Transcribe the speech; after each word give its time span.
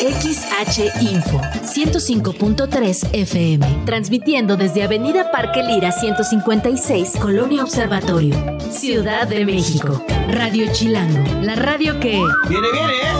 XH 0.00 1.02
Info 1.02 1.38
105.3 1.62 3.10
FM, 3.12 3.82
transmitiendo 3.84 4.56
desde 4.56 4.82
Avenida 4.82 5.30
Parque 5.30 5.62
Lira 5.62 5.92
156, 5.92 7.16
Colonia 7.20 7.62
Observatorio, 7.62 8.34
Ciudad 8.70 9.28
de 9.28 9.44
México. 9.44 10.02
Radio 10.28 10.72
Chilango, 10.72 11.42
la 11.42 11.54
radio 11.54 12.00
que... 12.00 12.12
Viene, 12.48 12.68
viene, 12.72 13.19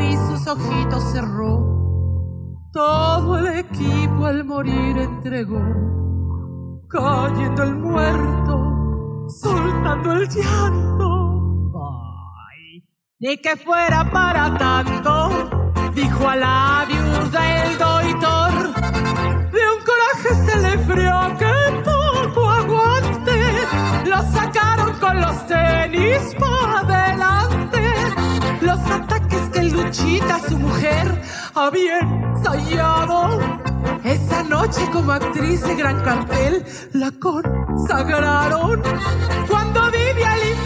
Y 0.00 0.16
sus 0.16 0.46
ojitos 0.46 1.02
cerró. 1.12 1.64
Todo 2.72 3.38
el 3.38 3.58
equipo 3.58 4.26
al 4.26 4.44
morir 4.44 4.98
entregó. 4.98 5.62
Cayendo 6.88 7.62
el 7.62 7.76
muerto, 7.76 9.26
soltando 9.28 10.12
el 10.12 10.28
llanto. 10.28 11.72
Ay, 12.50 12.84
ni 13.20 13.36
que 13.38 13.56
fuera 13.56 14.10
para 14.10 14.56
tanto, 14.58 15.72
dijo 15.94 16.28
a 16.28 16.36
la 16.36 16.84
viuda 16.86 17.64
el 17.64 17.78
doitor. 17.78 18.52
De 19.52 19.62
un 19.74 19.80
coraje 19.84 20.34
se 20.44 20.58
le 20.60 20.78
frió 20.78 21.36
que 21.38 21.82
poco 21.82 22.50
aguante. 22.50 23.05
Lo 24.16 24.22
sacaron 24.32 24.98
con 24.98 25.20
los 25.20 25.46
tenis 25.46 26.34
para 26.40 26.80
adelante. 26.80 27.82
Los 28.62 28.80
ataques 28.90 29.42
que 29.52 29.62
Luchita, 29.64 30.38
su 30.48 30.56
mujer, 30.56 31.20
había 31.54 31.98
ensayado. 31.98 33.38
Esa 34.04 34.42
noche 34.44 34.88
como 34.90 35.12
actriz 35.12 35.60
de 35.60 35.74
gran 35.74 36.00
cartel 36.00 36.64
la 36.94 37.10
consagraron. 37.20 38.82
Cuando 39.50 39.90
vive 39.90 40.24
al. 40.24 40.65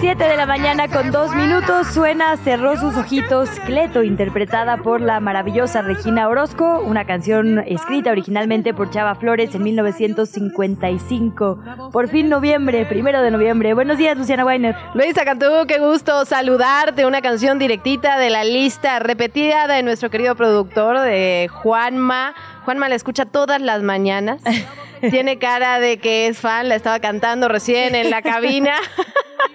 7 0.00 0.22
de 0.22 0.36
la 0.36 0.44
mañana 0.44 0.88
con 0.88 1.10
dos 1.10 1.34
minutos 1.34 1.86
suena 1.86 2.36
Cerró 2.36 2.76
sus 2.76 2.94
ojitos 2.96 3.48
Cleto, 3.64 4.02
interpretada 4.02 4.76
por 4.76 5.00
la 5.00 5.20
maravillosa 5.20 5.80
Regina 5.80 6.28
Orozco, 6.28 6.80
una 6.80 7.06
canción 7.06 7.60
escrita 7.60 8.10
originalmente 8.10 8.74
por 8.74 8.90
Chava 8.90 9.14
Flores 9.14 9.54
en 9.54 9.62
1955. 9.62 11.90
Por 11.92 12.08
fin 12.08 12.28
noviembre, 12.28 12.84
primero 12.84 13.22
de 13.22 13.30
noviembre. 13.30 13.72
Buenos 13.72 13.96
días, 13.96 14.18
Luciana 14.18 14.44
Weiner. 14.44 14.76
Luisa 14.92 15.24
Cantú, 15.24 15.46
qué 15.66 15.78
gusto 15.78 16.26
saludarte. 16.26 17.06
Una 17.06 17.22
canción 17.22 17.58
directita 17.58 18.18
de 18.18 18.28
la 18.28 18.44
lista 18.44 18.98
repetida 18.98 19.66
de 19.66 19.82
nuestro 19.82 20.10
querido 20.10 20.34
productor, 20.34 21.00
de 21.00 21.48
Juanma. 21.50 22.34
Juanma 22.66 22.90
la 22.90 22.96
escucha 22.96 23.24
todas 23.24 23.62
las 23.62 23.82
mañanas. 23.82 24.42
Tiene 25.00 25.38
cara 25.38 25.80
de 25.80 25.98
que 25.98 26.26
es 26.26 26.38
fan, 26.38 26.68
la 26.68 26.74
estaba 26.74 27.00
cantando 27.00 27.48
recién 27.48 27.94
en 27.94 28.10
la 28.10 28.22
cabina. 28.22 28.76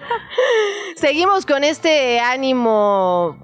Seguimos 0.96 1.46
con 1.46 1.64
este 1.64 2.20
ánimo, 2.20 3.38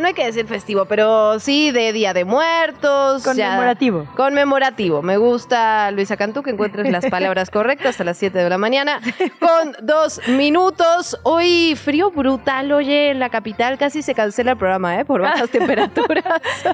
no 0.00 0.06
hay 0.06 0.14
que 0.14 0.24
decir 0.24 0.46
festivo, 0.46 0.84
pero 0.86 1.38
sí 1.40 1.70
de 1.70 1.92
Día 1.92 2.12
de 2.14 2.24
Muertos. 2.24 3.22
ya- 3.24 3.46
Conmemorativo. 3.50 4.06
conmemorativo. 4.16 5.02
Me 5.02 5.16
gusta, 5.16 5.90
Luisa 5.90 6.16
Cantú, 6.16 6.42
que 6.42 6.50
encuentres 6.50 6.90
las 6.90 7.06
palabras 7.10 7.50
correctas 7.50 8.00
a 8.00 8.04
las 8.04 8.16
7 8.18 8.38
de 8.38 8.48
la 8.50 8.58
mañana. 8.58 9.00
Con 9.40 9.74
dos 9.86 10.20
minutos. 10.28 11.18
Hoy 11.22 11.74
frío 11.76 12.10
brutal, 12.10 12.72
oye, 12.72 13.10
en 13.10 13.18
la 13.18 13.30
capital 13.30 13.78
casi 13.78 14.02
se 14.02 14.14
cancela 14.14 14.52
el 14.52 14.56
programa, 14.58 14.98
¿eh? 14.98 15.04
Por 15.04 15.20
bajas 15.22 15.50
temperaturas. 15.50 16.24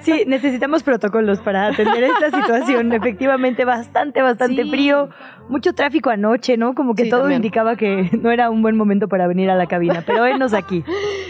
Sí, 0.03 0.25
necesitamos 0.27 0.83
protocolos 0.83 1.41
para 1.41 1.67
atender 1.69 2.05
esta 2.05 2.31
situación. 2.43 2.93
Efectivamente, 2.93 3.65
bastante, 3.65 4.23
bastante 4.23 4.63
Sí. 4.65 4.71
frío. 4.71 5.09
Mucho 5.49 5.73
tráfico 5.73 6.11
anoche, 6.11 6.59
¿no? 6.59 6.75
Como 6.75 6.95
que 6.95 7.05
Sí, 7.05 7.11
todo 7.11 7.21
también. 7.21 7.39
indicaba 7.39 7.75
que 7.77 8.11
no 8.21 8.31
era 8.31 8.51
un 8.51 8.61
buen 8.61 8.77
momento 8.77 9.09
para 9.09 9.27
venir 9.27 9.49
a 9.51 9.55
la 9.55 9.67
cabina. 9.67 10.03
Pero 10.07 10.23
venos 10.25 10.53
aquí. 10.53 10.85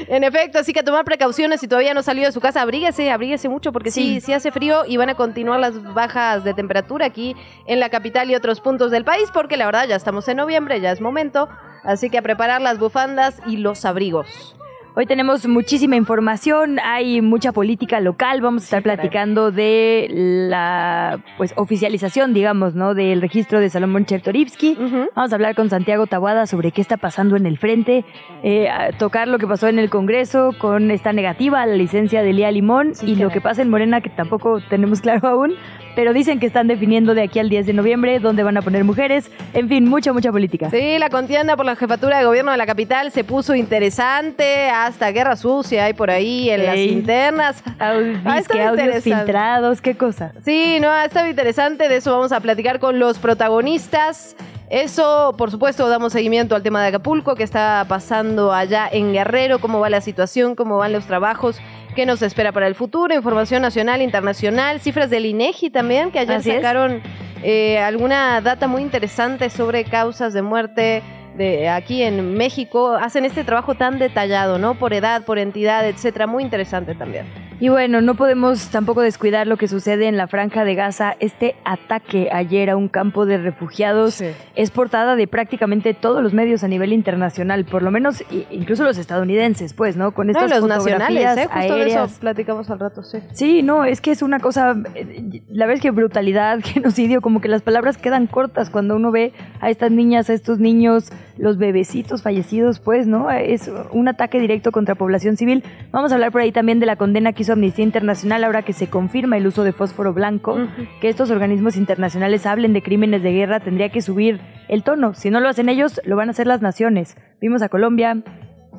En 0.08 0.24
efecto, 0.24 0.58
así 0.58 0.72
que 0.72 0.82
tomar 0.82 1.04
precauciones 1.04 1.57
si 1.58 1.68
todavía 1.68 1.94
no 1.94 2.02
salió 2.02 2.24
de 2.26 2.32
su 2.32 2.40
casa, 2.40 2.62
abríguese, 2.62 3.10
abríguese 3.10 3.48
mucho 3.48 3.72
porque 3.72 3.90
sí. 3.90 4.14
Sí. 4.14 4.20
sí, 4.20 4.32
hace 4.32 4.50
frío 4.50 4.84
y 4.86 4.96
van 4.96 5.10
a 5.10 5.14
continuar 5.14 5.60
las 5.60 5.82
bajas 5.94 6.44
de 6.44 6.54
temperatura 6.54 7.06
aquí 7.06 7.36
en 7.66 7.80
la 7.80 7.90
capital 7.90 8.30
y 8.30 8.34
otros 8.34 8.60
puntos 8.60 8.90
del 8.90 9.04
país 9.04 9.28
porque 9.32 9.56
la 9.56 9.66
verdad 9.66 9.86
ya 9.88 9.96
estamos 9.96 10.28
en 10.28 10.38
noviembre, 10.38 10.80
ya 10.80 10.92
es 10.92 11.00
momento, 11.00 11.48
así 11.84 12.10
que 12.10 12.18
a 12.18 12.22
preparar 12.22 12.60
las 12.60 12.78
bufandas 12.78 13.40
y 13.46 13.58
los 13.58 13.84
abrigos. 13.84 14.56
Hoy 15.00 15.06
tenemos 15.06 15.46
muchísima 15.46 15.94
información, 15.94 16.80
hay 16.80 17.20
mucha 17.20 17.52
política 17.52 18.00
local, 18.00 18.40
vamos 18.40 18.62
a 18.62 18.64
estar 18.64 18.82
platicando 18.82 19.52
de 19.52 20.08
la 20.10 21.20
pues 21.36 21.54
oficialización, 21.54 22.34
digamos, 22.34 22.74
¿no? 22.74 22.94
del 22.94 23.20
registro 23.20 23.60
de 23.60 23.70
Salomón 23.70 24.06
Chertorivsky. 24.06 24.76
Vamos 25.14 25.30
a 25.30 25.36
hablar 25.36 25.54
con 25.54 25.70
Santiago 25.70 26.08
Tabuada 26.08 26.48
sobre 26.48 26.72
qué 26.72 26.80
está 26.80 26.96
pasando 26.96 27.36
en 27.36 27.46
el 27.46 27.58
frente, 27.58 28.04
eh, 28.42 28.68
a 28.70 28.90
tocar 28.90 29.28
lo 29.28 29.38
que 29.38 29.46
pasó 29.46 29.68
en 29.68 29.78
el 29.78 29.88
Congreso 29.88 30.50
con 30.58 30.90
esta 30.90 31.12
negativa 31.12 31.62
a 31.62 31.66
la 31.66 31.76
licencia 31.76 32.24
de 32.24 32.32
Lía 32.32 32.50
Limón 32.50 32.96
Sí, 32.96 33.12
y 33.12 33.14
lo 33.14 33.30
que 33.30 33.40
pasa 33.40 33.62
en 33.62 33.70
Morena 33.70 34.00
que 34.00 34.10
tampoco 34.10 34.60
tenemos 34.68 35.00
claro 35.00 35.28
aún, 35.28 35.54
pero 35.98 36.12
dicen 36.12 36.38
que 36.38 36.46
están 36.46 36.68
definiendo 36.68 37.12
de 37.12 37.22
aquí 37.22 37.40
al 37.40 37.48
10 37.48 37.66
de 37.66 37.72
noviembre 37.72 38.20
dónde 38.20 38.44
van 38.44 38.56
a 38.56 38.62
poner 38.62 38.84
mujeres. 38.84 39.32
En 39.52 39.68
fin, 39.68 39.84
mucha, 39.84 40.12
mucha 40.12 40.30
política. 40.30 40.70
Sí, 40.70 40.96
la 40.96 41.10
contienda 41.10 41.56
por 41.56 41.66
la 41.66 41.74
jefatura 41.74 42.20
de 42.20 42.24
gobierno 42.24 42.52
de 42.52 42.56
la 42.56 42.66
capital 42.66 43.10
se 43.10 43.24
puso 43.24 43.56
interesante, 43.56 44.70
hasta 44.70 45.10
guerra 45.10 45.34
sucia 45.34 45.86
hay 45.86 45.94
por 45.94 46.12
ahí 46.12 46.50
en 46.50 46.66
las 46.66 46.76
internas. 46.76 47.64
Ah, 47.80 48.38
está 48.38 48.54
que 48.54 48.62
audios 48.62 48.86
interesante. 48.86 49.16
filtrados, 49.16 49.80
qué 49.80 49.96
cosa. 49.96 50.32
Sí, 50.44 50.78
no, 50.80 50.90
ha 50.90 51.04
estado 51.04 51.28
interesante, 51.28 51.88
de 51.88 51.96
eso 51.96 52.12
vamos 52.12 52.32
a 52.32 52.40
platicar 52.40 52.78
con 52.80 52.98
los 52.98 53.18
protagonistas. 53.18 54.36
Eso, 54.70 55.34
por 55.38 55.50
supuesto, 55.50 55.88
damos 55.88 56.12
seguimiento 56.12 56.54
al 56.54 56.62
tema 56.62 56.82
de 56.82 56.88
Acapulco, 56.88 57.34
que 57.34 57.42
está 57.42 57.86
pasando 57.88 58.52
allá 58.52 58.88
en 58.90 59.12
Guerrero, 59.12 59.60
cómo 59.60 59.80
va 59.80 59.88
la 59.88 60.00
situación, 60.00 60.54
cómo 60.54 60.76
van 60.76 60.92
los 60.92 61.06
trabajos, 61.06 61.58
qué 61.94 62.06
nos 62.06 62.22
espera 62.22 62.52
para 62.52 62.66
el 62.66 62.74
futuro, 62.74 63.14
información 63.14 63.62
nacional, 63.62 64.02
internacional, 64.02 64.80
cifras 64.80 65.10
del 65.10 65.26
INEGI 65.26 65.70
también, 65.70 66.10
que 66.10 66.20
ayer 66.20 66.36
Así 66.36 66.50
sacaron 66.50 67.02
eh, 67.42 67.78
alguna 67.78 68.40
data 68.40 68.66
muy 68.68 68.82
interesante 68.82 69.50
sobre 69.50 69.84
causas 69.84 70.32
de 70.32 70.42
muerte 70.42 71.02
de 71.36 71.68
aquí 71.68 72.02
en 72.02 72.34
México. 72.34 72.94
Hacen 72.94 73.24
este 73.24 73.44
trabajo 73.44 73.74
tan 73.74 73.98
detallado, 73.98 74.58
¿no? 74.58 74.74
Por 74.74 74.92
edad, 74.92 75.24
por 75.24 75.38
entidad, 75.38 75.88
etcétera, 75.88 76.26
muy 76.26 76.42
interesante 76.42 76.94
también. 76.94 77.47
Y 77.60 77.70
bueno, 77.70 78.00
no 78.00 78.14
podemos 78.14 78.68
tampoco 78.68 79.00
descuidar 79.00 79.48
lo 79.48 79.56
que 79.56 79.66
sucede 79.66 80.06
en 80.06 80.16
la 80.16 80.28
franja 80.28 80.64
de 80.64 80.76
Gaza. 80.76 81.16
Este 81.18 81.56
ataque 81.64 82.28
ayer 82.32 82.70
a 82.70 82.76
un 82.76 82.86
campo 82.88 83.26
de 83.26 83.36
refugiados 83.36 84.14
Sí. 84.14 84.26
es 84.54 84.70
portada 84.70 85.16
de 85.16 85.26
prácticamente 85.26 85.92
todos 85.92 86.22
los 86.22 86.32
medios 86.34 86.62
a 86.62 86.68
nivel 86.68 86.92
internacional, 86.92 87.64
por 87.64 87.82
lo 87.82 87.90
menos 87.90 88.22
incluso 88.52 88.84
los 88.84 88.96
estadounidenses, 88.96 89.74
pues, 89.74 89.96
¿no? 89.96 90.12
Con 90.12 90.28
No, 90.28 90.34
estas 90.34 90.60
los 90.60 90.68
nacionales, 90.68 91.36
¿eh? 91.36 91.46
Justo 91.46 91.58
de 91.74 91.80
aéreas. 91.82 92.10
eso 92.12 92.20
platicamos 92.20 92.70
al 92.70 92.78
rato, 92.78 93.02
sí. 93.02 93.18
Sí, 93.32 93.62
no, 93.64 93.84
es 93.84 94.00
que 94.00 94.12
es 94.12 94.22
una 94.22 94.38
cosa, 94.38 94.76
eh, 94.94 95.42
la 95.48 95.66
verdad 95.66 95.78
es 95.78 95.82
que 95.82 95.90
brutalidad, 95.90 96.60
genocidio, 96.62 97.20
como 97.20 97.40
que 97.40 97.48
las 97.48 97.62
palabras 97.62 97.98
quedan 97.98 98.28
cortas 98.28 98.70
cuando 98.70 98.94
uno 98.94 99.10
ve 99.10 99.32
a 99.60 99.68
estas 99.68 99.90
niñas, 99.90 100.30
a 100.30 100.34
estos 100.34 100.60
niños, 100.60 101.10
los 101.36 101.58
bebecitos 101.58 102.22
fallecidos, 102.22 102.78
pues, 102.78 103.08
¿no? 103.08 103.30
Es 103.32 103.68
un 103.90 104.06
ataque 104.08 104.38
directo 104.40 104.70
contra 104.70 104.94
población 104.94 105.36
civil. 105.36 105.64
Vamos 105.90 106.12
a 106.12 106.14
hablar 106.14 106.30
por 106.30 106.40
ahí 106.40 106.52
también 106.52 106.78
de 106.80 106.86
la 106.86 106.94
condena 106.96 107.32
que 107.32 107.42
hizo 107.42 107.47
Amnistía 107.52 107.84
Internacional 107.84 108.44
ahora 108.44 108.62
que 108.62 108.72
se 108.72 108.88
confirma 108.88 109.36
el 109.36 109.46
uso 109.46 109.64
de 109.64 109.72
fósforo 109.72 110.12
blanco, 110.12 110.56
que 111.00 111.08
estos 111.08 111.30
organismos 111.30 111.76
internacionales 111.76 112.46
hablen 112.46 112.72
de 112.72 112.82
crímenes 112.82 113.22
de 113.22 113.32
guerra, 113.32 113.60
tendría 113.60 113.88
que 113.90 114.00
subir 114.02 114.40
el 114.68 114.82
tono. 114.82 115.14
Si 115.14 115.30
no 115.30 115.40
lo 115.40 115.48
hacen 115.48 115.68
ellos, 115.68 116.00
lo 116.04 116.16
van 116.16 116.28
a 116.28 116.32
hacer 116.32 116.46
las 116.46 116.62
naciones. 116.62 117.16
Vimos 117.40 117.62
a 117.62 117.68
Colombia, 117.68 118.22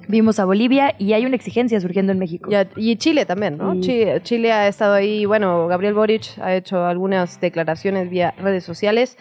vimos 0.08 0.40
a 0.40 0.46
Bolivia 0.46 0.96
y 0.98 1.14
hay 1.14 1.26
una 1.26 1.36
exigencia 1.36 1.80
surgiendo 1.80 2.12
en 2.12 2.20
México. 2.20 2.50
Y, 2.52 2.56
a- 2.56 2.68
y 2.76 2.96
Chile 2.98 3.26
también, 3.26 3.58
¿no? 3.58 3.76
Y- 3.76 3.82
Chi- 3.82 4.06
Chile 4.24 4.52
ha 4.52 4.68
estado 4.68 4.94
ahí, 4.94 5.26
bueno, 5.26 5.68
Gabriel 5.68 5.94
Boric 5.94 6.38
ha 6.42 6.54
hecho 6.56 6.86
algunas 6.86 7.40
declaraciones 7.42 8.10
vía 8.10 8.34
redes 8.38 8.64
sociales. 8.64 9.18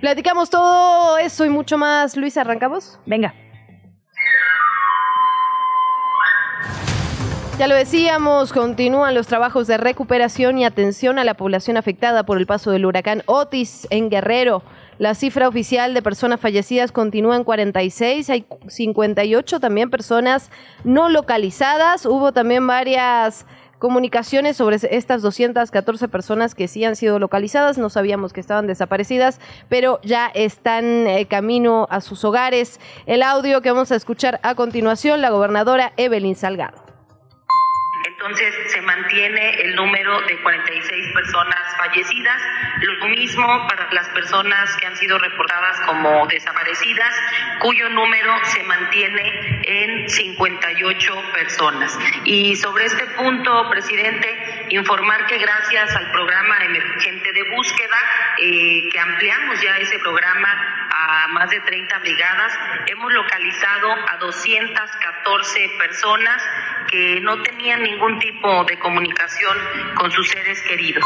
Platicamos 0.00 0.50
todo 0.50 1.18
eso 1.18 1.44
y 1.44 1.48
mucho 1.48 1.76
más. 1.76 2.16
Luis, 2.16 2.36
¿arrancamos? 2.36 3.00
Venga. 3.06 3.34
Ya 7.60 7.68
lo 7.68 7.74
decíamos, 7.74 8.54
continúan 8.54 9.14
los 9.14 9.26
trabajos 9.26 9.66
de 9.66 9.76
recuperación 9.76 10.56
y 10.56 10.64
atención 10.64 11.18
a 11.18 11.24
la 11.24 11.34
población 11.34 11.76
afectada 11.76 12.22
por 12.22 12.38
el 12.38 12.46
paso 12.46 12.70
del 12.70 12.86
huracán 12.86 13.22
Otis 13.26 13.86
en 13.90 14.08
Guerrero. 14.08 14.62
La 14.96 15.14
cifra 15.14 15.46
oficial 15.46 15.92
de 15.92 16.00
personas 16.00 16.40
fallecidas 16.40 16.90
continúa 16.90 17.36
en 17.36 17.44
46, 17.44 18.30
hay 18.30 18.46
58 18.66 19.60
también 19.60 19.90
personas 19.90 20.50
no 20.84 21.10
localizadas. 21.10 22.06
Hubo 22.06 22.32
también 22.32 22.66
varias 22.66 23.44
comunicaciones 23.78 24.56
sobre 24.56 24.78
estas 24.90 25.20
214 25.20 26.08
personas 26.08 26.54
que 26.54 26.66
sí 26.66 26.82
han 26.86 26.96
sido 26.96 27.18
localizadas. 27.18 27.76
No 27.76 27.90
sabíamos 27.90 28.32
que 28.32 28.40
estaban 28.40 28.68
desaparecidas, 28.68 29.38
pero 29.68 30.00
ya 30.02 30.28
están 30.28 31.06
eh, 31.06 31.26
camino 31.26 31.86
a 31.90 32.00
sus 32.00 32.24
hogares. 32.24 32.80
El 33.04 33.22
audio 33.22 33.60
que 33.60 33.70
vamos 33.70 33.92
a 33.92 33.96
escuchar 33.96 34.40
a 34.42 34.54
continuación, 34.54 35.20
la 35.20 35.28
gobernadora 35.28 35.92
Evelyn 35.98 36.36
Salgado. 36.36 36.89
Entonces 38.20 38.54
se 38.70 38.82
mantiene 38.82 39.62
el 39.62 39.74
número 39.74 40.20
de 40.20 40.36
46 40.42 41.14
personas 41.14 41.58
fallecidas, 41.78 42.42
lo 42.82 43.08
mismo 43.08 43.66
para 43.66 43.90
las 43.92 44.10
personas 44.10 44.76
que 44.76 44.86
han 44.86 44.96
sido 44.96 45.18
reportadas 45.18 45.80
como 45.86 46.26
desaparecidas, 46.26 47.14
cuyo 47.60 47.88
número 47.88 48.34
se 48.44 48.62
mantiene 48.64 49.62
en 49.64 50.06
58 50.06 51.14
personas. 51.32 51.98
Y 52.24 52.56
sobre 52.56 52.84
este 52.84 53.06
punto, 53.16 53.70
presidente, 53.70 54.66
informar 54.68 55.26
que 55.26 55.38
gracias 55.38 55.96
al 55.96 56.12
programa 56.12 56.62
emergente 56.62 57.32
de 57.32 57.42
búsqueda, 57.56 57.96
eh, 58.36 58.86
que 58.92 59.00
ampliamos 59.00 59.62
ya 59.62 59.78
ese 59.78 59.98
programa 59.98 60.89
a 61.00 61.28
más 61.28 61.48
de 61.50 61.60
30 61.60 61.98
brigadas, 61.98 62.52
hemos 62.86 63.12
localizado 63.12 63.92
a 64.08 64.16
214 64.18 65.70
personas 65.78 66.42
que 66.88 67.20
no 67.22 67.40
tenían 67.42 67.82
ningún 67.82 68.18
tipo 68.18 68.64
de 68.64 68.78
comunicación 68.78 69.56
con 69.96 70.10
sus 70.10 70.28
seres 70.28 70.60
queridos. 70.62 71.04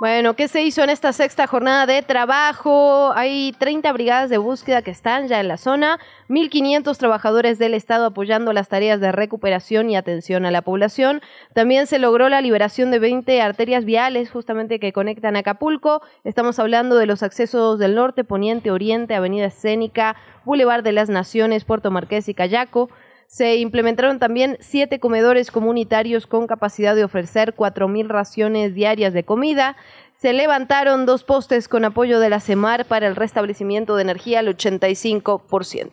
Bueno, 0.00 0.34
¿qué 0.34 0.46
se 0.46 0.62
hizo 0.62 0.84
en 0.84 0.90
esta 0.90 1.12
sexta 1.12 1.48
jornada 1.48 1.84
de 1.84 2.02
trabajo? 2.02 3.12
Hay 3.16 3.52
30 3.58 3.92
brigadas 3.92 4.30
de 4.30 4.38
búsqueda 4.38 4.80
que 4.80 4.92
están 4.92 5.26
ya 5.26 5.40
en 5.40 5.48
la 5.48 5.56
zona, 5.56 5.98
1.500 6.28 6.96
trabajadores 6.96 7.58
del 7.58 7.74
Estado 7.74 8.06
apoyando 8.06 8.52
las 8.52 8.68
tareas 8.68 9.00
de 9.00 9.10
recuperación 9.10 9.90
y 9.90 9.96
atención 9.96 10.46
a 10.46 10.52
la 10.52 10.62
población. 10.62 11.20
También 11.52 11.88
se 11.88 11.98
logró 11.98 12.28
la 12.28 12.40
liberación 12.40 12.92
de 12.92 13.00
20 13.00 13.42
arterias 13.42 13.84
viales 13.84 14.30
justamente 14.30 14.78
que 14.78 14.92
conectan 14.92 15.34
Acapulco. 15.34 16.00
Estamos 16.22 16.60
hablando 16.60 16.94
de 16.94 17.06
los 17.06 17.24
accesos 17.24 17.80
del 17.80 17.96
norte, 17.96 18.22
poniente, 18.22 18.70
oriente, 18.70 19.16
avenida 19.16 19.46
escénica, 19.46 20.14
Boulevard 20.44 20.84
de 20.84 20.92
las 20.92 21.08
Naciones, 21.08 21.64
Puerto 21.64 21.90
Marqués 21.90 22.28
y 22.28 22.34
Cayaco. 22.34 22.88
Se 23.28 23.56
implementaron 23.56 24.18
también 24.18 24.56
siete 24.58 25.00
comedores 25.00 25.50
comunitarios 25.50 26.26
con 26.26 26.46
capacidad 26.46 26.96
de 26.96 27.04
ofrecer 27.04 27.54
4.000 27.54 28.08
raciones 28.08 28.74
diarias 28.74 29.12
de 29.12 29.22
comida. 29.22 29.76
Se 30.16 30.32
levantaron 30.32 31.04
dos 31.04 31.24
postes 31.24 31.68
con 31.68 31.84
apoyo 31.84 32.20
de 32.20 32.30
la 32.30 32.40
CEMAR 32.40 32.86
para 32.86 33.06
el 33.06 33.16
restablecimiento 33.16 33.96
de 33.96 34.02
energía 34.02 34.38
al 34.38 34.56
85%. 34.56 35.90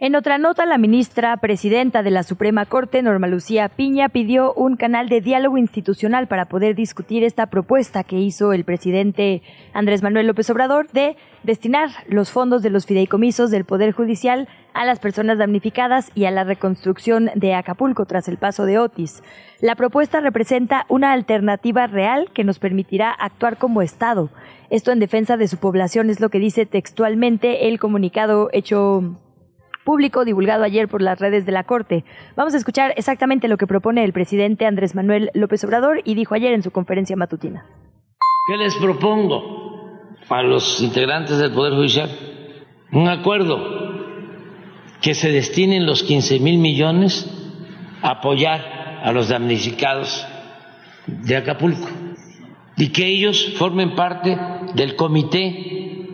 En 0.00 0.16
otra 0.16 0.38
nota, 0.38 0.66
la 0.66 0.76
ministra 0.76 1.36
presidenta 1.36 2.02
de 2.02 2.10
la 2.10 2.24
Suprema 2.24 2.66
Corte, 2.66 3.00
Norma 3.02 3.28
Lucía 3.28 3.68
Piña, 3.68 4.08
pidió 4.08 4.52
un 4.54 4.76
canal 4.76 5.08
de 5.08 5.20
diálogo 5.20 5.56
institucional 5.56 6.26
para 6.26 6.46
poder 6.46 6.74
discutir 6.74 7.22
esta 7.22 7.46
propuesta 7.46 8.02
que 8.02 8.16
hizo 8.16 8.52
el 8.54 8.64
presidente 8.64 9.42
Andrés 9.72 10.02
Manuel 10.02 10.26
López 10.26 10.50
Obrador 10.50 10.88
de 10.90 11.16
destinar 11.44 11.90
los 12.08 12.32
fondos 12.32 12.62
de 12.62 12.70
los 12.70 12.86
fideicomisos 12.86 13.50
del 13.50 13.66
Poder 13.66 13.92
Judicial 13.92 14.48
a 14.74 14.84
las 14.84 14.98
personas 14.98 15.38
damnificadas 15.38 16.10
y 16.14 16.24
a 16.24 16.30
la 16.30 16.44
reconstrucción 16.44 17.30
de 17.34 17.54
Acapulco 17.54 18.06
tras 18.06 18.28
el 18.28 18.38
paso 18.38 18.64
de 18.64 18.78
Otis. 18.78 19.22
La 19.60 19.74
propuesta 19.74 20.20
representa 20.20 20.86
una 20.88 21.12
alternativa 21.12 21.86
real 21.86 22.30
que 22.32 22.44
nos 22.44 22.58
permitirá 22.58 23.10
actuar 23.10 23.58
como 23.58 23.82
Estado. 23.82 24.30
Esto 24.70 24.92
en 24.92 25.00
defensa 25.00 25.36
de 25.36 25.48
su 25.48 25.58
población 25.58 26.10
es 26.10 26.20
lo 26.20 26.28
que 26.28 26.38
dice 26.38 26.66
textualmente 26.66 27.68
el 27.68 27.78
comunicado 27.78 28.48
hecho 28.52 29.16
público 29.84 30.24
divulgado 30.24 30.62
ayer 30.62 30.88
por 30.88 31.02
las 31.02 31.18
redes 31.18 31.46
de 31.46 31.52
la 31.52 31.64
Corte. 31.64 32.04
Vamos 32.36 32.54
a 32.54 32.58
escuchar 32.58 32.92
exactamente 32.96 33.48
lo 33.48 33.56
que 33.56 33.66
propone 33.66 34.04
el 34.04 34.12
presidente 34.12 34.66
Andrés 34.66 34.94
Manuel 34.94 35.30
López 35.34 35.64
Obrador 35.64 36.00
y 36.04 36.14
dijo 36.14 36.34
ayer 36.34 36.52
en 36.52 36.62
su 36.62 36.70
conferencia 36.70 37.16
matutina. 37.16 37.66
¿Qué 38.46 38.56
les 38.56 38.76
propongo 38.76 39.42
a 40.28 40.42
los 40.42 40.80
integrantes 40.80 41.38
del 41.38 41.52
Poder 41.52 41.74
Judicial? 41.74 42.08
Un 42.92 43.08
acuerdo 43.08 43.89
que 45.00 45.14
se 45.14 45.30
destinen 45.30 45.86
los 45.86 46.02
15 46.02 46.40
mil 46.40 46.58
millones 46.58 47.26
a 48.02 48.10
apoyar 48.10 49.00
a 49.02 49.12
los 49.12 49.28
damnificados 49.28 50.26
de 51.06 51.36
Acapulco 51.36 51.88
y 52.76 52.88
que 52.88 53.06
ellos 53.06 53.54
formen 53.56 53.94
parte 53.94 54.36
del 54.74 54.96
comité 54.96 56.06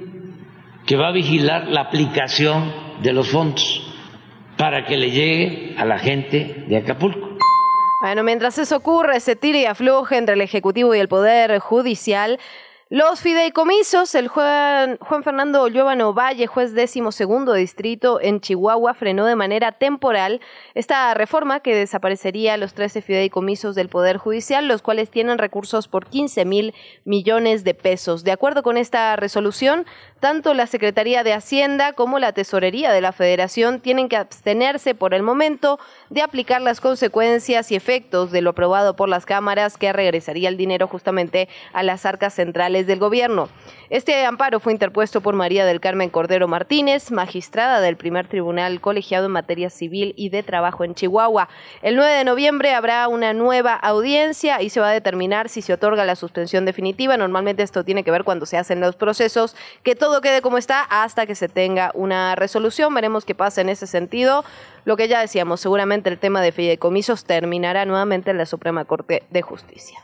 que 0.86 0.96
va 0.96 1.08
a 1.08 1.12
vigilar 1.12 1.68
la 1.68 1.82
aplicación 1.82 2.72
de 3.02 3.12
los 3.12 3.28
fondos 3.28 3.82
para 4.56 4.84
que 4.84 4.96
le 4.96 5.10
llegue 5.10 5.74
a 5.76 5.84
la 5.84 5.98
gente 5.98 6.64
de 6.68 6.76
Acapulco. 6.76 7.36
Bueno, 8.00 8.22
mientras 8.22 8.58
eso 8.58 8.76
ocurre, 8.76 9.20
se 9.20 9.36
tira 9.36 9.58
y 9.58 9.64
afloja 9.64 10.16
entre 10.16 10.34
el 10.34 10.40
Ejecutivo 10.40 10.94
y 10.94 10.98
el 10.98 11.08
Poder 11.08 11.58
Judicial. 11.58 12.38
Los 12.88 13.20
fideicomisos, 13.20 14.14
el 14.14 14.28
Juan, 14.28 14.96
Juan 15.00 15.24
Fernando 15.24 15.66
Lluevano 15.66 16.14
Valle, 16.14 16.46
juez 16.46 16.72
décimo 16.72 17.10
segundo 17.10 17.52
distrito 17.52 18.20
en 18.20 18.40
Chihuahua, 18.40 18.94
frenó 18.94 19.26
de 19.26 19.34
manera 19.34 19.72
temporal 19.72 20.40
esta 20.74 21.12
reforma 21.14 21.58
que 21.58 21.74
desaparecería 21.74 22.56
los 22.56 22.74
13 22.74 23.02
fideicomisos 23.02 23.74
del 23.74 23.88
Poder 23.88 24.18
Judicial, 24.18 24.68
los 24.68 24.82
cuales 24.82 25.10
tienen 25.10 25.38
recursos 25.38 25.88
por 25.88 26.06
15 26.06 26.44
mil 26.44 26.74
millones 27.04 27.64
de 27.64 27.74
pesos. 27.74 28.22
De 28.22 28.30
acuerdo 28.30 28.62
con 28.62 28.76
esta 28.76 29.16
resolución, 29.16 29.84
tanto 30.20 30.54
la 30.54 30.68
Secretaría 30.68 31.24
de 31.24 31.32
Hacienda 31.32 31.92
como 31.92 32.20
la 32.20 32.34
Tesorería 32.34 32.92
de 32.92 33.00
la 33.00 33.10
Federación 33.10 33.80
tienen 33.80 34.08
que 34.08 34.16
abstenerse 34.16 34.94
por 34.94 35.12
el 35.12 35.24
momento 35.24 35.80
de 36.08 36.22
aplicar 36.22 36.62
las 36.62 36.80
consecuencias 36.80 37.72
y 37.72 37.74
efectos 37.74 38.30
de 38.30 38.42
lo 38.42 38.50
aprobado 38.50 38.94
por 38.94 39.08
las 39.08 39.26
cámaras 39.26 39.76
que 39.76 39.92
regresaría 39.92 40.48
el 40.48 40.56
dinero 40.56 40.86
justamente 40.86 41.48
a 41.72 41.82
las 41.82 42.06
arcas 42.06 42.34
centrales 42.34 42.75
del 42.84 42.98
gobierno. 42.98 43.48
Este 43.88 44.24
amparo 44.24 44.58
fue 44.58 44.72
interpuesto 44.72 45.20
por 45.20 45.36
María 45.36 45.64
del 45.64 45.80
Carmen 45.80 46.10
Cordero 46.10 46.48
Martínez, 46.48 47.12
magistrada 47.12 47.80
del 47.80 47.96
primer 47.96 48.26
tribunal 48.26 48.80
colegiado 48.80 49.26
en 49.26 49.32
materia 49.32 49.70
civil 49.70 50.12
y 50.16 50.28
de 50.30 50.42
trabajo 50.42 50.82
en 50.82 50.96
Chihuahua. 50.96 51.48
El 51.82 51.94
9 51.94 52.12
de 52.12 52.24
noviembre 52.24 52.74
habrá 52.74 53.06
una 53.06 53.32
nueva 53.32 53.74
audiencia 53.74 54.60
y 54.60 54.70
se 54.70 54.80
va 54.80 54.88
a 54.88 54.92
determinar 54.92 55.48
si 55.48 55.62
se 55.62 55.72
otorga 55.72 56.04
la 56.04 56.16
suspensión 56.16 56.64
definitiva. 56.64 57.16
Normalmente 57.16 57.62
esto 57.62 57.84
tiene 57.84 58.02
que 58.02 58.10
ver 58.10 58.24
cuando 58.24 58.44
se 58.44 58.58
hacen 58.58 58.80
los 58.80 58.96
procesos, 58.96 59.54
que 59.84 59.94
todo 59.94 60.20
quede 60.20 60.42
como 60.42 60.58
está 60.58 60.82
hasta 60.82 61.24
que 61.24 61.36
se 61.36 61.48
tenga 61.48 61.92
una 61.94 62.34
resolución. 62.34 62.92
Veremos 62.92 63.24
qué 63.24 63.36
pasa 63.36 63.60
en 63.60 63.68
ese 63.68 63.86
sentido. 63.86 64.44
Lo 64.84 64.96
que 64.96 65.06
ya 65.06 65.20
decíamos, 65.20 65.60
seguramente 65.60 66.10
el 66.10 66.18
tema 66.18 66.42
de 66.42 66.50
fideicomisos 66.50 67.24
terminará 67.24 67.84
nuevamente 67.84 68.32
en 68.32 68.38
la 68.38 68.46
Suprema 68.46 68.84
Corte 68.84 69.22
de 69.30 69.42
Justicia. 69.42 70.00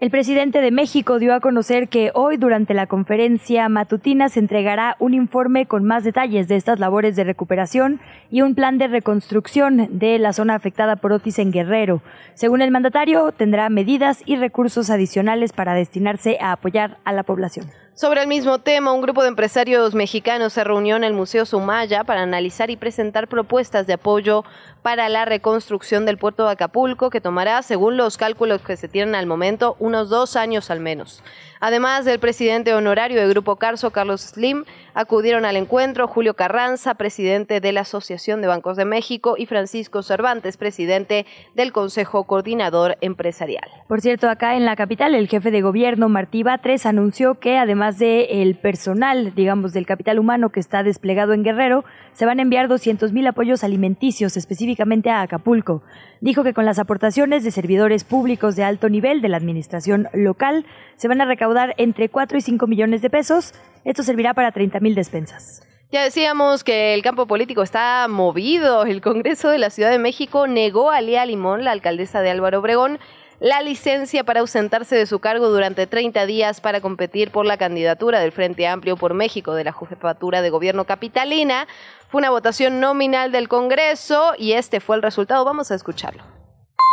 El 0.00 0.10
presidente 0.10 0.60
de 0.60 0.72
México 0.72 1.20
dio 1.20 1.32
a 1.34 1.40
conocer 1.40 1.88
que 1.88 2.10
hoy 2.14 2.36
durante 2.36 2.74
la 2.74 2.88
conferencia 2.88 3.68
matutina 3.68 4.28
se 4.28 4.40
entregará 4.40 4.96
un 4.98 5.14
informe 5.14 5.66
con 5.66 5.84
más 5.84 6.02
detalles 6.02 6.48
de 6.48 6.56
estas 6.56 6.80
labores 6.80 7.14
de 7.14 7.22
recuperación 7.22 8.00
y 8.28 8.42
un 8.42 8.56
plan 8.56 8.76
de 8.76 8.88
reconstrucción 8.88 9.88
de 9.98 10.18
la 10.18 10.32
zona 10.32 10.56
afectada 10.56 10.96
por 10.96 11.12
Otis 11.12 11.38
en 11.38 11.52
Guerrero. 11.52 12.02
Según 12.34 12.60
el 12.60 12.72
mandatario, 12.72 13.30
tendrá 13.30 13.68
medidas 13.68 14.22
y 14.26 14.34
recursos 14.34 14.90
adicionales 14.90 15.52
para 15.52 15.74
destinarse 15.74 16.38
a 16.40 16.50
apoyar 16.50 16.98
a 17.04 17.12
la 17.12 17.22
población. 17.22 17.66
Sobre 17.96 18.22
el 18.22 18.26
mismo 18.26 18.58
tema, 18.58 18.92
un 18.92 19.02
grupo 19.02 19.22
de 19.22 19.28
empresarios 19.28 19.94
mexicanos 19.94 20.52
se 20.52 20.64
reunió 20.64 20.96
en 20.96 21.04
el 21.04 21.12
Museo 21.12 21.46
Sumaya 21.46 22.02
para 22.02 22.22
analizar 22.22 22.68
y 22.70 22.76
presentar 22.76 23.28
propuestas 23.28 23.86
de 23.86 23.92
apoyo 23.92 24.42
para 24.82 25.08
la 25.08 25.24
reconstrucción 25.24 26.04
del 26.04 26.18
puerto 26.18 26.44
de 26.44 26.50
Acapulco, 26.50 27.08
que 27.08 27.20
tomará, 27.20 27.62
según 27.62 27.96
los 27.96 28.16
cálculos 28.16 28.62
que 28.62 28.76
se 28.76 28.88
tienen 28.88 29.14
al 29.14 29.26
momento, 29.26 29.76
unos 29.78 30.08
dos 30.08 30.34
años 30.34 30.72
al 30.72 30.80
menos. 30.80 31.22
Además 31.66 32.04
del 32.04 32.18
presidente 32.18 32.74
honorario 32.74 33.18
del 33.18 33.30
Grupo 33.30 33.56
Carso, 33.56 33.90
Carlos 33.90 34.20
Slim, 34.20 34.64
acudieron 34.92 35.46
al 35.46 35.56
encuentro 35.56 36.06
Julio 36.06 36.34
Carranza, 36.34 36.92
presidente 36.92 37.58
de 37.62 37.72
la 37.72 37.80
Asociación 37.80 38.42
de 38.42 38.48
Bancos 38.48 38.76
de 38.76 38.84
México, 38.84 39.36
y 39.38 39.46
Francisco 39.46 40.02
Cervantes, 40.02 40.58
presidente 40.58 41.24
del 41.54 41.72
Consejo 41.72 42.24
Coordinador 42.24 42.98
Empresarial. 43.00 43.66
Por 43.88 44.02
cierto, 44.02 44.28
acá 44.28 44.56
en 44.56 44.66
la 44.66 44.76
capital, 44.76 45.14
el 45.14 45.26
jefe 45.26 45.50
de 45.50 45.62
gobierno, 45.62 46.10
Martí 46.10 46.42
Batres, 46.42 46.84
anunció 46.84 47.40
que 47.40 47.56
además 47.56 47.98
del 47.98 48.56
personal, 48.56 49.34
digamos, 49.34 49.72
del 49.72 49.86
capital 49.86 50.18
humano 50.18 50.50
que 50.50 50.60
está 50.60 50.82
desplegado 50.82 51.32
en 51.32 51.44
Guerrero, 51.44 51.86
se 52.12 52.26
van 52.26 52.40
a 52.40 52.42
enviar 52.42 52.68
200 52.68 53.10
mil 53.14 53.26
apoyos 53.26 53.64
alimenticios 53.64 54.36
específicamente 54.36 55.08
a 55.08 55.22
Acapulco. 55.22 55.82
Dijo 56.20 56.44
que 56.44 56.52
con 56.52 56.66
las 56.66 56.78
aportaciones 56.78 57.42
de 57.42 57.50
servidores 57.50 58.04
públicos 58.04 58.54
de 58.54 58.64
alto 58.64 58.90
nivel 58.90 59.22
de 59.22 59.28
la 59.30 59.38
administración 59.38 60.08
local 60.12 60.66
se 60.96 61.08
van 61.08 61.20
a 61.20 61.24
recaudar 61.24 61.53
entre 61.76 62.08
4 62.08 62.38
y 62.38 62.40
5 62.40 62.66
millones 62.66 63.02
de 63.02 63.10
pesos. 63.10 63.54
Esto 63.84 64.02
servirá 64.02 64.34
para 64.34 64.52
30 64.52 64.80
mil 64.80 64.94
despensas. 64.94 65.62
Ya 65.90 66.02
decíamos 66.02 66.64
que 66.64 66.94
el 66.94 67.02
campo 67.02 67.26
político 67.26 67.62
está 67.62 68.08
movido. 68.08 68.84
El 68.84 69.00
Congreso 69.00 69.48
de 69.50 69.58
la 69.58 69.70
Ciudad 69.70 69.90
de 69.90 69.98
México 69.98 70.46
negó 70.46 70.90
a 70.90 71.00
Lía 71.00 71.24
Limón, 71.24 71.62
la 71.62 71.70
alcaldesa 71.70 72.20
de 72.20 72.30
Álvaro 72.30 72.58
Obregón, 72.58 72.98
la 73.38 73.60
licencia 73.62 74.24
para 74.24 74.40
ausentarse 74.40 74.96
de 74.96 75.06
su 75.06 75.20
cargo 75.20 75.48
durante 75.50 75.86
30 75.86 76.26
días 76.26 76.60
para 76.60 76.80
competir 76.80 77.30
por 77.30 77.46
la 77.46 77.58
candidatura 77.58 78.20
del 78.20 78.32
Frente 78.32 78.66
Amplio 78.66 78.96
por 78.96 79.14
México 79.14 79.54
de 79.54 79.64
la 79.64 79.72
Jefatura 79.72 80.42
de 80.42 80.50
Gobierno 80.50 80.84
Capitalina. 80.84 81.68
Fue 82.08 82.20
una 82.20 82.30
votación 82.30 82.80
nominal 82.80 83.32
del 83.32 83.48
Congreso 83.48 84.32
y 84.38 84.52
este 84.52 84.80
fue 84.80 84.96
el 84.96 85.02
resultado. 85.02 85.44
Vamos 85.44 85.70
a 85.70 85.74
escucharlo. 85.74 86.22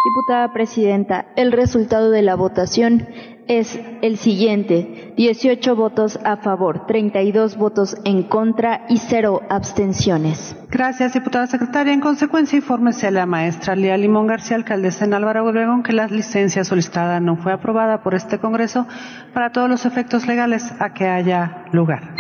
Diputada 0.04 0.52
Presidenta, 0.52 1.28
el 1.36 1.52
resultado 1.52 2.10
de 2.10 2.24
la 2.24 2.36
votación 2.36 3.08
es 3.48 3.80
el 4.02 4.18
siguiente. 4.18 5.14
18 5.18 5.76
votos 5.76 6.20
a 6.24 6.38
favor, 6.38 6.86
32 6.88 7.58
votos 7.58 7.96
en 8.06 8.24
contra 8.24 8.86
y 8.90 8.98
cero 8.98 9.42
abstenciones. 9.50 10.56
Gracias, 10.70 11.14
diputada 11.14 11.48
secretaria. 11.48 11.94
En 11.94 12.00
consecuencia, 12.00 12.58
infórmese 12.58 13.08
a 13.08 13.12
la 13.12 13.26
maestra 13.26 13.76
Lía 13.76 13.98
Limón 13.98 14.28
García, 14.28 14.56
alcaldesa 14.56 15.06
en 15.06 15.14
Álvaro 15.14 15.46
Obregón, 15.46 15.84
que 15.84 15.94
la 15.94 16.08
licencia 16.08 16.64
solicitada 16.64 17.20
no 17.20 17.36
fue 17.36 17.52
aprobada 17.52 18.02
por 18.04 18.16
este 18.16 18.40
Congreso 18.40 18.88
para 19.34 19.52
todos 19.52 19.70
los 19.70 19.86
efectos 19.86 20.28
legales 20.28 20.74
a 20.80 20.94
que 20.94 21.08
haya 21.08 21.66
lugar. 21.72 22.16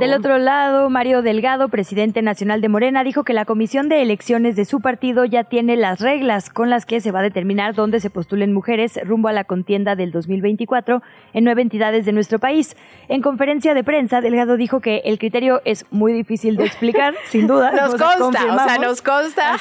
Del 0.00 0.14
otro 0.14 0.38
lado, 0.38 0.88
Mario 0.88 1.20
Delgado, 1.20 1.68
presidente 1.68 2.22
nacional 2.22 2.62
de 2.62 2.70
Morena, 2.70 3.04
dijo 3.04 3.22
que 3.22 3.34
la 3.34 3.44
comisión 3.44 3.90
de 3.90 4.00
elecciones 4.00 4.56
de 4.56 4.64
su 4.64 4.80
partido 4.80 5.26
ya 5.26 5.44
tiene 5.44 5.76
las 5.76 6.00
reglas 6.00 6.48
con 6.48 6.70
las 6.70 6.86
que 6.86 7.02
se 7.02 7.12
va 7.12 7.18
a 7.18 7.22
determinar 7.22 7.74
dónde 7.74 8.00
se 8.00 8.08
postulen 8.08 8.54
mujeres 8.54 8.98
rumbo 9.04 9.28
a 9.28 9.32
la 9.32 9.44
contienda 9.44 9.96
del 9.96 10.10
2024 10.10 11.02
en 11.34 11.44
nueve 11.44 11.60
entidades 11.60 12.06
de 12.06 12.12
nuestro 12.12 12.38
país. 12.38 12.78
En 13.08 13.20
conferencia 13.20 13.74
de 13.74 13.84
prensa, 13.84 14.22
Delgado 14.22 14.56
dijo 14.56 14.80
que 14.80 15.02
el 15.04 15.18
criterio 15.18 15.60
es 15.66 15.84
muy 15.90 16.14
difícil 16.14 16.56
de 16.56 16.64
explicar, 16.64 17.14
sin 17.26 17.46
duda. 17.46 17.70
Nos 17.70 17.90
consta, 17.90 18.54
o 18.54 18.58
sea, 18.58 18.78
nos 18.78 19.02
consta. 19.02 19.58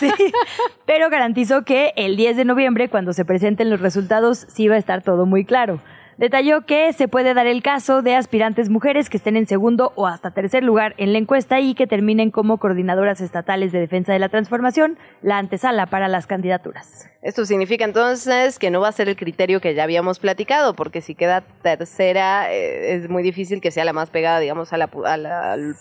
pero 0.86 1.10
garantizó 1.10 1.65
que 1.65 1.91
el 1.98 2.15
10 2.15 2.38
de 2.38 2.46
noviembre, 2.46 2.88
cuando 2.88 3.12
se 3.12 3.25
presenten 3.25 3.69
los 3.69 3.81
resultados, 3.81 4.46
sí 4.48 4.69
va 4.69 4.75
a 4.75 4.79
estar 4.79 5.01
todo 5.01 5.25
muy 5.25 5.43
claro. 5.43 5.81
Detalló 6.19 6.65
que 6.65 6.91
se 6.91 7.07
puede 7.07 7.33
dar 7.33 7.47
el 7.47 7.63
caso 7.63 8.01
de 8.01 8.13
aspirantes 8.13 8.67
mujeres 8.67 9.09
que 9.09 9.15
estén 9.15 9.38
en 9.38 9.47
segundo 9.47 9.93
o 9.95 10.05
hasta 10.05 10.31
tercer 10.31 10.65
lugar 10.65 10.93
en 10.97 11.13
la 11.13 11.17
encuesta 11.17 11.61
y 11.61 11.75
que 11.75 11.88
terminen 11.88 12.29
como 12.29 12.57
coordinadoras 12.57 13.21
estatales 13.21 13.71
de 13.71 13.79
defensa 13.79 14.11
de 14.11 14.19
la 14.19 14.27
transformación, 14.27 14.97
la 15.21 15.38
antesala 15.38 15.85
para 15.85 16.09
las 16.09 16.27
candidaturas. 16.27 17.09
Esto 17.21 17.45
significa 17.45 17.85
entonces 17.85 18.59
que 18.59 18.69
no 18.69 18.81
va 18.81 18.89
a 18.89 18.91
ser 18.91 19.07
el 19.07 19.15
criterio 19.15 19.61
que 19.61 19.73
ya 19.73 19.83
habíamos 19.83 20.19
platicado, 20.19 20.73
porque 20.73 20.99
si 20.99 21.15
queda 21.15 21.39
tercera 21.61 22.53
eh, 22.53 22.95
es 22.95 23.09
muy 23.09 23.23
difícil 23.23 23.61
que 23.61 23.71
sea 23.71 23.85
la 23.85 23.93
más 23.93 24.09
pegada, 24.09 24.41
digamos, 24.41 24.73
al 24.73 24.89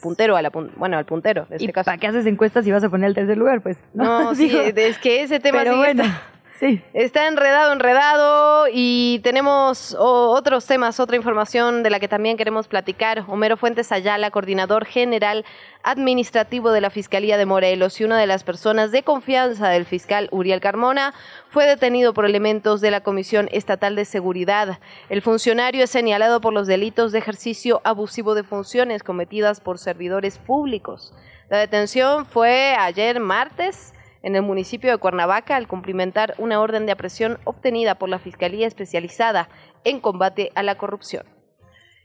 puntero, 0.01 0.37
a 0.37 0.43
la, 0.43 0.51
bueno, 0.51 0.99
al 0.99 1.05
puntero. 1.05 1.49
Este 1.51 1.65
¿Y 1.65 1.73
para 1.73 1.99
qué 1.99 2.07
haces 2.07 2.27
encuestas 2.27 2.65
si 2.65 2.71
vas 2.71 2.85
a 2.85 2.89
poner 2.89 3.09
el 3.09 3.15
tercer 3.17 3.37
lugar? 3.37 3.61
Pues 3.61 3.77
no, 3.93 4.33
sí, 4.37 4.53
es 4.55 4.99
que 4.99 5.23
ese 5.23 5.41
tema 5.41 5.59
Pero 5.65 5.79
bueno. 5.79 6.05
Sí. 6.59 6.83
Está 6.93 7.29
enredado, 7.29 7.73
enredado 7.73 8.67
y 8.73 9.21
tenemos 9.23 9.95
otros 9.97 10.67
temas, 10.67 10.99
otra 10.99 11.17
información 11.17 11.85
de 11.85 11.91
la 11.91 12.01
que 12.01 12.09
también 12.09 12.37
queremos 12.37 12.67
platicar. 12.67 13.25
Homero 13.29 13.57
Fuentes 13.57 13.93
Ayala, 13.93 14.33
coordinador 14.33 14.85
general 14.85 15.45
administrativo 15.85 16.73
de 16.73 16.81
la 16.81 16.91
Fiscalía 16.91 17.39
de 17.39 17.47
Morelos 17.47 18.01
y 18.01 18.05
una 18.05 18.19
de 18.19 18.27
las 18.27 18.43
personas 18.43 18.91
de 18.91 19.05
confianza 19.05 19.69
del 19.69 19.87
fiscal 19.87 20.29
Uriel 20.33 20.61
Carmona, 20.61 21.15
fue 21.49 21.65
detenido 21.65 22.13
por 22.13 22.25
elementos 22.25 22.81
de 22.81 22.91
la 22.91 23.03
Comisión 23.03 23.49
Estatal 23.53 23.95
de 23.95 24.05
Seguridad. 24.05 24.81
El 25.11 25.23
funcionario 25.23 25.85
es 25.85 25.91
señalado 25.91 26.41
por 26.41 26.53
los 26.53 26.67
delitos 26.67 27.13
de 27.13 27.21
ejercicio 27.21 27.81
abusivo 27.85 28.35
de 28.35 28.43
funciones 28.43 29.05
cometidas 29.05 29.61
por 29.61 29.79
servidores 29.79 30.39
públicos. 30.39 31.15
La 31.51 31.59
detención 31.59 32.27
fue 32.27 32.75
ayer 32.77 33.21
martes 33.21 33.95
en 34.23 34.37
el 34.37 34.43
municipio 34.43 34.91
de 34.91 34.99
Cuernavaca 34.99 35.57
al 35.57 35.69
cumplimentar 35.69 36.35
una 36.39 36.61
orden 36.61 36.87
de 36.87 36.93
aprehensión 36.93 37.39
obtenida 37.45 37.97
por 37.97 38.09
la 38.09 38.19
Fiscalía 38.19 38.67
Especializada 38.67 39.49
en 39.85 40.01
Combate 40.01 40.51
a 40.55 40.63
la 40.63 40.77
Corrupción. 40.77 41.25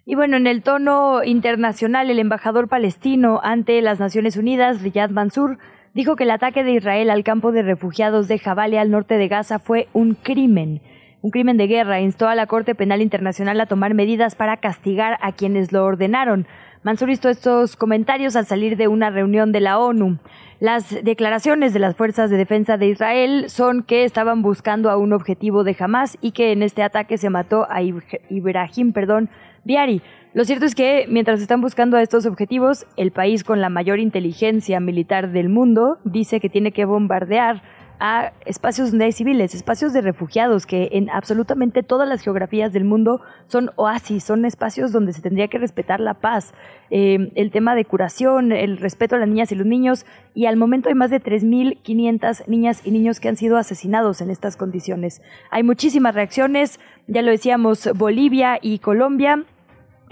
Y 0.06 0.16
bueno, 0.16 0.36
en 0.36 0.48
el 0.48 0.64
tono 0.64 1.24
internacional, 1.24 2.10
el 2.10 2.20
embajador 2.20 2.68
palestino 2.68 3.40
ante 3.42 3.82
las 3.82 4.00
Naciones 4.00 4.36
Unidas, 4.36 4.82
Riyad 4.82 5.12
Mansour, 5.12 5.58
dijo 5.94 6.16
que 6.16 6.26
el 6.26 6.32
ataque 6.32 6.64
de 6.64 6.74
Israel 6.74 7.10
al 7.10 7.24
campo 7.24 7.52
de 7.52 7.62
refugiados 7.62 8.28
de 8.28 8.38
Jabalia 8.38 8.82
al 8.82 8.92
norte 8.92 9.18
de 9.18 9.30
Gaza 9.30 9.60
fue 9.60 9.88
un 9.94 10.16
crimen, 10.16 10.82
un 11.22 11.32
crimen 11.32 11.56
de 11.56 11.68
guerra. 11.68 12.02
Instó 12.02 12.28
a 12.28 12.36
la 12.36 12.48
Corte 12.48 12.76
Penal 12.76 13.02
Internacional 13.02 13.62
a 13.62 13.66
tomar 13.66 13.94
medidas 13.94 14.36
para 14.36 14.58
castigar 14.58 15.18
a 15.22 15.32
quienes 15.32 15.72
lo 15.72 15.86
ordenaron. 15.86 16.48
Mansur 16.84 17.10
hizo 17.10 17.30
estos 17.30 17.78
comentarios 17.78 18.36
al 18.36 18.46
salir 18.46 18.76
de 18.76 18.90
una 18.90 19.10
reunión 19.10 19.54
de 19.54 19.62
la 19.62 19.80
ONU. 19.80 20.18
Las 20.60 20.94
declaraciones 21.02 21.72
de 21.72 21.80
las 21.80 21.96
fuerzas 21.96 22.30
de 22.30 22.36
defensa 22.36 22.76
de 22.76 22.88
Israel 22.88 23.46
son 23.48 23.84
que 23.84 24.04
estaban 24.04 24.42
buscando 24.42 24.90
a 24.90 24.98
un 24.98 25.14
objetivo 25.14 25.64
de 25.64 25.78
Hamas 25.80 26.18
y 26.20 26.32
que 26.32 26.52
en 26.52 26.62
este 26.62 26.84
ataque 26.84 27.18
se 27.18 27.30
mató 27.30 27.66
a 27.70 27.82
Ibrahim, 27.82 28.92
perdón, 28.92 29.30
Biari. 29.64 30.02
Lo 30.34 30.44
cierto 30.44 30.66
es 30.66 30.76
que 30.76 31.06
mientras 31.08 31.40
están 31.40 31.62
buscando 31.62 31.96
a 31.96 32.02
estos 32.02 32.26
objetivos, 32.26 32.86
el 32.98 33.12
país 33.12 33.46
con 33.46 33.62
la 33.62 33.70
mayor 33.70 34.00
inteligencia 34.00 34.82
militar 34.82 35.32
del 35.32 35.48
mundo 35.48 36.00
dice 36.04 36.42
que 36.42 36.50
tiene 36.50 36.74
que 36.74 36.84
bombardear 36.84 37.62
a 38.06 38.34
espacios 38.46 38.92
donde 38.92 39.06
hay 39.06 39.14
civiles, 39.14 39.56
espacios 39.56 39.94
de 39.94 40.02
refugiados 40.02 40.66
que 40.66 40.90
en 40.92 41.10
absolutamente 41.10 41.84
todas 41.84 42.06
las 42.06 42.22
geografías 42.22 42.74
del 42.74 42.84
mundo 42.84 43.22
son 43.46 43.72
oasis, 43.78 44.26
son 44.26 44.44
espacios 44.44 44.92
donde 44.92 45.14
se 45.14 45.22
tendría 45.22 45.48
que 45.48 45.58
respetar 45.58 46.02
la 46.02 46.16
paz, 46.16 46.54
eh, 46.90 47.32
el 47.36 47.50
tema 47.50 47.76
de 47.76 47.86
curación, 47.86 48.52
el 48.52 48.76
respeto 48.76 49.16
a 49.16 49.20
las 49.20 49.30
niñas 49.30 49.54
y 49.54 49.56
los 49.56 49.66
niños, 49.66 50.06
y 50.36 50.48
al 50.48 50.58
momento 50.58 50.90
hay 50.90 50.96
más 50.96 51.12
de 51.12 51.22
3.500 51.22 52.46
niñas 52.48 52.82
y 52.86 52.92
niños 52.92 53.22
que 53.22 53.30
han 53.30 53.38
sido 53.38 53.56
asesinados 53.56 54.20
en 54.20 54.32
estas 54.32 54.58
condiciones. 54.58 55.22
Hay 55.50 55.64
muchísimas 55.64 56.14
reacciones, 56.14 56.82
ya 57.08 57.22
lo 57.22 57.32
decíamos, 57.32 57.90
Bolivia 57.96 58.60
y 58.62 58.80
Colombia 58.80 59.46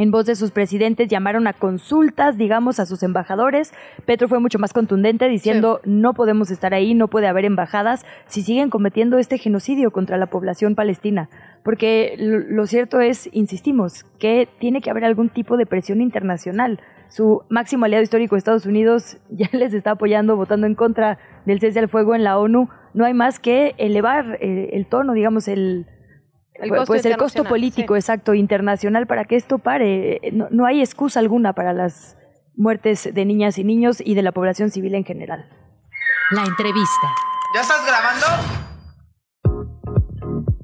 en 0.02 0.10
voz 0.10 0.26
de 0.26 0.36
sus 0.36 0.50
presidentes 0.50 1.08
llamaron 1.08 1.46
a 1.46 1.54
consultas, 1.54 2.36
digamos, 2.36 2.80
a 2.80 2.88
sus 2.88 3.04
embajadores. 3.04 3.72
Petro 4.06 4.28
fue 4.28 4.40
mucho 4.40 4.58
más 4.58 4.74
contundente 4.74 5.28
diciendo 5.28 5.80
no 5.86 6.16
podemos 6.16 6.50
estar 6.50 6.74
ahí, 6.74 6.96
no 6.96 7.08
puede 7.08 7.28
haber 7.28 7.46
embajadas 7.46 8.04
si 8.26 8.42
siguen 8.42 8.72
cometiendo 8.72 9.20
este 9.20 9.38
genocidio 9.38 9.92
contra 9.92 10.18
la 10.18 10.26
población 10.26 10.74
palestina. 10.74 11.30
Porque 11.64 12.16
lo 12.18 12.66
cierto 12.66 13.00
es, 13.00 13.30
insistimos, 13.32 14.04
que 14.18 14.50
tiene 14.60 14.82
que 14.82 14.90
haber 14.90 15.06
algún 15.06 15.30
tipo 15.30 15.56
de 15.56 15.68
presión 15.68 16.02
internacional. 16.02 16.80
Su 17.08 17.44
máximo 17.50 17.86
aliado 17.86 18.02
histórico, 18.02 18.36
Estados 18.36 18.66
Unidos, 18.66 19.18
ya 19.30 19.50
les 19.52 19.76
está 19.76 19.92
apoyando, 19.92 20.36
votando 20.36 20.66
en 20.66 20.74
contra 20.74 21.20
del 21.46 21.60
cese 21.60 21.78
al 21.78 21.90
fuego 21.90 22.16
en 22.16 22.24
la 22.24 22.40
ONU. 22.40 22.70
No 22.96 23.06
hay 23.06 23.14
más 23.14 23.40
que 23.40 23.76
elevar 23.78 24.40
eh, 24.42 24.72
el 24.74 24.88
tono, 24.88 25.14
digamos, 25.14 25.48
el, 25.48 25.86
el 26.56 26.70
pues, 26.70 26.80
costo, 26.80 26.94
pues 26.94 27.06
el 27.06 27.18
costo 27.18 27.44
político, 27.44 27.96
exacto, 27.96 28.34
internacional 28.34 29.08
para 29.08 29.26
que 29.26 29.36
esto 29.36 29.60
pare. 29.60 30.20
No, 30.34 30.48
no 30.52 30.66
hay 30.66 30.82
excusa 30.82 31.20
alguna 31.20 31.54
para 31.54 31.74
las 31.74 32.18
muertes 32.56 33.10
de 33.14 33.26
niñas 33.26 33.58
y 33.58 33.64
niños 33.64 34.02
y 34.04 34.16
de 34.16 34.22
la 34.22 34.32
población 34.32 34.70
civil 34.70 34.96
en 34.96 35.06
general. 35.06 35.50
La 36.32 36.44
entrevista. 36.44 37.08
¿Ya 37.54 37.62
estás 37.62 37.86
grabando? 37.86 38.26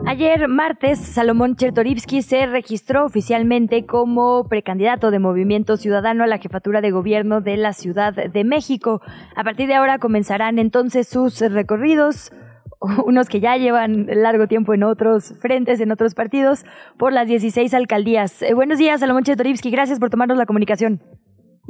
Ayer 0.05 0.47
martes, 0.47 0.99
Salomón 0.99 1.57
Chertorivsky 1.57 2.21
se 2.21 2.45
registró 2.45 3.03
oficialmente 3.03 3.85
como 3.85 4.47
precandidato 4.47 5.11
de 5.11 5.19
Movimiento 5.19 5.75
Ciudadano 5.75 6.23
a 6.23 6.27
la 6.27 6.37
jefatura 6.37 6.79
de 6.79 6.91
gobierno 6.91 7.41
de 7.41 7.57
la 7.57 7.73
Ciudad 7.73 8.13
de 8.13 8.43
México. 8.45 9.01
A 9.35 9.43
partir 9.43 9.67
de 9.67 9.75
ahora 9.75 9.99
comenzarán 9.99 10.59
entonces 10.59 11.09
sus 11.09 11.41
recorridos 11.41 12.31
unos 13.05 13.29
que 13.29 13.39
ya 13.39 13.57
llevan 13.57 14.07
largo 14.07 14.47
tiempo 14.47 14.73
en 14.73 14.83
otros 14.83 15.33
frentes, 15.41 15.79
en 15.79 15.91
otros 15.91 16.15
partidos, 16.15 16.65
por 16.97 17.13
las 17.13 17.27
16 17.27 17.73
alcaldías. 17.73 18.41
Eh, 18.41 18.53
buenos 18.53 18.77
días, 18.77 18.99
Salomón 18.99 19.23
Chetorivsky, 19.23 19.71
gracias 19.71 19.99
por 19.99 20.09
tomarnos 20.09 20.37
la 20.37 20.45
comunicación. 20.45 21.01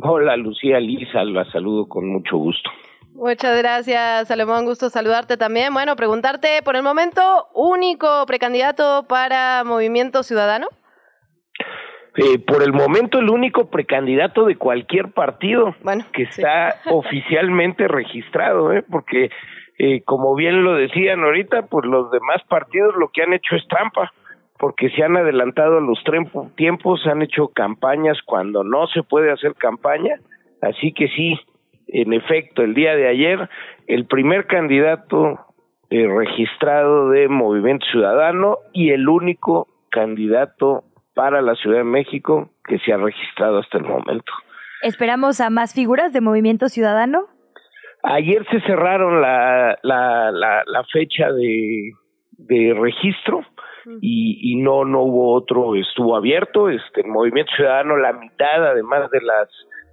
Hola, 0.04 0.38
Lucía 0.38 0.80
Lisa, 0.80 1.24
la 1.24 1.50
saludo 1.52 1.88
con 1.88 2.08
mucho 2.08 2.38
gusto. 2.38 2.70
Muchas 3.14 3.58
gracias, 3.58 4.28
Salomón, 4.28 4.66
gusto 4.66 4.92
saludarte 4.92 5.38
también. 5.38 5.74
Bueno, 5.74 5.96
preguntarte, 5.96 6.62
por 6.64 6.76
el 6.76 6.84
momento, 6.84 7.48
único 7.56 8.26
precandidato 8.28 9.06
para 9.10 9.64
Movimiento 9.66 10.22
Ciudadano. 10.22 10.68
Eh, 12.16 12.40
por 12.40 12.62
el 12.62 12.74
momento 12.74 13.20
el 13.20 13.30
único 13.30 13.70
precandidato 13.70 14.46
de 14.46 14.56
cualquier 14.56 15.12
partido 15.14 15.76
que 16.14 16.24
está 16.24 16.76
oficialmente 16.92 17.88
registrado, 17.88 18.74
¿eh? 18.74 18.84
porque 18.90 19.30
eh, 19.78 20.02
como 20.04 20.36
bien 20.36 20.64
lo 20.64 20.74
decían 20.76 21.24
ahorita, 21.24 21.68
pues 21.68 21.86
los 21.86 22.10
demás 22.12 22.42
partidos 22.50 22.96
lo 22.96 23.10
que 23.10 23.24
han 23.24 23.34
hecho 23.34 23.56
es 23.56 23.68
trampa, 23.68 24.12
porque 24.58 24.90
se 24.90 25.04
han 25.04 25.16
adelantado 25.16 25.78
a 25.78 25.82
los 25.82 26.00
tiempos, 26.56 27.06
han 27.06 27.22
hecho 27.22 27.50
campañas 27.50 28.18
cuando 28.26 28.64
no 28.64 28.88
se 28.88 29.04
puede 29.04 29.32
hacer 29.32 29.54
campaña, 29.56 30.16
así 30.62 30.94
que 30.94 31.08
sí, 31.10 31.40
en 31.88 32.14
efecto, 32.14 32.64
el 32.64 32.74
día 32.74 32.96
de 32.96 33.08
ayer, 33.08 33.50
el 33.86 34.06
primer 34.08 34.48
candidato 34.48 35.40
eh, 35.90 36.08
registrado 36.08 37.10
de 37.12 37.28
Movimiento 37.30 37.86
Ciudadano 37.92 38.58
y 38.74 38.90
el 38.90 39.08
único 39.08 39.68
candidato 39.90 40.84
para 41.14 41.42
la 41.42 41.56
Ciudad 41.56 41.78
de 41.78 41.84
México 41.84 42.50
que 42.66 42.80
se 42.80 42.94
ha 42.94 42.98
registrado 42.98 43.60
hasta 43.60 43.78
el 43.78 43.86
momento. 43.86 44.32
¿Esperamos 44.82 45.40
a 45.40 45.50
más 45.50 45.74
figuras 45.74 46.14
de 46.14 46.22
Movimiento 46.22 46.68
Ciudadano? 46.68 47.28
Ayer 48.04 48.46
se 48.52 48.62
cerraron 48.62 49.22
la, 49.22 49.78
la, 49.84 50.32
la, 50.32 50.84
fecha 50.92 51.32
de, 51.32 51.92
de 52.38 52.74
registro 52.80 53.42
y, 54.02 54.54
y 54.54 54.56
no 54.58 54.86
no 54.86 55.02
hubo 55.04 55.34
otro 55.34 55.76
estuvo 55.76 56.16
abierto 56.16 56.70
este 56.70 57.02
el 57.02 57.08
Movimiento 57.08 57.52
Ciudadano 57.56 57.96
la 57.98 58.14
mitad 58.14 58.66
además 58.66 59.10
de 59.12 59.22
las 59.22 59.50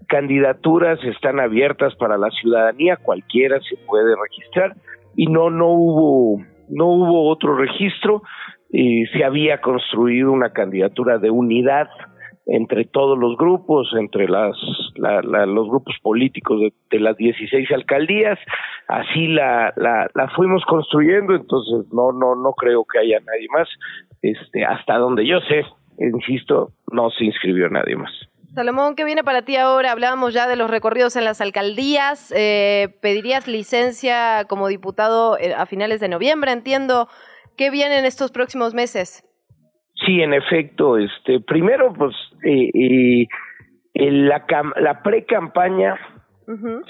candidaturas 0.08 0.98
están 1.04 1.40
abiertas 1.40 1.94
para 1.94 2.18
la 2.18 2.30
ciudadanía 2.30 2.96
cualquiera 2.96 3.60
se 3.60 3.76
puede 3.86 4.14
registrar 4.16 4.74
y 5.16 5.26
no 5.26 5.48
no 5.48 5.68
hubo 5.68 6.42
no 6.68 6.86
hubo 6.86 7.30
otro 7.30 7.56
registro 7.56 8.22
eh, 8.72 9.04
se 9.12 9.24
había 9.24 9.60
construido 9.60 10.32
una 10.32 10.50
candidatura 10.50 11.18
de 11.18 11.30
unidad 11.30 11.88
entre 12.46 12.84
todos 12.84 13.18
los 13.18 13.36
grupos, 13.36 13.90
entre 13.98 14.28
las, 14.28 14.56
los 14.96 15.68
grupos 15.68 15.96
políticos 16.02 16.60
de, 16.90 17.00
las 17.00 17.16
16 17.16 17.70
alcaldías, 17.72 18.38
así 18.88 19.28
la, 19.28 19.72
la, 19.76 20.08
la 20.14 20.28
fuimos 20.36 20.62
construyendo, 20.66 21.34
entonces 21.34 21.92
no, 21.92 22.12
no, 22.12 22.34
no 22.34 22.52
creo 22.52 22.84
que 22.84 22.98
haya 22.98 23.18
nadie 23.20 23.48
más, 23.52 23.68
este, 24.20 24.64
hasta 24.64 24.98
donde 24.98 25.26
yo 25.26 25.40
sé, 25.40 25.64
insisto, 25.98 26.72
no 26.92 27.10
se 27.10 27.24
inscribió 27.24 27.68
nadie 27.70 27.96
más. 27.96 28.12
Salomón, 28.54 28.94
¿qué 28.94 29.04
viene 29.04 29.24
para 29.24 29.42
ti 29.42 29.56
ahora? 29.56 29.90
Hablábamos 29.90 30.32
ya 30.32 30.46
de 30.46 30.54
los 30.54 30.70
recorridos 30.70 31.16
en 31.16 31.24
las 31.24 31.40
alcaldías. 31.40 32.32
Eh, 32.36 32.96
¿Pedirías 33.00 33.48
licencia 33.48 34.44
como 34.48 34.68
diputado 34.68 35.36
eh, 35.38 35.54
a 35.54 35.66
finales 35.66 35.98
de 35.98 36.08
noviembre? 36.08 36.52
Entiendo. 36.52 37.08
¿Qué 37.56 37.70
viene 37.70 37.98
en 37.98 38.04
estos 38.04 38.30
próximos 38.30 38.72
meses? 38.72 39.24
Sí, 40.04 40.20
en 40.20 40.34
efecto, 40.34 40.98
este, 40.98 41.40
primero, 41.40 41.92
pues, 41.92 42.14
eh, 42.44 43.26
eh, 43.94 44.10
la, 44.10 44.44
la 44.76 45.02
pre-campaña, 45.02 45.96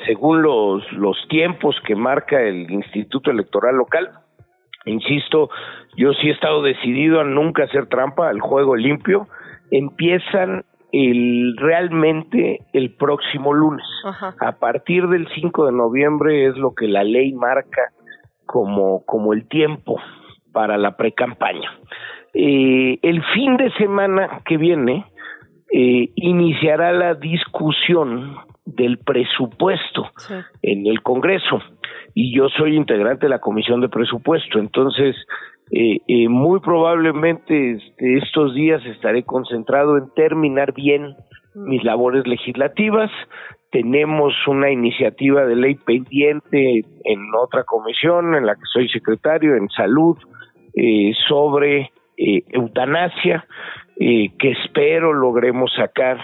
según 0.07 0.43
los, 0.43 0.91
los 0.93 1.17
tiempos 1.29 1.77
que 1.87 1.95
marca 1.95 2.41
el 2.43 2.71
Instituto 2.71 3.31
Electoral 3.31 3.77
Local, 3.77 4.11
insisto, 4.85 5.51
yo 5.97 6.13
sí 6.15 6.29
he 6.29 6.33
estado 6.33 6.63
decidido 6.63 7.21
a 7.21 7.25
nunca 7.25 7.65
hacer 7.65 7.87
trampa 7.87 8.29
al 8.29 8.41
juego 8.41 8.75
limpio, 8.75 9.29
empiezan 9.71 10.65
el 10.93 11.57
realmente 11.57 12.61
el 12.73 12.95
próximo 12.95 13.53
lunes. 13.53 13.87
A 14.41 14.53
partir 14.53 15.09
del 15.09 15.27
5 15.35 15.67
de 15.67 15.73
noviembre 15.73 16.47
es 16.47 16.57
lo 16.57 16.75
que 16.75 16.87
la 16.87 17.03
ley 17.03 17.33
marca 17.33 17.91
como, 18.47 19.05
como 19.05 19.33
el 19.33 19.49
tiempo 19.49 20.01
para 20.53 20.79
la 20.79 20.97
pre-campaña. 20.97 21.69
Eh, 22.35 22.99
el 23.03 23.23
fin 23.33 23.57
de 23.57 23.71
semana 23.73 24.43
que 24.45 24.57
viene 24.57 25.07
eh, 25.73 26.11
iniciará 26.17 26.93
la 26.93 27.15
discusión 27.15 28.37
del 28.65 28.99
presupuesto 28.99 30.11
en 30.63 30.87
el 30.87 31.03
Congreso 31.03 31.61
y 32.15 32.35
yo 32.35 32.49
soy 32.49 32.77
integrante 32.77 33.27
de 33.27 33.31
la 33.31 33.41
Comisión 33.41 33.81
de 33.81 33.89
Presupuesto, 33.89 34.59
entonces 34.59 35.17
eh, 35.71 35.99
eh, 36.07 36.29
muy 36.29 36.61
probablemente 36.61 37.73
este, 37.73 38.19
estos 38.19 38.55
días 38.55 38.85
estaré 38.87 39.25
concentrado 39.25 39.97
en 39.97 40.11
terminar 40.15 40.75
bien 40.75 41.17
mm. 41.55 41.69
mis 41.69 41.83
labores 41.85 42.27
legislativas. 42.27 43.11
Tenemos 43.71 44.33
una 44.47 44.71
iniciativa 44.71 45.47
de 45.47 45.57
ley 45.57 45.75
pendiente 45.75 46.83
en 47.05 47.35
otra 47.35 47.65
comisión 47.65 48.35
en 48.35 48.47
la 48.47 48.55
que 48.55 48.67
soy 48.73 48.89
secretario, 48.89 49.57
en 49.57 49.69
salud, 49.71 50.17
eh, 50.75 51.13
sobre 51.29 51.91
eh, 52.17 52.43
eutanasia, 52.53 53.47
eh, 53.99 54.31
que 54.39 54.51
espero 54.53 55.13
logremos 55.13 55.73
sacar 55.75 56.19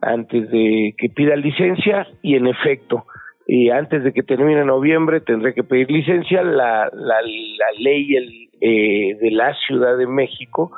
antes 0.00 0.50
de 0.50 0.94
que 0.96 1.08
pida 1.08 1.36
licencia 1.36 2.06
y 2.22 2.36
en 2.36 2.46
efecto, 2.46 3.04
eh, 3.46 3.72
antes 3.72 4.04
de 4.04 4.12
que 4.12 4.22
termine 4.22 4.64
noviembre 4.64 5.20
tendré 5.20 5.54
que 5.54 5.64
pedir 5.64 5.90
licencia. 5.90 6.42
La, 6.42 6.90
la, 6.92 7.20
la 7.22 7.72
ley 7.78 8.14
el, 8.14 8.48
eh, 8.60 9.16
de 9.20 9.30
la 9.30 9.54
Ciudad 9.66 9.96
de 9.96 10.06
México 10.06 10.70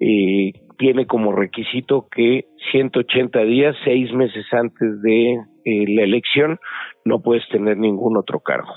eh, 0.00 0.52
tiene 0.78 1.06
como 1.06 1.32
requisito 1.32 2.08
que 2.10 2.46
180 2.72 3.38
días, 3.40 3.76
seis 3.84 4.12
meses 4.12 4.46
antes 4.52 5.02
de 5.02 5.36
la 5.64 6.02
elección, 6.02 6.58
no 7.04 7.22
puedes 7.22 7.46
tener 7.48 7.76
ningún 7.76 8.16
otro 8.16 8.40
cargo. 8.40 8.72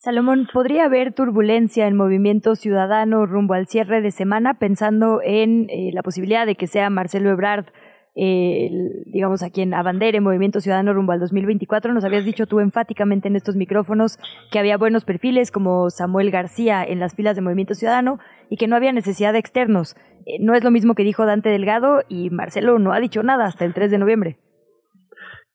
Salomón, 0.00 0.46
¿podría 0.52 0.84
haber 0.84 1.12
turbulencia 1.12 1.88
en 1.88 1.96
movimiento 1.96 2.54
ciudadano 2.54 3.26
rumbo 3.26 3.54
al 3.54 3.66
cierre 3.66 4.00
de 4.00 4.12
semana 4.12 4.54
pensando 4.54 5.20
en 5.24 5.68
eh, 5.70 5.90
la 5.92 6.04
posibilidad 6.04 6.46
de 6.46 6.54
que 6.54 6.68
sea 6.68 6.88
Marcelo 6.88 7.30
Ebrard, 7.30 7.66
eh, 8.14 8.70
digamos, 9.06 9.42
a 9.42 9.50
quien 9.50 9.74
abandere 9.74 10.20
Movimiento 10.20 10.60
Ciudadano 10.60 10.92
rumbo 10.92 11.10
al 11.10 11.18
2024? 11.18 11.92
Nos 11.92 12.04
habías 12.04 12.24
dicho 12.24 12.46
tú 12.46 12.60
enfáticamente 12.60 13.26
en 13.26 13.34
estos 13.34 13.56
micrófonos 13.56 14.20
que 14.52 14.60
había 14.60 14.76
buenos 14.76 15.04
perfiles 15.04 15.50
como 15.50 15.90
Samuel 15.90 16.30
García 16.30 16.84
en 16.84 17.00
las 17.00 17.16
filas 17.16 17.34
de 17.34 17.42
Movimiento 17.42 17.74
Ciudadano 17.74 18.20
y 18.48 18.56
que 18.56 18.68
no 18.68 18.76
había 18.76 18.92
necesidad 18.92 19.32
de 19.32 19.40
externos. 19.40 19.96
Eh, 20.26 20.38
no 20.38 20.54
es 20.54 20.62
lo 20.62 20.70
mismo 20.70 20.94
que 20.94 21.02
dijo 21.02 21.26
Dante 21.26 21.48
Delgado 21.48 22.02
y 22.08 22.30
Marcelo 22.30 22.78
no 22.78 22.92
ha 22.92 23.00
dicho 23.00 23.24
nada 23.24 23.46
hasta 23.46 23.64
el 23.64 23.74
3 23.74 23.90
de 23.90 23.98
noviembre. 23.98 24.36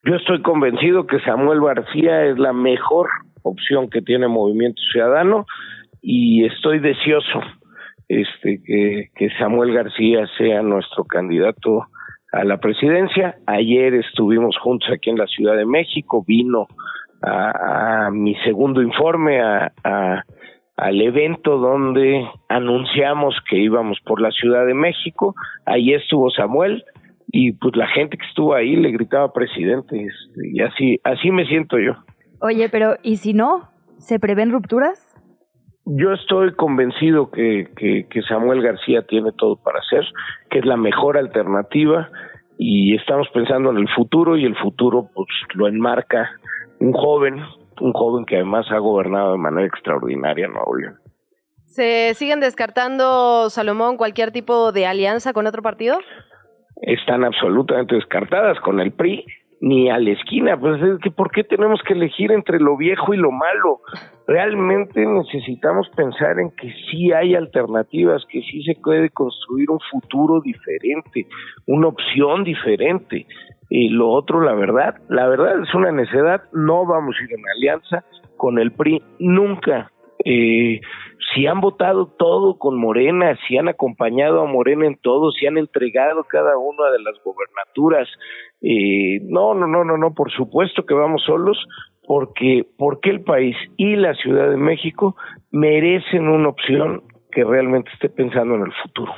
Yo 0.04 0.16
estoy 0.16 0.42
convencido 0.42 1.08
que 1.08 1.22
Samuel 1.22 1.62
García 1.62 2.26
es 2.26 2.38
la 2.38 2.52
mejor 2.52 3.08
opción 3.44 3.90
que 3.90 4.02
tiene 4.02 4.28
Movimiento 4.28 4.82
Ciudadano 4.92 5.46
y 6.02 6.46
estoy 6.46 6.80
deseoso 6.80 7.42
este 8.10 8.62
que, 8.64 9.30
Samuel 9.40 9.74
García 9.74 10.28
sea 10.38 10.62
nuestro 10.62 11.06
candidato 11.06 11.88
a 12.32 12.44
la 12.44 12.58
presidencia. 12.58 13.36
Ayer 13.48 13.94
estuvimos 13.94 14.58
juntos 14.58 14.90
aquí 14.92 15.10
en 15.10 15.18
la 15.18 15.28
Ciudad 15.28 15.56
de 15.56 15.66
México, 15.66 16.24
vino 16.28 16.68
a, 17.22 18.10
mi 18.12 18.36
segundo 18.44 18.82
informe 18.82 19.42
a, 19.42 19.72
al 20.76 21.02
evento 21.02 21.58
donde 21.58 22.28
anunciamos 22.50 23.36
que 23.50 23.58
íbamos 23.58 24.00
por 24.06 24.22
la 24.22 24.32
Ciudad 24.32 24.66
de 24.66 24.74
México. 24.74 25.36
Ahí 25.66 25.94
estuvo 25.94 26.30
Samuel 26.32 26.84
y 27.32 27.54
pues 27.54 27.76
la 27.76 27.88
gente 27.88 28.18
que 28.18 28.26
estuvo 28.26 28.54
ahí 28.54 28.76
le 28.76 28.92
gritaba 28.92 29.32
presidente 29.32 29.96
este, 29.96 30.50
y 30.52 30.62
así 30.62 31.00
así 31.04 31.32
me 31.32 31.46
siento 31.46 31.80
yo. 31.80 31.96
Oye, 32.46 32.68
pero 32.68 32.98
¿y 33.04 33.16
si 33.16 33.34
no? 33.34 33.70
¿Se 34.00 34.20
prevén 34.20 34.52
rupturas? 34.52 35.16
Yo 35.86 36.12
estoy 36.12 36.54
convencido 36.56 37.32
que, 37.32 37.70
que, 37.78 38.22
Samuel 38.24 38.62
García 38.62 39.04
tiene 39.04 39.32
todo 39.38 39.56
para 39.56 39.80
hacer, 39.80 40.04
que 40.50 40.60
es 40.60 40.66
la 40.66 40.76
mejor 40.76 41.18
alternativa 41.18 42.10
y 42.58 42.98
estamos 42.98 43.30
pensando 43.34 43.70
en 43.72 43.78
el 43.78 43.88
futuro 43.96 44.36
y 44.36 44.44
el 44.44 44.58
futuro 44.58 45.10
pues 45.16 45.30
lo 45.54 45.70
enmarca 45.70 46.32
un 46.82 46.92
joven, 46.92 47.42
un 47.80 47.94
joven 47.94 48.26
que 48.26 48.36
además 48.36 48.66
ha 48.72 48.78
gobernado 48.78 49.32
de 49.32 49.38
manera 49.38 49.66
extraordinaria 49.66 50.50
Nuevo 50.50 50.76
León. 50.76 50.96
¿Se 51.64 52.14
siguen 52.16 52.42
descartando, 52.42 53.50
Salomón, 53.52 53.96
cualquier 53.96 54.32
tipo 54.32 54.74
de 54.74 54.86
alianza 54.86 55.32
con 55.32 55.48
otro 55.48 55.62
partido? 55.62 55.98
Están 56.82 57.24
absolutamente 57.24 57.96
descartadas 57.96 58.60
con 58.60 58.82
el 58.82 58.92
PRI 58.92 59.26
ni 59.64 59.90
a 59.90 59.98
la 59.98 60.12
esquina. 60.12 60.60
Pues 60.60 60.82
es 60.82 61.00
que, 61.00 61.10
¿por 61.10 61.32
qué 61.32 61.46
tenemos 61.46 61.82
que 61.88 61.94
elegir 61.94 62.34
entre 62.34 62.60
lo 62.60 62.76
viejo 62.76 63.14
y 63.14 63.18
lo 63.18 63.32
malo? 63.32 63.80
Realmente 64.28 65.06
necesitamos 65.06 65.88
pensar 65.96 66.38
en 66.38 66.52
que 66.52 66.70
sí 66.92 67.14
hay 67.14 67.34
alternativas, 67.34 68.26
que 68.30 68.42
sí 68.42 68.62
se 68.64 68.76
puede 68.76 69.10
construir 69.10 69.72
un 69.72 69.80
futuro 69.90 70.42
diferente, 70.42 71.28
una 71.66 71.88
opción 71.88 72.44
diferente. 72.44 73.26
Y 73.70 73.88
lo 73.88 74.10
otro, 74.10 74.42
la 74.42 74.54
verdad, 74.54 74.96
la 75.08 75.30
verdad 75.30 75.64
es 75.64 75.74
una 75.74 75.94
necedad, 75.94 76.44
no 76.52 76.86
vamos 76.86 77.16
a 77.18 77.24
ir 77.24 77.32
en 77.32 77.44
alianza 77.56 78.04
con 78.36 78.60
el 78.60 78.74
PRI 78.74 79.02
nunca. 79.20 79.92
Eh, 80.26 80.82
si 81.34 81.48
han 81.48 81.62
votado 81.62 82.08
todo 82.08 82.58
con 82.58 82.80
Morena, 82.80 83.38
si 83.48 83.58
han 83.58 83.68
acompañado 83.68 84.42
a 84.42 84.46
Morena 84.46 84.88
en 84.88 84.98
todo, 84.98 85.32
si 85.32 85.46
han 85.46 85.58
entregado 85.58 86.24
cada 86.24 86.58
una 86.58 86.90
de 86.92 87.00
las 87.00 87.16
gobernaturas, 87.24 88.08
eh, 88.62 89.20
no, 89.24 89.54
no, 89.54 89.68
no, 89.68 89.84
no, 89.84 89.98
no, 89.98 90.14
por 90.14 90.32
supuesto 90.32 90.86
que 90.86 90.94
vamos 90.94 91.24
solos, 91.24 91.58
porque, 92.06 92.66
porque 92.78 93.10
el 93.10 93.22
país 93.22 93.56
y 93.78 93.96
la 93.96 94.14
Ciudad 94.16 94.50
de 94.50 94.58
México 94.58 95.16
merecen 95.52 96.28
una 96.28 96.50
opción 96.50 97.04
que 97.32 97.44
realmente 97.44 97.90
esté 97.94 98.10
pensando 98.10 98.56
en 98.56 98.64
el 98.64 98.74
futuro. 98.84 99.14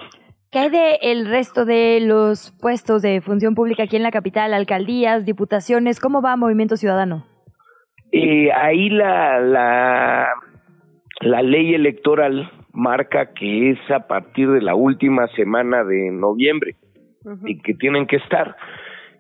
¿Qué 0.51 0.59
hay 0.59 0.69
de 0.69 0.99
el 1.01 1.27
resto 1.27 1.65
de 1.65 1.99
los 2.01 2.53
puestos 2.61 3.01
de 3.01 3.19
función 3.19 3.55
pública 3.55 3.83
aquí 3.83 3.97
en 3.97 4.03
la 4.03 4.11
capital, 4.11 4.53
alcaldías, 4.53 5.25
diputaciones? 5.25 5.99
¿Cómo 5.99 6.21
va 6.21 6.37
Movimiento 6.37 6.77
Ciudadano? 6.77 7.25
Eh, 8.13 8.49
ahí 8.53 8.89
la, 8.89 9.41
la, 9.41 10.29
la 11.21 11.41
ley 11.41 11.73
electoral 11.73 12.51
marca 12.73 13.33
que 13.33 13.71
es 13.71 13.91
a 13.91 14.07
partir 14.07 14.49
de 14.49 14.61
la 14.61 14.75
última 14.75 15.27
semana 15.29 15.83
de 15.83 16.11
noviembre 16.11 16.75
y 17.45 17.59
que 17.61 17.73
tienen 17.73 18.05
que 18.05 18.17
estar. 18.17 18.55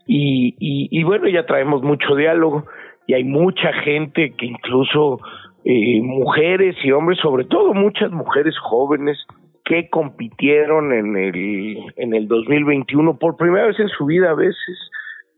Y, 0.07 0.55
y, 0.59 1.03
bueno, 1.03 1.27
ya 1.27 1.45
traemos 1.47 1.81
mucho 1.81 2.15
diálogo 2.15 2.65
y 3.07 3.13
hay 3.13 3.23
mucha 3.23 3.73
gente 3.83 4.33
que 4.37 4.45
incluso 4.45 5.19
eh, 5.63 5.99
mujeres 6.03 6.75
y 6.83 6.91
hombres, 6.91 7.17
sobre 7.19 7.45
todo 7.45 7.73
muchas 7.73 8.11
mujeres 8.11 8.55
jóvenes 8.59 9.17
que 9.63 9.89
compitieron 9.89 10.93
en 10.93 11.17
el, 11.17 11.77
en 11.95 12.13
el 12.13 12.27
2021 12.27 13.17
por 13.17 13.35
primera 13.35 13.65
vez 13.65 13.79
en 13.79 13.89
su 13.89 14.05
vida 14.05 14.29
a 14.29 14.35
veces, 14.35 14.91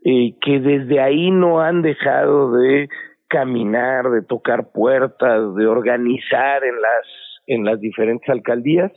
eh, 0.04 0.34
que 0.41 0.60
desde 0.60 1.00
ahí 1.00 1.32
no 1.32 1.62
han 1.62 1.82
dejado 1.82 2.52
de 2.52 2.89
caminar, 3.27 4.09
de 4.09 4.21
tocar 4.21 4.71
puertas, 4.71 5.55
de 5.55 5.67
organizar 5.67 6.63
en 6.63 6.81
las 6.81 7.05
en 7.47 7.63
las 7.63 7.79
diferentes 7.79 8.27
alcaldías. 8.29 8.91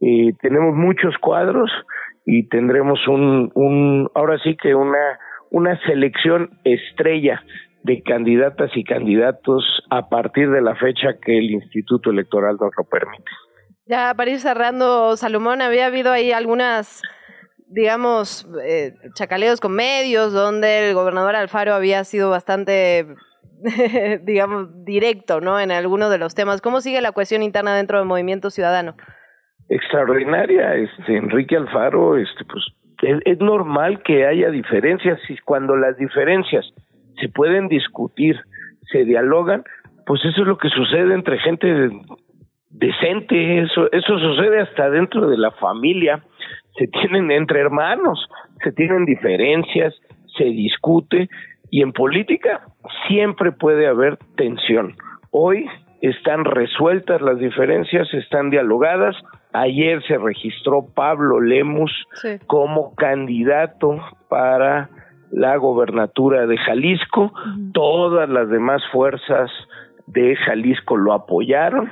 Eh, 0.00 0.32
tenemos 0.40 0.74
muchos 0.74 1.16
cuadros 1.18 1.70
y 2.26 2.48
tendremos 2.48 2.98
un, 3.06 3.52
un, 3.54 4.10
ahora 4.14 4.38
sí 4.42 4.56
que 4.60 4.74
una, 4.74 5.18
una 5.50 5.80
selección 5.86 6.50
estrella 6.64 7.40
de 7.84 8.02
candidatas 8.02 8.70
y 8.74 8.84
candidatos 8.84 9.64
a 9.90 10.08
partir 10.08 10.50
de 10.50 10.62
la 10.62 10.74
fecha 10.76 11.18
que 11.24 11.38
el 11.38 11.50
Instituto 11.50 12.10
Electoral 12.10 12.56
nos 12.60 12.72
lo 12.76 12.84
permite. 12.84 13.30
Ya 13.86 14.14
para 14.14 14.30
ir 14.30 14.38
cerrando, 14.38 15.16
Salomón, 15.16 15.60
había 15.60 15.86
habido 15.86 16.12
ahí 16.12 16.30
algunas, 16.30 17.02
digamos, 17.66 18.48
eh, 18.64 18.94
chacaleos 19.14 19.60
con 19.60 19.74
medios, 19.74 20.32
donde 20.32 20.88
el 20.88 20.94
gobernador 20.94 21.34
Alfaro 21.34 21.74
había 21.74 22.04
sido 22.04 22.30
bastante, 22.30 23.06
digamos, 24.22 24.84
directo, 24.84 25.40
¿no? 25.40 25.58
En 25.60 25.70
algunos 25.70 26.10
de 26.10 26.18
los 26.18 26.34
temas. 26.34 26.60
¿Cómo 26.60 26.80
sigue 26.80 27.00
la 27.00 27.12
cuestión 27.12 27.42
interna 27.42 27.76
dentro 27.76 27.98
del 27.98 28.06
Movimiento 28.06 28.50
Ciudadano? 28.50 28.94
Extraordinaria, 29.68 30.74
este 30.74 31.16
Enrique 31.16 31.56
Alfaro, 31.56 32.16
este, 32.16 32.44
pues 32.44 32.64
es 33.02 33.40
normal 33.40 34.02
que 34.02 34.26
haya 34.26 34.50
diferencias 34.50 35.18
y 35.28 35.36
cuando 35.38 35.76
las 35.76 35.96
diferencias 35.96 36.64
se 37.20 37.28
pueden 37.28 37.68
discutir, 37.68 38.38
se 38.92 39.04
dialogan, 39.04 39.64
pues 40.06 40.24
eso 40.24 40.42
es 40.42 40.46
lo 40.46 40.58
que 40.58 40.68
sucede 40.68 41.14
entre 41.14 41.38
gente 41.38 41.90
decente, 42.70 43.60
eso, 43.60 43.90
eso 43.92 44.18
sucede 44.18 44.60
hasta 44.60 44.90
dentro 44.90 45.28
de 45.28 45.36
la 45.36 45.50
familia, 45.52 46.22
se 46.78 46.86
tienen 46.88 47.30
entre 47.30 47.60
hermanos, 47.60 48.28
se 48.62 48.72
tienen 48.72 49.04
diferencias, 49.04 49.94
se 50.36 50.44
discute 50.44 51.28
y 51.72 51.82
en 51.82 51.92
política 51.92 52.60
siempre 53.08 53.50
puede 53.50 53.88
haber 53.88 54.18
tensión. 54.36 54.94
Hoy 55.30 55.66
están 56.02 56.44
resueltas 56.44 57.22
las 57.22 57.38
diferencias, 57.38 58.12
están 58.12 58.50
dialogadas. 58.50 59.16
Ayer 59.54 60.02
se 60.06 60.18
registró 60.18 60.86
Pablo 60.94 61.40
Lemus 61.40 61.90
como 62.46 62.94
candidato 62.94 63.98
para 64.28 64.90
la 65.30 65.56
gobernatura 65.56 66.46
de 66.46 66.58
Jalisco, 66.58 67.32
todas 67.72 68.28
las 68.28 68.50
demás 68.50 68.82
fuerzas 68.92 69.50
de 70.06 70.36
Jalisco 70.36 70.98
lo 70.98 71.14
apoyaron, 71.14 71.90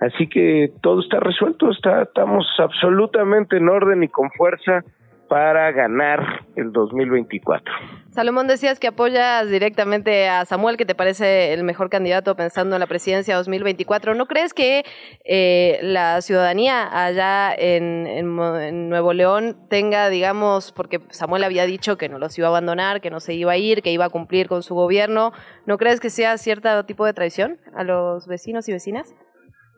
así 0.00 0.26
que 0.26 0.72
todo 0.82 1.00
está 1.02 1.20
resuelto, 1.20 1.70
está, 1.70 2.02
estamos 2.02 2.44
absolutamente 2.58 3.58
en 3.58 3.68
orden 3.68 4.02
y 4.02 4.08
con 4.08 4.28
fuerza 4.32 4.82
para 5.30 5.70
ganar 5.70 6.44
el 6.56 6.72
2024. 6.72 7.72
Salomón, 8.10 8.48
decías 8.48 8.80
que 8.80 8.88
apoyas 8.88 9.48
directamente 9.48 10.28
a 10.28 10.44
Samuel, 10.44 10.76
que 10.76 10.84
te 10.84 10.96
parece 10.96 11.52
el 11.52 11.62
mejor 11.62 11.88
candidato 11.88 12.34
pensando 12.34 12.74
en 12.74 12.80
la 12.80 12.88
presidencia 12.88 13.36
2024. 13.36 14.16
¿No 14.16 14.26
crees 14.26 14.52
que 14.52 14.82
eh, 15.24 15.78
la 15.82 16.20
ciudadanía 16.20 16.88
allá 17.06 17.54
en, 17.56 18.08
en, 18.08 18.88
Nuevo 18.88 19.12
León 19.12 19.56
tenga, 19.68 20.08
digamos, 20.08 20.72
porque 20.72 21.00
Samuel 21.10 21.44
había 21.44 21.64
dicho 21.64 21.96
que 21.96 22.08
no 22.08 22.18
los 22.18 22.36
iba 22.36 22.48
a 22.48 22.50
abandonar, 22.50 23.00
que 23.00 23.10
no 23.10 23.20
se 23.20 23.34
iba 23.34 23.52
a 23.52 23.56
ir, 23.56 23.82
que 23.82 23.92
iba 23.92 24.06
a 24.06 24.10
cumplir 24.10 24.48
con 24.48 24.64
su 24.64 24.74
gobierno, 24.74 25.32
¿no 25.64 25.78
crees 25.78 26.00
que 26.00 26.10
sea 26.10 26.36
cierto 26.38 26.84
tipo 26.86 27.06
de 27.06 27.12
traición 27.12 27.58
a 27.72 27.84
los 27.84 28.26
vecinos 28.26 28.68
y 28.68 28.72
vecinas? 28.72 29.14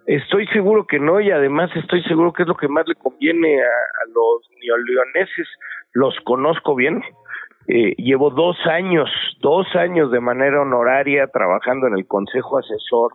Estoy 0.07 0.47
seguro 0.49 0.87
que 0.87 0.99
no 0.99 1.21
y 1.21 1.31
además 1.31 1.71
estoy 1.77 2.03
seguro 2.03 2.33
que 2.33 2.43
es 2.43 2.49
lo 2.49 2.57
que 2.57 2.69
más 2.69 2.87
le 2.89 2.95
conviene 2.95 3.61
a, 3.63 4.07
los 4.15 4.51
neoleoneses. 4.61 5.49
Los 5.93 6.19
conozco 6.25 6.75
bien. 6.75 7.03
Eh, 7.69 7.95
llevo 7.97 8.31
dos 8.31 8.57
años, 8.67 9.09
dos 9.41 9.67
años 9.77 10.11
de 10.11 10.21
manera 10.21 10.63
honoraria 10.63 11.29
trabajando 11.29 11.87
en 11.87 11.95
el 11.95 12.07
Consejo 12.07 12.59
Asesor 12.59 13.13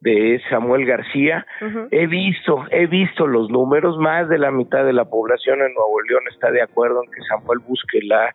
de 0.00 0.40
Samuel 0.48 0.86
García. 0.86 1.46
He 1.90 2.06
visto, 2.06 2.64
he 2.70 2.86
visto 2.86 3.26
los 3.26 3.50
números, 3.50 3.98
más 3.98 4.28
de 4.28 4.38
la 4.38 4.50
mitad 4.50 4.84
de 4.84 4.94
la 4.94 5.04
población 5.04 5.60
en 5.60 5.74
Nuevo 5.74 6.00
León 6.02 6.22
está 6.32 6.50
de 6.50 6.62
acuerdo 6.62 7.02
en 7.04 7.10
que 7.10 7.22
Samuel 7.28 7.58
busque 7.58 8.00
la 8.02 8.32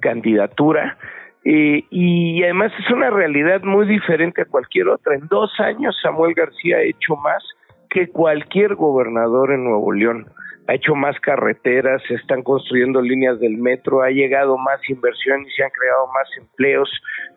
candidatura. 0.00 0.98
Eh, 1.44 1.84
y 1.90 2.42
además 2.42 2.72
es 2.78 2.90
una 2.90 3.10
realidad 3.10 3.62
muy 3.62 3.86
diferente 3.86 4.42
a 4.42 4.46
cualquier 4.46 4.88
otra. 4.88 5.14
En 5.14 5.28
dos 5.28 5.52
años 5.60 5.96
Samuel 6.02 6.34
García 6.34 6.78
ha 6.78 6.82
hecho 6.82 7.16
más 7.16 7.44
que 7.90 8.08
cualquier 8.08 8.74
gobernador 8.74 9.52
en 9.52 9.64
Nuevo 9.64 9.92
León. 9.92 10.26
Ha 10.66 10.74
hecho 10.74 10.94
más 10.94 11.20
carreteras, 11.20 12.02
se 12.08 12.14
están 12.14 12.42
construyendo 12.42 13.02
líneas 13.02 13.38
del 13.38 13.58
metro, 13.58 14.00
ha 14.00 14.08
llegado 14.08 14.56
más 14.56 14.80
inversión 14.88 15.42
y 15.42 15.50
se 15.50 15.62
han 15.62 15.70
creado 15.70 16.06
más 16.06 16.26
empleos. 16.38 16.90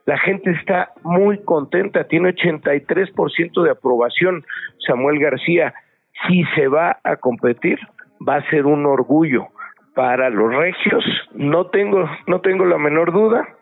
La 0.06 0.18
gente 0.18 0.52
está 0.52 0.94
muy 1.04 1.44
contenta, 1.44 2.06
tiene 2.06 2.34
83% 2.34 3.64
de 3.64 3.72
aprobación. 3.72 4.46
Samuel 4.88 5.20
García, 5.20 5.74
si 6.26 6.46
se 6.56 6.70
va 6.70 7.00
a 7.04 7.18
competir, 7.18 7.78
va 8.26 8.38
a 8.38 8.50
ser 8.50 8.66
un 8.66 8.86
orgullo 8.86 9.48
para 9.94 10.30
los 10.30 10.54
regios, 10.54 11.04
no 11.34 11.68
tengo 11.68 12.08
no 12.28 12.40
tengo 12.42 12.66
la 12.66 12.78
menor 12.78 13.12
duda 13.12 13.57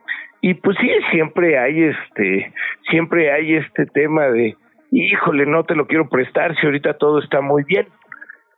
y 0.47 0.53
pues 0.53 0.77
sí 0.79 0.87
siempre 1.09 1.57
hay 1.57 1.85
este 1.85 2.53
siempre 2.91 3.31
hay 3.31 3.55
este 3.55 3.87
tema 3.87 4.27
de 4.27 4.55
híjole 4.91 5.47
no 5.47 5.63
te 5.63 5.73
lo 5.73 5.87
quiero 5.87 6.07
prestar 6.07 6.55
si 6.55 6.67
ahorita 6.67 6.99
todo 6.99 7.17
está 7.17 7.41
muy 7.41 7.63
bien 7.63 7.87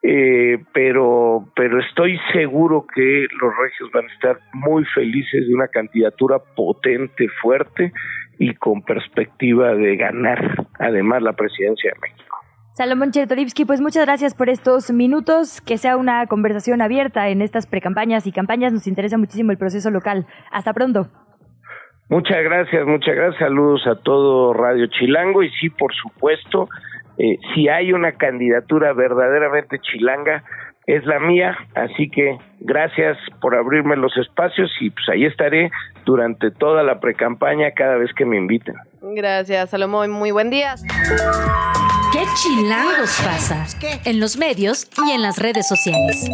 eh, 0.03 0.61
pero 0.73 1.45
pero 1.55 1.79
estoy 1.79 2.19
seguro 2.33 2.85
que 2.93 3.27
los 3.41 3.53
regios 3.55 3.89
van 3.93 4.03
a 4.03 4.13
estar 4.13 4.37
muy 4.51 4.83
felices 4.93 5.47
de 5.47 5.55
una 5.55 5.69
candidatura 5.69 6.39
potente 6.57 7.29
fuerte 7.41 7.93
y 8.37 8.53
con 8.55 8.81
perspectiva 8.81 9.73
de 9.73 9.95
ganar 9.95 10.67
además 10.79 11.21
la 11.21 11.31
presidencia 11.31 11.93
de 11.93 11.99
México 12.01 12.35
Salomón 12.73 13.09
Chertorivsky, 13.09 13.65
pues 13.65 13.81
muchas 13.81 14.05
gracias 14.05 14.35
por 14.35 14.49
estos 14.49 14.91
minutos, 14.91 15.61
que 15.61 15.79
sea 15.79 15.97
una 15.97 16.27
conversación 16.27 16.79
abierta 16.83 17.29
en 17.29 17.41
estas 17.41 17.65
precampañas 17.65 18.27
y 18.27 18.31
campañas, 18.31 18.71
nos 18.71 18.85
interesa 18.85 19.17
muchísimo 19.17 19.51
el 19.51 19.57
proceso 19.57 19.89
local. 19.89 20.27
Hasta 20.51 20.73
pronto. 20.73 21.09
Muchas 22.09 22.41
gracias, 22.43 22.85
muchas 22.85 23.15
gracias. 23.15 23.39
Saludos 23.39 23.85
a 23.85 23.95
todo 23.95 24.53
Radio 24.53 24.87
Chilango 24.87 25.43
y 25.43 25.49
sí, 25.51 25.69
por 25.69 25.93
supuesto, 25.93 26.69
eh, 27.17 27.37
si 27.53 27.67
hay 27.67 27.91
una 27.91 28.13
candidatura 28.13 28.93
verdaderamente 28.93 29.79
chilanga, 29.79 30.43
es 30.85 31.05
la 31.05 31.19
mía, 31.19 31.57
así 31.75 32.09
que 32.09 32.37
gracias 32.61 33.17
por 33.41 33.55
abrirme 33.55 33.97
los 33.97 34.15
espacios 34.17 34.71
y 34.79 34.89
pues 34.89 35.09
ahí 35.09 35.25
estaré 35.25 35.69
durante 36.05 36.49
toda 36.49 36.81
la 36.81 37.01
precampaña 37.01 37.71
cada 37.71 37.97
vez 37.97 38.13
que 38.13 38.25
me 38.25 38.37
inviten. 38.37 38.75
Gracias, 39.01 39.71
Salomón, 39.71 40.11
muy 40.11 40.31
buen 40.31 40.49
día. 40.49 40.75
¿Qué 42.17 42.25
chilangos 42.33 43.15
pasa? 43.23 43.67
En 44.03 44.19
los 44.19 44.37
medios 44.37 44.87
y 45.05 45.11
en 45.11 45.21
las 45.21 45.37
redes 45.37 45.67
sociales. 45.67 46.27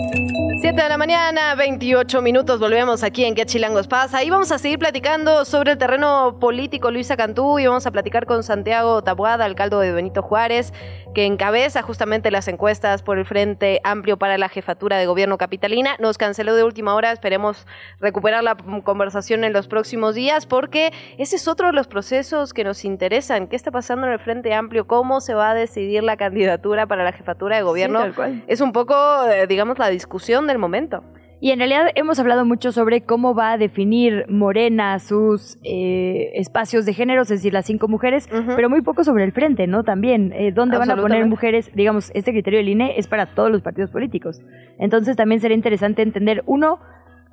7 0.62 0.82
de 0.82 0.88
la 0.88 0.98
mañana, 0.98 1.56
28 1.56 2.22
minutos, 2.22 2.58
volvemos 2.58 3.04
aquí 3.04 3.26
en 3.26 3.36
¿Qué 3.36 3.46
chilangos 3.46 3.89
pasa? 3.89 4.24
Y 4.24 4.30
vamos 4.30 4.50
a 4.54 4.60
seguir 4.60 4.80
platicando 4.80 5.43
sobre 5.43 5.74
el 5.74 5.78
terreno 5.78 6.38
político 6.39 6.89
Luisa 6.89 7.17
Cantú 7.17 7.60
y 7.60 7.67
vamos 7.67 7.86
a 7.86 7.91
platicar 7.91 8.26
con 8.26 8.43
Santiago 8.43 9.04
Tabuada, 9.04 9.43
alcalde 9.43 9.76
de 9.76 9.91
Benito 9.91 10.22
Juárez, 10.22 10.72
que 11.13 11.26
encabeza 11.26 11.82
justamente 11.82 12.32
las 12.32 12.48
encuestas 12.48 13.04
por 13.04 13.17
el 13.17 13.26
Frente 13.26 13.82
Amplio 13.84 14.17
para 14.17 14.38
la 14.38 14.48
Jefatura 14.48 14.98
de 14.98 15.06
Gobierno 15.06 15.38
Capitalina. 15.38 15.98
Nos 16.00 16.17
canceló 16.17 16.56
de 16.56 16.63
última 16.63 16.96
hora, 16.96 17.12
esperemos 17.12 17.67
recuperar 18.00 18.41
la 18.41 18.56
conversación 18.86 19.43
en 19.43 19.52
los 19.52 19.67
próximos 19.67 20.15
días 20.15 20.46
porque 20.46 20.93
ese 21.17 21.36
es 21.36 21.50
otro 21.50 21.67
de 21.67 21.74
los 21.74 21.88
procesos 21.88 22.54
que 22.54 22.63
nos 22.63 22.86
interesan. 22.86 23.48
¿Qué 23.48 23.58
está 23.58 23.69
pasando 23.69 24.08
en 24.08 24.13
el 24.13 24.19
Frente 24.19 24.54
Amplio? 24.54 24.88
¿Cómo 24.88 25.19
se 25.19 25.34
va 25.34 25.50
a 25.50 25.54
decidir 25.54 25.72
la 26.03 26.17
candidatura 26.17 26.88
para 26.88 27.03
la 27.03 27.12
jefatura 27.12 27.57
de 27.57 27.63
gobierno? 27.63 27.99
es 28.47 28.62
un 28.62 28.71
poco, 28.71 28.95
eh, 29.27 29.47
digamos, 29.47 29.79
la 29.79 29.89
discusión 29.89 30.47
del 30.47 30.57
momento. 30.57 31.03
Y 31.43 31.51
en 31.51 31.59
realidad 31.59 31.88
hemos 31.95 32.19
hablado 32.19 32.45
mucho 32.45 32.71
sobre 32.71 33.01
cómo 33.01 33.36
va 33.36 33.51
a 33.51 33.57
definir 33.57 34.25
Morena 34.29 34.97
sus 34.99 35.57
eh, 35.65 36.31
espacios 36.36 36.86
de 36.86 36.93
género, 36.93 37.23
es 37.23 37.27
decir, 37.27 37.51
las 37.51 37.65
cinco 37.65 37.89
mujeres, 37.89 38.29
pero 38.55 38.69
muy 38.69 38.81
poco 38.81 39.03
sobre 39.03 39.25
el 39.25 39.33
frente, 39.33 39.67
¿no? 39.67 39.83
También, 39.83 40.31
eh, 40.31 40.53
¿dónde 40.53 40.77
van 40.77 40.89
a 40.89 40.95
poner 40.95 41.25
mujeres? 41.25 41.69
Digamos, 41.75 42.12
este 42.13 42.31
criterio 42.31 42.59
del 42.59 42.69
INE 42.69 42.97
es 42.97 43.07
para 43.07 43.25
todos 43.25 43.51
los 43.51 43.62
partidos 43.62 43.91
políticos. 43.91 44.39
Entonces 44.79 45.17
también 45.17 45.41
sería 45.41 45.57
interesante 45.57 46.01
entender, 46.01 46.43
uno, 46.45 46.79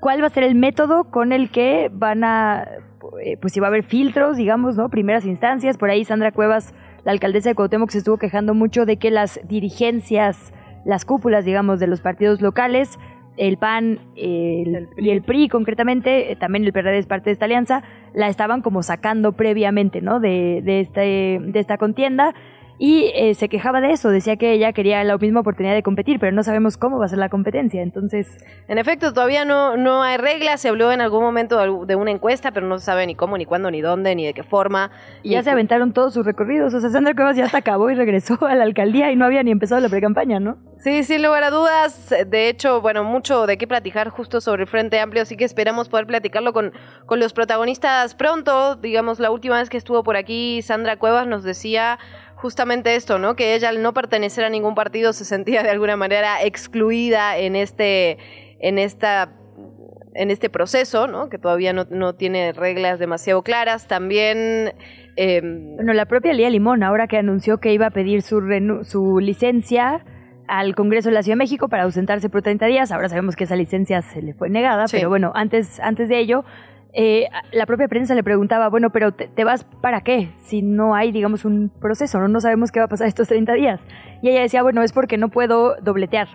cuál 0.00 0.20
va 0.20 0.26
a 0.26 0.30
ser 0.30 0.42
el 0.42 0.56
método 0.56 1.04
con 1.04 1.32
el 1.32 1.50
que 1.52 1.88
van 1.92 2.24
a, 2.24 2.66
eh, 3.22 3.36
pues 3.40 3.52
si 3.52 3.60
va 3.60 3.68
a 3.68 3.70
haber 3.70 3.84
filtros, 3.84 4.36
digamos, 4.36 4.76
¿no? 4.76 4.88
Primeras 4.88 5.24
instancias, 5.24 5.78
por 5.78 5.88
ahí 5.88 6.04
Sandra 6.04 6.32
Cuevas, 6.32 6.74
la 7.04 7.12
alcaldesa 7.12 7.50
de 7.50 7.54
Cuauhtémoc, 7.54 7.90
se 7.90 7.98
estuvo 7.98 8.18
quejando 8.18 8.54
mucho 8.54 8.86
de 8.86 8.96
que 8.96 9.10
las 9.10 9.40
dirigencias, 9.46 10.52
las 10.84 11.04
cúpulas, 11.04 11.44
digamos, 11.44 11.80
de 11.80 11.86
los 11.86 12.00
partidos 12.00 12.40
locales 12.40 12.98
el 13.40 13.56
PAN 13.56 14.00
y 14.14 15.08
el 15.08 15.22
PRI 15.22 15.48
concretamente, 15.48 16.30
eh, 16.30 16.36
también 16.36 16.64
el 16.64 16.72
PRD 16.72 16.98
es 16.98 17.06
parte 17.06 17.30
de 17.30 17.32
esta 17.32 17.46
alianza, 17.46 17.82
la 18.12 18.28
estaban 18.28 18.60
como 18.60 18.82
sacando 18.82 19.32
previamente 19.32 20.02
¿no? 20.02 20.20
de, 20.20 20.60
de, 20.62 20.80
este, 20.80 21.40
de 21.40 21.58
esta 21.58 21.78
contienda. 21.78 22.34
Y 22.82 23.12
eh, 23.14 23.34
se 23.34 23.50
quejaba 23.50 23.82
de 23.82 23.92
eso, 23.92 24.08
decía 24.08 24.36
que 24.36 24.52
ella 24.52 24.72
quería 24.72 25.04
la 25.04 25.18
misma 25.18 25.40
oportunidad 25.40 25.74
de 25.74 25.82
competir, 25.82 26.18
pero 26.18 26.32
no 26.32 26.42
sabemos 26.42 26.78
cómo 26.78 26.98
va 26.98 27.04
a 27.04 27.08
ser 27.08 27.18
la 27.18 27.28
competencia, 27.28 27.82
entonces... 27.82 28.38
En 28.68 28.78
efecto, 28.78 29.12
todavía 29.12 29.44
no, 29.44 29.76
no 29.76 30.02
hay 30.02 30.16
reglas, 30.16 30.62
se 30.62 30.70
habló 30.70 30.90
en 30.90 31.02
algún 31.02 31.20
momento 31.22 31.84
de 31.84 31.94
una 31.94 32.10
encuesta, 32.10 32.52
pero 32.52 32.66
no 32.66 32.78
se 32.78 32.86
sabe 32.86 33.06
ni 33.06 33.14
cómo, 33.14 33.36
ni 33.36 33.44
cuándo, 33.44 33.70
ni 33.70 33.82
dónde, 33.82 34.14
ni 34.14 34.24
de 34.24 34.32
qué 34.32 34.44
forma. 34.44 34.90
Y 35.22 35.32
ya 35.32 35.42
se 35.42 35.50
aventaron 35.50 35.92
todos 35.92 36.14
sus 36.14 36.24
recorridos, 36.24 36.72
o 36.72 36.80
sea, 36.80 36.88
Sandra 36.88 37.14
Cuevas 37.14 37.36
ya 37.36 37.44
hasta 37.44 37.58
acabó 37.58 37.90
y 37.90 37.96
regresó 37.96 38.38
a 38.46 38.54
la 38.54 38.64
alcaldía 38.64 39.12
y 39.12 39.16
no 39.16 39.26
había 39.26 39.42
ni 39.42 39.50
empezado 39.50 39.78
la 39.82 39.90
precampaña, 39.90 40.40
¿no? 40.40 40.56
Sí, 40.78 41.04
sin 41.04 41.22
lugar 41.22 41.44
a 41.44 41.50
dudas, 41.50 42.14
de 42.26 42.48
hecho, 42.48 42.80
bueno, 42.80 43.04
mucho 43.04 43.46
de 43.46 43.58
qué 43.58 43.66
platicar 43.66 44.08
justo 44.08 44.40
sobre 44.40 44.62
el 44.62 44.68
Frente 44.68 44.98
Amplio, 44.98 45.24
así 45.24 45.36
que 45.36 45.44
esperamos 45.44 45.90
poder 45.90 46.06
platicarlo 46.06 46.54
con, 46.54 46.72
con 47.04 47.20
los 47.20 47.34
protagonistas 47.34 48.14
pronto, 48.14 48.76
digamos, 48.76 49.20
la 49.20 49.30
última 49.30 49.58
vez 49.58 49.68
que 49.68 49.76
estuvo 49.76 50.02
por 50.02 50.16
aquí 50.16 50.62
Sandra 50.62 50.96
Cuevas 50.96 51.26
nos 51.26 51.44
decía 51.44 51.98
justamente 52.40 52.94
esto, 52.94 53.18
¿no? 53.18 53.36
Que 53.36 53.54
ella 53.54 53.68
al 53.68 53.82
no 53.82 53.92
pertenecer 53.92 54.44
a 54.44 54.50
ningún 54.50 54.74
partido 54.74 55.12
se 55.12 55.24
sentía 55.24 55.62
de 55.62 55.70
alguna 55.70 55.96
manera 55.96 56.42
excluida 56.42 57.36
en 57.38 57.56
este, 57.56 58.18
en 58.58 58.78
esta 58.78 59.32
en 60.14 60.30
este 60.30 60.50
proceso, 60.50 61.06
¿no? 61.06 61.28
que 61.28 61.38
todavía 61.38 61.72
no, 61.72 62.14
tiene 62.14 62.52
reglas 62.52 62.98
demasiado 62.98 63.42
claras. 63.42 63.86
También... 63.86 64.74
Em, 65.16 65.76
bueno, 65.76 65.92
la 65.92 66.06
propia 66.06 66.32
Lía 66.32 66.50
Limón, 66.50 66.82
ahora 66.82 67.06
que 67.06 67.18
anunció 67.18 67.58
que 67.58 67.72
iba 67.72 67.86
a 67.86 67.90
pedir 67.90 68.22
su, 68.22 68.40
su 68.84 69.18
licencia 69.18 70.04
al 70.46 70.74
Congreso 70.74 71.10
de 71.10 71.14
la 71.14 71.22
Ciudad 71.22 71.34
de 71.34 71.44
México 71.44 71.68
para 71.68 71.84
ausentarse 71.84 72.28
por 72.28 72.42
30 72.42 72.66
días, 72.66 72.90
ahora 72.90 73.08
sabemos 73.08 73.36
que 73.36 73.44
esa 73.44 73.54
licencia 73.54 74.02
se 74.02 74.22
le 74.22 74.34
fue 74.34 74.50
negada, 74.50 74.86
pero 74.90 75.08
bueno, 75.08 75.30
antes, 75.34 75.78
antes 75.80 76.08
de 76.08 76.18
ello 76.18 76.44
eh, 76.92 77.28
la 77.52 77.66
propia 77.66 77.88
prensa 77.88 78.14
le 78.14 78.22
preguntaba, 78.22 78.68
bueno, 78.68 78.90
pero 78.90 79.12
te, 79.12 79.44
vas 79.44 79.64
para 79.80 80.00
qué? 80.00 80.32
Si 80.38 80.62
no 80.62 80.94
hay, 80.94 81.12
digamos, 81.12 81.44
un 81.44 81.70
proceso, 81.80 82.18
¿no? 82.18 82.28
no 82.28 82.40
sabemos 82.40 82.72
qué 82.72 82.80
va 82.80 82.86
a 82.86 82.88
pasar 82.88 83.06
estos 83.06 83.28
30 83.28 83.52
días. 83.54 83.80
Y 84.22 84.30
ella 84.30 84.42
decía, 84.42 84.62
bueno, 84.62 84.82
es 84.82 84.92
porque 84.92 85.16
no 85.16 85.28
puedo 85.28 85.76
dobletear. 85.82 86.28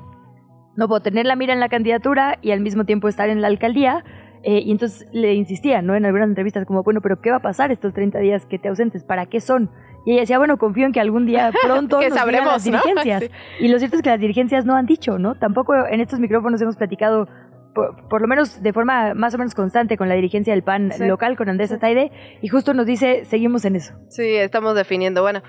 No 0.75 0.87
puedo 0.87 1.01
tener 1.01 1.25
la 1.25 1.35
mira 1.35 1.53
en 1.53 1.59
la 1.59 1.69
candidatura 1.69 2.37
y 2.41 2.51
al 2.51 2.61
mismo 2.61 2.85
tiempo 2.85 3.07
estar 3.07 3.29
en 3.29 3.41
la 3.41 3.47
alcaldía. 3.47 4.03
Eh, 4.43 4.61
y 4.63 4.71
entonces 4.71 5.07
le 5.11 5.33
insistía, 5.33 5.81
¿no? 5.81 5.95
En 5.95 6.05
algunas 6.05 6.27
entrevistas, 6.27 6.65
como, 6.67 6.83
bueno, 6.83 7.01
pero 7.01 7.19
¿qué 7.19 7.31
va 7.31 7.37
a 7.37 7.41
pasar 7.41 7.71
estos 7.71 7.93
30 7.93 8.19
días 8.19 8.45
que 8.45 8.59
te 8.59 8.67
ausentes? 8.67 9.03
¿Para 9.03 9.25
qué 9.25 9.39
son? 9.39 9.71
Y 10.05 10.11
ella 10.11 10.21
decía, 10.21 10.37
bueno, 10.37 10.57
confío 10.57 10.85
en 10.85 10.91
que 10.91 10.99
algún 10.99 11.25
día 11.25 11.51
pronto 11.63 11.99
que 11.99 12.11
sabremos, 12.11 12.53
las 12.53 12.63
dirigencias. 12.65 13.23
Y 13.59 13.69
lo 13.69 13.79
cierto 13.79 13.97
es 13.97 14.03
que 14.03 14.09
las 14.09 14.19
dirigencias 14.19 14.65
no 14.65 14.75
han 14.75 14.85
dicho, 14.85 15.17
¿no? 15.17 15.35
Tampoco 15.35 15.73
en 15.73 15.99
estos 15.99 16.19
micrófonos 16.19 16.61
hemos 16.61 16.75
platicado 16.75 17.27
por, 17.75 18.21
lo 18.21 18.27
menos 18.27 18.63
de 18.63 18.73
forma 18.73 19.13
más 19.13 19.35
o 19.35 19.37
menos 19.37 19.53
constante 19.53 19.97
con 19.97 20.09
la 20.09 20.15
dirigencia 20.15 20.53
del 20.53 20.63
PAN 20.63 20.91
local, 20.99 21.37
con 21.37 21.49
Andrés 21.49 21.71
Ataide, 21.71 22.11
y 22.41 22.47
justo 22.47 22.73
nos 22.73 22.85
dice, 22.85 23.25
seguimos 23.25 23.65
en 23.65 23.75
eso. 23.75 23.93
Sí, 24.09 24.35
estamos 24.35 24.75
definiendo. 24.75 25.21
Bueno, 25.21 25.43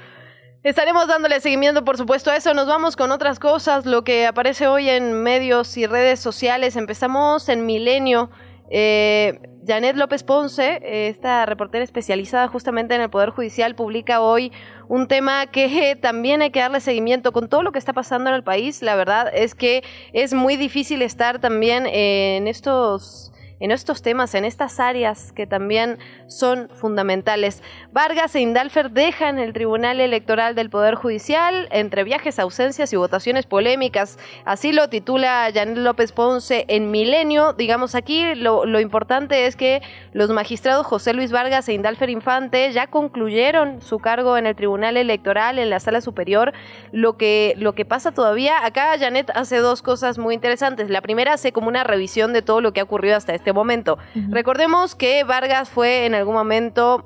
Estaremos 0.63 1.07
dándole 1.07 1.39
seguimiento, 1.39 1.85
por 1.85 1.97
supuesto, 1.97 2.33
a 2.33 2.37
eso. 2.37 2.53
Nos 2.53 2.67
vamos 2.67 2.97
con 2.97 3.13
otras 3.13 3.39
cosas, 3.39 3.87
lo 3.87 4.03
que 4.03 4.27
aparece 4.27 4.67
hoy 4.67 4.89
en 4.89 5.13
medios 5.23 5.77
y 5.77 5.87
redes 5.87 6.19
sociales. 6.19 6.75
Empezamos 6.75 7.49
en 7.49 7.67
Milenio. 7.67 8.31
Eh, 8.69 9.39
Janet 9.67 9.97
López 9.97 10.23
Ponce, 10.23 11.09
esta 11.09 11.45
reportera 11.45 11.83
especializada 11.83 12.47
justamente 12.47 12.95
en 12.95 13.01
el 13.01 13.11
Poder 13.11 13.31
Judicial, 13.31 13.75
publica 13.75 14.21
hoy 14.21 14.53
un 14.89 15.09
tema 15.09 15.47
que 15.47 15.97
también 16.01 16.41
hay 16.41 16.51
que 16.51 16.61
darle 16.61 16.81
seguimiento 16.81 17.33
con 17.33 17.49
todo 17.49 17.65
lo 17.65 17.73
que 17.73 17.81
está 17.81 17.93
pasando 17.93 18.31
en 18.31 18.37
el 18.37 18.45
país. 18.45 18.81
La 18.83 18.95
verdad 18.95 19.29
es 19.35 19.57
que 19.57 19.83
es 20.13 20.35
muy 20.35 20.57
difícil 20.57 21.03
estar 21.03 21.41
también 21.41 21.87
en 21.87 22.47
estos 22.47 23.33
en 23.61 23.71
estos 23.71 24.03
temas, 24.03 24.35
en 24.35 24.45
estas 24.45 24.81
áreas 24.81 25.33
que 25.33 25.47
también 25.47 25.99
son 26.27 26.69
fundamentales. 26.69 27.63
Vargas 27.93 28.35
e 28.35 28.41
Indalfer 28.41 28.91
dejan 28.91 29.39
el 29.39 29.53
Tribunal 29.53 30.01
Electoral 30.01 30.55
del 30.55 30.71
Poder 30.71 30.95
Judicial 30.95 31.69
entre 31.71 32.05
viajes, 32.05 32.39
ausencias 32.39 32.93
y 32.93 32.97
votaciones 32.97 33.47
polémicas. 33.47 34.19
Así 34.45 34.73
lo 34.73 34.89
titula 34.89 35.51
Janet 35.53 35.79
López 35.79 36.13
Ponce 36.13 36.65
en 36.69 36.91
Milenio. 36.91 37.55
Digamos 37.55 37.95
aquí 37.95 38.35
lo, 38.35 38.67
lo 38.67 38.81
importante 38.81 39.47
es 39.47 39.57
que 39.57 39.83
los 40.13 40.31
magistrados 40.31 40.87
José 40.87 41.15
Luis 41.15 41.33
Vargas 41.33 41.69
e 41.69 41.73
Indalfer 41.73 42.11
Infante 42.11 42.73
ya 42.73 42.89
concluyeron 42.89 43.81
su 43.81 43.99
cargo 43.99 44.37
en 44.37 44.47
el 44.47 44.55
Tribunal 44.55 44.97
Electoral 44.97 45.59
en 45.59 45.71
la 45.71 45.81
Sala 45.81 46.01
Superior. 46.01 46.53
Lo 46.93 47.17
que, 47.17 47.55
lo 47.57 47.75
que 47.75 47.85
pasa 47.85 48.13
todavía, 48.13 48.65
acá 48.65 48.99
Janet 48.99 49.31
hace 49.35 49.59
dos 49.59 49.83
cosas 49.83 50.19
muy 50.19 50.35
interesantes. 50.35 50.91
La 50.91 51.01
primera 51.01 51.35
hace 51.35 51.53
como 51.53 51.69
una 51.69 51.85
revisión 51.85 52.33
de 52.33 52.43
todo 52.43 52.61
lo 52.61 52.73
que 52.73 52.81
ha 52.81 52.85
ocurrido 52.85 53.17
hasta 53.17 53.35
este 53.35 53.46
este 53.47 53.53
momento. 53.53 53.97
Recordemos 54.31 54.97
que 54.97 55.23
Vargas 55.23 55.71
fue 55.71 56.05
en 56.05 56.17
algún 56.17 56.35
momento 56.35 57.05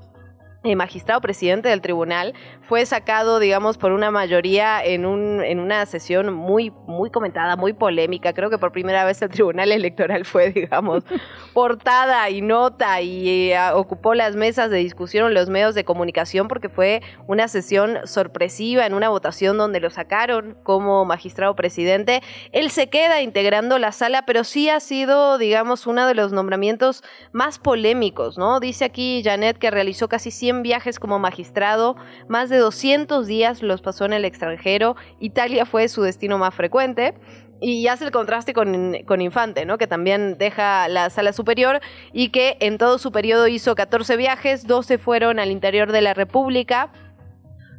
el 0.62 0.77
magistrado 0.77 1.23
presidente 1.23 1.70
del 1.70 1.81
tribunal 1.81 2.35
fue 2.62 2.85
sacado, 2.85 3.38
digamos, 3.38 3.79
por 3.79 3.92
una 3.92 4.11
mayoría 4.11 4.85
en, 4.85 5.07
un, 5.07 5.42
en 5.42 5.59
una 5.59 5.87
sesión 5.87 6.35
muy, 6.35 6.70
muy 6.87 7.11
comentada, 7.11 7.57
muy 7.57 7.73
polémica. 7.73 8.35
Creo 8.35 8.51
que 8.51 8.59
por 8.59 8.70
primera 8.70 9.05
vez 9.05 9.23
el 9.23 9.31
tribunal 9.31 9.73
electoral 9.73 10.27
fue, 10.27 10.51
digamos, 10.51 11.03
portada 11.55 12.29
y 12.29 12.42
nota 12.42 13.01
y 13.01 13.53
eh, 13.53 13.59
ocupó 13.73 14.14
las 14.14 14.37
mesas 14.37 14.70
de 14.70 14.77
discusión 14.77 15.29
en 15.29 15.35
los 15.35 15.49
medios 15.49 15.75
de 15.75 15.85
comunicación 15.85 16.46
porque 16.46 16.68
fue 16.68 17.01
una 17.27 17.49
sesión 17.49 17.99
sorpresiva 18.05 18.85
en 18.85 18.92
una 18.92 19.09
votación 19.09 19.57
donde 19.57 19.81
lo 19.81 19.88
sacaron 19.88 20.59
como 20.62 21.07
magistrado 21.07 21.57
presidente. 21.57 22.23
Él 22.53 22.70
se 22.70 22.90
queda 22.90 23.23
integrando 23.23 23.79
la 23.79 23.92
sala, 23.92 24.27
pero 24.27 24.44
sí 24.44 24.68
ha 24.68 24.81
sido, 24.81 25.38
digamos, 25.38 25.87
uno 25.87 26.07
de 26.07 26.14
los 26.14 26.33
nombramientos 26.33 27.03
más 27.33 27.59
polémicos, 27.59 28.37
¿no? 28.37 28.61
Dice 28.61 28.85
aquí 28.85 29.23
Janet 29.25 29.57
que 29.57 29.70
realizó 29.70 30.09
casi 30.09 30.31
100 30.31 30.49
viajes 30.52 30.98
como 30.98 31.18
magistrado, 31.18 31.96
más 32.28 32.48
de 32.48 32.58
200 32.58 33.26
días 33.26 33.62
los 33.62 33.80
pasó 33.80 34.04
en 34.04 34.12
el 34.12 34.24
extranjero, 34.24 34.96
Italia 35.18 35.66
fue 35.66 35.88
su 35.88 36.02
destino 36.02 36.38
más 36.38 36.54
frecuente. 36.54 37.14
Y 37.62 37.88
hace 37.88 38.06
el 38.06 38.10
contraste 38.10 38.54
con, 38.54 38.96
con, 39.04 39.20
Infante, 39.20 39.66
¿no? 39.66 39.76
que 39.76 39.86
también 39.86 40.38
deja 40.38 40.88
la 40.88 41.10
sala 41.10 41.34
superior 41.34 41.80
y 42.10 42.30
que 42.30 42.56
en 42.60 42.78
todo 42.78 42.96
su 42.96 43.12
periodo 43.12 43.48
hizo 43.48 43.74
14 43.74 44.16
viajes, 44.16 44.66
12 44.66 44.96
fueron 44.96 45.38
al 45.38 45.50
interior 45.50 45.92
de 45.92 46.00
la 46.00 46.14
República, 46.14 46.90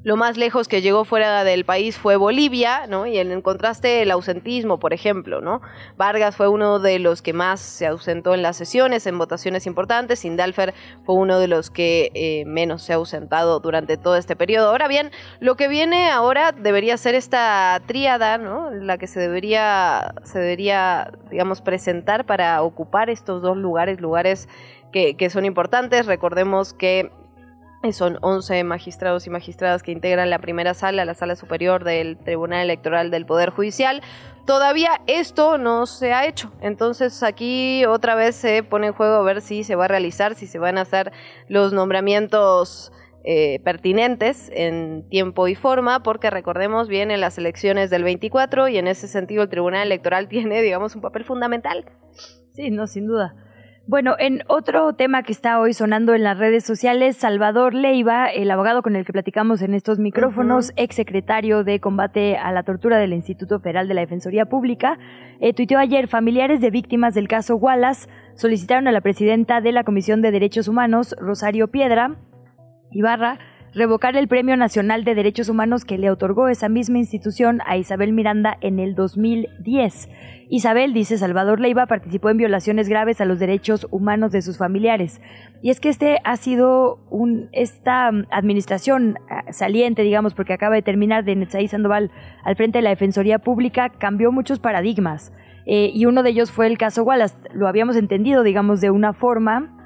lo 0.03 0.17
más 0.17 0.37
lejos 0.37 0.67
que 0.67 0.81
llegó 0.81 1.05
fuera 1.05 1.43
del 1.43 1.63
país 1.63 1.97
fue 1.97 2.15
Bolivia, 2.15 2.87
¿no? 2.87 3.05
Y 3.05 3.19
en 3.19 3.41
contraste 3.41 4.01
el 4.01 4.09
ausentismo, 4.11 4.79
por 4.79 4.93
ejemplo, 4.93 5.41
¿no? 5.41 5.61
Vargas 5.95 6.35
fue 6.35 6.47
uno 6.47 6.79
de 6.79 6.97
los 6.97 7.21
que 7.21 7.33
más 7.33 7.59
se 7.59 7.85
ausentó 7.85 8.33
en 8.33 8.41
las 8.41 8.57
sesiones, 8.57 9.05
en 9.05 9.19
votaciones 9.19 9.67
importantes. 9.67 10.25
Indalfer 10.25 10.73
fue 11.05 11.15
uno 11.15 11.39
de 11.39 11.47
los 11.47 11.69
que 11.69 12.11
eh, 12.15 12.45
menos 12.45 12.81
se 12.81 12.93
ha 12.93 12.95
ausentado 12.95 13.59
durante 13.59 13.97
todo 13.97 14.15
este 14.15 14.35
periodo. 14.35 14.69
Ahora 14.69 14.87
bien, 14.87 15.11
lo 15.39 15.55
que 15.55 15.67
viene 15.67 16.09
ahora 16.09 16.51
debería 16.51 16.97
ser 16.97 17.13
esta 17.13 17.79
tríada, 17.85 18.39
¿no? 18.39 18.71
La 18.71 18.97
que 18.97 19.05
se 19.05 19.19
debería, 19.19 20.15
se 20.23 20.39
debería, 20.39 21.11
digamos, 21.29 21.61
presentar 21.61 22.25
para 22.25 22.63
ocupar 22.63 23.11
estos 23.11 23.43
dos 23.43 23.55
lugares, 23.55 24.01
lugares 24.01 24.49
que, 24.91 25.15
que 25.15 25.29
son 25.29 25.45
importantes. 25.45 26.07
Recordemos 26.07 26.73
que 26.73 27.11
son 27.91 28.19
11 28.21 28.63
magistrados 28.63 29.25
y 29.25 29.29
magistradas 29.31 29.81
que 29.81 29.91
integran 29.91 30.29
la 30.29 30.39
primera 30.39 30.73
sala, 30.73 31.03
la 31.03 31.15
sala 31.15 31.35
superior 31.35 31.83
del 31.83 32.17
Tribunal 32.17 32.63
Electoral 32.63 33.09
del 33.09 33.25
Poder 33.25 33.49
Judicial. 33.49 34.01
Todavía 34.45 35.01
esto 35.07 35.57
no 35.57 35.87
se 35.87 36.13
ha 36.13 36.27
hecho. 36.27 36.51
Entonces 36.61 37.23
aquí 37.23 37.83
otra 37.85 38.13
vez 38.15 38.35
se 38.35 38.63
pone 38.63 38.87
en 38.87 38.93
juego 38.93 39.15
a 39.15 39.23
ver 39.23 39.41
si 39.41 39.63
se 39.63 39.75
va 39.75 39.85
a 39.85 39.87
realizar, 39.87 40.35
si 40.35 40.45
se 40.45 40.59
van 40.59 40.77
a 40.77 40.81
hacer 40.81 41.11
los 41.47 41.73
nombramientos 41.73 42.91
eh, 43.23 43.59
pertinentes 43.63 44.49
en 44.53 45.07
tiempo 45.09 45.47
y 45.47 45.53
forma, 45.53 46.01
porque 46.01 46.31
recordemos, 46.31 46.87
vienen 46.87 47.21
las 47.21 47.37
elecciones 47.37 47.91
del 47.91 48.03
24 48.03 48.67
y 48.67 48.77
en 48.77 48.87
ese 48.87 49.07
sentido 49.07 49.43
el 49.43 49.49
Tribunal 49.49 49.83
Electoral 49.83 50.27
tiene, 50.29 50.61
digamos, 50.61 50.95
un 50.95 51.01
papel 51.01 51.23
fundamental. 51.23 51.85
Sí, 52.53 52.69
no, 52.69 52.87
sin 52.87 53.07
duda. 53.07 53.35
Bueno, 53.87 54.15
en 54.19 54.43
otro 54.47 54.93
tema 54.93 55.23
que 55.23 55.31
está 55.31 55.59
hoy 55.59 55.73
sonando 55.73 56.13
en 56.13 56.23
las 56.23 56.37
redes 56.37 56.63
sociales, 56.63 57.17
Salvador 57.17 57.73
Leiva, 57.73 58.27
el 58.27 58.51
abogado 58.51 58.83
con 58.83 58.95
el 58.95 59.05
que 59.05 59.11
platicamos 59.11 59.61
en 59.63 59.73
estos 59.73 59.97
micrófonos, 59.97 60.71
ex 60.75 60.95
secretario 60.95 61.63
de 61.63 61.79
combate 61.79 62.37
a 62.37 62.51
la 62.51 62.63
tortura 62.63 62.99
del 62.99 63.11
Instituto 63.11 63.59
Federal 63.59 63.87
de 63.87 63.95
la 63.95 64.01
Defensoría 64.01 64.45
Pública, 64.45 64.99
eh, 65.39 65.53
tuiteó 65.53 65.79
ayer, 65.79 66.07
familiares 66.07 66.61
de 66.61 66.69
víctimas 66.69 67.15
del 67.15 67.27
caso 67.27 67.55
Wallace 67.55 68.07
solicitaron 68.35 68.87
a 68.87 68.91
la 68.91 69.01
presidenta 69.01 69.61
de 69.61 69.71
la 69.71 69.83
Comisión 69.83 70.21
de 70.21 70.31
Derechos 70.31 70.67
Humanos, 70.67 71.15
Rosario 71.19 71.69
Piedra 71.69 72.17
Ibarra, 72.91 73.39
revocar 73.73 74.17
el 74.17 74.27
Premio 74.27 74.57
Nacional 74.57 75.03
de 75.03 75.15
Derechos 75.15 75.49
Humanos 75.49 75.85
que 75.85 75.97
le 75.97 76.09
otorgó 76.09 76.49
esa 76.49 76.67
misma 76.67 76.97
institución 76.97 77.59
a 77.65 77.77
Isabel 77.77 78.11
Miranda 78.11 78.57
en 78.61 78.79
el 78.79 78.95
2010. 78.95 80.09
Isabel, 80.49 80.93
dice 80.93 81.17
Salvador 81.17 81.61
Leiva, 81.61 81.85
participó 81.85 82.29
en 82.29 82.35
violaciones 82.35 82.89
graves 82.89 83.21
a 83.21 83.25
los 83.25 83.39
derechos 83.39 83.87
humanos 83.89 84.33
de 84.33 84.41
sus 84.41 84.57
familiares. 84.57 85.21
Y 85.61 85.69
es 85.69 85.79
que 85.79 85.87
este 85.87 86.19
ha 86.25 86.35
sido 86.35 86.99
un, 87.09 87.47
esta 87.53 88.11
mm, 88.11 88.25
administración 88.31 89.15
ah, 89.29 89.53
saliente, 89.53 90.01
digamos, 90.01 90.33
porque 90.33 90.51
acaba 90.51 90.75
de 90.75 90.81
terminar 90.81 91.23
de 91.23 91.37
Netzaí 91.37 91.69
Sandoval 91.69 92.11
al 92.43 92.57
frente 92.57 92.79
de 92.79 92.81
la 92.81 92.89
Defensoría 92.89 93.39
Pública, 93.39 93.89
cambió 93.97 94.33
muchos 94.33 94.59
paradigmas. 94.59 95.31
Eh, 95.65 95.91
y 95.93 96.05
uno 96.05 96.23
de 96.23 96.31
ellos 96.31 96.51
fue 96.51 96.67
el 96.67 96.77
caso 96.77 97.03
Wallace. 97.03 97.37
Lo 97.53 97.69
habíamos 97.69 97.95
entendido, 97.95 98.43
digamos, 98.43 98.81
de 98.81 98.89
una 98.89 99.13
forma, 99.13 99.77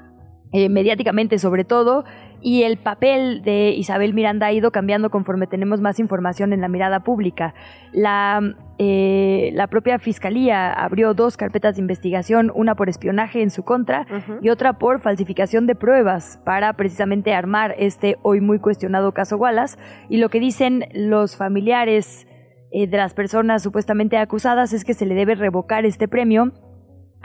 eh, 0.52 0.68
mediáticamente 0.68 1.38
sobre 1.38 1.62
todo, 1.62 2.04
y 2.46 2.62
el 2.62 2.76
papel 2.76 3.42
de 3.42 3.70
Isabel 3.70 4.14
Miranda 4.14 4.46
ha 4.46 4.52
ido 4.52 4.70
cambiando 4.70 5.10
conforme 5.10 5.48
tenemos 5.48 5.80
más 5.80 5.98
información 5.98 6.52
en 6.52 6.60
la 6.60 6.68
mirada 6.68 7.00
pública. 7.00 7.54
La, 7.92 8.40
eh, 8.78 9.50
la 9.54 9.66
propia 9.66 9.98
Fiscalía 9.98 10.72
abrió 10.72 11.12
dos 11.12 11.36
carpetas 11.36 11.74
de 11.74 11.80
investigación, 11.80 12.52
una 12.54 12.76
por 12.76 12.88
espionaje 12.88 13.42
en 13.42 13.50
su 13.50 13.64
contra 13.64 14.06
y 14.42 14.50
otra 14.50 14.74
por 14.74 15.00
falsificación 15.00 15.66
de 15.66 15.74
pruebas 15.74 16.40
para 16.44 16.72
precisamente 16.74 17.34
armar 17.34 17.74
este 17.78 18.16
hoy 18.22 18.40
muy 18.40 18.60
cuestionado 18.60 19.10
caso 19.10 19.38
Wallace. 19.38 19.76
Y 20.08 20.18
lo 20.18 20.28
que 20.28 20.38
dicen 20.38 20.84
los 20.94 21.36
familiares 21.36 22.28
eh, 22.70 22.86
de 22.86 22.96
las 22.96 23.12
personas 23.12 23.64
supuestamente 23.64 24.18
acusadas 24.18 24.72
es 24.72 24.84
que 24.84 24.94
se 24.94 25.04
le 25.04 25.16
debe 25.16 25.34
revocar 25.34 25.84
este 25.84 26.06
premio 26.06 26.52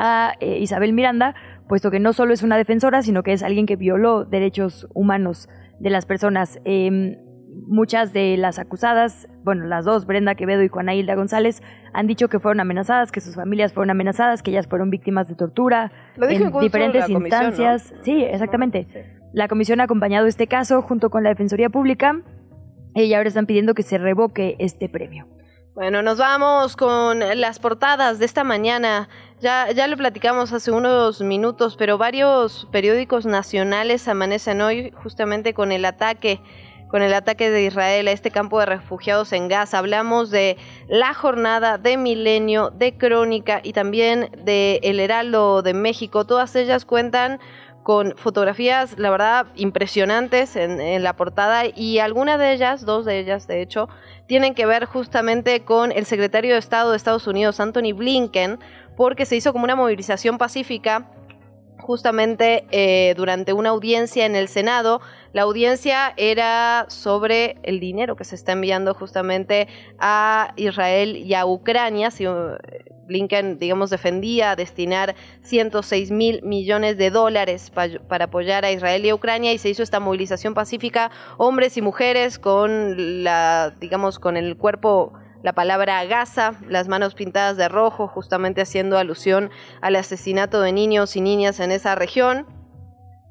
a 0.02 0.34
eh, 0.40 0.58
Isabel 0.58 0.94
Miranda 0.94 1.36
puesto 1.72 1.90
que 1.90 2.02
no 2.02 2.12
solo 2.12 2.34
es 2.34 2.44
una 2.44 2.58
defensora, 2.58 3.02
sino 3.02 3.24
que 3.24 3.32
es 3.32 3.44
alguien 3.44 3.66
que 3.66 3.78
violó 3.78 4.26
derechos 4.26 4.90
humanos 4.94 5.48
de 5.80 5.90
las 5.90 6.06
personas. 6.06 6.60
Em, 6.66 7.16
muchas 7.66 8.12
de 8.12 8.36
las 8.36 8.60
acusadas, 8.60 9.30
bueno, 9.46 9.66
las 9.68 9.86
dos, 9.86 10.06
Brenda 10.06 10.36
Quevedo 10.36 10.64
y 10.64 10.68
Juana 10.68 10.94
Hilda 10.96 11.16
González, 11.16 11.64
han 11.94 12.08
dicho 12.08 12.28
que 12.28 12.42
fueron 12.42 12.60
amenazadas, 12.60 13.14
que 13.14 13.22
sus 13.22 13.36
familias 13.36 13.72
fueron 13.72 13.90
amenazadas, 13.90 14.44
que 14.44 14.52
ellas 14.52 14.68
fueron 14.68 14.90
víctimas 14.90 15.30
de 15.30 15.36
tortura 15.36 15.94
en 16.18 16.52
diferentes 16.60 17.08
instancias. 17.08 17.94
Sí, 18.02 18.22
exactamente. 18.22 19.16
La 19.32 19.48
comisión 19.48 19.80
ha 19.80 19.86
acompañado 19.86 20.28
este 20.28 20.48
caso 20.48 20.82
junto 20.82 21.10
con 21.10 21.24
la 21.24 21.30
Defensoría 21.30 21.70
Pública 21.70 22.22
y 22.96 23.14
ahora 23.14 23.30
están 23.30 23.46
pidiendo 23.46 23.76
que 23.76 23.84
se 23.84 23.98
revoque 23.98 24.58
este 24.60 24.90
premio. 24.90 25.26
Bueno, 25.74 26.02
nos 26.02 26.18
vamos 26.18 26.76
con 26.76 27.20
las 27.20 27.60
portadas 27.60 28.20
de 28.20 28.26
esta 28.26 28.44
mañana. 28.44 29.08
Ya, 29.42 29.72
ya 29.72 29.88
lo 29.88 29.98
platicamos 29.98 30.54
hace 30.54 30.70
unos 30.70 31.20
minutos, 31.22 31.76
pero 31.76 31.98
varios 31.98 32.68
periódicos 32.72 33.26
nacionales 33.26 34.08
amanecen 34.08 34.62
hoy 34.62 34.92
justamente 35.02 35.56
con 35.56 35.72
el 35.72 35.84
ataque 35.86 36.40
con 36.90 37.02
el 37.02 37.14
ataque 37.14 37.50
de 37.50 37.64
Israel 37.64 38.10
a 38.10 38.12
este 38.12 38.32
campo 38.32 38.60
de 38.60 38.66
refugiados 38.66 39.32
en 39.32 39.48
Gaza. 39.48 39.80
Hablamos 39.80 40.30
de 40.30 40.58
la 40.90 41.14
jornada 41.14 41.78
de 41.78 41.96
Milenio, 41.96 42.70
de 42.70 42.98
Crónica 42.98 43.62
y 43.64 43.72
también 43.72 44.30
de 44.44 44.82
El 44.84 45.00
Heraldo 45.00 45.62
de 45.62 45.74
México. 45.74 46.26
Todas 46.26 46.54
ellas 46.58 46.84
cuentan 46.84 47.40
con 47.84 48.16
fotografías, 48.18 48.98
la 49.00 49.10
verdad, 49.10 49.48
impresionantes 49.56 50.56
en, 50.56 51.02
la 51.02 51.16
portada 51.16 51.64
y 51.66 52.00
algunas 52.00 52.38
de 52.38 52.54
ellas, 52.54 52.86
dos 52.86 53.06
de 53.06 53.20
ellas 53.20 53.48
de 53.48 53.62
hecho, 53.62 53.90
tienen 54.28 54.54
que 54.54 54.66
ver 54.66 54.86
justamente 54.86 55.64
con 55.64 55.92
el 55.92 56.06
secretario 56.06 56.54
de 56.54 56.60
Estado 56.60 56.92
de 56.92 56.98
Estados 56.98 57.26
Unidos, 57.26 57.60
Anthony 57.60 57.94
Blinken, 57.96 58.60
porque 59.02 59.26
se 59.26 59.36
hizo 59.36 59.52
como 59.52 59.64
una 59.64 59.76
movilización 59.76 60.38
pacífica 60.38 61.10
justamente 61.80 62.66
eh, 62.70 63.16
durante 63.18 63.52
una 63.52 63.70
audiencia 63.70 64.28
en 64.28 64.36
el 64.36 64.48
Senado. 64.48 65.02
La 65.34 65.42
audiencia 65.42 66.14
era 66.18 66.86
sobre 66.88 67.58
el 67.64 67.80
dinero 67.80 68.16
que 68.16 68.26
se 68.26 68.36
está 68.36 68.52
enviando 68.52 68.94
justamente 68.94 69.68
a 69.98 70.54
Israel 70.56 71.18
y 71.18 71.34
a 71.34 71.48
Ucrania. 71.48 72.12
Si, 72.12 72.28
uh, 72.28 72.58
Blinken, 73.08 73.58
digamos, 73.58 73.90
defendía 73.90 74.56
destinar 74.56 75.16
106 75.42 76.12
mil 76.12 76.44
millones 76.44 76.96
de 76.96 77.10
dólares 77.10 77.72
para 77.72 78.26
apoyar 78.26 78.66
a 78.66 78.72
Israel 78.72 79.04
y 79.04 79.10
a 79.10 79.16
Ucrania 79.16 79.52
y 79.52 79.58
se 79.58 79.70
hizo 79.70 79.82
esta 79.82 80.00
movilización 80.00 80.54
pacífica, 80.54 81.10
hombres 81.40 81.76
y 81.76 81.82
mujeres 81.82 82.38
con 82.38 83.24
la, 83.24 83.74
digamos, 83.80 84.20
con 84.20 84.38
el 84.38 84.58
cuerpo 84.58 85.14
la 85.44 85.54
palabra 85.54 86.04
Gaza, 86.06 86.54
las 86.68 86.88
manos 86.88 87.16
pintadas 87.16 87.58
de 87.58 87.68
rojo, 87.68 88.08
justamente 88.08 88.62
haciendo 88.62 88.98
alusión 88.98 89.50
al 89.82 89.96
asesinato 89.96 90.62
de 90.62 90.72
niños 90.72 91.16
y 91.16 91.22
niñas 91.22 91.60
en 91.60 91.72
esa 91.72 91.96
región. 91.96 92.46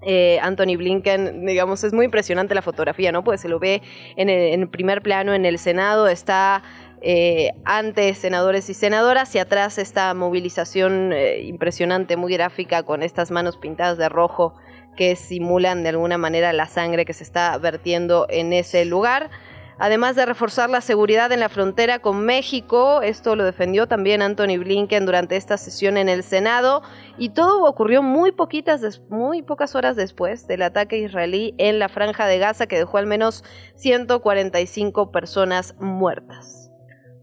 Eh, 0.02 0.38
Anthony 0.42 0.76
Blinken, 0.76 1.44
digamos, 1.44 1.84
es 1.84 1.92
muy 1.92 2.06
impresionante 2.06 2.54
la 2.54 2.62
fotografía, 2.62 3.12
¿no? 3.12 3.22
Pues 3.22 3.42
se 3.42 3.48
lo 3.48 3.58
ve 3.58 3.82
en 4.16 4.30
el, 4.30 4.68
primer 4.70 5.02
plano 5.02 5.34
en 5.34 5.44
el 5.44 5.58
Senado, 5.58 6.08
está 6.08 6.62
eh, 7.02 7.50
ante 7.64 8.14
senadores 8.14 8.70
y 8.70 8.74
senadoras 8.74 9.34
y 9.34 9.38
atrás 9.38 9.78
esta 9.78 10.12
movilización 10.14 11.12
eh, 11.12 11.42
impresionante, 11.42 12.16
muy 12.16 12.32
gráfica, 12.32 12.82
con 12.82 13.02
estas 13.02 13.30
manos 13.30 13.58
pintadas 13.58 13.98
de 13.98 14.08
rojo 14.08 14.54
que 14.96 15.16
simulan 15.16 15.82
de 15.82 15.90
alguna 15.90 16.18
manera 16.18 16.52
la 16.52 16.66
sangre 16.66 17.04
que 17.04 17.12
se 17.12 17.22
está 17.22 17.56
vertiendo 17.58 18.26
en 18.28 18.52
ese 18.52 18.84
lugar 18.84 19.30
además 19.80 20.14
de 20.14 20.26
reforzar 20.26 20.70
la 20.70 20.82
seguridad 20.82 21.32
en 21.32 21.40
la 21.40 21.48
frontera 21.48 21.98
con 21.98 22.24
México. 22.24 23.00
Esto 23.02 23.34
lo 23.34 23.44
defendió 23.44 23.88
también 23.88 24.22
Anthony 24.22 24.58
Blinken 24.58 25.06
durante 25.06 25.36
esta 25.36 25.56
sesión 25.56 25.96
en 25.96 26.08
el 26.08 26.22
Senado. 26.22 26.82
Y 27.18 27.30
todo 27.30 27.64
ocurrió 27.64 28.02
muy, 28.02 28.30
poquitas, 28.30 29.00
muy 29.08 29.42
pocas 29.42 29.74
horas 29.74 29.96
después 29.96 30.46
del 30.46 30.62
ataque 30.62 30.98
israelí 30.98 31.54
en 31.58 31.78
la 31.78 31.88
franja 31.88 32.26
de 32.26 32.38
Gaza 32.38 32.66
que 32.66 32.78
dejó 32.78 32.98
al 32.98 33.06
menos 33.06 33.42
145 33.76 35.10
personas 35.10 35.74
muertas. 35.80 36.70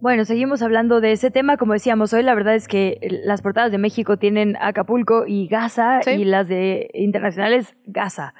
Bueno, 0.01 0.25
seguimos 0.25 0.61
hablando 0.61 0.99
de 0.99 1.11
ese 1.11 1.31
tema. 1.31 1.57
Como 1.57 1.73
decíamos 1.73 2.11
hoy, 2.13 2.23
la 2.23 2.35
verdad 2.35 2.55
es 2.55 2.67
que 2.67 2.99
las 3.23 3.41
portadas 3.41 3.71
de 3.71 3.77
México 3.77 4.17
tienen 4.17 4.55
Acapulco 4.59 5.25
y 5.27 5.47
Gaza 5.47 5.99
y 6.05 6.23
las 6.25 6.47
de 6.47 6.89
internacionales 6.93 7.75
Gaza. 7.85 8.33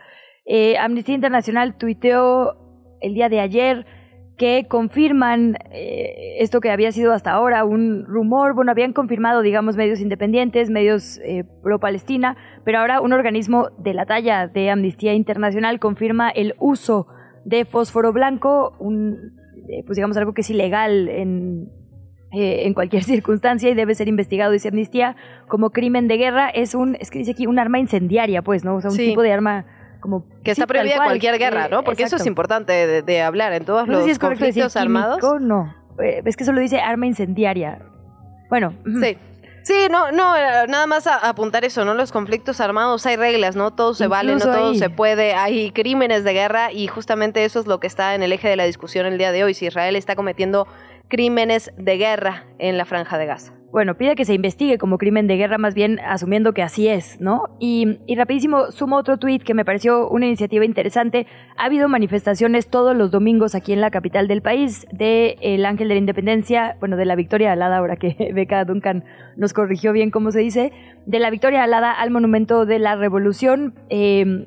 Eh, 0.45 0.77
Amnistía 0.77 1.13
Internacional 1.13 1.77
tuiteó 1.77 2.58
el 3.01 3.13
día 3.13 3.30
de 3.30 3.39
ayer 3.39 3.86
que 4.38 4.67
confirman 4.67 5.58
eh, 5.71 6.36
esto 6.39 6.62
que 6.62 6.69
había 6.69 6.91
sido 6.91 7.12
hasta 7.12 7.32
ahora 7.32 7.65
un 7.65 8.06
rumor, 8.06 8.54
bueno, 8.54 8.71
habían 8.71 8.93
confirmado, 8.93 9.41
digamos, 9.41 9.76
medios 9.76 10.00
independientes, 10.00 10.69
medios 10.69 11.19
eh, 11.26 11.43
pro-Palestina, 11.63 12.38
pero 12.63 12.80
ahora 12.80 13.02
un 13.02 13.13
organismo 13.13 13.69
de 13.80 13.95
la 13.95 14.06
talla 14.06 14.47
de 14.47 14.69
Amnistía 14.69 15.13
Internacional 15.13 15.80
confirma 15.80 16.30
el 16.30 16.54
uso 16.60 17.08
de 17.45 17.65
fósforo 17.65 18.13
blanco, 18.13 18.76
un, 18.80 19.34
eh, 19.69 19.84
pues 19.86 19.95
digamos 19.95 20.17
algo 20.17 20.34
que 20.34 20.41
es 20.41 20.50
ilegal 20.52 21.10
en, 21.10 21.71
en 22.32 22.73
cualquier 22.76 23.04
circunstancia 23.06 23.71
y 23.71 23.73
debe 23.73 23.95
ser 23.95 24.08
investigado, 24.08 24.52
dice 24.52 24.67
Amnistía, 24.67 25.15
como 25.47 25.71
crimen 25.71 26.08
de 26.08 26.17
guerra, 26.17 26.50
es 26.50 26.76
un, 26.76 26.95
es 27.00 27.10
que 27.10 27.19
dice 27.19 27.32
aquí, 27.32 27.47
un 27.47 27.58
arma 27.58 27.80
incendiaria, 27.80 28.43
pues, 28.43 28.63
¿no? 28.63 28.76
O 28.76 28.82
sea, 28.82 28.91
un 28.91 28.97
tipo 28.97 29.23
de 29.23 29.32
arma 29.32 29.65
que 30.44 30.52
está 30.52 30.68
prohibida 30.68 31.04
cualquier 31.04 31.38
guerra, 31.38 31.68
¿no? 31.70 31.84
Porque 31.84 32.04
eso 32.04 32.16
es 32.18 32.26
importante 32.26 33.02
de, 33.02 33.22
hablar 33.22 33.54
en 33.54 33.66
todos 33.66 33.88
los 33.88 34.20
conflictos 34.20 34.76
armados. 34.76 35.20
no, 35.42 35.74
eh, 36.00 36.22
es 36.26 36.38
que 36.38 36.44
eso 36.44 36.52
lo 36.52 36.62
dice 36.62 36.80
arma 36.80 37.08
incendiaria. 37.08 37.80
Bueno, 38.50 38.74
sí. 39.02 39.18
Sí, 39.64 39.88
no, 39.92 40.14
no, 40.14 40.34
eh, 40.38 40.66
nada 40.70 40.88
más 40.88 41.08
apuntar 41.08 41.66
eso, 41.66 41.84
¿no? 41.84 41.94
Los 41.94 42.14
conflictos 42.14 42.62
armados 42.62 43.06
hay 43.06 43.18
reglas, 43.18 43.58
¿no? 43.58 43.72
Todo 43.72 43.94
se 43.94 44.08
vale, 44.08 44.34
no 44.34 44.40
todo 44.40 44.74
se 44.76 44.90
puede, 44.90 45.34
hay 45.34 45.72
crímenes 45.72 46.24
de 46.24 46.32
guerra 46.32 46.72
y 46.72 46.88
justamente 46.88 47.44
eso 47.44 47.60
es 47.60 47.68
lo 47.68 47.82
que 47.82 47.88
está 47.88 48.16
en 48.16 48.24
el 48.24 48.32
eje 48.32 48.48
de 48.48 48.56
la 48.56 48.64
discusión 48.64 49.06
el 49.06 49.18
día 49.18 49.34
de 49.34 49.44
hoy, 49.44 49.54
si 49.54 49.66
Israel 49.66 49.98
está 49.98 50.16
cometiendo 50.16 50.70
crímenes 51.10 51.74
de 51.76 51.98
guerra 51.98 52.46
en 52.60 52.78
la 52.78 52.86
franja 52.86 53.18
de 53.18 53.26
Gaza 53.26 53.57
bueno, 53.71 53.97
pide 53.97 54.15
que 54.15 54.23
se 54.23 54.34
investigue 54.34 54.77
como 54.77 54.97
crimen 54.97 55.27
de 55.27 55.36
guerra, 55.36 55.58
más 55.58 55.75
bien 55.75 55.99
asumiendo 55.99 56.53
que 56.53 56.63
así 56.63 56.88
es, 56.88 57.19
¿no? 57.19 57.43
Y, 57.60 57.99
y 58.08 58.15
rapidísimo, 58.15 58.71
sumo 58.71 58.95
otro 58.95 59.17
tuit 59.17 59.43
que 59.43 59.53
me 59.53 59.65
pareció 59.65 60.10
una 60.10 60.25
iniciativa 60.25 60.63
interesante. 60.63 61.27
Ha 61.58 61.65
habido 61.65 61.89
manifestaciones 61.89 62.69
todos 62.69 62.95
los 62.95 63.12
domingos 63.12 63.56
aquí 63.56 63.73
en 63.73 63.82
la 63.82 63.91
capital 63.91 64.27
del 64.27 64.41
país 64.41 64.88
de 64.91 65.38
el 65.41 65.65
Ángel 65.65 65.89
de 65.89 65.95
la 65.95 65.99
Independencia, 65.99 66.77
bueno, 66.80 66.95
de 66.95 67.06
la 67.06 67.15
Victoria 67.15 67.51
Alada, 67.51 67.77
ahora 67.77 67.97
que 67.97 68.32
Beca 68.34 68.63
Duncan 68.63 69.03
nos 69.36 69.53
corrigió 69.53 69.91
bien 69.91 70.12
cómo 70.12 70.32
se 70.32 70.39
dice, 70.39 70.71
de 71.06 71.19
la 71.19 71.30
Victoria 71.30 71.63
Alada 71.63 71.91
al 71.91 72.10
Monumento 72.10 72.65
de 72.65 72.80
la 72.80 72.95
Revolución, 72.95 73.75
em, 73.89 74.45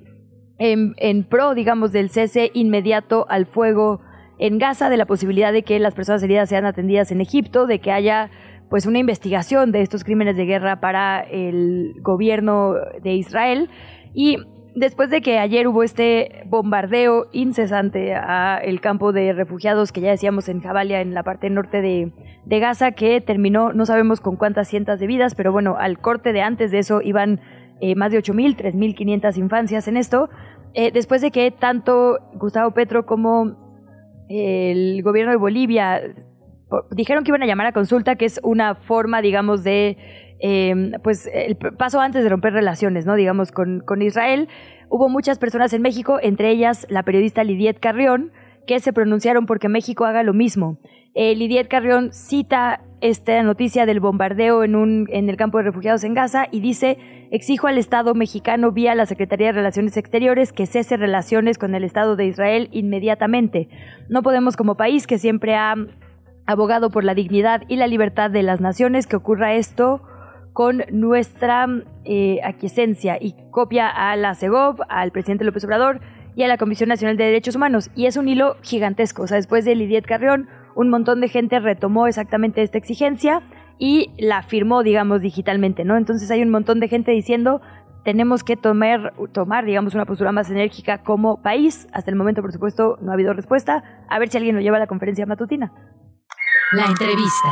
en, 0.58 0.94
en 0.96 1.24
pro, 1.24 1.54
digamos, 1.54 1.92
del 1.92 2.10
cese 2.10 2.50
inmediato 2.54 3.26
al 3.28 3.46
fuego 3.46 4.00
en 4.38 4.58
Gaza, 4.58 4.88
de 4.88 4.96
la 4.96 5.04
posibilidad 5.04 5.52
de 5.52 5.62
que 5.62 5.78
las 5.78 5.94
personas 5.94 6.22
heridas 6.22 6.48
sean 6.48 6.64
atendidas 6.64 7.12
en 7.12 7.20
Egipto, 7.20 7.66
de 7.66 7.78
que 7.78 7.92
haya 7.92 8.30
pues 8.70 8.86
una 8.86 8.98
investigación 8.98 9.72
de 9.72 9.82
estos 9.82 10.04
crímenes 10.04 10.36
de 10.36 10.46
guerra 10.46 10.80
para 10.80 11.20
el 11.20 11.94
gobierno 12.02 12.74
de 13.02 13.14
Israel. 13.14 13.68
Y 14.14 14.38
después 14.76 15.10
de 15.10 15.20
que 15.20 15.38
ayer 15.38 15.66
hubo 15.66 15.82
este 15.82 16.44
bombardeo 16.46 17.26
incesante 17.32 18.14
a 18.14 18.58
el 18.58 18.80
campo 18.80 19.12
de 19.12 19.32
refugiados 19.32 19.90
que 19.90 20.00
ya 20.00 20.10
decíamos 20.10 20.48
en 20.48 20.60
Jabalia 20.60 21.00
en 21.00 21.14
la 21.14 21.24
parte 21.24 21.50
norte 21.50 21.82
de, 21.82 22.12
Gaza 22.46 22.92
que 22.92 23.20
terminó 23.20 23.72
no 23.72 23.86
sabemos 23.86 24.20
con 24.20 24.36
cuántas 24.36 24.68
cientos 24.68 24.98
de 24.98 25.06
vidas 25.06 25.34
pero 25.34 25.52
bueno 25.52 25.76
al 25.78 25.98
corte 25.98 26.32
de 26.32 26.42
antes 26.42 26.70
de 26.70 26.80
eso 26.80 27.00
iban 27.00 27.40
eh, 27.80 27.94
más 27.94 28.12
de 28.12 28.18
8.000, 28.18 28.56
3.500 28.56 29.38
infancias 29.38 29.88
en 29.88 29.96
esto. 29.96 30.28
Eh, 30.74 30.90
después 30.92 31.22
de 31.22 31.30
que 31.30 31.50
tanto 31.50 32.18
Gustavo 32.34 32.72
Petro 32.72 33.06
como 33.06 33.56
el 34.28 35.02
gobierno 35.02 35.32
de 35.32 35.38
Bolivia 35.38 36.00
dijeron 36.90 37.24
que 37.24 37.30
iban 37.30 37.42
a 37.42 37.46
llamar 37.46 37.66
a 37.66 37.72
consulta, 37.72 38.16
que 38.16 38.24
es 38.24 38.40
una 38.42 38.74
forma, 38.74 39.22
digamos, 39.22 39.64
de, 39.64 39.96
em, 40.40 40.92
pues, 41.02 41.28
el 41.32 41.56
paso 41.56 42.00
antes 42.00 42.22
de 42.22 42.28
romper 42.30 42.52
relaciones, 42.52 43.06
¿no? 43.06 43.14
Digamos, 43.14 43.52
con, 43.52 43.80
con 43.80 44.02
Israel. 44.02 44.48
Hubo 44.88 45.08
muchas 45.08 45.38
personas 45.38 45.72
en 45.72 45.82
México, 45.82 46.18
entre 46.22 46.50
ellas 46.50 46.86
la 46.90 47.02
periodista 47.02 47.44
Lidiet 47.44 47.78
Carrión, 47.80 48.32
que 48.66 48.80
se 48.80 48.92
pronunciaron 48.92 49.46
porque 49.46 49.68
México 49.68 50.04
haga 50.04 50.22
lo 50.22 50.34
mismo. 50.34 50.78
Eh, 51.14 51.34
Lidiet 51.34 51.68
Carrión 51.68 52.12
cita 52.12 52.82
esta 53.00 53.42
noticia 53.42 53.86
del 53.86 53.98
bombardeo 53.98 54.62
en, 54.62 54.76
un, 54.76 55.06
en 55.10 55.28
el 55.28 55.36
campo 55.36 55.58
de 55.58 55.64
refugiados 55.64 56.04
en 56.04 56.14
Gaza 56.14 56.46
y 56.50 56.60
dice, 56.60 56.98
exijo 57.30 57.66
al 57.66 57.78
Estado 57.78 58.14
mexicano 58.14 58.72
vía 58.72 58.94
la 58.94 59.06
Secretaría 59.06 59.48
de 59.48 59.54
Relaciones 59.54 59.96
Exteriores 59.96 60.52
que 60.52 60.66
cese 60.66 60.96
relaciones 60.96 61.58
con 61.58 61.74
el 61.74 61.82
Estado 61.82 62.14
de 62.14 62.26
Israel 62.26 62.68
inmediatamente. 62.72 63.68
No 64.08 64.22
podemos 64.22 64.56
como 64.56 64.76
país 64.76 65.06
que 65.06 65.18
siempre 65.18 65.56
ha 65.56 65.74
abogado 66.50 66.90
por 66.90 67.04
la 67.04 67.14
dignidad 67.14 67.62
y 67.68 67.76
la 67.76 67.86
libertad 67.86 68.30
de 68.30 68.42
las 68.42 68.60
naciones 68.60 69.06
que 69.06 69.16
ocurra 69.16 69.54
esto 69.54 70.02
con 70.52 70.82
nuestra 70.90 71.66
eh, 72.04 72.40
aquiescencia 72.44 73.18
y 73.20 73.34
copia 73.50 73.88
a 73.88 74.16
la 74.16 74.34
CEGOV, 74.34 74.82
al 74.88 75.12
presidente 75.12 75.44
López 75.44 75.64
Obrador 75.64 76.00
y 76.34 76.42
a 76.42 76.48
la 76.48 76.58
Comisión 76.58 76.88
Nacional 76.88 77.16
de 77.16 77.24
Derechos 77.24 77.56
Humanos. 77.56 77.90
Y 77.94 78.06
es 78.06 78.16
un 78.16 78.28
hilo 78.28 78.56
gigantesco. 78.62 79.22
O 79.22 79.26
sea, 79.26 79.36
después 79.36 79.64
de 79.64 79.74
Lidiet 79.74 80.06
Carrión, 80.06 80.48
un 80.74 80.90
montón 80.90 81.20
de 81.20 81.28
gente 81.28 81.58
retomó 81.60 82.06
exactamente 82.06 82.62
esta 82.62 82.78
exigencia 82.78 83.42
y 83.78 84.10
la 84.18 84.42
firmó, 84.42 84.82
digamos, 84.82 85.22
digitalmente, 85.22 85.84
¿no? 85.84 85.96
Entonces 85.96 86.30
hay 86.30 86.42
un 86.42 86.50
montón 86.50 86.80
de 86.80 86.88
gente 86.88 87.12
diciendo 87.12 87.60
tenemos 88.04 88.44
que 88.44 88.56
tomar, 88.56 89.12
tomar, 89.32 89.64
digamos, 89.64 89.94
una 89.94 90.06
postura 90.06 90.32
más 90.32 90.50
enérgica 90.50 91.02
como 91.02 91.42
país. 91.42 91.86
Hasta 91.92 92.10
el 92.10 92.16
momento, 92.16 92.40
por 92.42 92.52
supuesto, 92.52 92.98
no 93.02 93.10
ha 93.10 93.14
habido 93.14 93.34
respuesta. 93.34 93.84
A 94.08 94.18
ver 94.18 94.28
si 94.28 94.38
alguien 94.38 94.56
lo 94.56 94.62
lleva 94.62 94.78
a 94.78 94.80
la 94.80 94.86
conferencia 94.86 95.26
matutina. 95.26 95.72
La 96.72 96.84
entrevista. 96.84 97.48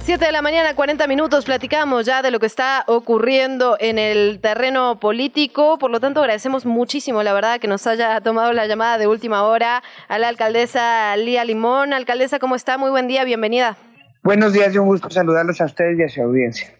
7 0.00 0.26
de 0.26 0.30
la 0.30 0.42
mañana, 0.42 0.74
40 0.74 1.06
minutos, 1.06 1.46
platicamos 1.46 2.04
ya 2.04 2.20
de 2.20 2.30
lo 2.30 2.38
que 2.38 2.44
está 2.44 2.84
ocurriendo 2.86 3.78
en 3.80 3.98
el 3.98 4.40
terreno 4.42 5.00
político. 5.00 5.78
Por 5.78 5.90
lo 5.90 6.00
tanto, 6.00 6.20
agradecemos 6.20 6.66
muchísimo, 6.66 7.22
la 7.22 7.32
verdad, 7.32 7.60
que 7.60 7.66
nos 7.66 7.86
haya 7.86 8.20
tomado 8.20 8.52
la 8.52 8.66
llamada 8.66 8.98
de 8.98 9.06
última 9.06 9.44
hora 9.44 9.82
a 10.08 10.18
la 10.18 10.28
alcaldesa 10.28 11.16
Lía 11.16 11.46
Limón. 11.46 11.94
Alcaldesa, 11.94 12.38
¿cómo 12.38 12.56
está? 12.56 12.76
Muy 12.76 12.90
buen 12.90 13.08
día, 13.08 13.24
bienvenida. 13.24 13.78
Buenos 14.22 14.52
días 14.52 14.74
y 14.74 14.78
un 14.78 14.88
gusto 14.88 15.08
saludarlos 15.08 15.62
a 15.62 15.64
ustedes 15.64 15.98
y 15.98 16.02
a 16.02 16.08
su 16.10 16.20
audiencia. 16.20 16.77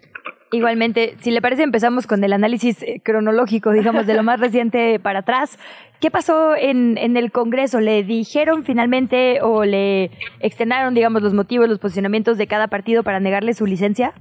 Igualmente, 0.50 1.14
si 1.20 1.30
le 1.30 1.42
parece, 1.42 1.62
empezamos 1.62 2.06
con 2.06 2.24
el 2.24 2.32
análisis 2.32 2.82
eh, 2.82 3.00
cronológico, 3.04 3.72
digamos, 3.72 4.06
de 4.06 4.14
lo 4.14 4.22
más 4.22 4.40
reciente 4.40 4.98
para 4.98 5.20
atrás. 5.20 5.58
¿Qué 6.00 6.10
pasó 6.10 6.56
en, 6.56 6.96
en 6.96 7.16
el 7.16 7.32
Congreso? 7.32 7.80
¿Le 7.80 8.02
dijeron 8.02 8.64
finalmente 8.64 9.40
o 9.42 9.64
le 9.64 10.10
externaron, 10.40 10.94
digamos, 10.94 11.22
los 11.22 11.34
motivos, 11.34 11.68
los 11.68 11.78
posicionamientos 11.78 12.38
de 12.38 12.46
cada 12.46 12.68
partido 12.68 13.02
para 13.02 13.20
negarle 13.20 13.52
su 13.52 13.66
licencia? 13.66 14.14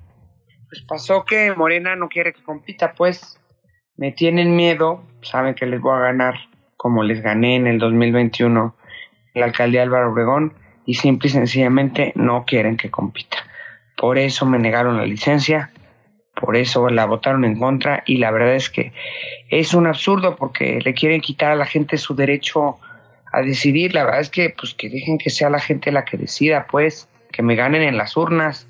Pues 0.70 0.82
pasó 0.86 1.24
que 1.24 1.54
Morena 1.56 1.96
no 1.96 2.10
quiere 2.10 2.34
que 2.34 2.44
compita, 2.44 2.94
pues 2.94 3.40
me 3.96 4.12
tienen 4.12 4.56
miedo, 4.56 5.04
saben 5.22 5.56
que 5.56 5.66
les 5.66 5.80
voy 5.80 5.96
a 5.96 6.02
ganar 6.02 6.36
como 6.76 7.04
les 7.04 7.22
gané 7.22 7.56
en 7.56 7.68
el 7.68 7.80
2021 7.80 8.76
la 9.34 9.46
alcaldía 9.46 9.84
Álvaro 9.84 10.12
Obregón 10.12 10.54
y 10.86 10.96
simple 10.96 11.30
y 11.30 11.32
sencillamente 11.32 12.12
no 12.16 12.44
quieren 12.46 12.76
que 12.76 12.92
compita. 12.92 13.38
Por 13.96 14.18
eso 14.18 14.46
me 14.46 14.60
negaron 14.60 14.98
la 14.98 15.06
licencia 15.06 15.72
por 16.40 16.56
eso 16.56 16.90
la 16.90 17.06
votaron 17.06 17.46
en 17.46 17.58
contra 17.58 18.04
y 18.06 18.18
la 18.18 18.32
verdad 18.32 18.56
es 18.56 18.70
que 18.70 18.94
es 19.50 19.74
un 19.74 19.88
absurdo 19.88 20.36
porque 20.36 20.80
le 20.84 20.94
quieren 20.94 21.22
quitar 21.22 21.52
a 21.52 21.56
la 21.56 21.66
gente 21.66 21.98
su 21.98 22.16
derecho 22.16 22.78
a 23.32 23.42
decidir. 23.42 23.94
La 23.94 24.04
verdad 24.04 24.22
es 24.22 24.30
que 24.30 24.54
pues 24.58 24.74
que 24.74 24.90
dejen 24.90 25.18
que 25.18 25.30
sea 25.30 25.50
la 25.50 25.60
gente 25.60 25.92
la 25.92 26.06
que 26.06 26.18
decida, 26.18 26.68
pues, 26.70 27.10
que 27.32 27.44
me 27.44 27.56
ganen 27.56 27.82
en 27.82 27.98
las 27.98 28.16
urnas. 28.18 28.68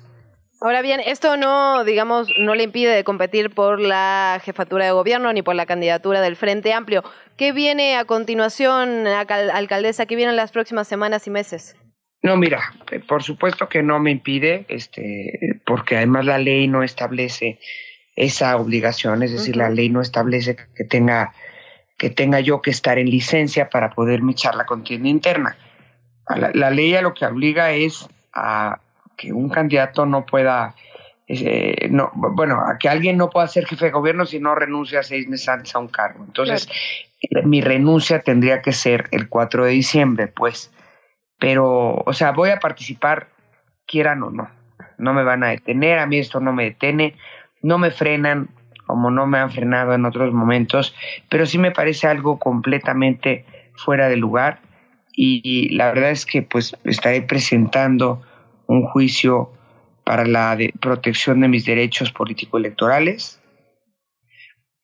Ahora 0.60 0.82
bien, 0.82 1.00
esto 1.00 1.36
no, 1.36 1.84
digamos, 1.84 2.32
no 2.36 2.56
le 2.56 2.64
impide 2.64 2.92
de 2.92 3.04
competir 3.04 3.50
por 3.54 3.80
la 3.80 4.40
jefatura 4.44 4.86
de 4.86 4.90
gobierno 4.90 5.32
ni 5.32 5.42
por 5.42 5.54
la 5.54 5.66
candidatura 5.66 6.20
del 6.20 6.34
Frente 6.34 6.72
Amplio. 6.72 7.04
¿Qué 7.36 7.52
viene 7.52 7.96
a 7.96 8.04
continuación, 8.06 9.06
alcaldesa? 9.06 10.06
¿Qué 10.06 10.16
viene 10.16 10.30
en 10.30 10.36
las 10.36 10.50
próximas 10.50 10.88
semanas 10.88 11.28
y 11.28 11.30
meses? 11.30 11.76
No, 12.22 12.36
mira, 12.36 12.74
por 13.06 13.22
supuesto 13.22 13.68
que 13.68 13.82
no 13.82 14.00
me 14.00 14.10
impide, 14.10 14.66
este, 14.68 15.60
porque 15.64 15.96
además 15.96 16.24
la 16.24 16.38
ley 16.38 16.66
no 16.66 16.82
establece 16.82 17.60
esa 18.16 18.56
obligación, 18.56 19.22
es 19.22 19.32
decir, 19.32 19.56
la 19.56 19.70
ley 19.70 19.88
no 19.88 20.00
establece 20.00 20.56
que 20.74 20.84
tenga 20.84 21.32
que 21.98 22.10
tenga 22.10 22.40
yo 22.40 22.62
que 22.62 22.70
estar 22.70 22.98
en 22.98 23.10
licencia 23.10 23.68
para 23.68 23.90
poderme 23.90 24.32
echar 24.32 24.54
la 24.54 24.64
contienda 24.64 25.08
interna. 25.08 25.56
La, 26.54 26.70
ley 26.70 26.94
a 26.94 27.02
lo 27.02 27.12
que 27.12 27.26
obliga 27.26 27.72
es 27.72 28.06
a 28.32 28.80
que 29.16 29.32
un 29.32 29.48
candidato 29.48 30.06
no 30.06 30.24
pueda, 30.24 30.76
eh, 31.26 31.88
no, 31.90 32.12
bueno, 32.14 32.60
a 32.60 32.78
que 32.78 32.88
alguien 32.88 33.16
no 33.16 33.30
pueda 33.30 33.48
ser 33.48 33.66
jefe 33.66 33.86
de 33.86 33.90
gobierno 33.90 34.26
si 34.26 34.38
no 34.38 34.54
renuncia 34.54 35.02
seis 35.02 35.26
meses 35.26 35.48
antes 35.48 35.74
a 35.74 35.80
un 35.80 35.88
cargo. 35.88 36.24
Entonces, 36.24 36.68
mi 37.44 37.60
renuncia 37.62 38.20
tendría 38.20 38.62
que 38.62 38.72
ser 38.72 39.08
el 39.10 39.28
4 39.28 39.64
de 39.64 39.72
diciembre, 39.72 40.28
pues 40.28 40.70
pero, 41.38 42.02
o 42.04 42.12
sea, 42.12 42.32
voy 42.32 42.50
a 42.50 42.60
participar, 42.60 43.28
quieran 43.86 44.22
o 44.22 44.30
no. 44.30 44.50
No 44.98 45.14
me 45.14 45.22
van 45.22 45.44
a 45.44 45.48
detener, 45.48 45.98
a 45.98 46.06
mí 46.06 46.18
esto 46.18 46.40
no 46.40 46.52
me 46.52 46.64
detiene, 46.64 47.14
no 47.62 47.78
me 47.78 47.90
frenan 47.90 48.50
como 48.86 49.10
no 49.10 49.26
me 49.26 49.38
han 49.38 49.50
frenado 49.50 49.92
en 49.92 50.06
otros 50.06 50.32
momentos, 50.32 50.94
pero 51.28 51.44
sí 51.44 51.58
me 51.58 51.70
parece 51.70 52.06
algo 52.06 52.38
completamente 52.38 53.44
fuera 53.76 54.08
de 54.08 54.16
lugar 54.16 54.60
y, 55.20 55.68
la 55.74 55.88
verdad 55.88 56.10
es 56.10 56.24
que 56.24 56.42
pues 56.42 56.76
estaré 56.84 57.22
presentando 57.22 58.22
un 58.66 58.86
juicio 58.86 59.52
para 60.04 60.24
la 60.24 60.56
protección 60.80 61.40
de 61.40 61.48
mis 61.48 61.64
derechos 61.64 62.12
político-electorales, 62.12 63.40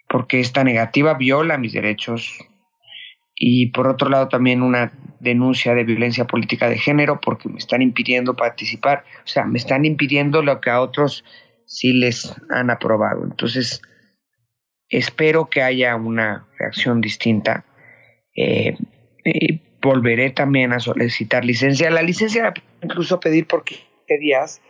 porque 0.08 0.40
esta 0.40 0.64
negativa 0.64 1.14
viola 1.14 1.56
mis 1.56 1.72
derechos 1.72 2.36
y 3.34 3.70
por 3.72 3.88
otro 3.88 4.08
lado 4.08 4.28
también 4.28 4.62
una 4.62 4.92
denuncia 5.20 5.74
de 5.74 5.84
violencia 5.84 6.26
política 6.26 6.68
de 6.68 6.78
género 6.78 7.20
porque 7.20 7.48
me 7.48 7.58
están 7.58 7.82
impidiendo 7.82 8.36
participar, 8.36 9.04
o 9.24 9.26
sea, 9.26 9.44
me 9.44 9.58
están 9.58 9.84
impidiendo 9.84 10.42
lo 10.42 10.60
que 10.60 10.70
a 10.70 10.80
otros 10.80 11.24
sí 11.66 11.92
les 11.92 12.34
han 12.50 12.70
aprobado. 12.70 13.24
Entonces, 13.24 13.82
espero 14.88 15.48
que 15.48 15.62
haya 15.62 15.96
una 15.96 16.46
reacción 16.58 17.00
distinta. 17.00 17.64
Eh, 18.36 18.76
y 19.24 19.60
volveré 19.80 20.30
también 20.30 20.72
a 20.72 20.80
solicitar 20.80 21.44
licencia. 21.44 21.90
La 21.90 22.02
licencia 22.02 22.44
la 22.44 22.54
incluso 22.82 23.20
pedir 23.20 23.46
por 23.46 23.64
15 23.64 23.82
días 24.20 24.60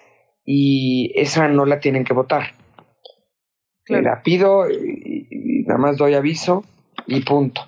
y 0.44 1.12
esa 1.16 1.48
no 1.48 1.64
la 1.66 1.80
tienen 1.80 2.04
que 2.04 2.14
votar. 2.14 2.54
La 3.86 4.22
pido 4.22 4.70
y 4.70 5.64
nada 5.66 5.78
más 5.78 5.96
doy 5.98 6.14
aviso 6.14 6.64
y 7.06 7.20
punto. 7.20 7.62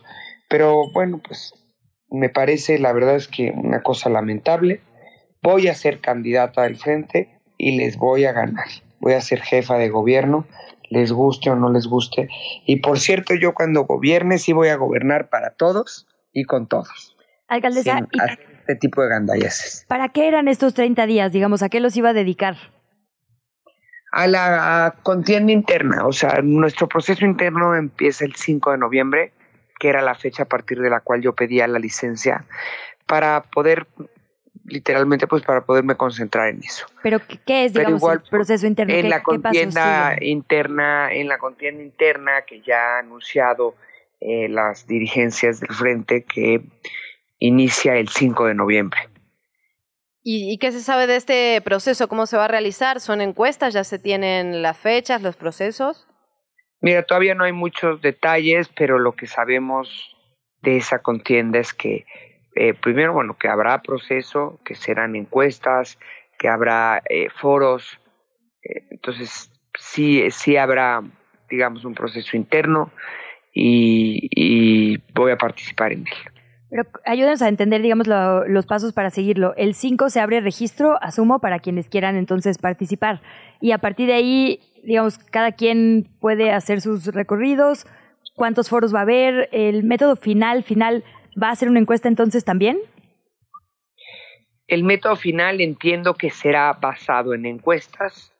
Pero 0.49 0.91
bueno, 0.93 1.21
pues 1.27 1.55
me 2.11 2.29
parece, 2.29 2.79
la 2.79 2.93
verdad 2.93 3.17
es 3.17 3.29
que 3.29 3.53
una 3.57 3.83
cosa 3.83 4.09
lamentable. 4.11 4.81
Voy 5.43 5.69
a 5.69 5.75
ser 5.75 6.01
candidata 6.01 6.63
del 6.63 6.77
frente 6.77 7.41
y 7.57 7.77
les 7.77 7.97
voy 7.97 8.25
a 8.25 8.33
ganar. 8.33 8.67
Voy 9.01 9.15
a 9.15 9.21
ser 9.21 9.41
jefa 9.43 9.77
de 9.77 9.89
gobierno, 9.89 10.47
les 10.91 11.13
guste 11.13 11.51
o 11.51 11.57
no 11.57 11.71
les 11.71 11.87
guste. 11.87 12.29
Y 12.65 12.81
por 12.81 12.99
cierto, 12.99 13.35
yo 13.35 13.55
cuando 13.55 13.85
gobierne 13.85 14.39
sí 14.39 14.53
voy 14.53 14.69
a 14.69 14.77
gobernar 14.77 15.29
para 15.29 15.55
todos 15.55 16.07
y 16.33 16.45
con 16.45 16.67
todos. 16.67 17.17
Alcaldesa, 17.49 18.09
este 18.61 18.77
tipo 18.77 19.03
de 19.03 19.09
gandallaces. 19.09 19.85
¿Para 19.89 20.09
qué 20.09 20.27
eran 20.27 20.49
estos 20.49 20.75
30 20.75 21.07
días? 21.07 21.33
Digamos, 21.33 21.63
¿a 21.63 21.69
qué 21.69 21.81
los 21.81 21.97
iba 21.97 22.11
a 22.11 22.13
dedicar? 22.13 22.57
A 24.11 24.27
la 24.27 24.97
contienda 25.03 25.53
interna, 25.53 26.07
o 26.07 26.13
sea, 26.13 26.41
nuestro 26.43 26.89
proceso 26.89 27.25
interno 27.25 27.77
empieza 27.77 28.25
el 28.25 28.35
5 28.35 28.73
de 28.73 28.79
noviembre 28.79 29.33
que 29.79 29.89
era 29.89 30.03
la 30.03 30.15
fecha 30.15 30.45
a 30.45 30.47
partir 30.47 30.81
de 30.81 30.91
la 30.91 31.01
cual 31.01 31.23
yo 31.23 31.35
pedía 31.35 31.67
la 31.67 31.79
licencia, 31.79 32.45
para 33.07 33.43
poder 33.43 33.87
literalmente 34.65 35.27
pues 35.27 35.43
para 35.43 35.65
poderme 35.65 35.97
concentrar 35.97 36.49
en 36.49 36.63
eso. 36.63 36.87
Pero 37.03 37.21
qué 37.47 37.67
es 37.67 37.73
digamos 37.73 38.03
el 38.03 38.21
proceso 38.23 38.67
interno 38.67 38.93
en 38.95 39.09
la 39.09 39.23
contienda 39.23 40.17
interna, 40.21 41.13
en 41.13 41.29
la 41.29 41.39
contienda 41.39 41.83
interna 41.83 42.43
que 42.43 42.61
ya 42.61 42.97
ha 42.97 42.99
anunciado 43.01 43.77
eh, 44.21 44.49
las 44.49 44.87
dirigencias 44.87 45.61
del 45.61 45.73
frente 45.73 46.25
que 46.25 46.63
inicia 47.39 47.97
el 47.97 48.09
5 48.09 48.47
de 48.47 48.55
noviembre. 48.55 49.01
¿Y, 50.23 50.51
¿Y 50.51 50.59
qué 50.59 50.73
se 50.73 50.81
sabe 50.81 51.07
de 51.07 51.17
este 51.17 51.61
proceso? 51.61 52.09
¿Cómo 52.09 52.27
se 52.27 52.37
va 52.37 52.47
a 52.47 52.49
realizar? 52.49 53.01
¿Son 53.01 53.21
encuestas? 53.21 53.75
¿Ya 53.75 53.85
se 53.85 54.01
tienen 54.01 54.63
las 54.63 54.77
fechas, 54.77 55.23
los 55.23 55.37
procesos? 55.37 56.09
Mira, 56.81 57.03
todavía 57.03 57.35
no 57.35 57.45
hay 57.45 57.53
muchos 57.53 58.01
detalles, 58.03 58.69
pero 58.69 58.99
lo 58.99 59.13
que 59.13 59.27
sabemos 59.27 60.17
de 60.63 60.77
esa 60.77 61.01
contienda 61.01 61.59
es 61.59 61.73
que, 61.73 62.07
eh, 62.55 62.75
primero, 62.75 63.13
bueno, 63.13 63.37
que 63.39 63.49
habrá 63.49 63.81
proceso, 63.83 64.61
que 64.65 64.75
serán 64.75 65.17
encuestas, 65.17 65.99
que 66.39 66.49
habrá 66.49 67.03
eh, 67.09 67.29
foros, 67.31 67.99
eh, 68.63 68.85
entonces 68.91 69.51
sí, 69.79 70.31
sí 70.31 70.57
habrá, 70.57 71.03
digamos, 71.49 71.85
un 71.85 71.95
proceso 71.95 72.37
interno 72.37 72.91
y, 73.53 74.29
y 74.31 74.99
voy 75.15 75.33
a 75.33 75.39
participar 75.39 75.93
en 75.93 76.01
él. 76.01 76.33
Pero 76.69 76.83
ayúdenos 77.05 77.43
a 77.43 77.49
entender, 77.49 77.81
digamos, 77.81 78.09
los 78.09 78.67
pasos 78.67 78.93
para 78.93 79.11
seguirlo. 79.11 79.55
El 79.57 79.75
5 79.75 80.11
se 80.11 80.21
abre 80.21 80.41
registro, 80.41 81.01
asumo, 81.01 81.39
para 81.39 81.61
quienes 81.61 81.89
quieran 81.89 82.17
entonces 82.17 82.59
participar. 82.59 83.23
Y 83.61 83.71
a 83.71 83.79
partir 83.79 84.09
de 84.09 84.15
ahí, 84.15 84.61
digamos, 84.87 85.19
cada 85.19 85.53
quien 85.53 86.09
puede 86.21 86.53
hacer 86.53 86.81
sus 86.81 87.07
recorridos, 87.07 87.87
cuántos 88.37 88.69
foros 88.69 88.95
va 88.95 89.01
a 89.01 89.03
haber, 89.03 89.49
el 89.51 89.83
método 89.83 90.15
final, 90.15 90.63
final, 90.63 91.05
¿va 91.41 91.51
a 91.51 91.57
ser 91.57 91.69
una 91.69 91.81
encuesta 91.81 92.09
entonces 92.09 92.45
también? 92.45 92.79
El 94.69 94.85
método 94.85 95.17
final 95.17 95.61
entiendo 95.61 96.15
que 96.15 96.31
será 96.31 96.73
basado 96.73 97.35
en 97.35 97.47
encuestas 97.47 98.33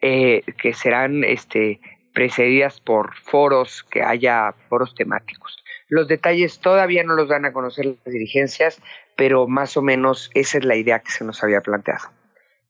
eh, 0.00 0.42
que 0.60 0.72
serán 0.72 1.24
este, 1.24 1.80
precedidas 2.14 2.80
por 2.80 3.16
foros, 3.16 3.82
que 3.82 4.02
haya 4.02 4.54
foros 4.68 4.94
temáticos. 4.94 5.64
Los 5.88 6.06
detalles 6.06 6.60
todavía 6.60 7.02
no 7.02 7.14
los 7.14 7.28
van 7.28 7.44
a 7.44 7.52
conocer 7.52 7.86
las 7.86 8.12
dirigencias, 8.12 8.80
pero 9.16 9.48
más 9.48 9.76
o 9.76 9.82
menos 9.82 10.30
esa 10.34 10.58
es 10.58 10.64
la 10.64 10.76
idea 10.76 11.00
que 11.00 11.10
se 11.10 11.24
nos 11.24 11.42
había 11.42 11.60
planteado. 11.60 12.15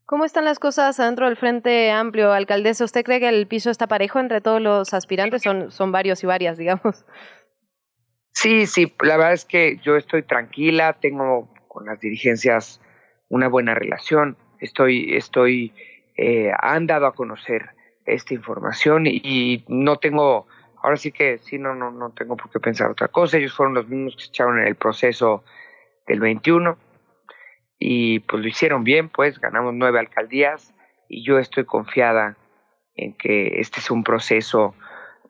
¿Cómo 0.07 0.25
están 0.25 0.45
las 0.45 0.61
cosas 0.61 1.01
adentro 1.01 1.27
del 1.27 1.37
Frente 1.37 1.91
Amplio, 1.91 2.33
alcaldesa? 2.33 2.85
¿Usted 2.85 3.05
cree 3.05 3.19
que 3.19 3.29
el 3.29 3.49
piso 3.49 3.71
está 3.71 3.89
parejo 3.89 4.21
entre 4.21 4.41
todos 4.41 4.63
los 4.63 4.95
aspirantes? 4.95 5.43
Son, 5.43 5.73
son 5.73 5.91
varios 5.91 6.23
y 6.23 6.27
varias, 6.27 6.57
digamos. 6.57 7.05
Sí, 8.31 8.67
sí, 8.67 8.95
la 9.01 9.17
verdad 9.17 9.33
es 9.33 9.45
que 9.45 9.79
yo 9.83 9.97
estoy 9.97 10.23
tranquila, 10.23 10.93
tengo 11.01 11.53
con 11.67 11.87
las 11.87 11.99
dirigencias 11.99 12.81
una 13.29 13.49
buena 13.49 13.75
relación, 13.75 14.37
estoy, 14.61 15.17
estoy, 15.17 15.75
eh, 16.17 16.53
han 16.61 16.87
dado 16.87 17.07
a 17.07 17.15
conocer 17.15 17.71
esta 18.05 18.35
información 18.35 19.07
y, 19.07 19.65
no 19.67 19.97
tengo, 19.97 20.47
ahora 20.83 20.97
sí 20.97 21.11
que 21.11 21.39
sí, 21.39 21.59
no, 21.59 21.75
no, 21.75 21.91
no 21.91 22.11
tengo 22.11 22.37
por 22.37 22.49
qué 22.51 22.61
pensar 22.61 22.91
otra 22.91 23.09
cosa, 23.09 23.39
ellos 23.39 23.55
fueron 23.55 23.75
los 23.75 23.89
mismos 23.89 24.15
que 24.15 24.25
echaron 24.25 24.61
en 24.61 24.69
el 24.69 24.77
proceso 24.77 25.43
del 26.07 26.21
21 26.21 26.79
y 27.79 28.21
pues 28.21 28.43
lo 28.43 28.49
hicieron 28.49 28.85
bien, 28.85 29.09
pues 29.09 29.39
ganamos 29.39 29.75
nueve 29.75 29.99
alcaldías 29.99 30.75
y 31.09 31.25
yo 31.25 31.39
estoy 31.39 31.65
confiada 31.65 32.37
en 32.95 33.13
que 33.13 33.61
este 33.61 33.81
es 33.81 33.91
un 33.91 34.03
proceso 34.03 34.75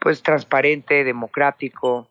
pues 0.01 0.23
transparente, 0.23 1.05
democrático 1.05 2.09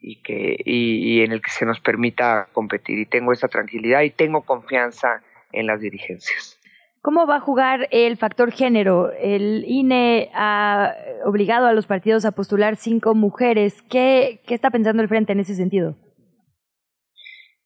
y 0.00 0.22
que 0.22 0.56
y, 0.64 1.22
en 1.22 1.32
el 1.32 1.40
que 1.40 1.50
se 1.50 1.64
nos 1.64 1.80
permita 1.80 2.48
competir 2.52 2.98
y 2.98 3.06
tengo 3.06 3.32
esa 3.32 3.48
tranquilidad 3.48 4.02
y 4.02 4.10
tengo 4.10 4.42
confianza 4.42 5.22
en 5.52 5.66
las 5.66 5.80
dirigencias. 5.80 6.58
¿Cómo 7.00 7.26
va 7.26 7.36
a 7.36 7.40
jugar 7.40 7.88
el 7.90 8.16
factor 8.16 8.52
género? 8.52 9.12
El 9.12 9.64
INE 9.66 10.30
ha 10.34 10.94
obligado 11.24 11.66
a 11.66 11.72
los 11.72 11.86
partidos 11.86 12.24
a 12.24 12.32
postular 12.32 12.76
cinco 12.76 13.14
mujeres. 13.14 13.82
¿Qué, 13.82 14.40
qué 14.46 14.54
está 14.54 14.70
pensando 14.70 15.02
el 15.02 15.08
frente 15.08 15.32
en 15.32 15.40
ese 15.40 15.54
sentido? 15.54 15.96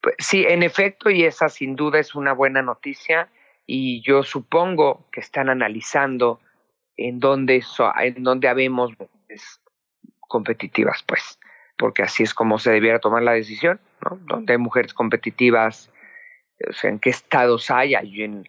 Pues, 0.03 0.17
sí, 0.19 0.45
en 0.47 0.65
efecto, 0.65 1.11
y 1.11 1.25
esa 1.25 1.49
sin 1.49 1.77
duda 1.77 2.01
es 2.01 2.15
una 2.15 2.33
buena 2.33 2.61
noticia, 2.61 3.29
y 3.67 4.03
yo 4.03 4.25
supongo 4.25 5.07
que 5.13 5.21
están 5.21 5.49
analizando 5.49 6.41
en 6.97 7.21
dónde, 7.21 7.63
en 8.01 8.23
dónde 8.25 8.49
habemos 8.49 8.93
competitivas, 10.21 11.05
pues, 11.07 11.39
porque 11.79 12.03
así 12.03 12.25
es 12.25 12.35
como 12.35 12.59
se 12.59 12.73
debiera 12.73 12.99
tomar 12.99 13.23
la 13.23 13.33
decisión, 13.33 13.81
¿no? 14.05 14.19
Donde 14.27 14.55
hay 14.55 14.59
mujeres 14.59 14.93
competitivas, 14.93 15.91
o 16.69 16.73
sea, 16.73 16.91
en 16.91 16.99
qué 16.99 17.11
estados 17.11 17.71
hay, 17.71 17.95
hay 17.95 18.23
en 18.23 18.49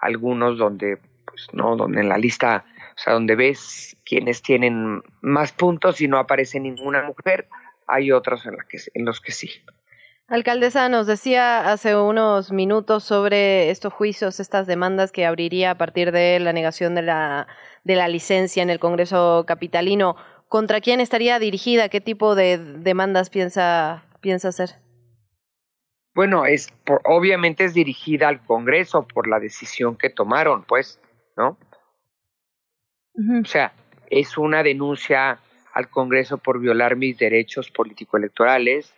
algunos 0.00 0.58
donde, 0.58 0.98
pues, 1.24 1.48
no, 1.54 1.76
donde 1.76 2.02
en 2.02 2.10
la 2.10 2.18
lista, 2.18 2.66
o 2.94 2.98
sea, 2.98 3.14
donde 3.14 3.36
ves 3.36 3.96
quienes 4.04 4.42
tienen 4.42 5.02
más 5.22 5.52
puntos 5.52 6.02
y 6.02 6.08
no 6.08 6.18
aparece 6.18 6.60
ninguna 6.60 7.02
mujer, 7.02 7.48
hay 7.86 8.12
otros 8.12 8.44
en, 8.44 8.56
la 8.56 8.64
que, 8.64 8.78
en 8.92 9.06
los 9.06 9.20
que 9.22 9.32
sí. 9.32 9.50
Alcaldesa, 10.30 10.88
nos 10.88 11.08
decía 11.08 11.72
hace 11.72 11.96
unos 11.96 12.52
minutos 12.52 13.02
sobre 13.02 13.68
estos 13.70 13.92
juicios, 13.92 14.38
estas 14.38 14.68
demandas 14.68 15.10
que 15.10 15.26
abriría 15.26 15.72
a 15.72 15.74
partir 15.74 16.12
de 16.12 16.38
la 16.38 16.52
negación 16.52 16.94
de 16.94 17.02
la, 17.02 17.48
de 17.82 17.96
la 17.96 18.06
licencia 18.06 18.62
en 18.62 18.70
el 18.70 18.78
Congreso 18.78 19.44
Capitalino. 19.44 20.14
¿Contra 20.46 20.80
quién 20.80 21.00
estaría 21.00 21.40
dirigida? 21.40 21.88
¿Qué 21.88 22.00
tipo 22.00 22.36
de 22.36 22.58
demandas 22.58 23.28
piensa, 23.28 24.04
piensa 24.20 24.48
hacer? 24.50 24.76
Bueno, 26.14 26.46
es 26.46 26.72
obviamente 27.06 27.64
es 27.64 27.74
dirigida 27.74 28.28
al 28.28 28.40
Congreso 28.44 29.08
por 29.08 29.26
la 29.26 29.40
decisión 29.40 29.96
que 29.96 30.10
tomaron, 30.10 30.62
pues, 30.62 31.00
¿no? 31.36 31.58
O 33.16 33.44
sea, 33.46 33.72
es 34.08 34.38
una 34.38 34.62
denuncia 34.62 35.40
al 35.72 35.88
Congreso 35.88 36.38
por 36.38 36.60
violar 36.60 36.94
mis 36.94 37.18
derechos 37.18 37.68
político-electorales, 37.72 38.94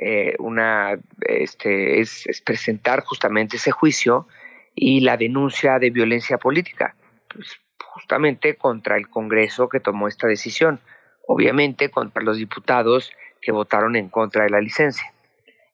eh, 0.00 0.34
una, 0.38 0.98
este, 1.26 2.00
es, 2.00 2.42
presentar 2.44 3.02
justamente 3.02 3.56
ese 3.56 3.70
juicio 3.70 4.28
y 4.74 5.00
la 5.00 5.16
denuncia 5.16 5.78
de 5.78 5.90
violencia 5.90 6.38
política, 6.38 6.94
pues, 7.32 7.58
justamente 7.78 8.56
contra 8.56 8.96
el 8.96 9.08
Congreso 9.08 9.68
que 9.68 9.80
tomó 9.80 10.06
esta 10.06 10.26
decisión, 10.26 10.80
obviamente 11.26 11.90
contra 11.90 12.22
los 12.22 12.36
diputados 12.36 13.10
que 13.40 13.52
votaron 13.52 13.96
en 13.96 14.08
contra 14.10 14.44
de 14.44 14.50
la 14.50 14.60
licencia. 14.60 15.12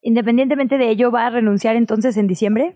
Independientemente 0.01 0.77
de 0.77 0.89
ello, 0.89 1.11
¿va 1.11 1.27
a 1.27 1.29
renunciar 1.29 1.75
entonces 1.75 2.15
en 2.17 2.27
diciembre? 2.27 2.75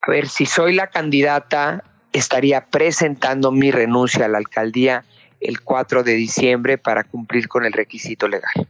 A 0.00 0.10
ver, 0.10 0.28
si 0.28 0.46
soy 0.46 0.74
la 0.74 0.86
candidata, 0.86 1.84
estaría 2.12 2.66
presentando 2.66 3.50
mi 3.52 3.70
renuncia 3.70 4.24
a 4.24 4.28
la 4.28 4.38
alcaldía 4.38 5.04
el 5.40 5.60
4 5.60 6.02
de 6.02 6.12
diciembre 6.14 6.78
para 6.78 7.04
cumplir 7.04 7.48
con 7.48 7.64
el 7.64 7.72
requisito 7.72 8.28
legal. 8.28 8.68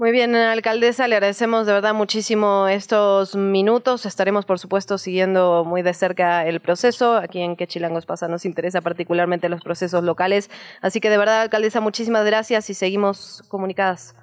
Muy 0.00 0.12
bien, 0.12 0.34
alcaldesa, 0.34 1.06
le 1.08 1.16
agradecemos 1.16 1.66
de 1.66 1.74
verdad 1.74 1.92
muchísimo 1.92 2.68
estos 2.68 3.36
minutos. 3.36 4.06
Estaremos, 4.06 4.46
por 4.46 4.58
supuesto, 4.58 4.96
siguiendo 4.96 5.62
muy 5.66 5.82
de 5.82 5.92
cerca 5.92 6.46
el 6.46 6.60
proceso. 6.60 7.18
Aquí 7.18 7.42
en 7.42 7.54
Quechilangos 7.54 8.06
pasa 8.06 8.26
nos 8.26 8.46
interesa 8.46 8.80
particularmente 8.80 9.50
los 9.50 9.62
procesos 9.62 10.02
locales. 10.02 10.48
Así 10.80 11.00
que 11.00 11.10
de 11.10 11.18
verdad, 11.18 11.42
alcaldesa, 11.42 11.82
muchísimas 11.82 12.24
gracias 12.24 12.70
y 12.70 12.72
seguimos 12.72 13.42
comunicadas. 13.48 14.16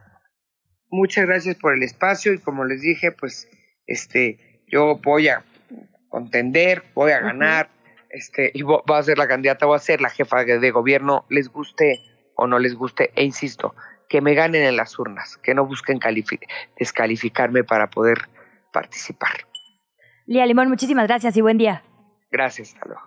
Muchas 0.90 1.28
gracias 1.28 1.58
por 1.58 1.76
el 1.76 1.84
espacio 1.84 2.34
y 2.34 2.40
como 2.40 2.66
les 2.66 2.82
dije, 2.82 3.12
pues 3.12 3.48
este 3.86 4.64
yo 4.68 5.00
voy 5.04 5.28
a 5.28 5.46
contender, 6.10 6.86
voy 6.96 7.12
a 7.12 7.20
ganar, 7.20 7.70
este 8.10 8.50
y 8.52 8.64
voy 8.64 8.82
a 8.88 9.04
ser 9.04 9.20
la 9.20 9.28
candidata, 9.28 9.68
voy 9.68 9.76
a 9.76 9.80
ser 9.80 10.02
la 10.02 10.10
jefa 10.10 10.44
de 10.44 10.72
gobierno, 10.72 11.28
les 11.30 11.50
guste 11.50 12.02
o 12.36 12.48
no 12.48 12.58
les 12.58 12.74
guste, 12.74 13.12
e 13.16 13.24
insisto, 13.24 13.76
que 14.10 14.22
me 14.22 14.34
ganen 14.34 14.64
en 14.64 14.78
las 14.78 14.97
urnas, 14.97 15.38
que 15.38 15.53
no 15.53 15.66
busquen 15.66 15.99
descalificarme 16.80 17.64
para 17.64 17.89
poder 17.89 18.30
participar. 18.72 19.32
Lía 20.26 20.45
Limón, 20.45 20.70
muchísimas 20.70 21.08
gracias 21.08 21.36
y 21.38 21.41
buen 21.41 21.58
día. 21.58 21.84
Gracias, 22.32 22.74
hasta 22.74 22.86
luego. 22.86 23.01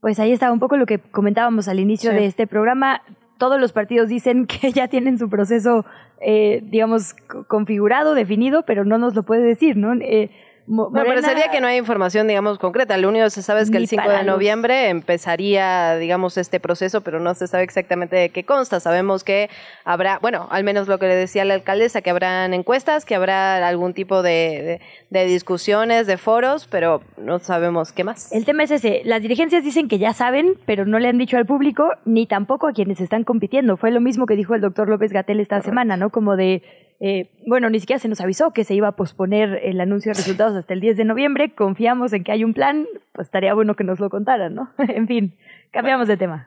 Pues 0.00 0.18
ahí 0.18 0.32
estaba 0.32 0.52
un 0.52 0.60
poco 0.60 0.76
lo 0.76 0.86
que 0.86 0.98
comentábamos 0.98 1.68
al 1.68 1.80
inicio 1.80 2.12
de 2.12 2.26
este 2.26 2.46
programa. 2.46 3.02
Todos 3.38 3.60
los 3.60 3.72
partidos 3.72 4.08
dicen 4.08 4.46
que 4.46 4.72
ya 4.72 4.88
tienen 4.88 5.18
su 5.18 5.28
proceso, 5.28 5.84
eh, 6.20 6.60
digamos, 6.64 7.14
configurado, 7.48 8.14
definido, 8.14 8.64
pero 8.64 8.84
no 8.84 8.98
nos 8.98 9.14
lo 9.14 9.22
puede 9.24 9.42
decir, 9.42 9.76
¿no? 9.76 9.94
Eh, 9.94 10.30
me 10.66 11.04
parecería 11.04 11.50
que 11.50 11.60
no 11.60 11.66
hay 11.66 11.78
información, 11.78 12.28
digamos, 12.28 12.58
concreta. 12.58 12.96
Lo 12.96 13.08
único 13.08 13.24
que 13.24 13.30
se 13.30 13.42
sabe 13.42 13.60
es 13.60 13.70
que 13.70 13.78
el 13.78 13.88
5 13.88 14.08
de 14.08 14.24
noviembre 14.24 14.88
empezaría, 14.88 15.96
digamos, 15.96 16.36
este 16.36 16.60
proceso, 16.60 17.00
pero 17.00 17.18
no 17.18 17.34
se 17.34 17.46
sabe 17.46 17.64
exactamente 17.64 18.16
de 18.16 18.30
qué 18.30 18.44
consta. 18.44 18.78
Sabemos 18.80 19.24
que 19.24 19.50
habrá, 19.84 20.18
bueno, 20.20 20.46
al 20.50 20.64
menos 20.64 20.86
lo 20.88 20.98
que 20.98 21.06
le 21.06 21.16
decía 21.16 21.44
la 21.44 21.54
alcaldesa, 21.54 22.02
que 22.02 22.10
habrán 22.10 22.54
encuestas, 22.54 23.04
que 23.04 23.14
habrá 23.14 23.66
algún 23.66 23.94
tipo 23.94 24.22
de, 24.22 24.80
de 25.10 25.24
discusiones, 25.26 26.06
de 26.06 26.16
foros, 26.16 26.68
pero 26.70 27.02
no 27.16 27.38
sabemos 27.40 27.92
qué 27.92 28.04
más. 28.04 28.32
El 28.32 28.44
tema 28.44 28.62
es 28.62 28.70
ese. 28.70 29.02
Las 29.04 29.22
dirigencias 29.22 29.64
dicen 29.64 29.88
que 29.88 29.98
ya 29.98 30.12
saben, 30.12 30.54
pero 30.66 30.84
no 30.86 30.98
le 30.98 31.08
han 31.08 31.18
dicho 31.18 31.36
al 31.36 31.46
público, 31.46 31.90
ni 32.04 32.26
tampoco 32.26 32.68
a 32.68 32.72
quienes 32.72 33.00
están 33.00 33.24
compitiendo. 33.24 33.76
Fue 33.76 33.90
lo 33.90 34.00
mismo 34.00 34.26
que 34.26 34.36
dijo 34.36 34.54
el 34.54 34.60
doctor 34.60 34.88
López 34.88 35.12
Gatel 35.12 35.40
esta 35.40 35.60
semana, 35.62 35.96
¿no? 35.96 36.10
Como 36.10 36.36
de 36.36 36.62
eh, 37.00 37.30
bueno, 37.46 37.70
ni 37.70 37.80
siquiera 37.80 37.98
se 37.98 38.08
nos 38.08 38.20
avisó 38.20 38.52
que 38.52 38.64
se 38.64 38.74
iba 38.74 38.88
a 38.88 38.92
posponer 38.92 39.58
el 39.62 39.80
anuncio 39.80 40.12
de 40.12 40.18
resultados 40.18 40.54
hasta 40.54 40.74
el 40.74 40.80
10 40.80 40.98
de 40.98 41.04
noviembre. 41.04 41.54
Confiamos 41.54 42.12
en 42.12 42.24
que 42.24 42.32
hay 42.32 42.44
un 42.44 42.52
plan, 42.52 42.86
pues 43.12 43.28
estaría 43.28 43.54
bueno 43.54 43.74
que 43.74 43.84
nos 43.84 44.00
lo 44.00 44.10
contaran, 44.10 44.54
¿no? 44.54 44.72
en 44.78 45.08
fin, 45.08 45.38
cambiamos 45.72 46.08
de 46.08 46.18
tema. 46.18 46.46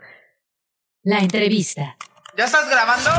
La 1.01 1.19
entrevista. 1.19 1.97
¿Ya 2.37 2.45
estás 2.45 2.69
grabando? 2.69 3.09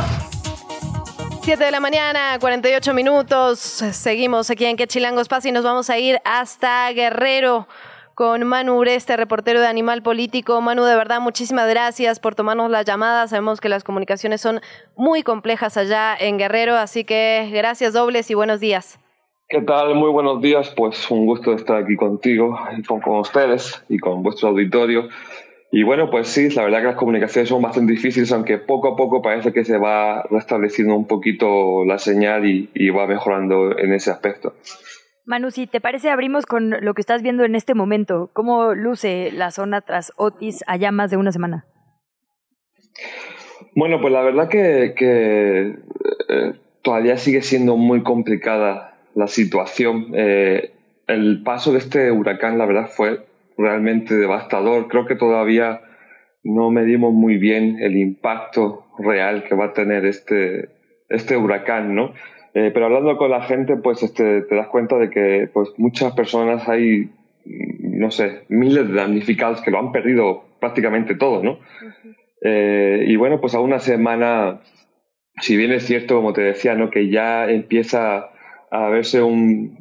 7 1.42 1.62
de 1.62 1.70
la 1.72 1.80
mañana, 1.80 2.38
48 2.40 2.94
minutos. 2.94 3.58
Seguimos 3.58 4.48
aquí 4.50 4.64
en 4.64 4.76
Quechilangos 4.76 5.28
Paz 5.28 5.44
y 5.44 5.52
nos 5.52 5.64
vamos 5.64 5.90
a 5.90 5.98
ir 5.98 6.18
hasta 6.24 6.90
Guerrero 6.92 7.68
con 8.14 8.44
Manu 8.44 8.78
Ureste, 8.78 9.16
reportero 9.16 9.60
de 9.60 9.66
Animal 9.66 10.02
Político. 10.02 10.60
Manu, 10.60 10.84
de 10.84 10.96
verdad, 10.96 11.20
muchísimas 11.20 11.68
gracias 11.68 12.20
por 12.20 12.34
tomarnos 12.34 12.70
la 12.70 12.82
llamada. 12.82 13.26
Sabemos 13.26 13.60
que 13.60 13.68
las 13.68 13.84
comunicaciones 13.84 14.40
son 14.40 14.60
muy 14.96 15.22
complejas 15.22 15.76
allá 15.76 16.16
en 16.18 16.38
Guerrero, 16.38 16.76
así 16.76 17.04
que 17.04 17.50
gracias 17.52 17.92
dobles 17.92 18.30
y 18.30 18.34
buenos 18.34 18.60
días. 18.60 18.98
¿Qué 19.48 19.60
tal? 19.62 19.94
Muy 19.94 20.10
buenos 20.10 20.40
días. 20.40 20.72
Pues 20.76 21.10
un 21.10 21.26
gusto 21.26 21.52
estar 21.52 21.82
aquí 21.82 21.96
contigo, 21.96 22.58
con, 22.86 23.00
con 23.00 23.18
ustedes 23.18 23.84
y 23.88 23.98
con 23.98 24.22
vuestro 24.22 24.48
auditorio. 24.48 25.08
Y 25.70 25.82
bueno, 25.82 26.08
pues 26.08 26.28
sí, 26.28 26.50
la 26.50 26.64
verdad 26.64 26.78
que 26.78 26.86
las 26.86 26.96
comunicaciones 26.96 27.48
son 27.48 27.60
bastante 27.60 27.92
difíciles, 27.92 28.30
aunque 28.30 28.58
poco 28.58 28.92
a 28.92 28.96
poco 28.96 29.22
parece 29.22 29.52
que 29.52 29.64
se 29.64 29.76
va 29.76 30.22
restableciendo 30.30 30.94
un 30.94 31.08
poquito 31.08 31.84
la 31.84 31.98
señal 31.98 32.46
y, 32.46 32.70
y 32.74 32.90
va 32.90 33.08
mejorando 33.08 33.76
en 33.76 33.92
ese 33.92 34.12
aspecto. 34.12 34.54
Manu, 35.26 35.50
si 35.50 35.66
te 35.66 35.80
parece, 35.80 36.10
abrimos 36.10 36.44
con 36.44 36.70
lo 36.84 36.92
que 36.92 37.00
estás 37.00 37.22
viendo 37.22 37.44
en 37.44 37.54
este 37.54 37.74
momento. 37.74 38.30
¿Cómo 38.34 38.74
luce 38.74 39.30
la 39.32 39.50
zona 39.50 39.80
tras 39.80 40.12
Otis 40.16 40.62
allá 40.66 40.92
más 40.92 41.10
de 41.10 41.16
una 41.16 41.32
semana? 41.32 41.64
Bueno, 43.74 44.00
pues 44.00 44.12
la 44.12 44.20
verdad 44.20 44.48
que, 44.48 44.94
eh, 46.28 46.52
todavía 46.82 47.16
sigue 47.16 47.40
siendo 47.40 47.76
muy 47.76 48.02
complicada 48.02 48.98
la 49.14 49.26
situación. 49.26 50.08
Eh, 50.14 50.74
el 51.06 51.42
paso 51.42 51.72
de 51.72 51.78
este 51.78 52.12
huracán, 52.12 52.58
la 52.58 52.66
verdad, 52.66 52.88
fue 52.88 53.24
realmente 53.56 54.14
devastador. 54.14 54.88
Creo 54.88 55.06
que 55.06 55.16
todavía 55.16 55.80
no 56.42 56.70
medimos 56.70 57.14
muy 57.14 57.38
bien 57.38 57.78
el 57.80 57.96
impacto 57.96 58.86
real 58.98 59.44
que 59.44 59.54
va 59.54 59.66
a 59.66 59.72
tener 59.72 60.04
este, 60.04 60.68
este 61.08 61.36
huracán, 61.38 61.94
¿no? 61.94 62.12
Eh, 62.54 62.70
pero 62.72 62.86
hablando 62.86 63.16
con 63.16 63.32
la 63.32 63.42
gente, 63.42 63.76
pues 63.76 64.04
este, 64.04 64.42
te 64.42 64.54
das 64.54 64.68
cuenta 64.68 64.96
de 64.96 65.10
que 65.10 65.50
pues 65.52 65.70
muchas 65.76 66.12
personas 66.14 66.68
hay, 66.68 67.10
no 67.44 68.12
sé, 68.12 68.42
miles 68.48 68.88
de 68.88 68.94
damnificados 68.94 69.60
que 69.60 69.72
lo 69.72 69.80
han 69.80 69.90
perdido 69.90 70.44
prácticamente 70.60 71.16
todo, 71.16 71.42
¿no? 71.42 71.58
Eh, 72.42 73.06
y 73.08 73.16
bueno, 73.16 73.40
pues 73.40 73.56
a 73.56 73.60
una 73.60 73.80
semana, 73.80 74.60
si 75.40 75.56
bien 75.56 75.72
es 75.72 75.84
cierto, 75.84 76.14
como 76.14 76.32
te 76.32 76.42
decía, 76.42 76.76
¿no? 76.76 76.90
Que 76.90 77.10
ya 77.10 77.50
empieza 77.50 78.30
a 78.70 78.88
verse 78.88 79.20
un, 79.20 79.76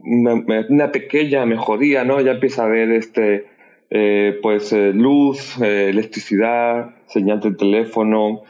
una, 0.69 0.91
pequeña 0.91 1.45
mejoría, 1.45 2.03
¿no? 2.03 2.21
Ya 2.21 2.31
empieza 2.31 2.63
a 2.63 2.65
haber 2.65 2.91
este, 2.91 3.45
eh, 3.91 4.39
pues 4.41 4.73
luz, 4.73 5.61
electricidad, 5.61 6.95
señal 7.05 7.39
de 7.39 7.51
teléfono, 7.51 8.41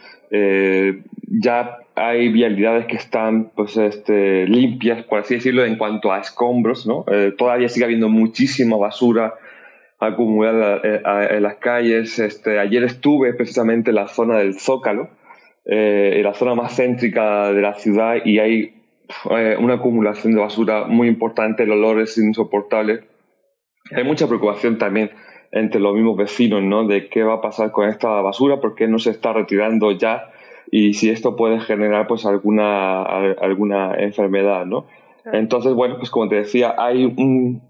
ya 1.28 1.83
hay 1.96 2.28
vialidades 2.28 2.86
que 2.86 2.96
están 2.96 3.50
pues, 3.54 3.76
este, 3.76 4.46
limpias, 4.46 5.04
por 5.04 5.20
así 5.20 5.34
decirlo, 5.34 5.64
en 5.64 5.76
cuanto 5.76 6.12
a 6.12 6.18
escombros, 6.18 6.86
¿no? 6.86 7.04
Eh, 7.10 7.32
todavía 7.36 7.68
sigue 7.68 7.84
habiendo 7.84 8.08
muchísima 8.08 8.76
basura 8.76 9.34
acumulada 10.00 10.80
eh, 10.82 11.00
en 11.30 11.42
las 11.42 11.56
calles. 11.56 12.18
Este, 12.18 12.58
ayer 12.58 12.82
estuve 12.82 13.32
precisamente 13.34 13.90
en 13.90 13.96
la 13.96 14.08
zona 14.08 14.38
del 14.38 14.58
Zócalo, 14.58 15.08
eh, 15.66 16.14
en 16.16 16.22
la 16.24 16.34
zona 16.34 16.54
más 16.54 16.76
céntrica 16.76 17.52
de 17.52 17.62
la 17.62 17.74
ciudad, 17.74 18.16
y 18.24 18.38
hay 18.38 18.74
una 19.60 19.74
acumulación 19.74 20.32
de 20.32 20.40
basura 20.40 20.86
muy 20.86 21.08
importante, 21.08 21.64
el 21.64 21.72
olor 21.72 22.00
es 22.00 22.16
insoportable. 22.16 23.00
Hay 23.94 24.02
mucha 24.02 24.26
preocupación 24.26 24.78
también 24.78 25.10
entre 25.52 25.78
los 25.78 25.94
mismos 25.94 26.16
vecinos, 26.16 26.62
¿no? 26.62 26.86
De 26.86 27.08
qué 27.08 27.22
va 27.22 27.34
a 27.34 27.40
pasar 27.42 27.70
con 27.70 27.86
esta 27.86 28.08
basura, 28.22 28.60
por 28.60 28.74
qué 28.74 28.88
no 28.88 28.98
se 28.98 29.10
está 29.10 29.34
retirando 29.34 29.92
ya 29.92 30.32
y 30.76 30.94
si 30.94 31.08
esto 31.08 31.36
puede 31.36 31.60
generar 31.60 32.08
pues 32.08 32.26
alguna, 32.26 33.04
alguna 33.04 33.94
enfermedad, 33.94 34.66
¿no? 34.66 34.86
Entonces, 35.24 35.72
bueno, 35.72 35.98
pues 35.98 36.10
como 36.10 36.28
te 36.28 36.34
decía, 36.34 36.74
hay, 36.76 37.14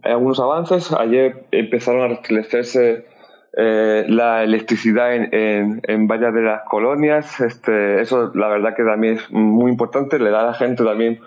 algunos 0.03 0.41
avances. 0.41 0.91
Ayer 0.91 1.45
empezaron 1.51 2.01
a 2.01 2.09
restablecerse 2.09 3.05
eh, 3.59 4.07
la 4.09 4.43
electricidad 4.43 5.15
en, 5.15 5.83
en, 5.87 6.07
varias 6.07 6.33
de 6.33 6.45
las 6.45 6.63
colonias. 6.63 7.43
Este, 7.43 8.01
eso 8.01 8.33
la 8.35 8.49
verdad 8.49 8.75
que 8.75 8.85
también 8.85 9.17
es 9.17 9.31
muy 9.31 9.71
importante, 9.71 10.19
le 10.19 10.31
da 10.31 10.41
a 10.41 10.47
la 10.47 10.55
gente 10.55 10.83
también 10.83 11.21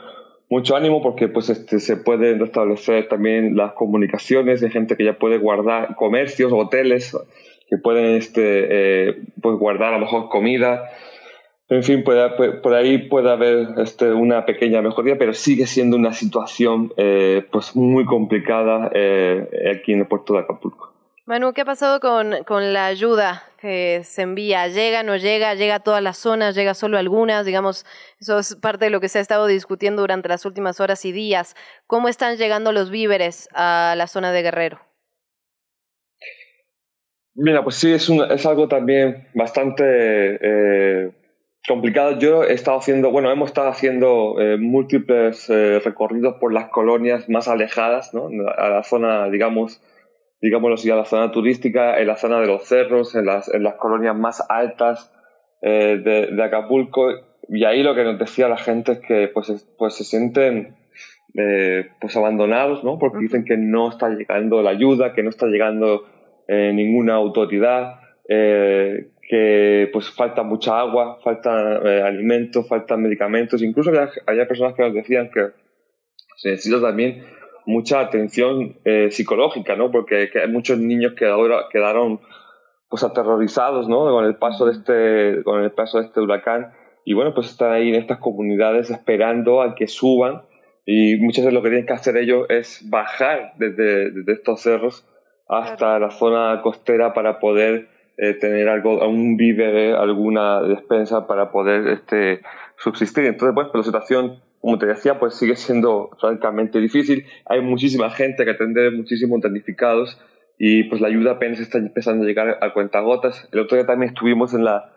mucho 0.49 0.75
ánimo 0.75 1.03
porque 1.03 1.28
pues 1.28 1.51
este, 1.51 1.80
se 1.80 1.95
pueden 1.95 2.39
restablecer 2.39 3.07
también 3.07 3.55
las 3.55 3.73
comunicaciones 3.73 4.61
de 4.61 4.71
gente 4.71 4.97
que 4.97 5.03
ya 5.03 5.19
puede 5.19 5.38
guardar 5.38 5.95
comercios, 5.95 6.51
hoteles 6.51 7.15
que 7.69 7.78
pueden 7.78 8.15
este, 8.15 9.09
eh, 9.09 9.15
pues 9.43 9.59
guardar 9.59 9.93
a 9.93 9.99
lo 9.99 10.05
mejor 10.05 10.30
comida 10.30 10.89
en 11.70 11.84
fin, 11.84 12.03
por 12.03 12.74
ahí 12.74 13.09
puede 13.09 13.30
haber 13.30 13.68
este, 13.78 14.11
una 14.13 14.45
pequeña 14.45 14.82
mejoría, 14.82 15.18
pero 15.18 15.34
sigue 15.34 15.68
siendo 15.68 15.97
una 15.97 16.13
situación 16.13 16.93
eh, 16.95 17.45
pues 17.51 17.76
muy 17.76 18.05
complicada 18.05 18.89
eh, 18.93 19.74
aquí 19.76 19.91
en 19.91 19.99
el 19.99 20.07
puerto 20.07 20.34
de 20.34 20.39
Acapulco. 20.39 20.93
Manu, 21.26 21.51
¿qué 21.51 21.61
ha 21.61 21.65
pasado 21.65 21.99
con, 21.99 22.36
con, 22.45 22.72
la 22.72 22.86
ayuda 22.86 23.43
que 23.59 24.01
se 24.05 24.22
envía? 24.22 24.70
¿Llega, 24.70 25.03
no 25.03 25.18
llega? 25.18 25.55
¿Llega 25.55 25.76
a 25.76 25.80
todas 25.82 26.01
las 26.01 26.18
zonas? 26.18 26.55
¿Llega 26.55 26.74
solo 26.74 26.95
a 26.95 27.01
algunas? 27.01 27.45
Digamos, 27.45 27.86
eso 28.22 28.39
es 28.39 28.55
parte 28.55 28.86
de 28.86 28.91
lo 28.91 29.01
que 29.01 29.09
se 29.09 29.20
ha 29.20 29.22
estado 29.22 29.45
discutiendo 29.45 30.01
durante 30.01 30.30
las 30.30 30.45
últimas 30.45 30.80
horas 30.80 31.03
y 31.03 31.11
días. 31.11 31.53
¿Cómo 31.86 32.07
están 32.07 32.38
llegando 32.38 32.72
los 32.72 32.89
víveres 32.91 33.49
a 33.53 33.95
la 33.97 34.07
zona 34.07 34.32
de 34.32 34.41
Guerrero? 34.41 34.80
Mira, 37.36 37.61
pues 37.61 37.76
sí, 37.76 37.91
es, 37.91 38.09
es 38.09 38.45
algo 38.45 38.70
también 38.70 39.28
bastante 39.36 39.84
eh, 40.41 41.11
complicado. 41.68 42.18
Yo 42.18 42.43
he 42.43 42.53
estado 42.53 42.78
haciendo, 42.78 43.11
bueno, 43.11 43.30
hemos 43.32 43.49
estado 43.49 43.70
haciendo 43.70 44.39
eh, 44.39 44.57
múltiples 44.57 45.49
eh, 45.49 45.80
recorridos 45.80 46.36
por 46.39 46.53
las 46.53 46.70
colonias 46.70 47.30
más 47.30 47.47
alejadas, 47.47 48.13
¿no? 48.13 48.30
A 48.57 48.70
la 48.70 48.84
zona, 48.84 49.30
digamos, 49.30 49.82
digámoslo 50.41 50.76
así, 50.76 50.89
a 50.89 50.95
la 50.95 51.05
zona 51.05 51.32
turística, 51.32 51.99
en 51.99 52.07
la 52.07 52.15
zona 52.15 52.39
de 52.39 52.47
los 52.47 52.63
cerros, 52.63 53.15
en 53.15 53.26
las, 53.26 53.53
en 53.53 53.63
las 53.63 53.76
colonias 53.76 54.15
más 54.15 54.43
altas 54.49 55.13
eh, 55.61 55.99
de, 56.03 56.28
de, 56.28 56.43
Acapulco. 56.43 57.09
Y 57.49 57.65
ahí 57.65 57.84
lo 57.84 57.95
que 57.95 58.03
nos 58.03 58.18
decía 58.18 58.47
la 58.47 58.57
gente 58.57 58.93
es 58.93 58.99
que 58.99 59.28
pues, 59.28 59.68
pues 59.78 59.93
se 59.93 60.03
sienten 60.03 60.76
pues 62.01 62.18
abandonados, 62.18 62.84
¿no? 62.84 62.97
Porque 62.97 63.20
dicen 63.20 63.45
que 63.45 63.57
no 63.57 63.89
está 63.89 64.09
llegando 64.09 64.63
la 64.63 64.72
ayuda, 64.72 65.13
que 65.13 65.22
no 65.22 65.30
está 65.30 65.45
llegando 65.45 66.05
ninguna 66.47 67.13
autoridad. 67.13 67.99
Eh, 68.28 69.11
que 69.28 69.89
pues 69.91 70.09
falta 70.09 70.41
mucha 70.43 70.80
agua, 70.80 71.19
falta 71.21 71.82
eh, 71.84 72.01
alimentos, 72.01 72.67
faltan 72.67 73.01
medicamentos, 73.01 73.61
incluso 73.61 73.91
había, 74.25 74.47
personas 74.47 74.73
que 74.73 74.84
nos 74.84 74.93
decían 74.93 75.30
que 75.30 75.49
se 76.38 76.51
necesita 76.51 76.82
también 76.82 77.25
mucha 77.65 77.99
atención 77.99 78.78
eh, 78.86 79.09
psicológica, 79.11 79.75
¿no? 79.75 79.91
Porque 79.91 80.30
hay 80.34 80.49
muchos 80.49 80.80
niños 80.80 81.13
que 81.13 81.25
ahora 81.25 81.65
quedaron 81.69 82.21
pues 82.89 83.03
aterrorizados, 83.03 83.89
¿no? 83.89 84.05
Con 84.05 84.23
el 84.23 84.38
paso 84.38 84.65
de 84.65 84.71
este, 84.71 85.43
con 85.43 85.61
el 85.61 85.71
paso 85.71 85.99
de 85.99 86.05
este 86.05 86.21
huracán 86.21 86.71
y 87.03 87.13
bueno, 87.13 87.34
pues 87.34 87.47
están 87.47 87.73
ahí 87.73 87.89
en 87.89 87.95
estas 87.95 88.19
comunidades 88.19 88.89
esperando 88.89 89.61
a 89.61 89.75
que 89.75 89.88
suban 89.88 90.43
y 90.86 91.17
muchas 91.17 91.43
veces 91.43 91.53
lo 91.53 91.61
que 91.61 91.69
tienen 91.69 91.86
que 91.86 91.93
hacer 91.93 92.15
ellos 92.15 92.45
es 92.49 92.89
bajar 92.89 93.53
desde, 93.57 94.11
desde 94.11 94.32
estos 94.32 94.61
cerros 94.61 95.05
hasta 95.49 95.99
la 95.99 96.11
zona 96.11 96.61
costera 96.61 97.13
para 97.13 97.39
poder 97.39 97.96
eh, 98.20 98.34
tener 98.34 98.68
algo, 98.68 99.07
un 99.07 99.38
víver, 99.38 99.93
alguna 99.95 100.63
despensa 100.63 101.28
para 101.28 101.51
poder 101.51 101.88
este, 101.88 102.41
subsistir. 102.78 103.26
Entonces, 103.26 103.53
pues, 103.53 103.68
la 103.76 103.84
situación, 103.84 104.41
como 104.59 104.80
te 104.80 104.88
decía, 104.88 105.20
pues 105.20 105.36
sigue 105.36 105.55
siendo 105.55 106.09
francamente 106.20 106.80
difícil. 106.80 107.28
Hay 107.45 107.61
muchísima 107.61 108.09
gente 108.09 108.43
que 108.43 108.51
atender, 108.51 108.91
muchísimos 108.91 109.39
damnificados 109.41 110.20
y 110.57 110.86
pues 110.86 110.99
la 110.99 111.09
ayuda 111.09 111.34
apenas 111.34 111.59
está 111.59 111.78
empezando 111.78 112.24
a 112.24 112.28
llegar 112.28 112.57
a 112.59 112.74
cuentagotas. 112.74 113.47
El 113.51 113.59
otro 113.59 113.78
día 113.78 113.86
también 113.86 114.11
estuvimos 114.13 114.55
en 114.55 114.63
la, 114.63 114.91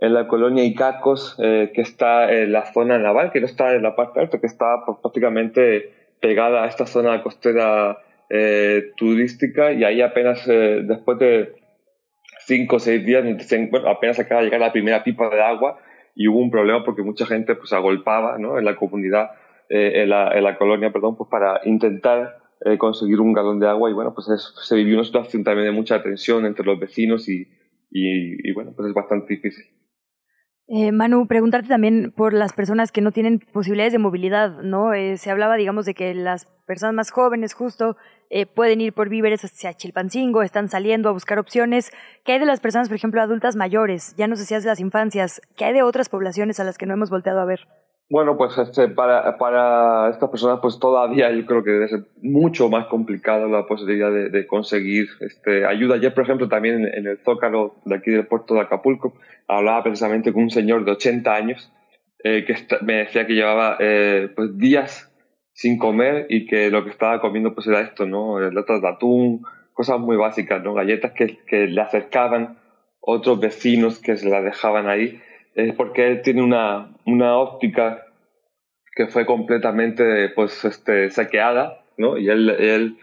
en 0.00 0.12
la 0.12 0.28
colonia 0.28 0.62
Icacos, 0.62 1.36
eh, 1.42 1.72
que 1.74 1.80
está 1.80 2.30
en 2.30 2.52
la 2.52 2.70
zona 2.70 2.98
naval, 2.98 3.32
que 3.32 3.40
no 3.40 3.46
está 3.46 3.74
en 3.74 3.82
la 3.82 3.96
parte 3.96 4.20
alta, 4.20 4.40
que 4.40 4.46
está 4.46 4.84
pues, 4.84 4.98
prácticamente 5.00 5.90
pegada 6.20 6.64
a 6.64 6.66
esta 6.66 6.84
zona 6.84 7.22
costera 7.22 7.96
eh, 8.28 8.92
turística 8.98 9.72
y 9.72 9.84
ahí 9.84 10.02
apenas 10.02 10.46
después 10.46 11.18
de 11.18 11.57
cinco 12.48 12.76
o 12.76 12.78
seis 12.80 13.04
días, 13.04 13.24
apenas 13.86 14.18
acaba 14.18 14.40
de 14.40 14.46
llegar 14.46 14.60
la 14.60 14.72
primera 14.72 15.04
pipa 15.04 15.28
de 15.28 15.42
agua 15.42 15.78
y 16.14 16.26
hubo 16.26 16.38
un 16.38 16.50
problema 16.50 16.82
porque 16.82 17.02
mucha 17.02 17.26
gente 17.26 17.54
pues 17.54 17.72
agolpaba 17.72 18.38
¿no? 18.38 18.58
en 18.58 18.64
la 18.64 18.74
comunidad, 18.74 19.32
eh, 19.68 20.02
en, 20.02 20.08
la, 20.08 20.56
colonia, 20.58 20.90
perdón, 20.90 21.16
pues 21.16 21.28
para 21.30 21.60
intentar 21.64 22.38
eh, 22.64 22.78
conseguir 22.78 23.20
un 23.20 23.34
galón 23.34 23.60
de 23.60 23.68
agua 23.68 23.90
y 23.90 23.92
bueno, 23.92 24.14
pues 24.14 24.26
se 24.64 24.74
vivió 24.74 24.94
una 24.94 25.04
situación 25.04 25.44
también 25.44 25.66
de 25.66 25.72
mucha 25.72 26.02
tensión 26.02 26.46
entre 26.46 26.64
los 26.64 26.80
vecinos 26.80 27.28
y, 27.28 27.46
y 27.90 28.52
bueno, 28.52 28.72
pues 28.74 28.88
es 28.88 28.94
bastante 28.94 29.34
difícil. 29.34 29.66
Eh, 30.70 30.92
Manu, 30.92 31.26
preguntarte 31.26 31.66
también 31.66 32.12
por 32.14 32.34
las 32.34 32.52
personas 32.52 32.92
que 32.92 33.00
no 33.00 33.10
tienen 33.10 33.38
posibilidades 33.38 33.94
de 33.94 33.98
movilidad, 33.98 34.60
¿no? 34.62 34.92
Eh, 34.92 35.16
se 35.16 35.30
hablaba, 35.30 35.56
digamos, 35.56 35.86
de 35.86 35.94
que 35.94 36.12
las 36.14 36.44
personas 36.66 36.94
más 36.94 37.10
jóvenes 37.10 37.54
justo 37.54 37.96
eh, 38.28 38.44
pueden 38.44 38.82
ir 38.82 38.92
por 38.92 39.08
víveres 39.08 39.42
hacia 39.46 39.72
Chilpancingo, 39.72 40.42
están 40.42 40.68
saliendo 40.68 41.08
a 41.08 41.12
buscar 41.12 41.38
opciones. 41.38 41.90
¿Qué 42.22 42.32
hay 42.32 42.38
de 42.38 42.44
las 42.44 42.60
personas, 42.60 42.88
por 42.88 42.96
ejemplo, 42.96 43.22
adultas 43.22 43.56
mayores? 43.56 44.14
Ya 44.18 44.26
nos 44.26 44.40
decías 44.40 44.62
de 44.62 44.68
las 44.68 44.80
infancias. 44.80 45.40
¿Qué 45.56 45.64
hay 45.64 45.72
de 45.72 45.82
otras 45.82 46.10
poblaciones 46.10 46.60
a 46.60 46.64
las 46.64 46.76
que 46.76 46.84
no 46.84 46.92
hemos 46.92 47.08
volteado 47.08 47.40
a 47.40 47.46
ver? 47.46 47.60
Bueno, 48.10 48.38
pues 48.38 48.56
este, 48.56 48.88
para, 48.88 49.36
para 49.36 50.08
estas 50.08 50.30
personas 50.30 50.60
pues 50.62 50.78
todavía 50.78 51.30
yo 51.30 51.44
creo 51.44 51.62
que 51.62 51.72
debe 51.72 51.88
ser 51.88 52.04
mucho 52.22 52.70
más 52.70 52.86
complicado 52.86 53.48
la 53.48 53.66
posibilidad 53.66 54.10
de, 54.10 54.30
de 54.30 54.46
conseguir 54.46 55.08
este, 55.20 55.66
ayuda. 55.66 55.96
Ayer, 55.96 56.14
por 56.14 56.24
ejemplo, 56.24 56.48
también 56.48 56.86
en, 56.86 57.06
el 57.06 57.18
Zócalo 57.18 57.74
de 57.84 57.96
aquí 57.96 58.10
del 58.10 58.26
puerto 58.26 58.54
de 58.54 58.60
Acapulco, 58.60 59.14
hablaba 59.46 59.82
precisamente 59.82 60.32
con 60.32 60.44
un 60.44 60.50
señor 60.50 60.86
de 60.86 60.92
80 60.92 61.34
años 61.34 61.70
eh, 62.24 62.46
que 62.46 62.54
me 62.82 62.94
decía 62.94 63.26
que 63.26 63.34
llevaba 63.34 63.76
eh, 63.78 64.30
pues 64.34 64.56
días 64.56 65.12
sin 65.52 65.78
comer 65.78 66.26
y 66.30 66.46
que 66.46 66.70
lo 66.70 66.84
que 66.84 66.90
estaba 66.90 67.20
comiendo 67.20 67.54
pues 67.54 67.66
era 67.66 67.80
esto, 67.80 68.06
¿no? 68.06 68.40
Latas 68.40 68.80
de 68.80 68.88
atún, 68.88 69.42
cosas 69.74 69.98
muy 70.00 70.16
básicas, 70.16 70.62
¿no? 70.62 70.72
Galletas 70.72 71.12
que, 71.12 71.36
que 71.46 71.66
le 71.66 71.80
acercaban 71.82 72.58
otros 73.00 73.38
vecinos 73.38 73.98
que 73.98 74.16
se 74.16 74.30
las 74.30 74.44
dejaban 74.44 74.88
ahí 74.88 75.20
es 75.66 75.74
porque 75.74 76.06
él 76.06 76.22
tiene 76.22 76.42
una, 76.42 76.94
una 77.04 77.36
óptica 77.36 78.06
que 78.94 79.08
fue 79.08 79.26
completamente 79.26 80.28
pues 80.30 80.64
este 80.64 81.10
saqueada, 81.10 81.84
¿no? 81.96 82.16
Y 82.16 82.28
él, 82.28 82.48
él 82.50 82.96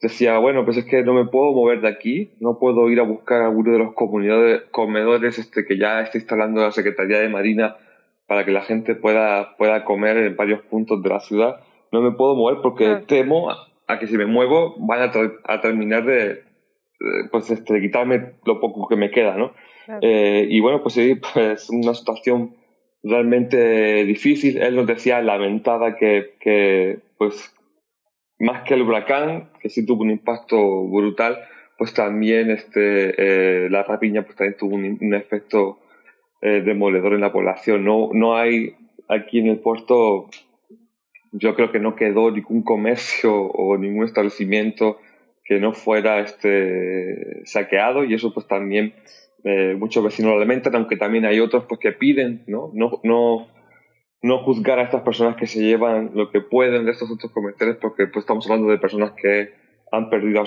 decía, 0.00 0.38
bueno, 0.38 0.64
pues 0.64 0.76
es 0.76 0.86
que 0.86 1.04
no 1.04 1.14
me 1.14 1.26
puedo 1.26 1.52
mover 1.52 1.80
de 1.82 1.88
aquí, 1.88 2.32
no 2.40 2.58
puedo 2.58 2.90
ir 2.90 2.98
a 2.98 3.04
buscar 3.04 3.42
a 3.42 3.46
alguno 3.46 3.72
de 3.72 3.78
los 3.78 3.94
comunidades, 3.94 4.62
comedores 4.72 5.38
este, 5.38 5.64
que 5.64 5.78
ya 5.78 6.00
está 6.00 6.18
instalando 6.18 6.62
la 6.62 6.72
Secretaría 6.72 7.20
de 7.20 7.28
Marina 7.28 7.76
para 8.26 8.44
que 8.44 8.50
la 8.50 8.62
gente 8.62 8.96
pueda, 8.96 9.56
pueda 9.56 9.84
comer 9.84 10.16
en 10.16 10.36
varios 10.36 10.62
puntos 10.62 11.00
de 11.00 11.08
la 11.08 11.20
ciudad. 11.20 11.60
no 11.92 12.02
me 12.02 12.10
puedo 12.10 12.34
mover 12.34 12.58
porque 12.60 13.02
temo 13.06 13.50
a, 13.86 13.98
que 14.00 14.08
si 14.08 14.16
me 14.16 14.26
muevo 14.26 14.74
van 14.78 15.12
a, 15.44 15.60
terminar 15.60 16.04
de, 16.04 16.42
pues, 17.30 17.50
este, 17.50 17.80
quitarme 17.80 18.32
lo 18.44 18.58
poco 18.58 18.88
que 18.88 18.96
me 18.96 19.12
queda, 19.12 19.36
¿no? 19.36 19.52
Eh, 20.00 20.46
y 20.48 20.60
bueno, 20.60 20.82
pues 20.82 20.94
sí, 20.94 21.14
pues 21.34 21.70
una 21.70 21.94
situación 21.94 22.56
realmente 23.02 24.04
difícil. 24.04 24.60
Él 24.60 24.76
nos 24.76 24.86
decía, 24.86 25.20
lamentada, 25.20 25.96
que, 25.96 26.34
que 26.40 26.98
pues 27.18 27.54
más 28.38 28.62
que 28.62 28.74
el 28.74 28.82
huracán, 28.82 29.50
que 29.60 29.68
sí 29.68 29.86
tuvo 29.86 30.02
un 30.02 30.10
impacto 30.10 30.86
brutal, 30.88 31.38
pues 31.78 31.94
también 31.94 32.50
este, 32.50 33.14
eh, 33.66 33.70
la 33.70 33.82
rapiña 33.82 34.22
pues 34.22 34.36
también 34.36 34.56
tuvo 34.56 34.76
un, 34.76 35.14
efecto 35.14 35.78
eh, 36.40 36.62
demoledor 36.64 37.14
en 37.14 37.20
la 37.20 37.32
población. 37.32 37.84
No, 37.84 38.10
no 38.12 38.36
hay 38.36 38.76
aquí 39.08 39.38
en 39.38 39.48
el 39.48 39.58
puerto, 39.58 40.28
yo 41.32 41.54
creo 41.54 41.72
que 41.72 41.80
no 41.80 41.96
quedó 41.96 42.30
ningún 42.30 42.62
comercio 42.62 43.34
o 43.34 43.76
ningún 43.76 44.04
establecimiento 44.04 44.98
que 45.44 45.58
no 45.58 45.72
fuera 45.72 46.20
este, 46.20 47.44
saqueado 47.44 48.04
y 48.04 48.14
eso 48.14 48.32
pues 48.32 48.46
también 48.46 48.94
eh, 49.44 49.76
muchos 49.78 50.02
vecinos 50.02 50.32
lo 50.32 50.40
lamentan, 50.40 50.74
aunque 50.74 50.96
también 50.96 51.26
hay 51.26 51.38
otros 51.38 51.64
pues 51.68 51.78
que 51.78 51.92
piden 51.92 52.44
¿no? 52.46 52.70
No, 52.72 53.00
no, 53.02 53.46
no 54.22 54.38
juzgar 54.38 54.78
a 54.78 54.84
estas 54.84 55.02
personas 55.02 55.36
que 55.36 55.46
se 55.46 55.60
llevan 55.60 56.12
lo 56.14 56.30
que 56.30 56.40
pueden 56.40 56.86
de 56.86 56.92
estos 56.92 57.10
otros 57.10 57.30
comerciales 57.30 57.76
porque 57.80 58.06
pues 58.06 58.22
estamos 58.22 58.46
hablando 58.46 58.70
de 58.70 58.78
personas 58.78 59.12
que 59.12 59.52
han 59.92 60.08
perdido 60.08 60.42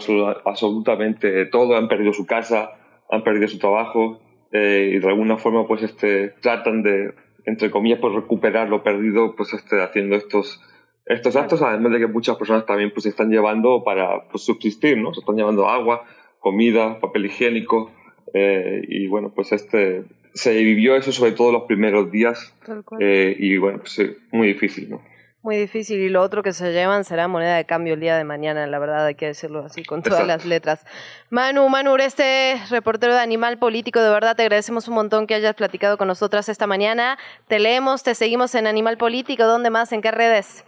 absolutamente 0.45 1.45
todo, 1.45 1.77
han 1.77 1.87
perdido 1.87 2.11
su 2.11 2.25
casa, 2.25 2.71
han 3.09 3.23
perdido 3.23 3.47
su 3.47 3.59
trabajo 3.59 4.19
eh, 4.51 4.93
y 4.95 4.99
de 4.99 5.07
alguna 5.07 5.37
forma 5.37 5.67
pues 5.67 5.83
este 5.83 6.29
tratan 6.41 6.81
de 6.81 7.13
entre 7.45 7.69
comillas 7.69 7.99
pues 7.99 8.15
recuperar 8.15 8.67
lo 8.67 8.81
perdido 8.83 9.35
pues 9.35 9.53
este 9.53 9.81
haciendo 9.81 10.15
estos 10.15 10.59
estos 11.05 11.35
actos 11.35 11.61
además 11.61 11.91
de 11.93 11.99
que 11.99 12.07
muchas 12.07 12.35
personas 12.37 12.65
también 12.65 12.91
pues 12.91 13.03
se 13.03 13.09
están 13.09 13.29
llevando 13.29 13.83
para 13.83 14.27
pues, 14.29 14.43
subsistir 14.43 14.97
no 14.97 15.13
se 15.13 15.19
están 15.19 15.35
llevando 15.35 15.67
agua 15.67 16.03
comida 16.39 16.99
papel 16.99 17.27
higiénico 17.27 17.91
eh, 18.34 18.82
y 18.88 19.07
bueno 19.07 19.32
pues 19.34 19.51
este 19.51 20.03
se 20.34 20.53
vivió 20.53 20.95
eso 20.95 21.11
sobre 21.11 21.32
todo 21.32 21.51
los 21.51 21.63
primeros 21.63 22.11
días 22.11 22.53
eh, 22.99 23.36
y 23.38 23.57
bueno 23.57 23.80
pues 23.80 23.99
muy 24.32 24.47
difícil 24.47 24.89
no 24.89 25.01
muy 25.47 25.55
difícil. 25.55 26.01
Y 26.01 26.09
lo 26.09 26.21
otro 26.23 26.43
que 26.43 26.51
se 26.51 26.73
llevan 26.73 27.05
será 27.05 27.30
moneda 27.30 27.55
de 27.55 27.65
cambio 27.65 27.93
el 27.93 28.01
día 28.01 28.17
de 28.17 28.25
mañana, 28.25 28.67
la 28.67 28.80
verdad, 28.80 29.05
hay 29.05 29.15
que 29.15 29.28
decirlo 29.28 29.59
así, 29.59 29.82
con 29.86 30.03
todas 30.03 30.28
las 30.28 30.45
letras. 30.45 30.86
Manu, 31.30 31.69
Manu, 31.69 31.95
este 31.95 32.57
reportero 32.69 33.13
de 33.13 33.21
Animal 33.21 33.57
Político, 33.57 34.01
de 34.01 34.09
verdad 34.09 34.36
te 34.36 34.41
agradecemos 34.41 34.89
un 34.89 34.95
montón 34.95 35.25
que 35.25 35.36
hayas 35.36 35.55
platicado 35.55 35.97
con 35.97 36.09
nosotras 36.09 36.49
esta 36.49 36.67
mañana. 36.67 37.17
Te 37.47 37.59
leemos, 37.59 38.03
te 38.03 38.13
seguimos 38.13 38.55
en 38.55 38.67
Animal 38.67 38.97
Político. 38.97 39.45
¿Dónde 39.45 39.69
más? 39.69 39.93
¿En 39.93 40.01
qué 40.01 40.11
redes? 40.11 40.65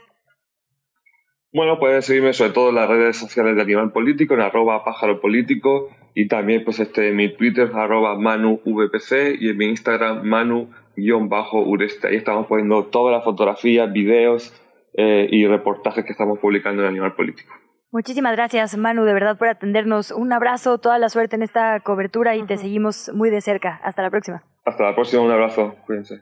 Bueno, 1.51 1.78
puedes 1.78 2.05
seguirme 2.05 2.32
sobre 2.32 2.51
todo 2.51 2.70
en 2.70 2.76
las 2.76 2.88
redes 2.88 3.18
sociales 3.18 3.57
de 3.57 3.62
Animal 3.64 3.91
Político, 3.91 4.36
en 4.36 4.39
arroba 4.39 4.86
pájaro 4.86 5.20
político, 5.20 5.89
y 6.14 6.28
también 6.28 6.64
pues 6.64 6.80
este 6.80 7.10
en 7.10 7.16
mi 7.16 7.36
Twitter, 7.36 7.70
arroba 7.74 8.18
manuvpc, 8.18 9.36
y 9.39 9.49
en 9.49 9.57
mi 9.57 9.66
Instagram, 9.66 10.24
manu-ureste. 10.24 12.07
Ahí 12.07 12.16
estamos 12.16 12.47
poniendo 12.47 12.86
todas 12.86 13.16
las 13.16 13.24
fotografías, 13.24 13.91
videos, 13.91 14.53
eh, 14.93 15.28
y 15.32 15.45
reportajes 15.47 16.03
que 16.03 16.12
estamos 16.12 16.39
publicando 16.39 16.82
en 16.82 16.89
Animal 16.89 17.14
Político. 17.14 17.53
Muchísimas 17.91 18.34
gracias, 18.34 18.78
Manu, 18.78 19.03
de 19.03 19.14
verdad, 19.14 19.38
por 19.38 19.47
atendernos. 19.47 20.12
Un 20.12 20.34
abrazo, 20.34 20.78
toda 20.78 20.99
la 20.99 21.10
suerte 21.10 21.36
en 21.36 21.41
esta 21.41 21.80
cobertura 21.80 22.36
y 22.36 22.43
te 22.43 22.57
seguimos 22.57 23.12
muy 23.14 23.30
de 23.30 23.41
cerca. 23.41 23.80
Hasta 23.84 24.01
la 24.01 24.10
próxima. 24.10 24.43
Hasta 24.66 24.84
la 24.84 24.95
próxima, 24.95 25.24
un 25.24 25.32
abrazo. 25.32 25.76
Cuídense. 25.86 26.22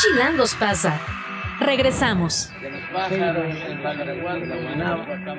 Chilangos 0.00 0.54
pasa? 0.54 1.00
Regresamos. 1.60 2.50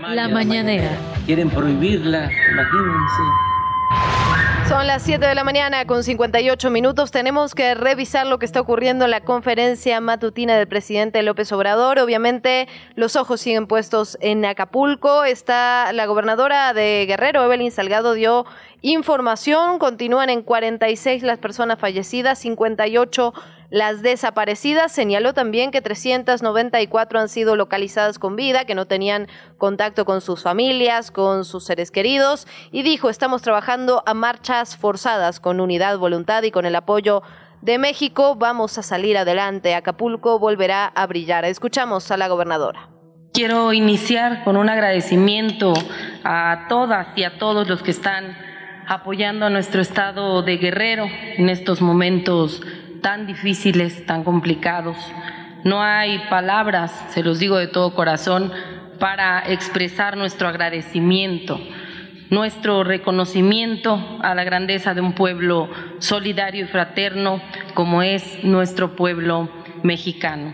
La 0.09 0.27
mañanera. 0.27 0.91
Quieren 1.25 1.49
prohibirla, 1.49 2.29
imagínense. 2.51 3.23
Son 4.69 4.87
las 4.87 5.03
7 5.03 5.25
de 5.25 5.35
la 5.35 5.43
mañana 5.43 5.85
con 5.85 6.03
58 6.03 6.69
minutos. 6.69 7.11
Tenemos 7.11 7.53
que 7.53 7.75
revisar 7.75 8.25
lo 8.25 8.39
que 8.39 8.45
está 8.45 8.61
ocurriendo 8.61 9.05
en 9.05 9.11
la 9.11 9.21
conferencia 9.21 9.99
matutina 9.99 10.57
del 10.57 10.67
presidente 10.67 11.21
López 11.21 11.51
Obrador. 11.51 11.99
Obviamente 11.99 12.69
los 12.95 13.17
ojos 13.17 13.41
siguen 13.41 13.67
puestos 13.67 14.17
en 14.21 14.45
Acapulco. 14.45 15.25
Está 15.25 15.91
la 15.91 16.05
gobernadora 16.05 16.73
de 16.73 17.05
Guerrero, 17.07 17.43
Evelyn 17.43 17.71
Salgado, 17.71 18.13
dio 18.13 18.45
información. 18.81 19.79
Continúan 19.79 20.29
en 20.29 20.41
46 20.41 21.23
las 21.23 21.39
personas 21.39 21.77
fallecidas, 21.77 22.39
58 22.39 23.33
las 23.73 24.03
desaparecidas 24.03 24.91
señaló 24.91 25.33
también 25.33 25.71
que 25.71 25.81
394 25.81 27.19
han 27.19 27.27
sido 27.27 27.55
localizadas 27.55 28.19
con 28.19 28.35
vida, 28.35 28.65
que 28.65 28.75
no 28.75 28.85
tenían 28.85 29.27
contacto 29.57 30.05
con 30.05 30.21
sus 30.21 30.43
familias, 30.43 31.09
con 31.09 31.43
sus 31.43 31.65
seres 31.65 31.89
queridos, 31.89 32.45
y 32.71 32.83
dijo, 32.83 33.09
estamos 33.09 33.41
trabajando 33.41 34.03
a 34.05 34.13
marchas 34.13 34.77
forzadas 34.77 35.39
con 35.39 35.59
unidad, 35.59 35.97
voluntad 35.97 36.43
y 36.43 36.51
con 36.51 36.67
el 36.67 36.75
apoyo 36.75 37.23
de 37.63 37.79
México. 37.79 38.35
Vamos 38.35 38.77
a 38.77 38.83
salir 38.83 39.17
adelante. 39.17 39.73
Acapulco 39.73 40.37
volverá 40.37 40.85
a 40.85 41.07
brillar. 41.07 41.43
Escuchamos 41.43 42.11
a 42.11 42.17
la 42.17 42.27
gobernadora. 42.27 42.89
Quiero 43.33 43.73
iniciar 43.73 44.43
con 44.43 44.55
un 44.55 44.69
agradecimiento 44.69 45.73
a 46.23 46.67
todas 46.69 47.07
y 47.15 47.23
a 47.23 47.39
todos 47.39 47.67
los 47.67 47.81
que 47.81 47.89
están 47.89 48.37
apoyando 48.87 49.47
a 49.47 49.49
nuestro 49.49 49.81
estado 49.81 50.43
de 50.43 50.57
Guerrero 50.57 51.07
en 51.37 51.49
estos 51.49 51.81
momentos 51.81 52.61
tan 53.03 53.27
difíciles, 53.27 54.03
tan 54.07 54.23
complicados. 54.23 54.97
No 55.63 55.83
hay 55.83 56.19
palabras, 56.29 56.91
se 57.09 57.21
los 57.21 57.37
digo 57.37 57.57
de 57.57 57.67
todo 57.67 57.93
corazón, 57.93 58.51
para 58.99 59.43
expresar 59.45 60.17
nuestro 60.17 60.47
agradecimiento, 60.47 61.59
nuestro 62.31 62.83
reconocimiento 62.83 63.99
a 64.21 64.33
la 64.33 64.43
grandeza 64.43 64.95
de 64.95 65.01
un 65.01 65.13
pueblo 65.13 65.69
solidario 65.99 66.63
y 66.63 66.67
fraterno 66.67 67.41
como 67.75 68.01
es 68.01 68.43
nuestro 68.43 68.95
pueblo 68.95 69.49
mexicano. 69.83 70.53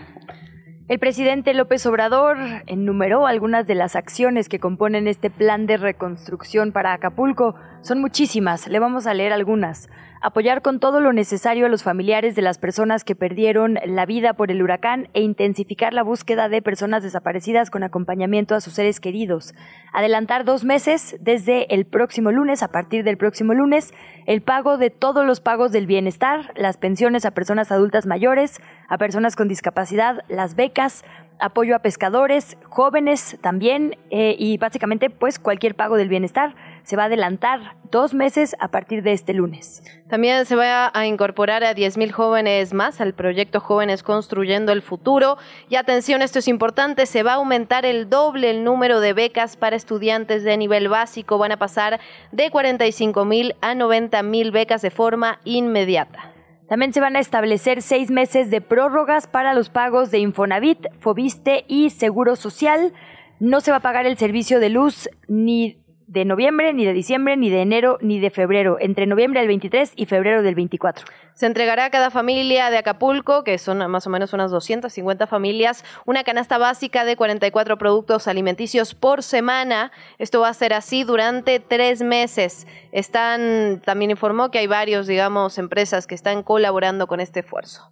El 0.88 0.98
presidente 0.98 1.54
López 1.54 1.86
Obrador 1.86 2.36
enumeró 2.66 3.28
algunas 3.28 3.68
de 3.68 3.76
las 3.76 3.94
acciones 3.94 4.48
que 4.48 4.58
componen 4.58 5.06
este 5.06 5.30
plan 5.30 5.66
de 5.66 5.76
reconstrucción 5.76 6.72
para 6.72 6.92
Acapulco. 6.92 7.54
Son 7.82 8.00
muchísimas, 8.00 8.66
le 8.66 8.80
vamos 8.80 9.06
a 9.06 9.14
leer 9.14 9.32
algunas 9.32 9.88
apoyar 10.20 10.60
con 10.60 10.80
todo 10.80 11.00
lo 11.00 11.12
necesario 11.12 11.66
a 11.66 11.68
los 11.68 11.82
familiares 11.82 12.34
de 12.34 12.42
las 12.42 12.58
personas 12.58 13.04
que 13.04 13.14
perdieron 13.14 13.78
la 13.86 14.04
vida 14.04 14.34
por 14.34 14.50
el 14.50 14.62
huracán 14.62 15.08
e 15.14 15.22
intensificar 15.22 15.94
la 15.94 16.02
búsqueda 16.02 16.48
de 16.48 16.60
personas 16.60 17.02
desaparecidas 17.02 17.70
con 17.70 17.82
acompañamiento 17.82 18.54
a 18.54 18.60
sus 18.60 18.74
seres 18.74 19.00
queridos. 19.00 19.54
Adelantar 19.92 20.44
dos 20.44 20.64
meses 20.64 21.16
desde 21.20 21.74
el 21.74 21.86
próximo 21.86 22.32
lunes, 22.32 22.62
a 22.62 22.68
partir 22.68 23.02
del 23.02 23.16
próximo 23.16 23.54
lunes, 23.54 23.94
el 24.26 24.42
pago 24.42 24.76
de 24.76 24.90
todos 24.90 25.24
los 25.24 25.40
pagos 25.40 25.72
del 25.72 25.86
bienestar, 25.86 26.52
las 26.54 26.76
pensiones 26.76 27.24
a 27.24 27.30
personas 27.30 27.72
adultas 27.72 28.04
mayores, 28.06 28.60
a 28.88 28.98
personas 28.98 29.36
con 29.36 29.48
discapacidad, 29.48 30.22
las 30.28 30.54
becas, 30.54 31.02
apoyo 31.38 31.74
a 31.74 31.78
pescadores, 31.78 32.58
jóvenes 32.68 33.38
también 33.40 33.96
eh, 34.10 34.36
y 34.38 34.58
básicamente 34.58 35.08
pues 35.08 35.38
cualquier 35.38 35.74
pago 35.74 35.96
del 35.96 36.10
bienestar 36.10 36.54
se 36.82 36.96
va 36.96 37.04
a 37.04 37.06
adelantar 37.06 37.76
dos 37.90 38.14
meses 38.14 38.56
a 38.60 38.68
partir 38.68 39.02
de 39.02 39.12
este 39.12 39.34
lunes. 39.34 39.82
También 40.08 40.46
se 40.46 40.56
va 40.56 40.90
a 40.92 41.06
incorporar 41.06 41.64
a 41.64 41.74
10.000 41.74 42.10
jóvenes 42.12 42.72
más 42.72 43.00
al 43.00 43.14
proyecto 43.14 43.60
Jóvenes 43.60 44.02
Construyendo 44.02 44.72
el 44.72 44.82
Futuro. 44.82 45.38
Y 45.68 45.76
atención, 45.76 46.22
esto 46.22 46.38
es 46.38 46.48
importante, 46.48 47.06
se 47.06 47.22
va 47.22 47.32
a 47.32 47.36
aumentar 47.36 47.84
el 47.84 48.08
doble 48.08 48.50
el 48.50 48.64
número 48.64 49.00
de 49.00 49.12
becas 49.12 49.56
para 49.56 49.76
estudiantes 49.76 50.44
de 50.44 50.56
nivel 50.56 50.88
básico. 50.88 51.38
Van 51.38 51.52
a 51.52 51.58
pasar 51.58 52.00
de 52.32 52.50
45.000 52.50 53.56
a 53.60 53.74
90.000 53.74 54.52
becas 54.52 54.82
de 54.82 54.90
forma 54.90 55.40
inmediata. 55.44 56.32
También 56.70 56.92
se 56.92 57.00
van 57.00 57.16
a 57.16 57.18
establecer 57.20 57.82
seis 57.82 58.12
meses 58.12 58.48
de 58.48 58.60
prórrogas 58.60 59.26
para 59.26 59.54
los 59.54 59.70
pagos 59.70 60.12
de 60.12 60.20
Infonavit, 60.20 60.86
Fobiste 61.00 61.64
y 61.66 61.90
Seguro 61.90 62.36
Social. 62.36 62.92
No 63.40 63.60
se 63.60 63.72
va 63.72 63.78
a 63.78 63.82
pagar 63.82 64.06
el 64.06 64.16
servicio 64.16 64.60
de 64.60 64.68
luz 64.68 65.10
ni 65.26 65.80
de 66.10 66.24
noviembre, 66.24 66.72
ni 66.72 66.84
de 66.84 66.92
diciembre, 66.92 67.36
ni 67.36 67.50
de 67.50 67.62
enero, 67.62 67.96
ni 68.00 68.18
de 68.18 68.30
febrero, 68.30 68.78
entre 68.80 69.06
noviembre 69.06 69.40
del 69.40 69.46
23 69.46 69.92
y 69.94 70.06
febrero 70.06 70.42
del 70.42 70.56
24. 70.56 71.06
Se 71.34 71.46
entregará 71.46 71.84
a 71.84 71.90
cada 71.90 72.10
familia 72.10 72.68
de 72.68 72.78
Acapulco, 72.78 73.44
que 73.44 73.58
son 73.58 73.78
más 73.88 74.08
o 74.08 74.10
menos 74.10 74.32
unas 74.32 74.50
250 74.50 75.28
familias, 75.28 75.84
una 76.06 76.24
canasta 76.24 76.58
básica 76.58 77.04
de 77.04 77.14
44 77.14 77.78
productos 77.78 78.26
alimenticios 78.26 78.96
por 78.96 79.22
semana. 79.22 79.92
Esto 80.18 80.40
va 80.40 80.48
a 80.48 80.54
ser 80.54 80.72
así 80.72 81.04
durante 81.04 81.60
tres 81.60 82.02
meses. 82.02 82.66
Están, 82.90 83.80
también 83.84 84.10
informó 84.10 84.50
que 84.50 84.58
hay 84.58 84.66
varios, 84.66 85.06
digamos, 85.06 85.58
empresas 85.58 86.08
que 86.08 86.16
están 86.16 86.42
colaborando 86.42 87.06
con 87.06 87.20
este 87.20 87.40
esfuerzo. 87.40 87.88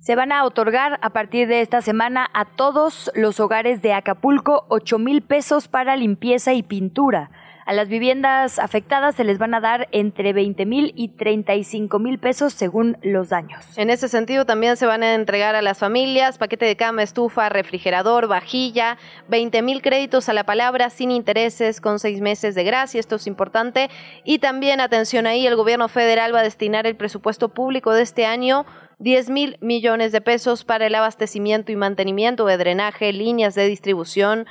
Se 0.00 0.14
van 0.14 0.30
a 0.30 0.44
otorgar 0.44 1.00
a 1.02 1.10
partir 1.10 1.48
de 1.48 1.60
esta 1.60 1.82
semana 1.82 2.30
a 2.32 2.44
todos 2.44 3.10
los 3.16 3.40
hogares 3.40 3.82
de 3.82 3.92
Acapulco 3.92 4.64
8 4.68 4.96
mil 4.98 5.22
pesos 5.22 5.66
para 5.66 5.96
limpieza 5.96 6.54
y 6.54 6.62
pintura. 6.62 7.32
A 7.66 7.72
las 7.74 7.88
viviendas 7.88 8.60
afectadas 8.60 9.16
se 9.16 9.24
les 9.24 9.38
van 9.38 9.54
a 9.54 9.60
dar 9.60 9.88
entre 9.90 10.32
20 10.32 10.64
mil 10.66 10.92
y 10.94 11.08
35 11.08 11.98
mil 11.98 12.18
pesos 12.18 12.54
según 12.54 12.96
los 13.02 13.28
daños. 13.28 13.76
En 13.76 13.90
ese 13.90 14.08
sentido, 14.08 14.46
también 14.46 14.76
se 14.76 14.86
van 14.86 15.02
a 15.02 15.14
entregar 15.14 15.56
a 15.56 15.62
las 15.62 15.80
familias 15.80 16.38
paquete 16.38 16.64
de 16.64 16.76
cama, 16.76 17.02
estufa, 17.02 17.48
refrigerador, 17.48 18.28
vajilla, 18.28 18.96
20 19.26 19.62
mil 19.62 19.82
créditos 19.82 20.28
a 20.28 20.32
la 20.32 20.44
palabra 20.44 20.90
sin 20.90 21.10
intereses 21.10 21.80
con 21.80 21.98
seis 21.98 22.20
meses 22.20 22.54
de 22.54 22.64
gracia. 22.64 23.00
Esto 23.00 23.16
es 23.16 23.26
importante. 23.26 23.90
Y 24.24 24.38
también, 24.38 24.80
atención 24.80 25.26
ahí, 25.26 25.46
el 25.46 25.56
gobierno 25.56 25.88
federal 25.88 26.32
va 26.32 26.40
a 26.40 26.44
destinar 26.44 26.86
el 26.86 26.96
presupuesto 26.96 27.50
público 27.50 27.92
de 27.92 28.02
este 28.02 28.24
año 28.24 28.64
10 29.00 29.30
mil 29.30 29.58
millones 29.60 30.10
de 30.10 30.20
pesos 30.20 30.64
para 30.64 30.86
el 30.86 30.94
abastecimiento 30.94 31.70
y 31.70 31.76
mantenimiento 31.76 32.46
de 32.46 32.56
drenaje, 32.56 33.12
líneas 33.12 33.54
de 33.54 33.68
distribución, 33.68 34.46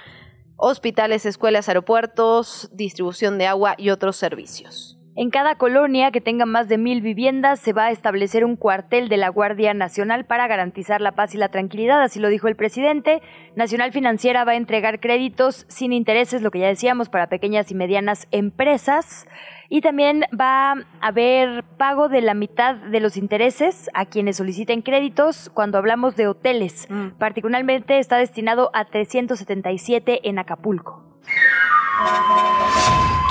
hospitales, 0.55 1.25
escuelas, 1.25 1.67
aeropuertos, 1.67 2.69
distribución 2.73 3.37
de 3.37 3.47
agua 3.47 3.75
y 3.77 3.89
otros 3.89 4.15
servicios. 4.15 4.97
En 5.19 5.31
cada 5.31 5.55
colonia 5.55 6.11
que 6.11 6.21
tenga 6.21 6.45
más 6.45 6.69
de 6.69 6.77
mil 6.77 7.01
viviendas 7.01 7.59
se 7.59 7.73
va 7.73 7.85
a 7.85 7.91
establecer 7.91 8.45
un 8.45 8.55
cuartel 8.55 9.09
de 9.09 9.17
la 9.17 9.29
Guardia 9.29 9.73
Nacional 9.73 10.25
para 10.25 10.47
garantizar 10.47 11.01
la 11.01 11.13
paz 11.13 11.33
y 11.33 11.39
la 11.39 11.49
tranquilidad, 11.49 12.03
así 12.03 12.19
lo 12.19 12.29
dijo 12.29 12.47
el 12.47 12.55
presidente. 12.55 13.23
Nacional 13.55 13.91
Financiera 13.91 14.43
va 14.43 14.51
a 14.51 14.57
entregar 14.57 14.99
créditos 14.99 15.65
sin 15.69 15.91
intereses, 15.91 16.43
lo 16.43 16.51
que 16.51 16.59
ya 16.59 16.67
decíamos, 16.67 17.09
para 17.09 17.29
pequeñas 17.29 17.71
y 17.71 17.75
medianas 17.75 18.27
empresas. 18.29 19.25
Y 19.69 19.81
también 19.81 20.25
va 20.39 20.71
a 20.71 20.75
haber 21.01 21.63
pago 21.77 22.09
de 22.09 22.21
la 22.21 22.33
mitad 22.33 22.75
de 22.75 22.99
los 22.99 23.17
intereses 23.17 23.89
a 23.93 24.05
quienes 24.05 24.37
soliciten 24.37 24.81
créditos 24.81 25.51
cuando 25.53 25.77
hablamos 25.77 26.15
de 26.15 26.27
hoteles. 26.27 26.87
Mm. 26.89 27.17
Particularmente 27.17 27.99
está 27.99 28.17
destinado 28.17 28.71
a 28.73 28.85
377 28.85 30.29
en 30.29 30.39
Acapulco. 30.39 31.03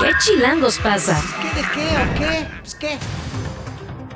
¿Qué 0.00 0.10
chilangos 0.18 0.78
pasa? 0.78 1.18
¿Qué 1.40 1.60
de 1.60 1.66
qué 1.72 1.86
o 1.96 2.18
qué? 2.18 2.46
Pues 2.60 2.74
qué. 2.74 2.98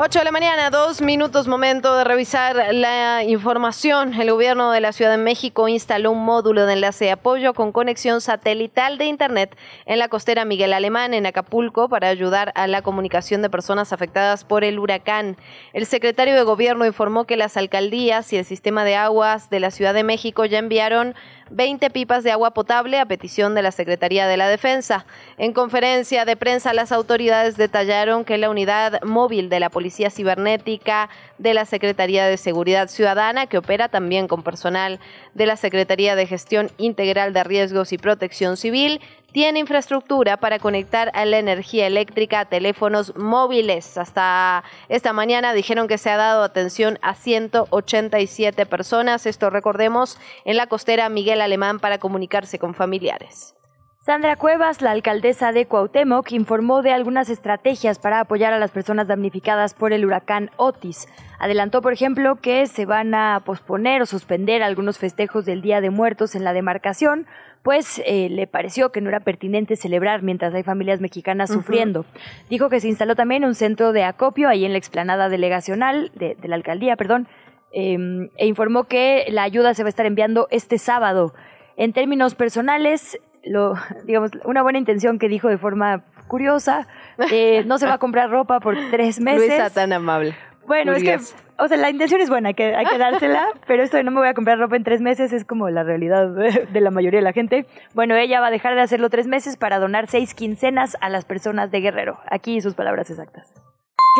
8 0.02 0.20
de 0.20 0.24
la 0.24 0.32
mañana, 0.32 0.70
dos 0.70 1.02
minutos, 1.02 1.46
momento 1.46 1.94
de 1.94 2.04
revisar 2.04 2.72
la 2.72 3.22
información. 3.22 4.14
El 4.14 4.30
gobierno 4.30 4.70
de 4.70 4.80
la 4.80 4.92
Ciudad 4.92 5.10
de 5.10 5.18
México 5.18 5.68
instaló 5.68 6.12
un 6.12 6.24
módulo 6.24 6.64
de 6.64 6.72
enlace 6.72 7.04
de 7.04 7.10
apoyo 7.10 7.52
con 7.52 7.70
conexión 7.70 8.22
satelital 8.22 8.96
de 8.96 9.04
Internet 9.04 9.54
en 9.84 9.98
la 9.98 10.08
costera 10.08 10.46
Miguel 10.46 10.72
Alemán, 10.72 11.12
en 11.12 11.26
Acapulco, 11.26 11.90
para 11.90 12.08
ayudar 12.08 12.50
a 12.54 12.66
la 12.66 12.80
comunicación 12.80 13.42
de 13.42 13.50
personas 13.50 13.92
afectadas 13.92 14.44
por 14.44 14.64
el 14.64 14.78
huracán. 14.78 15.36
El 15.74 15.84
secretario 15.84 16.34
de 16.34 16.44
Gobierno 16.44 16.86
informó 16.86 17.26
que 17.26 17.36
las 17.36 17.58
alcaldías 17.58 18.32
y 18.32 18.38
el 18.38 18.46
sistema 18.46 18.84
de 18.84 18.96
aguas 18.96 19.50
de 19.50 19.60
la 19.60 19.70
Ciudad 19.70 19.92
de 19.92 20.02
México 20.02 20.46
ya 20.46 20.60
enviaron 20.60 21.14
20 21.50 21.90
pipas 21.90 22.24
de 22.24 22.30
agua 22.30 22.52
potable 22.52 22.98
a 22.98 23.06
petición 23.06 23.54
de 23.54 23.62
la 23.62 23.72
Secretaría 23.72 24.26
de 24.26 24.36
la 24.36 24.48
Defensa. 24.48 25.04
En 25.36 25.52
conferencia 25.52 26.24
de 26.24 26.36
prensa, 26.36 26.72
las 26.72 26.92
autoridades 26.92 27.56
detallaron 27.56 28.24
que 28.24 28.38
la 28.38 28.50
unidad 28.50 29.02
móvil 29.02 29.48
de 29.48 29.60
la 29.60 29.68
Policía 29.68 30.10
Cibernética 30.10 31.08
de 31.38 31.54
la 31.54 31.64
Secretaría 31.64 32.26
de 32.26 32.36
Seguridad 32.36 32.88
Ciudadana, 32.88 33.46
que 33.46 33.58
opera 33.58 33.88
también 33.88 34.28
con 34.28 34.42
personal 34.42 35.00
de 35.34 35.46
la 35.46 35.56
Secretaría 35.56 36.14
de 36.14 36.26
Gestión 36.26 36.70
Integral 36.78 37.32
de 37.32 37.44
Riesgos 37.44 37.92
y 37.92 37.98
Protección 37.98 38.56
Civil, 38.56 39.00
tiene 39.32 39.58
infraestructura 39.60 40.36
para 40.36 40.58
conectar 40.58 41.10
a 41.14 41.24
la 41.24 41.38
energía 41.38 41.86
eléctrica 41.86 42.40
a 42.40 42.44
teléfonos 42.44 43.14
móviles. 43.16 43.96
Hasta 43.98 44.64
esta 44.88 45.12
mañana 45.12 45.52
dijeron 45.52 45.88
que 45.88 45.98
se 45.98 46.10
ha 46.10 46.16
dado 46.16 46.42
atención 46.42 46.98
a 47.02 47.14
187 47.14 48.66
personas, 48.66 49.26
esto 49.26 49.50
recordemos, 49.50 50.18
en 50.44 50.56
la 50.56 50.66
costera 50.66 51.08
Miguel 51.08 51.40
Alemán 51.40 51.80
para 51.80 51.98
comunicarse 51.98 52.58
con 52.58 52.74
familiares. 52.74 53.54
Sandra 54.02 54.36
Cuevas, 54.36 54.80
la 54.80 54.92
alcaldesa 54.92 55.52
de 55.52 55.66
Cuauhtémoc, 55.66 56.32
informó 56.32 56.80
de 56.80 56.90
algunas 56.90 57.28
estrategias 57.28 57.98
para 57.98 58.20
apoyar 58.20 58.54
a 58.54 58.58
las 58.58 58.70
personas 58.70 59.08
damnificadas 59.08 59.74
por 59.74 59.92
el 59.92 60.06
huracán 60.06 60.50
Otis. 60.56 61.06
Adelantó, 61.38 61.82
por 61.82 61.92
ejemplo, 61.92 62.36
que 62.36 62.66
se 62.66 62.86
van 62.86 63.14
a 63.14 63.42
posponer 63.44 64.00
o 64.00 64.06
suspender 64.06 64.62
algunos 64.62 64.96
festejos 64.96 65.44
del 65.44 65.60
Día 65.60 65.82
de 65.82 65.90
Muertos 65.90 66.34
en 66.34 66.44
la 66.44 66.54
demarcación, 66.54 67.26
pues 67.62 68.00
eh, 68.06 68.28
le 68.30 68.46
pareció 68.46 68.90
que 68.90 69.00
no 69.00 69.10
era 69.10 69.20
pertinente 69.20 69.76
celebrar 69.76 70.22
mientras 70.22 70.54
hay 70.54 70.62
familias 70.62 71.00
mexicanas 71.00 71.50
sufriendo. 71.50 72.06
Dijo 72.48 72.70
que 72.70 72.80
se 72.80 72.88
instaló 72.88 73.14
también 73.14 73.44
un 73.44 73.54
centro 73.54 73.92
de 73.92 74.04
acopio 74.04 74.48
ahí 74.48 74.64
en 74.64 74.72
la 74.72 74.78
explanada 74.78 75.28
delegacional 75.28 76.10
de, 76.14 76.36
la 76.42 76.56
alcaldía, 76.56 76.96
perdón, 76.96 77.28
em, 77.72 78.30
e 78.36 78.46
informó 78.46 78.84
que 78.84 79.26
la 79.30 79.42
ayuda 79.42 79.74
se 79.74 79.82
va 79.82 79.88
a 79.88 79.90
estar 79.90 80.06
enviando 80.06 80.48
este 80.50 80.78
sábado. 80.78 81.34
En 81.76 81.92
términos 81.92 82.34
personales, 82.34 83.18
lo, 83.44 83.74
digamos, 84.04 84.30
una 84.44 84.62
buena 84.62 84.78
intención 84.78 85.18
que 85.18 85.28
dijo 85.28 85.48
de 85.48 85.58
forma 85.58 86.04
curiosa, 86.28 86.86
eh, 87.30 87.64
no 87.66 87.78
se 87.78 87.86
va 87.86 87.94
a 87.94 87.98
comprar 87.98 88.30
ropa 88.30 88.60
por 88.60 88.76
tres 88.90 89.20
meses. 89.20 89.48
Luisa 89.48 89.70
tan 89.70 89.92
amable. 89.92 90.34
Bueno, 90.70 90.92
es 90.92 91.02
que, 91.02 91.16
o 91.58 91.66
sea, 91.66 91.76
la 91.78 91.90
intención 91.90 92.20
es 92.20 92.30
buena, 92.30 92.52
que 92.52 92.76
hay 92.76 92.86
que 92.86 92.96
dársela, 92.96 93.44
pero 93.66 93.82
esto 93.82 93.96
de 93.96 94.04
no 94.04 94.12
me 94.12 94.20
voy 94.20 94.28
a 94.28 94.34
comprar 94.34 94.56
ropa 94.56 94.76
en 94.76 94.84
tres 94.84 95.00
meses 95.00 95.32
es 95.32 95.44
como 95.44 95.68
la 95.68 95.82
realidad 95.82 96.28
de, 96.72 96.80
la 96.80 96.92
mayoría 96.92 97.18
de 97.18 97.24
la 97.24 97.32
gente. 97.32 97.66
Bueno, 97.92 98.14
ella 98.14 98.38
va 98.40 98.46
a 98.46 98.50
dejar 98.52 98.76
de 98.76 98.82
hacerlo 98.82 99.10
tres 99.10 99.26
meses 99.26 99.56
para 99.56 99.80
donar 99.80 100.06
seis 100.06 100.32
quincenas 100.32 100.96
a 101.00 101.08
las 101.08 101.24
personas 101.24 101.72
de 101.72 101.80
Guerrero. 101.80 102.20
Aquí 102.30 102.60
sus 102.60 102.76
palabras 102.76 103.10
exactas. 103.10 103.52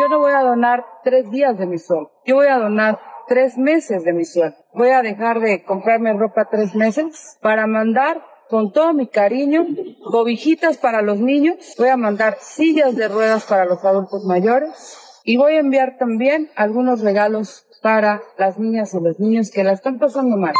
Yo 0.01 0.09
no 0.09 0.19
voy 0.19 0.33
a 0.33 0.41
donar 0.41 0.83
tres 1.05 1.31
días 1.31 1.57
de 1.57 1.67
mi 1.67 1.77
sueldo, 1.77 2.11
yo 2.25 2.35
voy 2.35 2.47
a 2.47 2.57
donar 2.57 2.99
tres 3.29 3.57
meses 3.57 4.03
de 4.03 4.11
mi 4.11 4.25
sueldo. 4.25 4.57
Voy 4.73 4.89
a 4.89 5.01
dejar 5.01 5.39
de 5.39 5.63
comprarme 5.63 6.11
ropa 6.11 6.49
tres 6.51 6.75
meses 6.75 7.37
para 7.41 7.65
mandar 7.65 8.25
con 8.49 8.73
todo 8.73 8.93
mi 8.93 9.07
cariño, 9.07 9.65
cobijitas 10.03 10.75
para 10.75 11.01
los 11.01 11.17
niños, 11.17 11.55
voy 11.77 11.87
a 11.87 11.95
mandar 11.95 12.35
sillas 12.41 12.97
de 12.97 13.07
ruedas 13.07 13.45
para 13.45 13.63
los 13.63 13.85
adultos 13.85 14.25
mayores, 14.25 14.97
y 15.23 15.37
voy 15.37 15.53
a 15.53 15.59
enviar 15.59 15.97
también 15.97 16.49
algunos 16.55 17.01
regalos 17.01 17.65
para 17.81 18.21
las 18.37 18.59
niñas 18.59 18.93
y 18.93 19.01
los 19.01 19.19
niños 19.19 19.51
que 19.51 19.63
la 19.63 19.73
están 19.73 19.99
pasando 19.99 20.37
mal. 20.37 20.53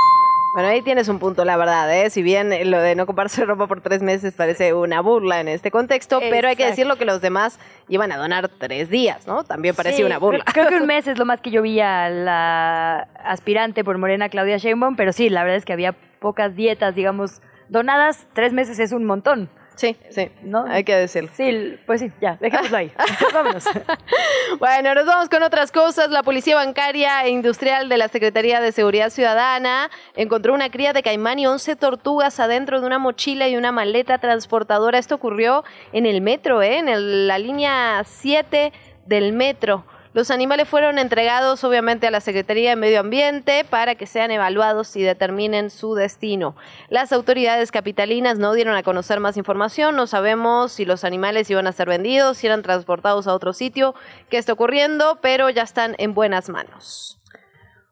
Bueno, 0.54 0.68
ahí 0.68 0.82
tienes 0.82 1.08
un 1.08 1.18
punto, 1.20 1.46
la 1.46 1.56
verdad, 1.56 1.90
¿eh? 1.96 2.10
Si 2.10 2.22
bien 2.22 2.50
lo 2.70 2.82
de 2.82 2.94
no 2.96 3.06
comprarse 3.06 3.46
ropa 3.46 3.68
por 3.68 3.80
tres 3.80 4.02
meses 4.02 4.34
parece 4.34 4.74
una 4.74 5.00
burla 5.00 5.40
en 5.40 5.48
este 5.48 5.72
contexto, 5.72 6.20
pero 6.20 6.50
hay 6.50 6.58
que 6.58 6.66
decirlo 6.66 6.98
que 6.98 7.06
los 7.06 7.22
demás 7.22 7.58
iban 7.88 8.12
a 8.12 8.18
donar 8.18 8.50
tres 8.50 8.90
días, 8.90 9.26
¿no? 9.28 9.46
También 9.46 9.76
parecía 9.76 10.06
una 10.06 10.18
burla. 10.18 10.44
Creo 10.52 10.68
que 10.68 10.76
un 10.76 10.88
mes 10.88 11.08
es 11.08 11.18
lo 11.18 11.26
más 11.26 11.40
que 11.40 11.52
yo 11.52 11.62
vi 11.62 11.80
a 11.80 12.10
la 12.10 13.08
aspirante 13.24 13.86
por 13.86 13.98
Morena, 13.98 14.28
Claudia 14.28 14.58
Sheinbaum, 14.58 14.98
pero 14.98 15.14
sí, 15.14 15.30
la 15.30 15.44
verdad 15.44 15.56
es 15.56 15.64
que 15.64 15.72
había 15.72 15.96
pocas 16.20 16.54
dietas, 16.54 16.96
digamos, 16.96 17.42
donadas. 17.70 18.28
Tres 18.34 18.52
meses 18.52 18.78
es 18.80 18.92
un 18.92 19.06
montón. 19.06 19.50
Sí, 19.82 19.98
sí, 20.12 20.30
¿no? 20.44 20.64
Hay 20.68 20.84
que 20.84 20.96
decirlo. 20.96 21.32
Sí, 21.34 21.76
pues 21.88 22.02
sí, 22.02 22.12
ya, 22.22 22.38
dejémoslo 22.40 22.78
ahí. 22.78 22.92
Vámonos. 23.34 23.66
bueno, 24.60 24.94
nos 24.94 25.08
vamos 25.08 25.28
con 25.28 25.42
otras 25.42 25.72
cosas. 25.72 26.12
La 26.12 26.22
Policía 26.22 26.56
Bancaria 26.56 27.26
e 27.26 27.32
Industrial 27.32 27.90
de 27.90 27.98
la 27.98 28.08
Secretaría 28.08 28.62
de 28.62 28.74
Seguridad 28.74 29.10
Ciudadana 29.10 29.90
encontró 30.16 30.54
una 30.54 30.70
cría 30.70 30.94
de 30.94 31.02
caimán 31.02 31.40
y 31.40 31.48
11 31.48 31.78
tortugas 31.78 32.40
adentro 32.40 32.80
de 32.80 32.86
una 32.86 33.00
mochila 33.00 33.50
y 33.50 33.58
una 33.58 33.72
maleta 33.72 34.20
transportadora. 34.20 35.00
Esto 35.00 35.16
ocurrió 35.16 35.64
en 35.94 36.06
el 36.06 36.22
metro, 36.22 36.62
¿eh? 36.62 36.78
en 36.78 37.28
la 37.28 37.40
línea 37.40 38.04
7 38.06 38.72
del 39.08 39.34
metro. 39.34 39.84
Los 40.14 40.30
animales 40.30 40.68
fueron 40.68 41.00
entregados 41.00 41.64
obviamente 41.64 42.06
a 42.06 42.12
la 42.12 42.20
Secretaría 42.20 42.72
de 42.72 42.76
Medio 42.76 43.00
Ambiente 43.00 43.64
para 43.70 43.96
que 43.96 44.06
sean 44.06 44.30
evaluados 44.30 44.94
y 44.98 45.02
determinen 45.02 45.70
su 45.70 45.96
destino. 45.96 46.54
Las 46.90 47.14
autoridades 47.14 47.72
capitalinas 47.72 48.38
no 48.38 48.52
dieron 48.54 48.76
a 48.76 48.84
conocer 48.84 49.22
más 49.22 49.38
información, 49.38 49.96
no 49.96 50.08
sabemos 50.08 50.74
si 50.74 50.84
los 50.84 51.06
animales 51.06 51.50
iban 51.50 51.66
a 51.66 51.72
ser 51.72 51.88
vendidos, 51.88 52.38
si 52.38 52.48
eran 52.48 52.62
transportados 52.62 53.26
a 53.26 53.34
otro 53.34 53.54
sitio, 53.54 53.96
qué 54.30 54.38
está 54.38 54.52
ocurriendo, 54.52 55.20
pero 55.22 55.50
ya 55.50 55.64
están 55.64 55.96
en 55.98 56.14
buenas 56.14 56.50
manos. 56.50 57.18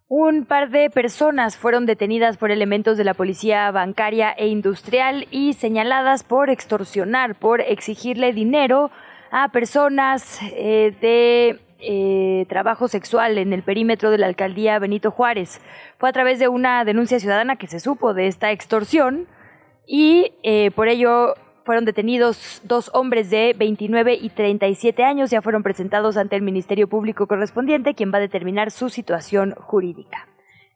Un 0.09 0.45
par 0.45 0.71
de 0.71 0.89
personas 0.89 1.55
fueron 1.55 1.85
detenidas 1.85 2.35
por 2.35 2.51
elementos 2.51 2.97
de 2.97 3.05
la 3.05 3.13
policía 3.13 3.71
bancaria 3.71 4.31
e 4.31 4.47
industrial 4.47 5.25
y 5.31 5.53
señaladas 5.53 6.23
por 6.23 6.49
extorsionar, 6.49 7.35
por 7.35 7.61
exigirle 7.61 8.33
dinero 8.33 8.91
a 9.31 9.49
personas 9.49 10.39
eh, 10.41 10.93
de 10.99 11.59
eh, 11.81 12.45
trabajo 12.49 12.87
sexual 12.87 13.37
en 13.37 13.53
el 13.53 13.63
perímetro 13.63 14.11
de 14.11 14.17
la 14.17 14.27
alcaldía 14.27 14.79
Benito 14.79 15.11
Juárez. 15.11 15.61
Fue 15.97 16.09
a 16.09 16.13
través 16.13 16.39
de 16.39 16.47
una 16.47 16.83
denuncia 16.83 17.19
ciudadana 17.19 17.55
que 17.55 17.67
se 17.67 17.79
supo 17.79 18.13
de 18.13 18.27
esta 18.27 18.51
extorsión 18.51 19.27
y 19.87 20.33
eh, 20.43 20.71
por 20.71 20.87
ello 20.87 21.35
fueron 21.65 21.85
detenidos 21.85 22.61
dos 22.63 22.89
hombres 22.93 23.29
de 23.29 23.55
29 23.57 24.15
y 24.19 24.29
37 24.29 25.03
años, 25.03 25.29
ya 25.29 25.41
fueron 25.41 25.63
presentados 25.63 26.17
ante 26.17 26.35
el 26.35 26.41
Ministerio 26.41 26.87
Público 26.87 27.27
correspondiente, 27.27 27.93
quien 27.93 28.11
va 28.11 28.17
a 28.17 28.21
determinar 28.21 28.71
su 28.71 28.89
situación 28.89 29.53
jurídica. 29.55 30.27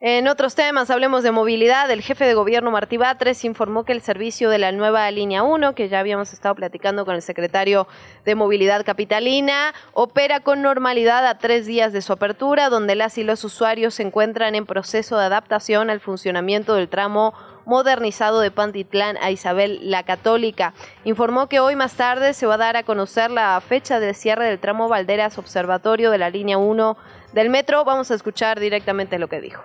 En 0.05 0.27
otros 0.27 0.53
temas, 0.53 0.89
hablemos 0.89 1.23
de 1.23 1.31
movilidad. 1.31 1.89
El 1.89 2.01
jefe 2.01 2.25
de 2.25 2.33
gobierno 2.33 2.71
Martí 2.71 2.97
Batres 2.97 3.45
informó 3.45 3.85
que 3.85 3.93
el 3.93 4.01
servicio 4.01 4.49
de 4.49 4.57
la 4.57 4.73
nueva 4.73 5.09
línea 5.11 5.43
1, 5.43 5.75
que 5.75 5.87
ya 5.87 5.99
habíamos 5.99 6.33
estado 6.33 6.55
platicando 6.55 7.05
con 7.05 7.15
el 7.15 7.21
secretario 7.21 7.87
de 8.25 8.35
Movilidad 8.35 8.83
Capitalina, 8.83 9.73
opera 9.93 10.41
con 10.41 10.61
normalidad 10.61 11.25
a 11.25 11.37
tres 11.37 11.65
días 11.65 11.93
de 11.93 12.01
su 12.01 12.11
apertura, 12.11 12.67
donde 12.67 12.95
las 12.95 13.17
y 13.17 13.23
los 13.23 13.45
usuarios 13.45 13.93
se 13.93 14.03
encuentran 14.03 14.55
en 14.55 14.65
proceso 14.65 15.17
de 15.17 15.23
adaptación 15.23 15.89
al 15.89 16.01
funcionamiento 16.01 16.75
del 16.75 16.89
tramo 16.89 17.33
modernizado 17.65 18.41
de 18.41 18.51
Pantitlán 18.51 19.15
a 19.21 19.31
Isabel 19.31 19.89
la 19.89 20.03
Católica. 20.03 20.73
Informó 21.05 21.47
que 21.47 21.61
hoy 21.61 21.77
más 21.77 21.93
tarde 21.93 22.33
se 22.33 22.45
va 22.45 22.55
a 22.55 22.57
dar 22.57 22.75
a 22.75 22.83
conocer 22.83 23.31
la 23.31 23.57
fecha 23.61 24.01
de 24.01 24.13
cierre 24.13 24.47
del 24.47 24.59
tramo 24.59 24.89
Valderas 24.89 25.37
Observatorio 25.37 26.11
de 26.11 26.17
la 26.17 26.29
línea 26.29 26.57
1 26.57 26.97
del 27.31 27.49
metro. 27.49 27.85
Vamos 27.85 28.11
a 28.11 28.15
escuchar 28.15 28.59
directamente 28.59 29.17
lo 29.17 29.29
que 29.29 29.39
dijo 29.39 29.63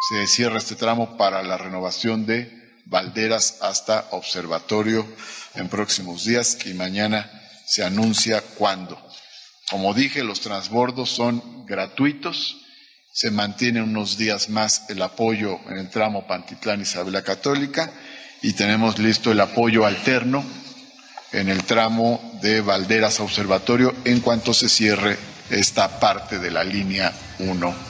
se 0.00 0.26
cierra 0.26 0.56
este 0.56 0.76
tramo 0.76 1.18
para 1.18 1.42
la 1.42 1.58
renovación 1.58 2.24
de 2.24 2.50
Valderas 2.86 3.58
hasta 3.60 4.08
Observatorio 4.12 5.06
en 5.54 5.68
próximos 5.68 6.24
días 6.24 6.56
y 6.64 6.72
mañana 6.72 7.30
se 7.66 7.84
anuncia 7.84 8.40
cuándo. 8.40 8.98
Como 9.70 9.92
dije, 9.92 10.24
los 10.24 10.40
transbordos 10.40 11.10
son 11.10 11.66
gratuitos, 11.66 12.56
se 13.12 13.30
mantiene 13.30 13.82
unos 13.82 14.16
días 14.16 14.48
más 14.48 14.88
el 14.88 15.02
apoyo 15.02 15.60
en 15.68 15.76
el 15.76 15.90
tramo 15.90 16.26
Pantitlán 16.26 16.80
Isabela 16.80 17.22
Católica 17.22 17.92
y 18.40 18.54
tenemos 18.54 18.98
listo 18.98 19.30
el 19.30 19.40
apoyo 19.40 19.84
alterno 19.84 20.42
en 21.32 21.50
el 21.50 21.62
tramo 21.64 22.38
de 22.40 22.62
Valderas 22.62 23.20
a 23.20 23.24
Observatorio 23.24 23.94
en 24.04 24.20
cuanto 24.20 24.54
se 24.54 24.70
cierre 24.70 25.18
esta 25.50 26.00
parte 26.00 26.38
de 26.38 26.50
la 26.50 26.64
línea 26.64 27.12
1 27.38 27.89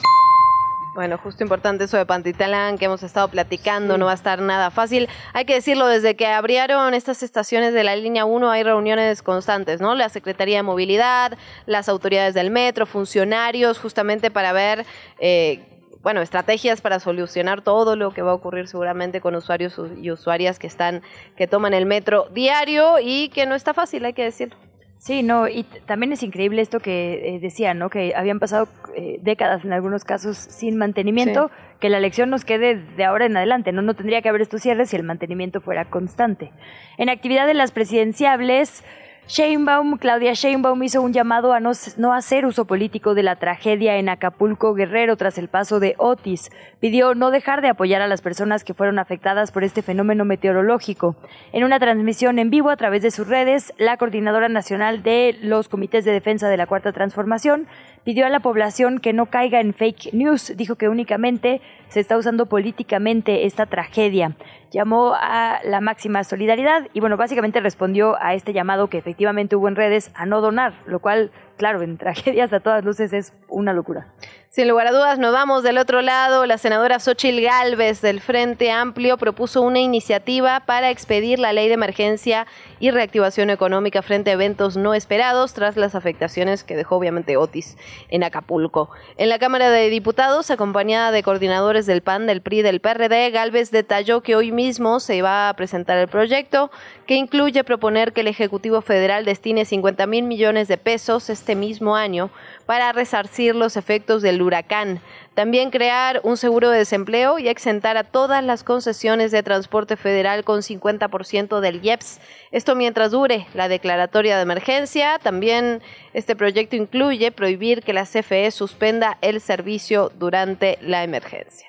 bueno, 0.95 1.19
justo 1.19 1.43
importante 1.43 1.85
eso 1.85 1.97
de 1.97 2.07
Pantitlán 2.07 2.77
que 2.77 2.87
hemos 2.87 3.03
estado 3.03 3.29
platicando, 3.29 3.97
no 3.97 4.07
va 4.07 4.13
a 4.13 4.15
estar 4.15 4.41
nada 4.41 4.71
fácil. 4.71 5.09
Hay 5.33 5.45
que 5.45 5.55
decirlo, 5.55 5.87
desde 5.87 6.17
que 6.17 6.27
abrieron 6.27 6.95
estas 6.95 7.23
estaciones 7.23 7.73
de 7.73 7.85
la 7.85 7.95
línea 7.97 8.25
1 8.25 8.51
hay 8.51 8.63
reuniones 8.63 9.23
constantes, 9.23 9.81
¿no? 9.81 9.95
La 9.95 10.09
Secretaría 10.09 10.57
de 10.57 10.63
Movilidad, 10.63 11.39
las 11.67 11.89
autoridades 11.89 12.35
del 12.35 12.51
metro, 12.51 12.87
funcionarios, 12.87 13.79
justamente 13.79 14.31
para 14.31 14.53
ver... 14.53 14.85
Eh, 15.19 15.67
bueno, 16.03 16.23
estrategias 16.23 16.81
para 16.81 16.99
solucionar 16.99 17.61
todo 17.61 17.95
lo 17.95 18.13
que 18.13 18.23
va 18.23 18.31
a 18.31 18.35
ocurrir 18.35 18.69
seguramente 18.69 19.21
con 19.21 19.35
usuarios 19.35 19.79
y 20.01 20.11
usuarias 20.11 20.59
que 20.59 20.67
están, 20.67 21.03
que 21.37 21.47
toman 21.47 21.75
el 21.75 21.85
metro 21.85 22.29
diario 22.33 22.95
y 23.03 23.29
que 23.29 23.45
no 23.45 23.55
está 23.55 23.75
fácil, 23.75 24.07
hay 24.07 24.15
que 24.15 24.25
decirlo. 24.25 24.57
Sí, 25.01 25.23
no, 25.23 25.49
y 25.49 25.63
también 25.87 26.13
es 26.13 26.23
increíble 26.23 26.61
esto 26.61 26.79
que 26.79 27.37
eh, 27.37 27.41
decía, 27.41 27.73
¿no? 27.73 27.89
Que 27.89 28.13
habían 28.15 28.39
pasado 28.39 28.69
eh, 28.95 29.19
décadas 29.23 29.65
en 29.65 29.73
algunos 29.73 30.05
casos 30.05 30.37
sin 30.37 30.77
mantenimiento, 30.77 31.51
que 31.81 31.89
la 31.89 31.97
elección 31.97 32.29
nos 32.29 32.45
quede 32.45 32.75
de 32.77 33.05
ahora 33.05 33.25
en 33.25 33.35
adelante, 33.35 33.73
¿no? 33.73 33.81
No 33.81 33.95
tendría 33.95 34.21
que 34.21 34.29
haber 34.29 34.43
estos 34.43 34.61
cierres 34.61 34.91
si 34.91 34.97
el 34.97 35.03
mantenimiento 35.03 35.63
fuera 35.63 35.87
constante. 35.87 36.53
En 36.99 37.09
actividad 37.09 37.47
de 37.47 37.55
las 37.55 37.73
presidenciables, 37.73 38.85
Sheinbaum, 39.31 39.97
Claudia 39.99 40.33
Sheinbaum 40.33 40.83
hizo 40.83 41.01
un 41.01 41.13
llamado 41.13 41.53
a 41.53 41.61
no, 41.61 41.71
no, 41.99 42.13
hacer 42.13 42.47
uso 42.47 42.65
político 42.65 43.15
de 43.15 43.23
la 43.23 43.37
tragedia 43.37 43.97
en 43.97 44.09
Acapulco 44.09 44.75
Guerrero 44.75 45.17
tras 45.17 45.39
el 45.39 45.47
paso 45.47 45.79
de 45.79 45.95
Otis. 45.99 46.51
Pidió 46.81 47.15
no 47.15 47.31
dejar 47.31 47.63
de 47.63 47.69
apoyar 47.69 48.03
a 48.03 48.09
las 48.09 48.23
personas 48.23 48.65
que 48.65 48.75
fueron 48.75 48.99
afectadas 48.99 49.53
por 49.53 49.63
este 49.63 49.83
fenómeno 49.83 50.25
meteorológico. 50.25 51.15
En 51.53 51.63
una 51.63 51.79
transmisión 51.79 52.41
en 52.41 52.51
vivo 52.51 52.71
a 52.71 52.77
través 52.77 53.03
de 53.03 53.13
sus 53.13 53.29
redes, 53.29 53.73
la 53.79 53.97
coordinadora 53.99 54.49
nacional 54.49 55.05
de 55.05 55.39
los 55.41 55.69
comités 55.69 56.05
de 56.05 56.11
defensa 56.11 56.49
de 56.49 56.57
la 56.57 56.67
Cuarta 56.67 56.91
Transformación 56.91 57.69
pidió 58.05 58.27
a 58.27 58.31
la 58.31 58.41
población 58.41 58.99
que 58.99 59.13
no 59.13 59.27
caiga 59.27 59.61
en 59.61 59.75
fake 59.75 60.13
news. 60.13 60.53
Dijo 60.57 60.77
que 60.77 60.89
únicamente 60.89 61.61
se 61.89 62.01
está 62.01 62.17
usando 62.17 62.47
políticamente 62.47 63.47
esta 63.47 63.67
tragedia. 63.67 64.37
Llamó 64.71 65.15
a 65.15 65.61
la 65.65 65.81
máxima 65.81 66.25
solidaridad 66.25 66.89
y 66.93 67.01
bueno, 67.01 67.17
básicamente 67.17 67.61
respondió 67.61 68.17
a 68.21 68.35
este 68.35 68.53
llamado 68.53 68.89
que 68.89 68.99
efectivamente 68.99 69.57
hubo 69.57 69.69
en 69.69 69.77
redes 69.77 70.11
a 70.15 70.27
no 70.27 70.41
donar, 70.41 70.75
lo 70.87 71.01
cual 71.01 71.33
claro, 71.61 71.83
en 71.83 71.99
tragedias 71.99 72.53
a 72.55 72.61
todas 72.61 72.83
luces 72.85 73.13
es 73.13 73.35
una 73.49 73.75
locura. 73.75 74.07
Sin 74.49 74.67
lugar 74.67 74.89
a 74.89 74.91
dudas, 74.91 75.21
nos 75.21 75.33
vamos 75.33 75.63
del 75.63 75.79
otro 75.79 76.03
lado. 76.03 76.45
La 76.45 76.59
senadora 76.59 76.99
Xochil 76.99 77.41
Gálvez 77.41 78.01
del 78.01 78.21
Frente 78.21 78.73
Amplio 78.73 79.17
propuso 79.17 79.63
una 79.63 79.79
iniciativa 79.79 80.59
para 80.67 80.91
expedir 80.91 81.39
la 81.39 81.53
ley 81.53 81.69
de 81.69 81.75
emergencia 81.75 82.49
y 82.81 82.91
reactivación 82.91 83.51
económica 83.51 84.03
frente 84.03 84.31
a 84.31 84.33
eventos 84.33 84.77
no 84.77 84.93
esperados 84.93 85.55
tras 85.55 85.77
las 85.77 85.95
afectaciones 85.95 86.65
que 86.65 86.75
dejó 86.75 86.97
obviamente 86.97 87.37
Otis 87.37 87.77
en 88.09 88.25
Acapulco. 88.25 88.91
En 89.19 89.29
la 89.29 89.39
Cámara 89.39 89.71
de 89.71 89.89
Diputados, 89.89 90.51
acompañada 90.51 91.13
de 91.13 91.23
coordinadores 91.23 91.87
del 91.87 92.03
PAN, 92.03 92.27
del 92.27 92.41
PRI, 92.41 92.63
del 92.63 92.81
PRD, 92.81 93.31
Gálvez 93.31 93.71
detalló 93.71 94.21
que 94.23 94.35
hoy 94.35 94.51
mismo 94.51 94.99
se 94.99 95.23
va 95.23 95.49
a 95.49 95.55
presentar 95.55 95.97
el 95.99 96.09
proyecto 96.09 96.73
que 97.07 97.15
incluye 97.15 97.63
proponer 97.63 98.13
que 98.13 98.23
el 98.23 98.29
Ejecutivo 98.29 98.81
Federal 98.81 99.25
destine 99.25 99.65
50 99.65 100.07
mil 100.09 100.25
millones 100.25 100.67
de 100.67 100.77
pesos 100.77 101.31
este 101.31 101.50
mismo 101.55 101.97
año 101.97 102.31
para 102.67 102.93
resarcir 102.93 103.55
los 103.55 103.77
efectos 103.77 104.23
del 104.23 104.43
huracán. 104.43 105.01
También 105.35 105.71
crear 105.71 106.21
un 106.23 106.37
seguro 106.37 106.71
de 106.71 106.79
desempleo 106.79 107.39
y 107.39 107.49
exentar 107.49 107.97
a 107.97 108.05
todas 108.05 108.45
las 108.45 108.65
concesiones 108.65 109.31
de 109.31 109.43
transporte 109.43 109.97
federal 109.97 110.45
con 110.45 110.61
50% 110.61 111.61
del 111.61 111.85
IEPS. 111.85 112.21
Esto 112.53 112.75
mientras 112.75 113.11
dure 113.11 113.47
la 113.55 113.69
declaratoria 113.69 114.37
de 114.37 114.43
emergencia. 114.43 115.19
También 115.19 115.83
este 116.13 116.37
proyecto 116.37 116.77
incluye 116.77 117.33
prohibir 117.33 117.83
que 117.83 117.93
la 117.93 118.05
CFE 118.05 118.51
suspenda 118.51 119.19
el 119.21 119.41
servicio 119.41 120.13
durante 120.17 120.79
la 120.83 121.05
emergencia. 121.05 121.69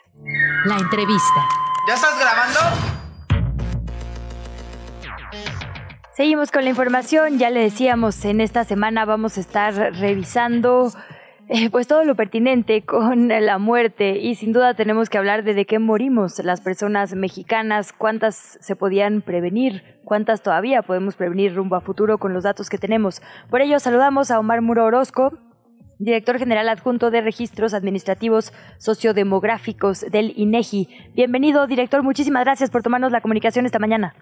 La 0.66 0.78
entrevista. 0.78 1.48
¿Ya 1.88 1.96
estás 1.96 2.20
grabando? 2.20 3.01
Seguimos 6.14 6.52
con 6.52 6.66
la 6.66 6.70
información, 6.70 7.38
ya 7.38 7.50
le 7.50 7.62
decíamos, 7.62 8.26
en 8.26 8.42
esta 8.42 8.66
semana 8.66 9.06
vamos 9.06 9.38
a 9.38 9.40
estar 9.40 9.74
revisando 9.74 10.92
eh, 11.48 11.70
pues 11.70 11.88
todo 11.88 12.04
lo 12.04 12.16
pertinente 12.16 12.84
con 12.84 13.30
la 13.30 13.58
muerte 13.60 14.20
y 14.20 14.36
sin 14.36 14.52
duda 14.52 14.74
tenemos 14.74 15.10
que 15.10 15.18
hablar 15.18 15.46
de 15.46 15.54
de 15.54 15.66
qué 15.66 15.80
morimos 15.80 16.40
las 16.40 16.60
personas 16.60 17.16
mexicanas, 17.16 17.94
cuántas 17.94 18.58
se 18.60 18.76
podían 18.76 19.22
prevenir, 19.22 20.02
cuántas 20.04 20.42
todavía 20.42 20.82
podemos 20.82 21.16
prevenir 21.16 21.56
rumbo 21.56 21.78
a 21.78 21.82
futuro 21.82 22.18
con 22.18 22.34
los 22.34 22.44
datos 22.44 22.70
que 22.70 22.78
tenemos. 22.78 23.22
Por 23.50 23.62
ello 23.62 23.80
saludamos 23.80 24.32
a 24.32 24.40
Omar 24.40 24.62
Muro 24.62 24.84
Orozco, 24.84 25.32
director 25.98 26.38
general 26.38 26.68
adjunto 26.68 27.10
de 27.10 27.22
Registros 27.22 27.74
Administrativos 27.74 28.52
Sociodemográficos 28.80 30.02
del 30.02 30.34
INEGI. 30.36 30.90
Bienvenido, 31.16 31.68
director, 31.68 32.04
muchísimas 32.04 32.44
gracias 32.44 32.70
por 32.70 32.84
tomarnos 32.84 33.14
la 33.14 33.22
comunicación 33.22 33.66
esta 33.66 33.80
mañana. 33.80 34.14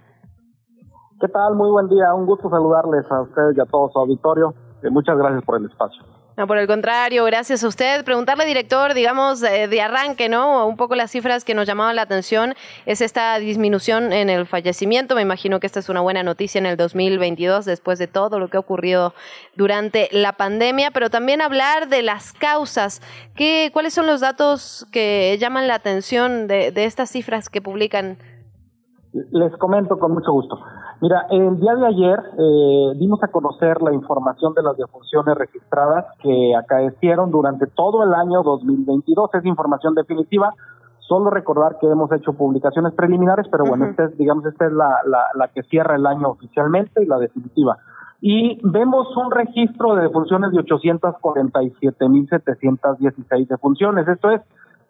¿Qué 1.19 1.27
tal? 1.27 1.53
Muy 1.55 1.69
buen 1.69 1.89
día. 1.89 2.13
Un 2.13 2.25
gusto 2.25 2.49
saludarles 2.49 3.05
a 3.11 3.21
ustedes 3.21 3.57
y 3.57 3.59
a 3.59 3.65
todo 3.65 3.89
su 3.91 3.99
auditorio. 3.99 4.53
Eh, 4.81 4.89
muchas 4.89 5.17
gracias 5.17 5.43
por 5.43 5.57
el 5.57 5.65
espacio. 5.65 6.01
No, 6.37 6.47
por 6.47 6.57
el 6.57 6.67
contrario, 6.67 7.25
gracias 7.25 7.65
a 7.65 7.67
usted. 7.67 8.05
Preguntarle, 8.05 8.45
director, 8.45 8.93
digamos, 8.93 9.43
eh, 9.43 9.67
de 9.67 9.81
arranque, 9.81 10.29
¿no? 10.29 10.65
Un 10.65 10.77
poco 10.77 10.95
las 10.95 11.11
cifras 11.11 11.43
que 11.43 11.53
nos 11.53 11.67
llamaban 11.67 11.97
la 11.97 12.03
atención 12.03 12.53
es 12.85 13.01
esta 13.01 13.37
disminución 13.39 14.13
en 14.13 14.29
el 14.29 14.45
fallecimiento. 14.45 15.15
Me 15.15 15.21
imagino 15.21 15.59
que 15.59 15.67
esta 15.67 15.81
es 15.81 15.89
una 15.89 15.99
buena 15.99 16.23
noticia 16.23 16.59
en 16.59 16.65
el 16.65 16.77
2022, 16.77 17.65
después 17.65 17.99
de 17.99 18.07
todo 18.07 18.39
lo 18.39 18.47
que 18.47 18.55
ha 18.55 18.61
ocurrido 18.61 19.13
durante 19.57 20.07
la 20.13 20.31
pandemia, 20.37 20.91
pero 20.91 21.09
también 21.09 21.41
hablar 21.41 21.89
de 21.89 22.01
las 22.01 22.31
causas. 22.31 23.01
¿Qué, 23.35 23.71
¿Cuáles 23.73 23.93
son 23.93 24.07
los 24.07 24.21
datos 24.21 24.87
que 24.93 25.37
llaman 25.37 25.67
la 25.67 25.75
atención 25.75 26.47
de, 26.47 26.71
de 26.71 26.85
estas 26.85 27.09
cifras 27.09 27.49
que 27.49 27.61
publican? 27.61 28.17
Les 29.11 29.51
comento 29.57 29.99
con 29.99 30.13
mucho 30.13 30.31
gusto. 30.31 30.55
Mira, 31.01 31.27
el 31.29 31.57
día 31.59 31.75
de 31.75 31.87
ayer 31.87 32.19
eh, 32.37 32.91
dimos 32.97 33.23
a 33.23 33.29
conocer 33.29 33.81
la 33.81 33.93
información 33.93 34.53
de 34.53 34.61
las 34.61 34.75
defunciones 34.75 35.33
registradas 35.35 36.05
que 36.21 36.53
acaecieron 36.55 37.31
durante 37.31 37.67
todo 37.67 38.03
el 38.03 38.13
año 38.13 38.43
2022. 38.43 39.33
Es 39.33 39.45
información 39.45 39.95
definitiva. 39.95 40.53
Solo 40.99 41.29
recordar 41.29 41.77
que 41.79 41.87
hemos 41.87 42.11
hecho 42.11 42.33
publicaciones 42.33 42.91
preliminares, 42.93 43.47
pero 43.49 43.63
bueno, 43.65 43.85
este 43.85 44.09
digamos, 44.09 44.45
esta 44.45 44.65
es 44.65 44.73
la, 44.73 44.97
la, 45.05 45.23
la 45.35 45.47
que 45.47 45.63
cierra 45.63 45.95
el 45.95 46.05
año 46.05 46.27
oficialmente 46.29 47.01
y 47.01 47.05
la 47.05 47.17
definitiva. 47.17 47.77
Y 48.21 48.59
vemos 48.63 49.15
un 49.15 49.31
registro 49.31 49.95
de 49.95 50.01
defunciones 50.03 50.51
de 50.51 50.59
847.716 50.59 53.47
defunciones. 53.47 54.05
Esto 54.05 54.31
es, 54.31 54.41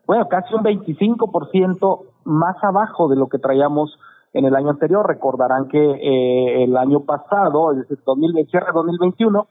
bueno, 0.07 0.27
casi 0.27 0.55
un 0.55 0.63
25% 0.63 1.99
más 2.23 2.55
abajo 2.63 3.07
de 3.07 3.15
lo 3.15 3.27
que 3.27 3.37
traíamos 3.37 3.99
en 4.33 4.45
el 4.45 4.55
año 4.55 4.69
anterior. 4.69 5.07
Recordarán 5.07 5.67
que 5.67 5.79
eh, 5.79 6.63
el 6.63 6.75
año 6.77 7.01
pasado, 7.01 7.71
es 7.71 7.79
decir, 7.79 7.99
2020, 8.05 8.49
cierre 8.51 8.71
2021, 8.73 9.47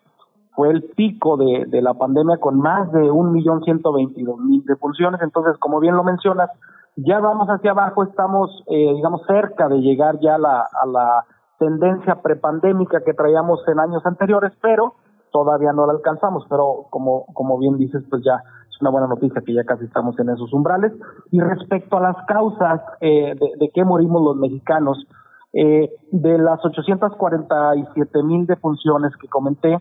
fue 0.55 0.71
el 0.71 0.83
pico 0.97 1.37
de, 1.37 1.83
la 1.83 1.95
pandemia 1.95 2.39
con 2.39 2.59
más 2.59 2.91
de 2.91 3.11
un 3.11 3.33
millón 3.33 3.63
ciento 3.63 3.93
veintidós 3.93 4.41
mil 4.41 4.65
defunciones. 4.65 5.21
Entonces, 5.23 5.57
como 5.59 5.79
bien 5.79 5.95
lo 5.95 6.03
mencionas, 6.03 6.51
ya 6.97 7.21
vamos 7.21 7.49
hacia 7.49 7.71
abajo, 7.71 8.03
estamos, 8.03 8.65
eh, 8.67 8.93
digamos, 8.95 9.23
cerca 9.27 9.69
de 9.69 9.79
llegar 9.79 10.19
ya 10.21 10.35
a 10.35 10.39
la, 10.39 10.61
a 10.61 10.87
la 10.87 11.25
tendencia 11.59 12.17
prepandémica 12.23 13.03
que 13.05 13.15
traíamos 13.15 13.61
en 13.69 13.79
años 13.79 14.05
anteriores, 14.05 14.53
pero 14.61 14.95
todavía 15.31 15.73
no 15.73 15.87
la 15.87 15.93
alcanzamos. 15.93 16.45
Pero 16.49 16.87
como, 16.91 17.27
como 17.35 17.59
bien 17.59 17.79
dices, 17.79 18.03
pues 18.11 18.25
ya 18.25 18.43
es 18.79 18.83
una 18.83 18.91
buena 18.91 19.09
noticia 19.09 19.43
que 19.45 19.53
ya 19.53 19.65
casi 19.65 19.85
estamos 19.85 20.17
en 20.21 20.31
esos 20.31 20.53
umbrales. 20.53 20.93
Y 21.33 21.41
respecto 21.41 21.97
a 21.97 22.01
las 22.01 22.17
causas 22.27 22.81
eh, 23.01 23.35
de, 23.35 23.51
de 23.59 23.71
qué 23.75 23.85
morimos 23.85 24.23
los 24.23 24.37
mexicanos, 24.37 25.05
eh, 25.53 25.91
de 26.13 26.39
las 26.39 26.65
847 26.65 28.23
mil 28.23 28.47
defunciones 28.47 29.17
que 29.17 29.27
comenté, 29.29 29.79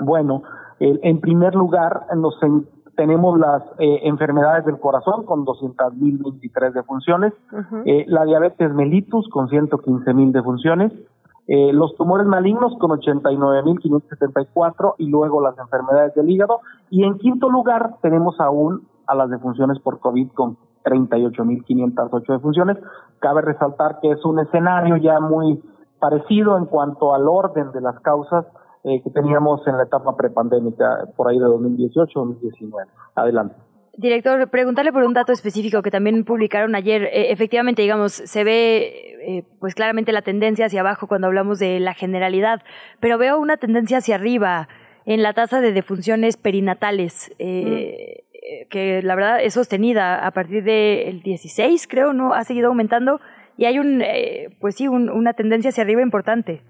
bueno, 0.00 0.42
en 0.80 1.20
primer 1.20 1.54
lugar 1.54 2.06
nos 2.16 2.38
tenemos 2.98 3.38
las 3.38 3.62
eh, 3.78 4.00
enfermedades 4.02 4.64
del 4.64 4.80
corazón 4.80 5.24
con 5.24 5.44
200 5.44 5.94
mil 5.94 6.18
23 6.18 6.74
defunciones, 6.74 7.32
eh, 7.84 8.04
la 8.08 8.24
diabetes 8.24 8.74
mellitus 8.74 9.28
con 9.28 9.48
115 9.48 10.12
mil 10.14 10.32
defunciones, 10.32 10.92
eh, 11.48 11.72
los 11.72 11.96
tumores 11.96 12.26
malignos 12.26 12.76
con 12.78 12.90
89.574 12.90 14.96
y 14.98 15.08
luego 15.08 15.40
las 15.40 15.56
enfermedades 15.58 16.14
del 16.14 16.28
hígado. 16.28 16.60
Y 16.90 17.04
en 17.04 17.16
quinto 17.16 17.48
lugar 17.48 17.96
tenemos 18.02 18.38
aún 18.38 18.86
a 19.06 19.14
las 19.14 19.30
defunciones 19.30 19.78
por 19.80 19.98
COVID 19.98 20.30
con 20.32 20.58
38.508 20.84 22.26
defunciones. 22.26 22.76
Cabe 23.20 23.40
resaltar 23.40 23.98
que 24.00 24.10
es 24.10 24.22
un 24.26 24.40
escenario 24.40 24.98
ya 24.98 25.20
muy 25.20 25.62
parecido 25.98 26.58
en 26.58 26.66
cuanto 26.66 27.14
al 27.14 27.26
orden 27.26 27.72
de 27.72 27.80
las 27.80 27.98
causas 28.00 28.44
eh, 28.84 29.02
que 29.02 29.10
teníamos 29.10 29.66
en 29.66 29.78
la 29.78 29.84
etapa 29.84 30.14
prepandémica 30.16 31.08
por 31.16 31.28
ahí 31.28 31.38
de 31.38 31.46
2018-2019. 31.46 32.72
Adelante. 33.14 33.56
Director, 33.98 34.48
preguntarle 34.48 34.92
por 34.92 35.02
un 35.02 35.12
dato 35.12 35.32
específico 35.32 35.82
que 35.82 35.90
también 35.90 36.22
publicaron 36.22 36.76
ayer. 36.76 37.10
Eh, 37.12 37.32
efectivamente, 37.32 37.82
digamos, 37.82 38.12
se 38.12 38.44
ve 38.44 39.16
eh, 39.26 39.42
pues 39.58 39.74
claramente 39.74 40.12
la 40.12 40.22
tendencia 40.22 40.66
hacia 40.66 40.82
abajo 40.82 41.08
cuando 41.08 41.26
hablamos 41.26 41.58
de 41.58 41.80
la 41.80 41.94
generalidad, 41.94 42.62
pero 43.00 43.18
veo 43.18 43.40
una 43.40 43.56
tendencia 43.56 43.98
hacia 43.98 44.14
arriba 44.14 44.68
en 45.04 45.24
la 45.24 45.32
tasa 45.32 45.60
de 45.60 45.72
defunciones 45.72 46.36
perinatales, 46.36 47.34
eh, 47.40 48.22
que 48.70 49.02
la 49.02 49.16
verdad 49.16 49.42
es 49.42 49.54
sostenida 49.54 50.24
a 50.24 50.30
partir 50.30 50.62
del 50.62 51.20
16, 51.22 51.88
creo, 51.88 52.12
¿no? 52.12 52.34
Ha 52.34 52.44
seguido 52.44 52.68
aumentando 52.68 53.20
y 53.56 53.64
hay 53.64 53.80
un, 53.80 54.04
pues 54.60 54.76
sí, 54.76 54.86
una 54.86 55.32
tendencia 55.32 55.70
hacia 55.70 55.82
arriba 55.82 56.02
importante. 56.02 56.62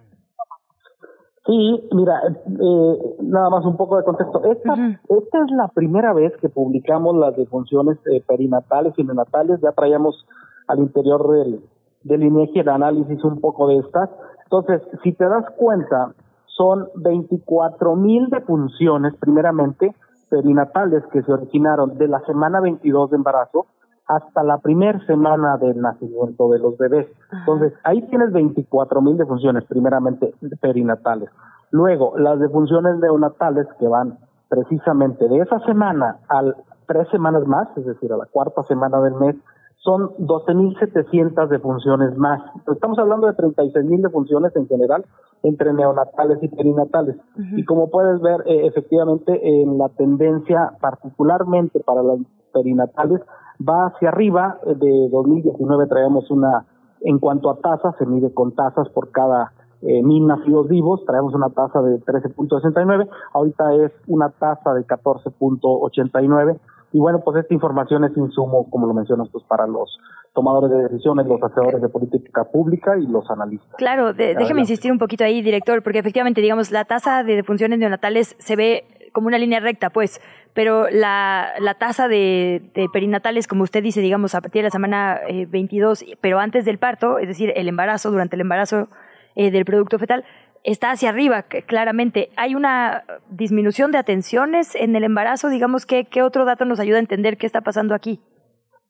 Sí, 1.49 1.89
mira, 1.93 2.21
eh, 2.27 3.17
nada 3.23 3.49
más 3.49 3.65
un 3.65 3.79
poco 3.79 3.97
de 3.97 4.05
contexto. 4.05 4.45
Esta, 4.45 4.75
esta 5.09 5.45
es 5.45 5.51
la 5.53 5.69
primera 5.69 6.13
vez 6.13 6.37
que 6.43 6.51
publicamos 6.51 7.17
las 7.17 7.35
defunciones 7.39 7.97
eh, 8.13 8.23
perinatales 8.29 8.93
y 8.99 9.03
neonatales. 9.03 9.59
Ya 9.63 9.73
traíamos 9.73 10.27
al 10.67 10.81
interior 10.81 11.27
del, 11.31 11.63
del 12.05 12.23
INEGI 12.23 12.61
el 12.61 12.69
análisis 12.69 13.25
un 13.25 13.41
poco 13.41 13.67
de 13.69 13.79
estas. 13.79 14.11
Entonces, 14.45 14.83
si 15.03 15.15
te 15.15 15.25
das 15.25 15.47
cuenta, 15.57 16.13
son 16.49 16.89
24 16.97 17.97
mil 17.97 18.29
defunciones, 18.29 19.15
primeramente, 19.15 19.95
perinatales 20.29 21.03
que 21.11 21.23
se 21.23 21.33
originaron 21.33 21.97
de 21.97 22.09
la 22.09 22.21
semana 22.27 22.61
22 22.61 23.09
de 23.09 23.17
embarazo 23.17 23.65
hasta 24.09 24.43
la 24.43 24.59
primera 24.59 24.99
semana 25.07 25.59
del 25.59 25.81
nacimiento 25.81 26.49
de 26.49 26.59
los 26.59 26.77
bebés. 26.79 27.07
Entonces, 27.31 27.75
ahí 27.85 28.03
tienes 28.09 28.33
24 28.33 29.03
mil 29.03 29.19
defunciones, 29.19 29.65
primeramente 29.65 30.35
perinatales. 30.61 31.29
Luego, 31.71 32.19
las 32.19 32.41
defunciones 32.41 32.99
neonatales 32.99 33.67
que 33.79 33.87
van 33.87 34.19
precisamente 34.49 35.29
de 35.29 35.41
esa 35.41 35.61
semana 35.61 36.17
a 36.31 36.43
tres 36.87 37.07
semanas 37.11 37.47
más, 37.47 37.69
es 37.77 37.85
decir, 37.85 38.11
a 38.13 38.17
la 38.17 38.25
cuarta 38.25 38.63
semana 38.63 38.99
del 39.03 39.15
mes, 39.15 39.37
son 39.79 40.11
12.700 40.19 41.49
defunciones 41.49 42.17
más. 42.17 42.43
Estamos 42.73 42.99
hablando 42.99 43.27
de 43.27 43.35
36.000 43.35 44.03
defunciones 44.03 44.55
en 44.57 44.67
general 44.67 45.05
entre 45.43 45.73
neonatales 45.73 46.39
y 46.43 46.49
perinatales. 46.49 47.17
Y 47.57 47.65
como 47.65 47.89
puedes 47.89 48.21
ver, 48.21 48.41
eh, 48.47 48.67
efectivamente, 48.67 49.63
en 49.63 49.79
la 49.79 49.89
tendencia, 49.91 50.73
particularmente 50.81 51.81
para 51.81 52.03
las 52.03 52.19
perinatales, 52.53 53.21
va 53.67 53.87
hacia 53.87 54.09
arriba. 54.09 54.59
De 54.67 55.09
2019 55.11 55.87
traemos 55.87 56.29
una, 56.31 56.67
en 57.03 57.19
cuanto 57.19 57.51
a 57.51 57.59
tasas, 57.59 57.95
se 57.99 58.07
mide 58.07 58.33
con 58.35 58.55
tasas 58.55 58.89
por 58.89 59.11
cada 59.13 59.53
eh, 59.83 60.03
mil 60.03 60.27
nacidos 60.27 60.67
vivos, 60.67 61.05
traemos 61.07 61.35
una 61.35 61.51
tasa 61.51 61.81
de 61.83 62.01
13.69, 62.01 63.09
ahorita 63.33 63.75
es 63.75 63.93
una 64.09 64.31
tasa 64.31 64.75
de 64.75 64.85
14.89. 64.85 66.59
Y 66.93 66.99
bueno, 66.99 67.21
pues 67.21 67.37
esta 67.37 67.53
información 67.53 68.05
es 68.05 68.17
insumo, 68.17 68.69
como 68.71 68.87
lo 68.87 68.95
mencionas, 68.95 69.29
pues 69.31 69.45
para 69.45 69.67
los 69.67 69.99
tomadores 70.35 70.71
de 70.71 70.85
decisiones, 70.85 71.27
los 71.27 71.43
hacedores 71.43 71.83
de 71.83 71.89
política 71.89 72.45
pública 72.45 72.97
y 72.97 73.07
los 73.07 73.29
analistas. 73.31 73.75
Claro, 73.77 74.15
déjeme 74.15 74.61
insistir 74.61 74.91
un 74.91 74.99
poquito 74.99 75.25
ahí, 75.25 75.43
director, 75.43 75.83
porque 75.83 75.99
efectivamente, 75.99 76.41
digamos, 76.41 76.71
la 76.71 76.85
tasa 76.85 77.23
de 77.25 77.37
defunciones 77.37 77.79
neonatales 77.79 78.37
se 78.39 78.57
ve 78.57 78.85
como 79.13 79.27
una 79.27 79.39
línea 79.39 79.61
recta, 79.61 79.91
pues, 79.91 80.21
pero 80.55 80.89
la, 80.91 81.53
la 81.61 81.75
tasa 81.75 82.09
de, 82.09 82.71
perinatales, 82.93 83.47
como 83.47 83.65
usted 83.65 83.83
dice, 83.83 84.01
digamos, 84.01 84.35
a 84.35 84.41
partir 84.41 84.61
de 84.61 84.69
la 84.69 84.71
semana 84.71 85.21
22, 85.49 86.03
eh, 86.03 86.19
pero 86.21 86.39
antes 86.39 86.65
del 86.65 86.79
parto, 86.79 87.19
es 87.19 87.29
decir, 87.29 87.53
el 87.55 87.69
embarazo, 87.69 88.11
durante 88.11 88.37
el 88.37 88.43
embarazo 88.43 88.89
eh, 89.35 89.51
del 89.51 89.65
producto 89.65 89.99
fetal, 89.99 90.25
está 90.65 90.91
hacia 90.91 91.11
arriba, 91.11 91.45
claramente. 91.67 92.31
¿Hay 92.37 92.55
una 92.55 93.05
disminución 93.31 93.91
de 93.91 93.99
atenciones 93.99 94.75
en 94.75 94.97
el 94.97 95.05
embarazo? 95.05 95.49
Digamos, 95.49 95.87
¿qué, 95.87 96.05
qué 96.05 96.23
otro 96.23 96.45
dato 96.45 96.65
nos 96.65 96.81
ayuda 96.81 96.97
a 96.97 97.01
entender 97.01 97.37
qué 97.39 97.47
está 97.47 97.61
pasando 97.61 97.95
aquí? 97.95 98.21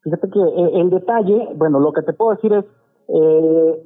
Fíjate 0.03 0.29
que 0.31 0.41
eh, 0.41 0.81
el 0.81 0.91
detalle, 0.91 1.49
bueno, 1.57 1.81
lo 1.81 1.93
que 1.93 2.03
te 2.03 2.13
puedo 2.13 2.35
decir 2.35 2.53
es, 2.53 2.65
eh, 3.09 3.85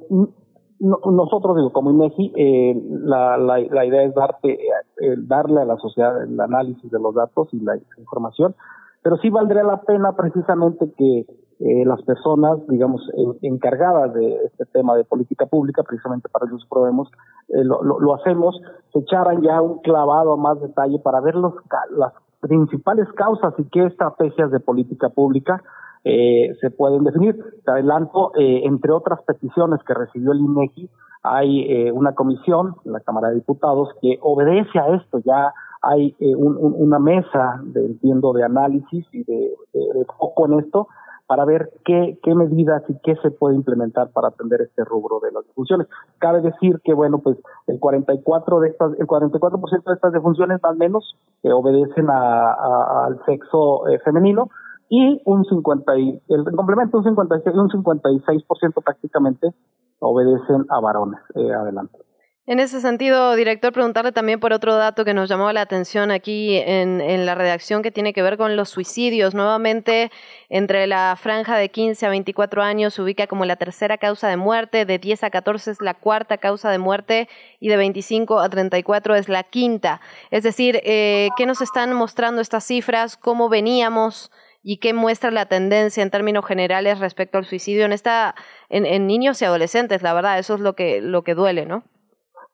nosotros, 0.79 1.55
digo, 1.55 1.71
como 1.71 1.91
INEGI, 1.91 2.33
eh, 2.35 2.81
la, 2.89 3.37
la, 3.37 3.59
la, 3.59 3.85
idea 3.85 4.03
es 4.03 4.13
darte, 4.13 4.53
eh, 4.53 5.15
darle 5.17 5.61
a 5.61 5.65
la 5.65 5.77
sociedad 5.77 6.21
el 6.21 6.39
análisis 6.39 6.91
de 6.91 6.99
los 6.99 7.15
datos 7.15 7.47
y 7.53 7.59
la 7.61 7.77
información, 7.97 8.55
pero 9.01 9.17
sí 9.17 9.29
valdría 9.29 9.63
la 9.63 9.81
pena 9.81 10.13
precisamente 10.15 10.91
que 10.97 11.25
eh, 11.65 11.85
las 11.85 12.01
personas, 12.01 12.59
digamos, 12.67 13.01
encargadas 13.41 14.13
de 14.13 14.35
este 14.47 14.65
tema 14.65 14.97
de 14.97 15.05
política 15.05 15.45
pública, 15.45 15.81
precisamente 15.83 16.27
para 16.27 16.45
eso 16.45 16.57
probemos, 16.69 17.09
eh, 17.47 17.63
lo, 17.63 18.13
hacemos, 18.15 18.59
se 18.91 18.99
echaran 18.99 19.41
ya 19.41 19.61
un 19.61 19.79
clavado 19.79 20.33
a 20.33 20.37
más 20.37 20.59
detalle 20.59 20.99
para 20.99 21.21
ver 21.21 21.35
los, 21.35 21.53
las 21.95 22.11
principales 22.41 23.07
causas 23.13 23.53
y 23.57 23.63
qué 23.69 23.85
estrategias 23.85 24.51
de 24.51 24.59
política 24.59 25.07
pública 25.07 25.63
eh, 26.03 26.53
se 26.59 26.69
pueden 26.69 27.05
definir. 27.05 27.41
Te 27.63 27.71
adelanto, 27.71 28.33
eh, 28.35 28.63
entre 28.65 28.91
otras 28.91 29.21
peticiones 29.21 29.79
que 29.87 29.93
recibió 29.93 30.33
el 30.33 30.41
INEGI, 30.41 30.89
hay 31.23 31.61
eh, 31.71 31.91
una 31.93 32.13
comisión, 32.13 32.75
la 32.83 32.99
Cámara 32.99 33.29
de 33.29 33.35
Diputados, 33.35 33.87
que 34.01 34.19
obedece 34.21 34.77
a 34.79 34.95
esto. 34.95 35.19
Ya 35.19 35.53
hay 35.81 36.13
eh, 36.19 36.35
un, 36.35 36.57
una 36.57 36.99
mesa, 36.99 37.61
de, 37.63 37.85
entiendo, 37.85 38.33
de 38.33 38.43
análisis 38.43 39.05
y 39.13 39.23
de, 39.23 39.53
de, 39.73 40.05
en 40.45 40.59
esto 40.59 40.89
para 41.27 41.45
ver 41.45 41.71
qué, 41.85 42.19
qué 42.21 42.35
medidas 42.35 42.83
y 42.89 42.97
qué 43.03 43.15
se 43.21 43.31
puede 43.31 43.55
implementar 43.55 44.11
para 44.11 44.29
atender 44.29 44.61
este 44.61 44.83
rubro 44.83 45.19
de 45.19 45.31
las 45.31 45.45
defunciones. 45.47 45.87
Cabe 46.19 46.41
decir 46.41 46.79
que, 46.83 46.93
bueno, 46.93 47.19
pues 47.19 47.37
el 47.67 47.79
44 47.79 48.59
de 48.59 48.69
estas, 48.69 48.91
el 48.99 49.07
44% 49.07 49.83
de 49.83 49.93
estas 49.93 50.13
defunciones, 50.13 50.61
más 50.61 50.73
o 50.73 50.77
menos, 50.77 51.17
obedecen 51.43 52.09
a, 52.09 53.05
al 53.05 53.23
sexo 53.25 53.83
femenino, 54.03 54.49
y 54.89 55.21
un 55.25 55.43
50 55.43 55.97
y, 55.97 56.21
el 56.29 56.43
complemento 56.55 56.99
un 56.99 57.03
56 57.03 57.55
un 57.55 57.69
56% 57.69 58.83
prácticamente 58.83 59.53
obedecen 59.97 60.65
a 60.69 60.79
varones. 60.79 61.19
Eh, 61.33 61.51
adelante. 61.51 61.97
En 62.45 62.59
ese 62.59 62.81
sentido, 62.81 63.37
director, 63.37 63.71
preguntarle 63.71 64.11
también 64.11 64.41
por 64.41 64.51
otro 64.51 64.75
dato 64.75 65.05
que 65.05 65.13
nos 65.13 65.29
llamó 65.29 65.49
la 65.53 65.61
atención 65.61 66.11
aquí 66.11 66.57
en, 66.57 67.25
la 67.25 67.35
redacción 67.35 67.81
que 67.81 67.89
tiene 67.89 68.11
que 68.11 68.21
ver 68.21 68.35
con 68.35 68.57
los 68.57 68.67
suicidios. 68.67 69.33
Nuevamente, 69.33 70.11
entre 70.49 70.85
la 70.85 71.15
franja 71.17 71.55
de 71.55 71.69
15 71.69 72.05
a 72.05 72.09
24 72.09 72.61
años 72.61 72.95
se 72.95 73.01
ubica 73.01 73.27
como 73.27 73.45
la 73.45 73.55
tercera 73.55 73.97
causa 73.97 74.27
de 74.27 74.35
muerte, 74.35 74.83
de 74.83 74.99
10 74.99 75.23
a 75.23 75.29
14 75.29 75.71
es 75.71 75.81
la 75.81 75.93
cuarta 75.93 76.37
causa 76.37 76.69
de 76.69 76.79
muerte 76.79 77.29
y 77.61 77.69
de 77.69 77.77
25 77.77 78.37
a 78.41 78.49
34 78.49 79.15
es 79.15 79.29
la 79.29 79.43
quinta. 79.43 80.01
Es 80.29 80.43
decir, 80.43 80.81
eh, 80.83 81.29
¿qué 81.37 81.45
nos 81.45 81.61
están 81.61 81.93
mostrando 81.93 82.41
estas 82.41 82.65
cifras? 82.65 83.15
¿Cómo 83.15 83.47
veníamos? 83.47 84.31
y 84.65 84.77
qué 84.77 84.93
muestra 84.93 85.29
la 85.29 85.47
tendencia 85.47 86.01
en 86.01 86.09
términos 86.09 86.45
generales 86.45 86.99
respecto 86.99 87.37
al 87.37 87.43
suicidio 87.43 87.83
en 87.83 87.91
esta 87.91 88.33
en 88.69 89.07
niños 89.07 89.41
y 89.41 89.45
adolescentes, 89.45 90.01
la 90.03 90.13
verdad, 90.13 90.39
eso 90.39 90.55
es 90.55 90.61
lo 90.61 90.73
que 90.73 91.01
lo 91.01 91.23
que 91.25 91.35
duele, 91.35 91.65
¿no? 91.65 91.83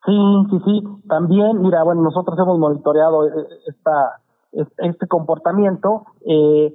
Sí, 0.05 0.17
sí, 0.49 0.59
sí. 0.65 0.83
También, 1.07 1.61
mira, 1.61 1.83
bueno, 1.83 2.01
nosotros 2.01 2.37
hemos 2.39 2.57
monitoreado 2.57 3.27
eh, 3.27 3.47
esta 3.67 4.21
este 4.51 5.07
comportamiento. 5.07 6.05
Eh, 6.25 6.73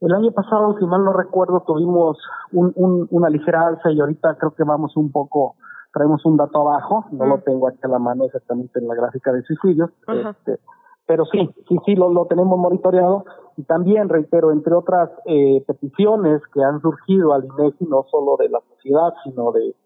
el 0.00 0.12
año 0.12 0.32
pasado, 0.32 0.76
si 0.78 0.86
mal 0.86 1.04
no 1.04 1.12
recuerdo, 1.12 1.62
tuvimos 1.66 2.18
un, 2.52 2.72
un, 2.74 3.06
una 3.10 3.28
ligera 3.28 3.66
alza 3.66 3.90
y 3.90 4.00
ahorita 4.00 4.36
creo 4.36 4.52
que 4.52 4.64
vamos 4.64 4.96
un 4.96 5.12
poco, 5.12 5.54
traemos 5.92 6.24
un 6.24 6.36
dato 6.36 6.60
abajo, 6.60 7.04
no 7.12 7.26
lo 7.26 7.38
tengo 7.38 7.68
aquí 7.68 7.78
a 7.82 7.88
la 7.88 7.98
mano 7.98 8.24
exactamente 8.24 8.80
en 8.80 8.88
la 8.88 8.94
gráfica 8.94 9.32
de 9.32 9.42
suicidios, 9.42 9.90
este, 10.08 10.58
pero 11.06 11.24
sí, 11.26 11.48
sí, 11.68 11.76
sí, 11.84 11.94
lo, 11.94 12.10
lo 12.10 12.26
tenemos 12.26 12.58
monitoreado 12.58 13.24
y 13.56 13.62
también, 13.62 14.08
reitero, 14.08 14.50
entre 14.50 14.74
otras 14.74 15.10
eh, 15.26 15.62
peticiones 15.66 16.42
que 16.52 16.64
han 16.64 16.80
surgido 16.80 17.32
al 17.32 17.44
INEGI, 17.44 17.84
no 17.86 18.04
solo 18.10 18.36
de 18.38 18.48
la 18.48 18.60
sociedad, 18.74 19.12
sino 19.22 19.52
de, 19.52 19.76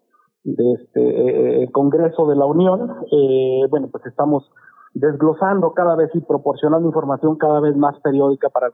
de 0.55 0.73
este 0.73 1.63
eh, 1.63 1.71
Congreso 1.71 2.25
de 2.27 2.35
la 2.35 2.45
Unión, 2.45 2.89
eh, 3.11 3.67
bueno, 3.69 3.89
pues 3.91 4.05
estamos 4.05 4.49
desglosando 4.93 5.73
cada 5.73 5.95
vez 5.95 6.09
y 6.13 6.21
proporcionando 6.21 6.87
información 6.87 7.35
cada 7.37 7.59
vez 7.59 7.75
más 7.75 7.99
periódica 7.99 8.49
para, 8.49 8.67
el 8.67 8.73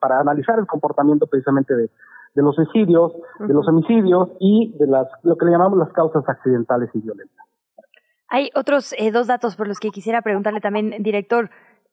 para 0.00 0.20
analizar 0.20 0.58
el 0.58 0.66
comportamiento 0.66 1.26
precisamente 1.26 1.74
de, 1.74 1.90
de 2.34 2.42
los 2.42 2.56
suicidios, 2.56 3.12
de 3.38 3.52
los 3.52 3.68
homicidios 3.68 4.30
y 4.40 4.74
de 4.78 4.86
las 4.86 5.06
lo 5.22 5.36
que 5.36 5.44
le 5.44 5.52
llamamos 5.52 5.78
las 5.78 5.92
causas 5.92 6.26
accidentales 6.26 6.90
y 6.94 7.00
violentas. 7.00 7.46
Hay 8.28 8.50
otros 8.54 8.94
eh, 8.96 9.10
dos 9.12 9.26
datos 9.26 9.56
por 9.56 9.68
los 9.68 9.78
que 9.78 9.90
quisiera 9.90 10.22
preguntarle 10.22 10.60
también, 10.60 11.02
director. 11.02 11.50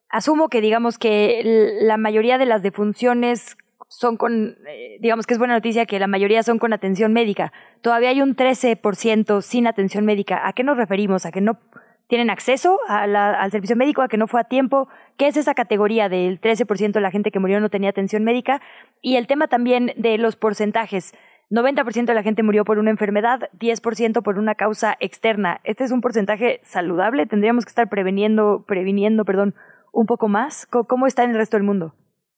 Asumo 0.09 0.47
que 0.47 0.61
digamos 0.61 0.97
que 0.97 1.77
la 1.81 1.97
mayoría 1.97 2.37
de 2.37 2.45
las 2.45 2.63
defunciones 2.63 3.57
son 3.89 4.17
con, 4.17 4.55
eh, 4.67 4.97
digamos 5.01 5.25
que 5.25 5.33
es 5.33 5.39
buena 5.39 5.55
noticia 5.55 5.85
que 5.87 5.99
la 5.99 6.07
mayoría 6.07 6.43
son 6.43 6.59
con 6.59 6.73
atención 6.73 7.11
médica. 7.11 7.51
Todavía 7.81 8.09
hay 8.09 8.21
un 8.21 8.35
13% 8.35 9.41
sin 9.41 9.67
atención 9.67 10.05
médica. 10.05 10.47
¿A 10.47 10.53
qué 10.53 10.63
nos 10.63 10.77
referimos? 10.77 11.25
¿A 11.25 11.31
que 11.31 11.41
no 11.41 11.59
tienen 12.07 12.29
acceso 12.29 12.79
al 12.87 13.51
servicio 13.51 13.75
médico, 13.75 14.01
a 14.01 14.07
que 14.07 14.17
no 14.17 14.27
fue 14.27 14.41
a 14.41 14.43
tiempo? 14.43 14.87
¿Qué 15.17 15.27
es 15.27 15.37
esa 15.37 15.53
categoría 15.53 16.07
del 16.07 16.39
13% 16.39 16.93
de 16.93 17.01
la 17.01 17.11
gente 17.11 17.31
que 17.31 17.39
murió 17.39 17.59
no 17.59 17.69
tenía 17.69 17.89
atención 17.89 18.23
médica? 18.23 18.61
Y 19.01 19.15
el 19.17 19.27
tema 19.27 19.47
también 19.47 19.93
de 19.97 20.17
los 20.17 20.35
porcentajes. 20.35 21.13
90% 21.49 22.05
de 22.05 22.13
la 22.13 22.21
gente 22.21 22.43
murió 22.43 22.63
por 22.65 22.77
una 22.77 22.91
enfermedad, 22.91 23.49
10% 23.59 24.21
por 24.21 24.37
una 24.37 24.53
causa 24.53 24.97
externa. 24.99 25.61
¿Este 25.63 25.83
es 25.83 25.91
un 25.91 26.01
porcentaje 26.01 26.61
saludable? 26.63 27.25
¿Tendríamos 27.25 27.65
que 27.65 27.69
estar 27.69 27.89
preveniendo, 27.89 28.65
previniendo, 28.67 29.25
perdón, 29.25 29.55
un 29.91 30.05
poco 30.05 30.27
más? 30.27 30.67
¿Cómo 30.67 31.07
está 31.07 31.23
en 31.23 31.31
el 31.31 31.37
resto 31.37 31.57
del 31.57 31.65
mundo? 31.65 31.95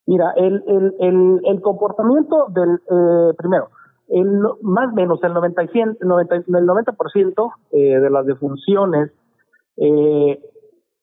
Mira, 0.08 0.34
el, 0.36 0.64
el, 1.00 1.42
el, 1.46 1.62
comportamiento 1.62 2.48
del, 2.50 2.82
eh, 2.90 3.34
primero, 3.38 3.70
el, 4.10 4.28
más 4.62 4.92
o 4.92 4.96
menos 4.96 5.24
el 5.24 5.34
90, 5.34 5.62
el 5.62 5.98
90% 6.00 7.52
eh, 7.72 8.00
de 8.00 8.10
las 8.10 8.26
defunciones, 8.26 9.12
eh, 9.78 10.40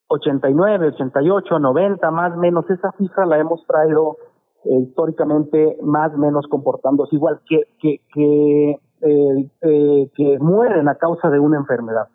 89, 0.08 0.88
88, 0.88 1.58
90, 1.58 2.10
más 2.10 2.32
o 2.34 2.36
menos, 2.38 2.68
esa 2.70 2.92
cifra 2.92 3.26
la 3.26 3.38
hemos 3.38 3.64
traído 3.66 4.16
eh, 4.64 4.80
históricamente 4.80 5.78
más 5.82 6.12
o 6.14 6.18
menos 6.18 6.46
comportándose 6.48 7.14
igual 7.14 7.40
que, 7.48 7.62
que, 7.80 8.00
que, 8.12 8.70
eh, 9.02 9.50
eh, 9.62 10.10
que 10.14 10.38
mueren 10.40 10.88
a 10.88 10.96
causa 10.96 11.30
de 11.30 11.38
una 11.38 11.58
enfermedad. 11.58 12.08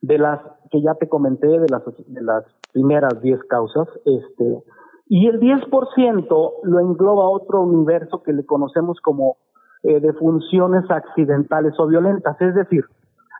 De 0.00 0.18
las 0.18 0.40
que 0.70 0.80
ya 0.80 0.94
te 0.94 1.08
comenté, 1.08 1.46
de 1.46 1.68
las, 1.68 1.82
de 1.84 2.22
las 2.22 2.44
primeras 2.72 3.20
10 3.20 3.42
causas, 3.44 3.88
este, 4.04 4.62
y 5.10 5.26
el 5.26 5.40
10% 5.40 6.52
lo 6.62 6.80
engloba 6.80 7.28
otro 7.28 7.62
universo 7.62 8.22
que 8.22 8.32
le 8.32 8.46
conocemos 8.46 9.00
como 9.00 9.36
eh, 9.82 9.98
defunciones 9.98 10.88
accidentales 10.88 11.74
o 11.78 11.86
violentas, 11.88 12.40
es 12.40 12.54
decir, 12.54 12.84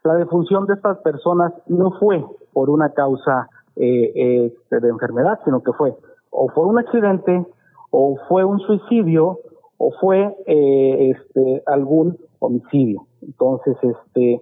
la 0.03 0.15
defunción 0.15 0.65
de 0.65 0.73
estas 0.73 0.97
personas 0.99 1.53
no 1.67 1.91
fue 1.97 2.23
por 2.51 2.69
una 2.69 2.89
causa 2.89 3.47
eh, 3.77 4.47
este, 4.47 4.79
de 4.81 4.89
enfermedad, 4.89 5.39
sino 5.45 5.63
que 5.63 5.71
fue 5.71 5.95
o 6.29 6.49
fue 6.49 6.65
un 6.65 6.77
accidente 6.77 7.45
o 7.89 8.17
fue 8.27 8.43
un 8.43 8.59
suicidio 8.59 9.39
o 9.77 9.91
fue 10.01 10.35
eh, 10.47 11.11
este 11.11 11.63
algún 11.67 12.17
homicidio. 12.39 13.07
Entonces, 13.21 13.77
este 13.81 14.41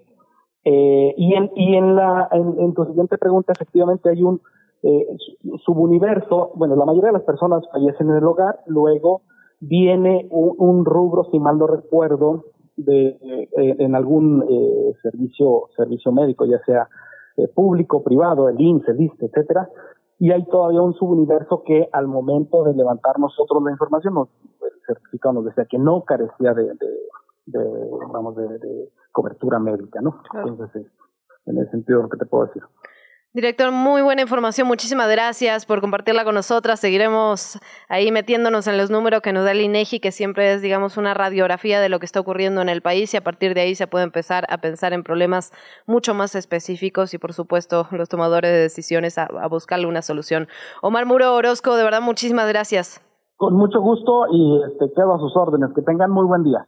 eh, 0.64 1.14
y 1.16 1.34
en 1.36 1.52
y 1.56 1.76
en 1.76 1.96
la 1.96 2.28
en, 2.32 2.74
tu 2.74 2.86
siguiente 2.86 3.18
pregunta 3.18 3.54
efectivamente 3.54 4.10
hay 4.10 4.24
un 4.24 4.42
eh, 4.84 5.08
subuniverso. 5.66 6.52
Bueno, 6.56 6.76
la 6.76 6.86
mayoría 6.86 7.10
de 7.10 7.18
las 7.18 7.24
personas 7.24 7.64
fallecen 7.72 8.10
en 8.10 8.18
el 8.18 8.24
hogar. 8.24 8.60
Luego 8.66 9.22
viene 9.60 10.28
un, 10.32 10.86
rubro, 10.86 11.26
si 11.32 11.40
mal 11.40 11.58
no 11.58 11.68
recuerdo, 11.68 12.46
de 12.78 13.50
en 13.58 13.94
algún 13.94 14.46
servicio 15.02 15.68
servicio 15.76 16.14
médico, 16.14 16.46
ya 16.46 16.60
sea 16.66 16.88
público, 17.54 18.02
privado, 18.02 18.48
el 18.48 18.60
INSS, 18.60 18.88
el 18.88 19.02
ISTE, 19.02 19.26
etcétera, 19.26 19.70
y 20.20 20.32
hay 20.32 20.46
todavía 20.46 20.82
un 20.82 20.94
subuniverso 20.94 21.64
que 21.64 21.88
al 21.94 22.08
momento 22.08 22.64
de 22.66 22.74
levantar 22.74 23.18
nosotros 23.20 23.64
la 23.64 23.72
información, 23.72 24.14
nos, 24.14 24.28
el 24.62 24.82
certificado 24.86 25.34
nos 25.34 25.46
decía 25.46 25.66
que 25.66 25.80
no 25.80 26.04
carecía 26.04 26.54
de, 26.54 26.74
de, 27.46 27.90
vamos, 28.12 28.36
de, 28.36 28.90
cobertura 29.14 29.60
médica, 29.60 30.02
¿no? 30.02 30.22
Entonces, 30.46 30.88
en 31.46 31.58
ese 31.58 31.72
sentido, 31.72 32.02
lo 32.04 32.10
que 32.10 32.18
te 32.18 32.26
puedo 32.26 32.46
decir. 32.46 32.62
Director, 33.32 33.72
muy 33.72 34.02
buena 34.02 34.24
información. 34.24 34.68
Muchísimas 34.68 35.08
gracias 35.08 35.68
por 35.68 35.82
compartirla 35.82 36.24
con 36.24 36.34
nosotras. 36.34 36.80
Seguiremos 36.80 37.60
ahí 37.88 38.12
metiéndonos 38.12 38.66
en 38.66 38.76
los 38.76 38.90
números 38.90 39.22
que 39.22 39.32
nos 39.34 39.44
da 39.44 39.52
el 39.52 39.62
INEGI, 39.62 40.00
que 40.00 40.12
siempre 40.12 40.52
es, 40.52 40.64
digamos, 40.64 40.98
una 40.98 41.14
radiografía 41.14 41.80
de 41.80 41.90
lo 41.90 42.00
que 42.00 42.08
está 42.08 42.20
ocurriendo 42.20 42.60
en 42.62 42.70
el 42.70 42.82
país 42.82 43.14
y 43.14 43.18
a 43.18 43.24
partir 43.24 43.54
de 43.54 43.62
ahí 43.62 43.76
se 43.76 43.86
puede 43.86 44.06
empezar 44.06 44.48
a 44.50 44.58
pensar 44.58 44.94
en 44.94 45.04
problemas 45.04 45.52
mucho 45.86 46.16
más 46.16 46.34
específicos 46.34 47.14
y, 47.14 47.20
por 47.20 47.34
supuesto, 47.34 47.86
los 47.92 48.10
tomadores 48.10 48.52
de 48.52 48.58
decisiones 48.62 49.20
a, 49.20 49.28
buscarle 49.48 49.86
una 49.86 50.02
solución. 50.02 50.48
Omar 50.82 51.06
Muro 51.06 51.36
Orozco, 51.36 51.76
de 51.76 51.84
verdad, 51.84 52.02
muchísimas 52.02 52.48
gracias. 52.48 53.00
Con 53.36 53.54
mucho 53.54 53.80
gusto 53.80 54.26
y 54.32 54.60
este, 54.72 54.92
quedo 54.96 55.14
a 55.14 55.20
sus 55.20 55.38
órdenes. 55.38 55.70
Que 55.76 55.84
tengan 55.84 56.10
muy 56.10 56.26
buen 56.26 56.44
día. 56.44 56.66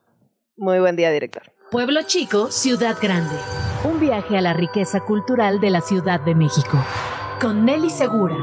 Muy 0.57 0.79
buen 0.79 0.95
día, 0.95 1.09
director. 1.09 1.41
Pueblo 1.71 2.01
Chico, 2.05 2.51
Ciudad 2.51 2.97
Grande. 3.01 3.33
Un 3.85 4.01
viaje 4.01 4.37
a 4.37 4.41
la 4.41 4.51
riqueza 4.51 4.99
cultural 4.99 5.61
de 5.61 5.69
la 5.69 5.79
Ciudad 5.79 6.19
de 6.19 6.35
México. 6.35 6.77
Con 7.39 7.63
Nelly 7.63 7.89
Segura. 7.89 8.35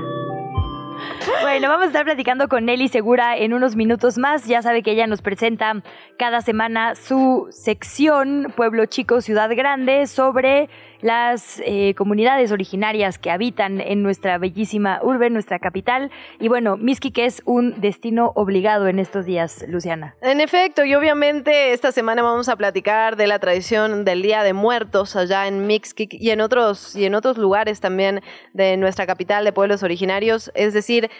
Bueno, 1.42 1.68
vamos 1.68 1.84
a 1.84 1.86
estar 1.88 2.06
platicando 2.06 2.48
con 2.48 2.64
Nelly 2.64 2.88
Segura 2.88 3.36
en 3.36 3.52
unos 3.52 3.76
minutos 3.76 4.16
más. 4.16 4.46
Ya 4.46 4.62
sabe 4.62 4.82
que 4.82 4.92
ella 4.92 5.06
nos 5.06 5.20
presenta 5.20 5.82
cada 6.18 6.40
semana 6.40 6.94
su 6.94 7.48
sección 7.50 8.50
Pueblo 8.56 8.86
Chico, 8.86 9.20
Ciudad 9.20 9.50
Grande 9.54 10.06
sobre 10.06 10.70
las 11.00 11.60
eh, 11.64 11.94
comunidades 11.96 12.52
originarias 12.52 13.18
que 13.18 13.30
habitan 13.30 13.80
en 13.80 14.02
nuestra 14.02 14.38
bellísima 14.38 15.00
urbe, 15.02 15.30
nuestra 15.30 15.58
capital. 15.58 16.10
Y 16.40 16.48
bueno, 16.48 16.76
Mixquic 16.76 17.18
es 17.18 17.42
un 17.44 17.80
destino 17.80 18.32
obligado 18.34 18.88
en 18.88 18.98
estos 18.98 19.26
días, 19.26 19.64
Luciana. 19.68 20.14
En 20.22 20.40
efecto, 20.40 20.84
y 20.84 20.94
obviamente 20.94 21.72
esta 21.72 21.92
semana 21.92 22.22
vamos 22.22 22.48
a 22.48 22.56
platicar 22.56 23.16
de 23.16 23.26
la 23.26 23.38
tradición 23.38 24.04
del 24.04 24.22
Día 24.22 24.42
de 24.42 24.52
Muertos 24.52 25.16
allá 25.16 25.46
en 25.46 25.66
Mixquic 25.66 26.14
y 26.14 26.30
en 26.30 26.40
otros 26.40 26.96
y 26.96 27.04
en 27.04 27.14
otros 27.14 27.38
lugares 27.38 27.80
también 27.80 28.20
de 28.52 28.76
nuestra 28.76 29.06
capital 29.06 29.44
de 29.44 29.52
pueblos 29.52 29.82
originarios, 29.82 30.50
es 30.54 30.74
decir, 30.74 31.10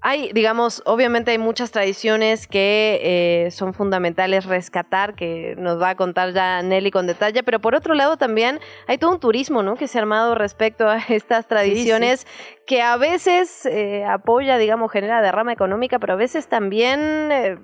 hay, 0.00 0.32
digamos, 0.32 0.82
obviamente 0.86 1.32
hay 1.32 1.38
muchas 1.38 1.72
tradiciones 1.72 2.46
que 2.46 3.00
eh, 3.02 3.50
son 3.50 3.74
fundamentales 3.74 4.44
rescatar, 4.44 5.14
que 5.14 5.56
nos 5.58 5.80
va 5.80 5.90
a 5.90 5.94
contar 5.96 6.32
ya 6.32 6.62
Nelly 6.62 6.90
con 6.90 7.06
detalle, 7.06 7.42
pero 7.42 7.60
por 7.60 7.74
otro 7.74 7.94
lado 7.94 8.16
también 8.16 8.60
hay 8.86 8.98
todo 8.98 9.10
un 9.10 9.18
turismo, 9.18 9.62
¿no? 9.62 9.74
Que 9.74 9.88
se 9.88 9.98
ha 9.98 10.02
armado 10.02 10.36
respecto 10.36 10.88
a 10.88 10.98
estas 11.08 11.48
tradiciones 11.48 12.26
que 12.66 12.80
a 12.80 12.96
veces 12.96 13.66
eh, 13.66 14.04
apoya, 14.04 14.56
digamos, 14.58 14.92
genera 14.92 15.20
derrama 15.20 15.52
económica, 15.52 15.98
pero 15.98 16.12
a 16.12 16.16
veces 16.16 16.48
también 16.48 17.00
eh, 17.32 17.58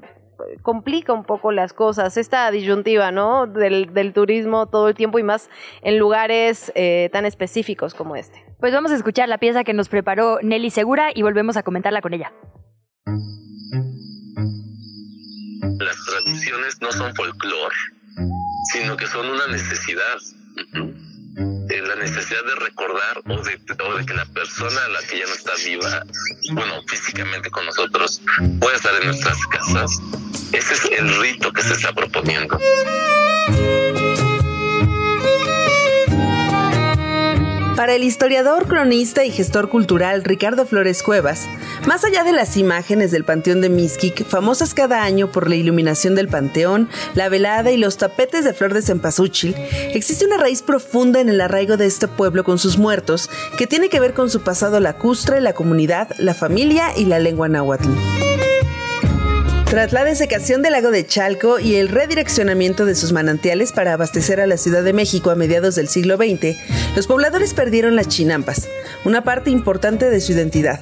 complica 0.62 1.12
un 1.12 1.24
poco 1.24 1.52
las 1.52 1.73
cosas, 1.73 2.16
esta 2.16 2.51
disyuntiva, 2.51 3.11
¿no? 3.11 3.47
Del, 3.47 3.93
del 3.93 4.12
turismo 4.12 4.66
todo 4.66 4.89
el 4.89 4.94
tiempo 4.94 5.19
y 5.19 5.23
más 5.23 5.51
en 5.82 5.98
lugares 5.98 6.73
eh, 6.74 7.11
tan 7.12 7.27
específicos 7.27 7.94
como 7.94 8.16
este. 8.16 8.44
Pues 8.61 8.73
vamos 8.73 8.93
a 8.93 8.97
escuchar 8.97 9.28
la 9.28 9.39
pieza 9.39 9.65
que 9.65 9.74
nos 9.74 9.89
preparó 9.89 10.39
Nelly 10.43 10.70
Segura 10.70 11.11
y 11.15 11.23
volvemos 11.23 11.56
a 11.56 11.62
comentarla 11.62 12.01
con 12.01 12.15
ella. 12.15 12.32
Las 15.78 15.97
tradiciones 16.06 16.81
no 16.81 16.93
son 16.93 17.15
folclore, 17.15 17.74
sino 18.73 18.97
que 18.97 19.06
son 19.06 19.27
una 19.27 19.47
necesidad 19.48 20.19
la 21.36 21.97
necesidad 21.97 22.44
de 22.44 22.55
recordar 22.56 23.23
o 23.27 23.43
de, 23.43 24.06
que 24.06 24.15
la 24.15 24.27
persona 24.27 24.81
a 24.85 24.89
la 24.89 25.01
que 25.09 25.19
ya 25.19 25.27
no 25.27 25.32
está 25.32 25.52
viva, 25.65 26.05
bueno, 26.52 26.74
físicamente 26.86 27.51
con 27.51 27.66
nosotros, 27.66 28.20
pueda 28.61 28.77
estar 28.77 28.94
en 29.01 29.06
nuestras 29.09 29.39
casas. 29.47 30.01
Ese 30.52 30.74
es 30.74 30.85
el 30.98 31.20
rito 31.20 31.52
que 31.52 31.62
se 31.62 31.74
está 31.74 31.93
proponiendo. 31.93 32.59
Para 37.77 37.97
el 37.97 38.05
historiador, 38.05 38.69
cronista 38.69 39.25
y 39.25 39.33
gestor 39.33 39.69
cultural 39.69 40.23
Ricardo 40.23 40.65
Flores 40.65 41.03
Cuevas, 41.03 41.49
más 41.89 42.05
allá 42.05 42.23
de 42.23 42.33
las 42.33 42.57
imágenes 42.57 43.11
del 43.11 43.25
Panteón 43.25 43.61
de 43.61 43.69
Mixquic, 43.69 44.25
famosas 44.25 44.75
cada 44.75 45.03
año 45.03 45.33
por 45.33 45.49
la 45.49 45.57
iluminación 45.57 46.15
del 46.15 46.29
panteón, 46.29 46.89
la 47.15 47.29
velada 47.29 47.73
y 47.73 47.77
los 47.77 47.97
tapetes 47.97 48.45
de 48.45 48.55
flor 48.55 48.75
de 48.75 48.83
cempasúchil, 48.83 49.57
existe 49.93 50.25
una 50.25 50.37
raíz 50.37 50.63
profunda 50.63 51.21
en 51.21 51.29
el 51.29 51.41
arraigo 51.41 51.77
de 51.77 51.87
este 51.87 52.07
pueblo 52.07 52.45
con 52.45 52.59
sus 52.61 52.79
muertos, 52.79 53.29
que 53.59 53.67
tiene 53.67 53.89
que 53.89 53.99
ver 53.99 54.15
con 54.15 54.31
su 54.31 54.43
pasado 54.43 54.79
lacustre, 54.79 55.41
la 55.41 55.53
comunidad, 55.53 56.11
la 56.19 56.35
familia 56.35 56.97
y 56.97 57.07
la 57.07 57.19
lengua 57.19 57.49
náhuatl. 57.49 57.91
Tras 59.75 59.93
la 59.93 60.05
desecación 60.05 60.63
del 60.63 60.71
lago 60.71 60.93
de 60.93 61.05
Chalco 61.05 61.59
y 61.59 61.75
el 61.75 61.89
redireccionamiento 61.89 62.87
de 62.87 62.95
sus 62.95 63.11
manantiales 63.11 63.73
para 63.73 63.95
abastecer 63.95 64.41
a 64.41 64.47
la 64.47 64.57
Ciudad 64.57 64.85
de 64.85 64.93
México 64.93 65.31
a 65.31 65.35
mediados 65.35 65.75
del 65.75 65.89
siglo 65.89 66.17
XX, 66.17 66.57
los 66.95 67.09
pobladores 67.09 67.55
perdieron 67.55 67.97
las 67.97 68.07
chinampas, 68.07 68.69
una 69.05 69.25
parte 69.25 69.51
importante 69.51 70.11
de 70.11 70.21
su 70.21 70.31
identidad. 70.31 70.79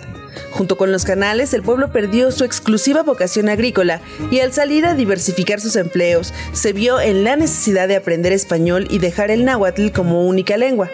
Junto 0.51 0.77
con 0.77 0.93
los 0.93 1.07
canales, 1.07 1.55
el 1.55 1.63
pueblo 1.63 1.91
perdió 1.91 2.31
su 2.33 2.45
exclusiva 2.45 3.03
vocación 3.03 3.49
agrícola 3.49 4.03
y 4.31 4.41
al 4.41 4.53
salir 4.53 4.85
a 4.85 4.93
diversificar 4.93 5.59
sus 5.59 5.77
empleos, 5.77 6.35
se 6.53 6.75
vio 6.75 7.01
en 7.01 7.25
la 7.25 7.37
necesidad 7.37 7.89
de 7.89 7.97
aprender 7.97 8.35
español 8.35 8.89
y 8.91 8.99
dejar 8.99 9.31
el 9.31 9.47
náhuatl 9.47 9.89
como 9.89 10.27
única 10.27 10.59
lengua. 10.59 10.91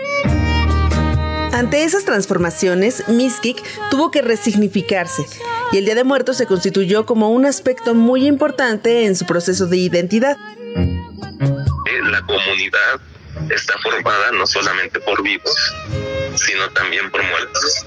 Ante 1.50 1.82
esas 1.82 2.04
transformaciones, 2.04 3.02
Miskik 3.08 3.60
tuvo 3.90 4.12
que 4.12 4.22
resignificarse 4.22 5.24
y 5.72 5.78
el 5.78 5.84
Día 5.84 5.94
de 5.94 6.04
Muertos 6.04 6.36
se 6.36 6.46
constituyó 6.46 7.04
como 7.04 7.30
un 7.30 7.46
aspecto 7.46 7.94
muy 7.94 8.26
importante 8.26 9.04
en 9.04 9.16
su 9.16 9.26
proceso 9.26 9.66
de 9.66 9.76
identidad. 9.76 10.36
La 12.10 12.22
comunidad 12.22 13.00
está 13.50 13.74
formada 13.82 14.32
no 14.32 14.46
solamente 14.46 15.00
por 15.00 15.22
vivos, 15.22 15.74
sino 16.36 16.68
también 16.70 17.10
por 17.10 17.22
muertos. 17.22 17.84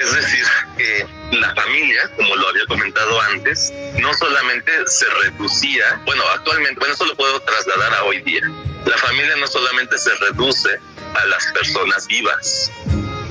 Es 0.00 0.14
decir, 0.14 0.44
que 0.76 1.06
la 1.36 1.54
familia, 1.54 2.10
como 2.16 2.34
lo 2.36 2.48
había 2.48 2.66
comentado 2.66 3.20
antes, 3.22 3.72
no 4.00 4.12
solamente 4.14 4.72
se 4.86 5.06
reducía, 5.22 6.00
bueno, 6.04 6.22
actualmente, 6.34 6.78
bueno, 6.78 6.94
eso 6.94 7.06
lo 7.06 7.16
puedo 7.16 7.40
trasladar 7.40 7.94
a 7.94 8.04
hoy 8.04 8.20
día. 8.22 8.42
La 8.86 8.96
familia 8.98 9.36
no 9.36 9.46
solamente 9.46 9.96
se 9.98 10.10
reduce 10.16 10.78
a 11.14 11.26
las 11.26 11.46
personas 11.52 12.06
vivas, 12.08 12.70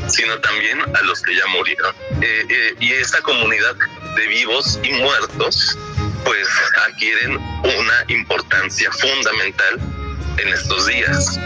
sino 0.07 0.37
también 0.39 0.79
a 0.81 1.01
los 1.03 1.21
que 1.21 1.35
ya 1.35 1.45
murieron. 1.47 1.95
Eh, 2.21 2.45
eh, 2.49 2.75
y 2.79 2.93
esta 2.93 3.21
comunidad 3.21 3.75
de 4.15 4.27
vivos 4.27 4.79
y 4.83 4.91
muertos, 4.93 5.77
pues 6.25 6.47
adquieren 6.87 7.37
una 7.37 8.05
importancia 8.07 8.91
fundamental 8.91 9.79
en 10.37 10.47
estos 10.49 10.87
días. 10.87 11.39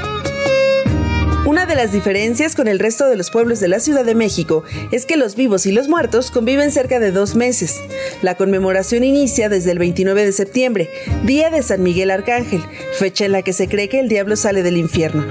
Una 1.48 1.66
de 1.66 1.76
las 1.76 1.94
diferencias 1.94 2.56
con 2.56 2.68
el 2.68 2.78
resto 2.78 3.08
de 3.08 3.16
los 3.16 3.32
pueblos 3.32 3.62
de 3.62 3.70
la 3.70 3.80
Ciudad 3.80 4.04
de 4.04 4.16
México 4.16 4.66
es 4.92 5.06
que 5.06 5.16
los 5.16 5.38
vivos 5.38 5.66
y 5.66 5.72
los 5.72 5.88
muertos 5.88 6.30
conviven 6.30 6.74
cerca 6.74 7.00
de 7.00 7.12
dos 7.12 7.36
meses. 7.36 7.80
La 8.22 8.36
conmemoración 8.36 9.06
inicia 9.06 9.48
desde 9.48 9.72
el 9.72 9.80
29 9.80 10.26
de 10.26 10.34
septiembre, 10.34 10.90
día 11.24 11.50
de 11.50 11.64
San 11.64 11.84
Miguel 11.84 12.12
Arcángel, 12.12 12.62
fecha 13.00 13.24
en 13.24 13.32
la 13.32 13.44
que 13.44 13.54
se 13.54 13.70
cree 13.70 13.88
que 13.88 14.02
el 14.02 14.10
diablo 14.10 14.36
sale 14.36 14.62
del 14.62 14.76
infierno. 14.76 15.26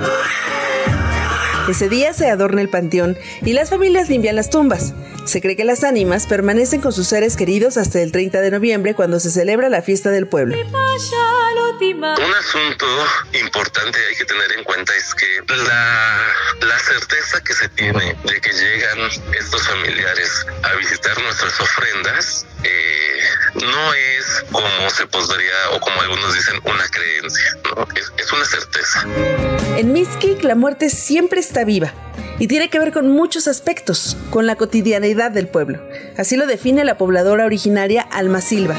Ese 1.68 1.88
día 1.88 2.12
se 2.12 2.30
adorna 2.30 2.60
el 2.60 2.68
panteón 2.68 3.16
y 3.44 3.52
las 3.52 3.70
familias 3.70 4.09
limpian 4.09 4.36
las 4.36 4.51
tumbas. 4.51 4.94
Se 5.27 5.40
cree 5.40 5.57
que 5.57 5.65
las 5.65 5.82
ánimas 5.82 6.28
permanecen 6.28 6.81
con 6.81 6.93
sus 6.93 7.09
seres 7.09 7.36
queridos 7.36 7.77
hasta 7.77 8.01
el 8.01 8.12
30 8.12 8.40
de 8.40 8.51
noviembre 8.53 8.94
cuando 8.94 9.19
se 9.19 9.32
celebra 9.32 9.69
la 9.69 9.82
fiesta 9.82 10.11
del 10.11 10.28
pueblo. 10.28 10.57
Un 10.57 12.35
asunto 12.35 12.86
importante 13.32 13.98
hay 14.09 14.16
que 14.16 14.24
tener 14.24 14.53
en 14.57 14.62
cuenta 14.62 14.94
es 14.94 15.15
que 15.16 15.27
la, 15.48 16.32
la 16.61 16.78
certeza 16.78 17.43
que 17.43 17.53
se 17.55 17.69
tiene 17.70 18.16
de 18.24 18.40
que 18.40 18.53
llegan 18.53 19.11
estos 19.36 19.66
familiares 19.66 20.47
a 20.62 20.74
visitar 20.77 21.20
nuestras 21.20 21.61
ofrendas 21.61 22.47
eh, 22.62 23.19
no 23.55 23.94
es 23.94 24.44
como 24.53 24.90
se 24.90 25.09
podría 25.09 25.70
o 25.73 25.81
como 25.81 26.01
algunos 26.03 26.35
dicen 26.35 26.55
una 26.65 26.89
creencia, 26.89 27.59
¿no? 27.65 27.89
es, 27.97 28.12
es 28.16 28.32
una 28.32 28.44
certeza. 28.44 29.05
En 29.77 29.93
Miskik 29.93 30.44
la 30.44 30.55
muerte 30.55 30.89
siempre 30.89 31.40
está 31.40 31.65
viva 31.65 31.93
y 32.38 32.48
tiene 32.48 32.68
que 32.68 32.78
ver 32.78 32.92
con 32.92 33.08
muchos 33.08 33.48
aspectos, 33.48 34.16
con 34.30 34.46
la 34.46 34.56
cotidianeidad 34.56 35.30
del 35.30 35.48
pueblo. 35.48 35.80
Así 36.16 36.36
lo 36.36 36.46
define 36.46 36.84
la 36.84 36.98
pobladora 36.98 37.46
originaria 37.46 38.02
Alma 38.02 38.40
Silva. 38.40 38.76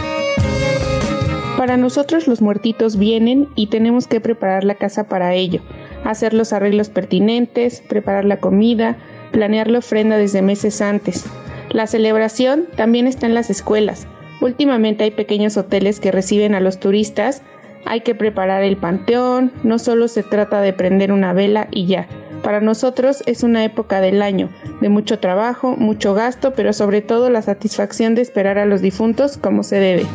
Para 1.57 1.75
nosotros 1.75 2.27
los 2.27 2.41
muertitos 2.41 2.97
vienen 2.97 3.49
y 3.55 3.67
tenemos 3.67 4.07
que 4.07 4.21
preparar 4.21 4.63
la 4.63 4.75
casa 4.75 5.05
para 5.09 5.34
ello, 5.34 5.61
hacer 6.03 6.34
los 6.34 6.53
arreglos 6.53 6.89
pertinentes, 6.89 7.81
preparar 7.81 8.25
la 8.25 8.39
comida, 8.39 8.97
planear 9.31 9.67
la 9.67 9.79
ofrenda 9.79 10.17
desde 10.17 10.43
meses 10.43 10.81
antes. 10.81 11.25
La 11.71 11.88
celebración 11.88 12.67
también 12.75 13.07
está 13.07 13.25
en 13.25 13.34
las 13.34 13.49
escuelas. 13.49 14.07
Últimamente 14.39 15.03
hay 15.03 15.11
pequeños 15.11 15.57
hoteles 15.57 15.99
que 15.99 16.11
reciben 16.11 16.53
a 16.53 16.59
los 16.59 16.79
turistas. 16.79 17.41
Hay 17.85 18.01
que 18.01 18.13
preparar 18.13 18.63
el 18.63 18.77
panteón, 18.77 19.51
no 19.63 19.79
solo 19.79 20.07
se 20.07 20.21
trata 20.21 20.61
de 20.61 20.73
prender 20.73 21.11
una 21.11 21.34
vela 21.34 21.67
y 21.71 21.88
ya. 21.88 22.07
Para 22.43 22.61
nosotros 22.61 23.23
es 23.26 23.43
una 23.43 23.64
época 23.65 24.01
del 24.01 24.22
año, 24.22 24.49
de 24.81 24.89
mucho 24.89 25.19
trabajo, 25.19 25.76
mucho 25.76 26.14
gasto, 26.14 26.53
pero 26.53 26.73
sobre 26.73 27.01
todo 27.01 27.30
la 27.30 27.41
satisfacción 27.41 28.15
de 28.15 28.22
esperar 28.22 28.57
a 28.57 28.65
los 28.65 28.81
difuntos 28.81 29.38
como 29.38 29.64
se 29.64 29.77
debe. 29.77 30.05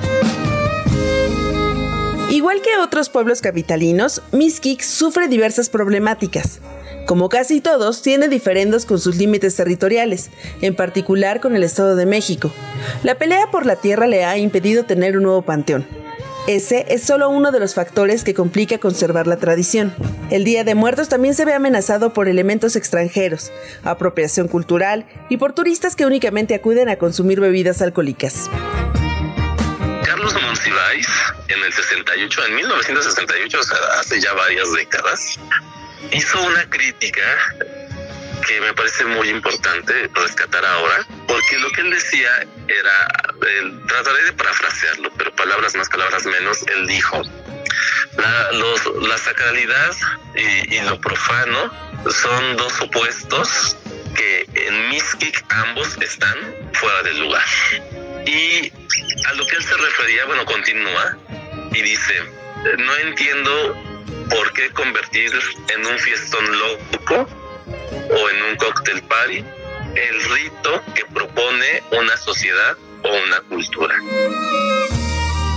Igual 2.30 2.62
que 2.62 2.78
otros 2.78 3.10
pueblos 3.10 3.42
capitalinos, 3.42 4.22
Miskik 4.32 4.80
sufre 4.80 5.28
diversas 5.28 5.68
problemáticas. 5.68 6.60
Como 7.06 7.28
casi 7.28 7.60
todos, 7.60 8.00
tiene 8.00 8.28
diferendos 8.28 8.86
con 8.86 8.98
sus 8.98 9.16
límites 9.16 9.56
territoriales, 9.56 10.30
en 10.62 10.74
particular 10.74 11.40
con 11.40 11.56
el 11.56 11.64
Estado 11.64 11.96
de 11.96 12.06
México. 12.06 12.50
La 13.02 13.16
pelea 13.16 13.50
por 13.50 13.66
la 13.66 13.76
tierra 13.76 14.06
le 14.06 14.24
ha 14.24 14.38
impedido 14.38 14.84
tener 14.84 15.16
un 15.16 15.24
nuevo 15.24 15.42
panteón. 15.42 15.86
Ese 16.48 16.86
es 16.88 17.04
solo 17.04 17.28
uno 17.28 17.52
de 17.52 17.60
los 17.60 17.74
factores 17.74 18.24
que 18.24 18.34
complica 18.34 18.78
conservar 18.78 19.28
la 19.28 19.36
tradición. 19.36 19.94
El 20.28 20.42
Día 20.42 20.64
de 20.64 20.74
Muertos 20.74 21.08
también 21.08 21.34
se 21.34 21.44
ve 21.44 21.54
amenazado 21.54 22.12
por 22.12 22.26
elementos 22.26 22.74
extranjeros, 22.74 23.52
apropiación 23.84 24.48
cultural 24.48 25.06
y 25.28 25.36
por 25.36 25.52
turistas 25.52 25.94
que 25.94 26.04
únicamente 26.04 26.56
acuden 26.56 26.88
a 26.88 26.96
consumir 26.96 27.38
bebidas 27.38 27.80
alcohólicas. 27.80 28.50
Carlos 30.04 30.34
Monsiváis, 30.42 31.06
en 31.46 31.62
el 31.62 31.72
68, 31.72 32.40
en 32.48 32.56
1968, 32.56 33.60
o 33.60 33.62
sea, 33.62 33.78
hace 34.00 34.20
ya 34.20 34.32
varias 34.32 34.72
décadas, 34.72 35.38
hizo 36.10 36.42
una 36.42 36.68
crítica 36.68 37.22
que 38.46 38.60
me 38.60 38.72
parece 38.74 39.04
muy 39.04 39.28
importante 39.28 40.10
rescatar 40.14 40.64
ahora, 40.64 41.06
porque 41.26 41.58
lo 41.58 41.70
que 41.72 41.80
él 41.82 41.90
decía 41.90 42.46
era, 42.68 43.08
trataré 43.86 44.24
de 44.24 44.32
parafrasearlo, 44.32 45.10
pero 45.16 45.34
palabras 45.34 45.74
más, 45.74 45.88
palabras 45.88 46.26
menos, 46.26 46.62
él 46.68 46.86
dijo, 46.86 47.22
la, 48.16 48.52
la 49.08 49.18
sacralidad 49.18 49.96
y, 50.34 50.74
y, 50.74 50.80
lo 50.82 51.00
profano 51.00 51.72
son 52.10 52.56
dos 52.56 52.80
opuestos 52.80 53.76
que 54.14 54.46
en 54.54 54.88
Miskik 54.90 55.44
ambos 55.48 55.96
están 56.00 56.36
fuera 56.74 57.02
del 57.02 57.20
lugar. 57.20 57.44
Y 58.26 58.72
a 59.26 59.32
lo 59.34 59.46
que 59.46 59.56
él 59.56 59.64
se 59.64 59.76
refería, 59.76 60.26
bueno, 60.26 60.44
continúa 60.44 61.16
y 61.72 61.82
dice, 61.82 62.22
no 62.78 62.96
entiendo 62.96 63.82
por 64.28 64.52
qué 64.52 64.70
convertir 64.70 65.32
en 65.68 65.86
un 65.86 65.98
fiestón 65.98 66.58
loco 66.58 67.41
o 67.92 68.30
en 68.30 68.42
un 68.50 68.56
cóctel 68.56 69.02
party 69.02 69.44
el 69.94 70.22
rito 70.34 70.82
que 70.94 71.04
propone 71.12 71.82
una 71.92 72.16
sociedad 72.16 72.76
o 73.04 73.08
una 73.08 73.40
cultura. 73.48 73.94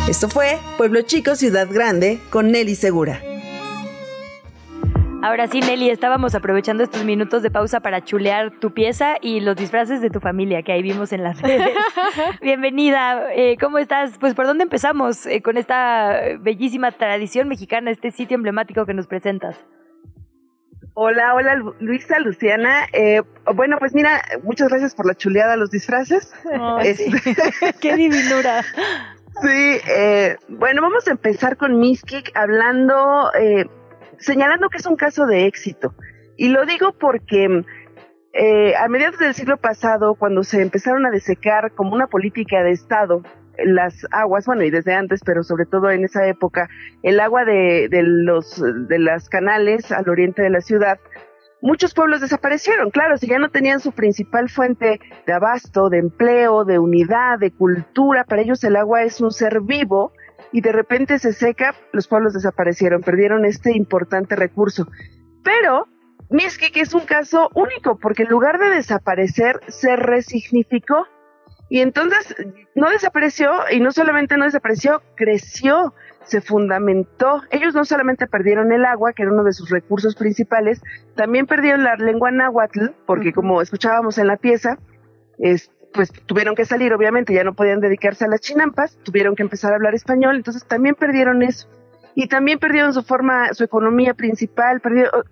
Esto 0.10 0.30
fue 0.30 0.60
Pueblo 0.78 1.02
Chico, 1.02 1.36
Ciudad 1.36 1.68
Grande, 1.70 2.20
con 2.30 2.52
Nelly 2.52 2.76
Segura. 2.76 3.22
Ahora 5.26 5.48
sí, 5.48 5.60
Nelly, 5.60 5.90
estábamos 5.90 6.36
aprovechando 6.36 6.84
estos 6.84 7.04
minutos 7.04 7.42
de 7.42 7.50
pausa 7.50 7.80
para 7.80 8.04
chulear 8.04 8.52
tu 8.60 8.76
pieza 8.76 9.16
y 9.22 9.40
los 9.40 9.56
disfraces 9.56 10.00
de 10.00 10.12
tu 10.12 10.20
familia 10.20 10.62
que 10.62 10.72
ahí 10.72 10.84
vimos 10.84 11.12
en 11.14 11.24
las 11.24 11.42
redes. 11.42 11.76
Bienvenida, 12.42 13.34
eh, 13.34 13.58
¿cómo 13.60 13.80
estás? 13.80 14.20
Pues 14.20 14.36
por 14.36 14.46
dónde 14.46 14.66
empezamos 14.66 15.26
eh, 15.26 15.42
con 15.42 15.58
esta 15.58 16.22
bellísima 16.40 16.92
tradición 16.92 17.48
mexicana, 17.48 17.90
este 17.90 18.12
sitio 18.12 18.36
emblemático 18.36 18.86
que 18.86 18.94
nos 18.94 19.08
presentas. 19.08 19.66
Hola, 20.98 21.36
hola 21.36 21.62
Luisa, 21.80 22.20
Luciana. 22.20 22.88
Eh, 22.94 23.22
bueno, 23.54 23.76
pues 23.80 23.94
mira, 23.94 24.24
muchas 24.44 24.70
gracias 24.70 24.96
por 24.96 25.06
la 25.06 25.14
chuleada, 25.14 25.58
los 25.58 25.70
disfraces. 25.70 26.34
Oh, 26.58 26.80
sí. 26.82 27.12
¡Qué 27.82 27.98
divinura! 27.98 28.64
Sí, 29.42 29.78
eh, 29.90 30.38
bueno, 30.48 30.82
vamos 30.82 31.06
a 31.10 31.12
empezar 31.12 31.58
con 31.58 31.80
Miskik 31.80 32.32
hablando, 32.34 33.30
eh, 33.38 33.66
señalando 34.20 34.70
que 34.70 34.78
es 34.78 34.86
un 34.86 34.96
caso 34.96 35.26
de 35.26 35.48
éxito. 35.48 35.94
Y 36.38 36.48
lo 36.48 36.66
digo 36.66 36.94
porque 36.94 37.66
eh, 38.32 38.74
a 38.78 38.88
mediados 38.88 39.20
del 39.20 39.34
siglo 39.34 39.58
pasado, 39.58 40.16
cuando 40.16 40.46
se 40.46 40.62
empezaron 40.62 41.06
a 41.06 41.12
desecar 41.12 41.74
como 41.74 41.94
una 41.94 42.08
política 42.08 42.64
de 42.64 42.72
Estado 42.72 43.22
las 43.64 44.06
aguas, 44.12 44.46
bueno, 44.46 44.64
y 44.64 44.70
desde 44.70 44.94
antes, 44.94 45.22
pero 45.26 45.44
sobre 45.44 45.66
todo 45.66 45.90
en 45.90 46.04
esa 46.04 46.28
época, 46.28 46.70
el 47.04 47.20
agua 47.20 47.46
de, 47.46 47.88
de 47.90 48.04
los 48.04 48.62
de 48.88 49.00
las 49.00 49.30
canales 49.30 49.92
al 49.92 50.10
oriente 50.10 50.42
de 50.42 50.50
la 50.50 50.62
ciudad, 50.62 51.00
muchos 51.62 51.94
pueblos 51.94 52.22
desaparecieron. 52.22 52.92
Claro, 52.92 53.18
si 53.18 53.28
ya 53.28 53.40
no 53.40 53.50
tenían 53.50 53.80
su 53.80 53.92
principal 53.92 54.50
fuente 54.50 55.00
de 55.26 55.34
abasto, 55.34 55.90
de 55.90 55.98
empleo, 55.98 56.64
de 56.64 56.80
unidad, 56.80 57.40
de 57.40 57.52
cultura, 57.52 58.24
para 58.24 58.42
ellos 58.42 58.64
el 58.64 58.76
agua 58.76 59.04
es 59.04 59.20
un 59.22 59.32
ser 59.32 59.62
vivo 59.62 60.12
y 60.52 60.62
de 60.62 60.72
repente 60.72 61.20
se 61.20 61.34
seca, 61.34 61.76
los 61.92 62.08
pueblos 62.08 62.34
desaparecieron, 62.34 63.02
perdieron 63.02 63.46
este 63.46 63.76
importante 63.76 64.36
recurso. 64.36 64.88
Pero 65.44 65.88
Miskik 66.30 66.78
es 66.78 66.94
un 66.94 67.06
caso 67.06 67.50
único 67.54 67.98
porque 67.98 68.24
en 68.24 68.30
lugar 68.30 68.60
de 68.60 68.70
desaparecer, 68.70 69.60
se 69.68 69.96
resignificó 69.96 71.08
y 71.70 71.80
entonces 71.82 72.36
no 72.76 72.90
desapareció 72.90 73.52
y 73.72 73.80
no 73.80 73.92
solamente 73.92 74.38
no 74.38 74.46
desapareció, 74.46 75.02
creció, 75.16 75.94
se 76.24 76.42
fundamentó. 76.42 77.42
Ellos 77.50 77.74
no 77.74 77.86
solamente 77.86 78.28
perdieron 78.28 78.72
el 78.72 78.86
agua, 78.86 79.14
que 79.14 79.24
era 79.24 79.32
uno 79.32 79.44
de 79.44 79.54
sus 79.54 79.70
recursos 79.70 80.16
principales, 80.16 80.82
también 81.16 81.48
perdieron 81.48 81.84
la 81.84 81.96
lengua 81.96 82.32
náhuatl, 82.32 82.92
porque 83.06 83.34
como 83.34 83.62
escuchábamos 83.62 84.18
en 84.18 84.28
la 84.28 84.38
pieza, 84.38 84.78
es, 85.40 85.72
pues 85.94 86.12
tuvieron 86.26 86.56
que 86.56 86.66
salir, 86.66 86.94
obviamente, 86.94 87.34
ya 87.34 87.44
no 87.44 87.56
podían 87.56 87.80
dedicarse 87.80 88.26
a 88.26 88.28
las 88.28 88.42
chinampas, 88.42 88.98
tuvieron 89.04 89.36
que 89.36 89.44
empezar 89.44 89.72
a 89.72 89.76
hablar 89.76 89.96
español, 89.96 90.36
entonces 90.36 90.66
también 90.66 90.96
perdieron 90.96 91.42
eso. 91.42 91.68
Y 92.14 92.28
también 92.28 92.60
perdieron 92.60 92.94
su 92.94 93.04
forma, 93.04 93.54
su 93.54 93.64
economía 93.64 94.14
principal, 94.14 94.80
perdieron, 94.80 95.24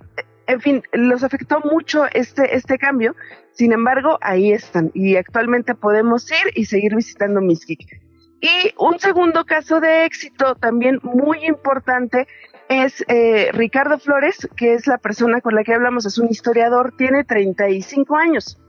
en 0.47 0.61
fin, 0.61 0.83
los 0.91 1.23
afectó 1.23 1.59
mucho 1.61 2.05
este, 2.13 2.55
este 2.55 2.77
cambio. 2.77 3.15
Sin 3.51 3.71
embargo, 3.71 4.17
ahí 4.21 4.51
están 4.51 4.91
y 4.93 5.15
actualmente 5.15 5.75
podemos 5.75 6.29
ir 6.31 6.51
y 6.55 6.65
seguir 6.65 6.95
visitando 6.95 7.41
Miskik. 7.41 8.01
Y 8.41 8.73
un 8.77 8.99
segundo 8.99 9.45
caso 9.45 9.79
de 9.79 10.05
éxito 10.05 10.55
también 10.55 10.99
muy 11.01 11.45
importante 11.45 12.27
es 12.67 13.05
eh, 13.07 13.51
Ricardo 13.53 13.99
Flores, 13.99 14.49
que 14.57 14.73
es 14.73 14.87
la 14.87 14.97
persona 14.97 15.39
con 15.39 15.55
la 15.55 15.63
que 15.63 15.73
hablamos, 15.73 16.05
es 16.05 16.17
un 16.17 16.29
historiador, 16.29 16.93
tiene 16.97 17.23
35 17.23 18.17
años. 18.17 18.59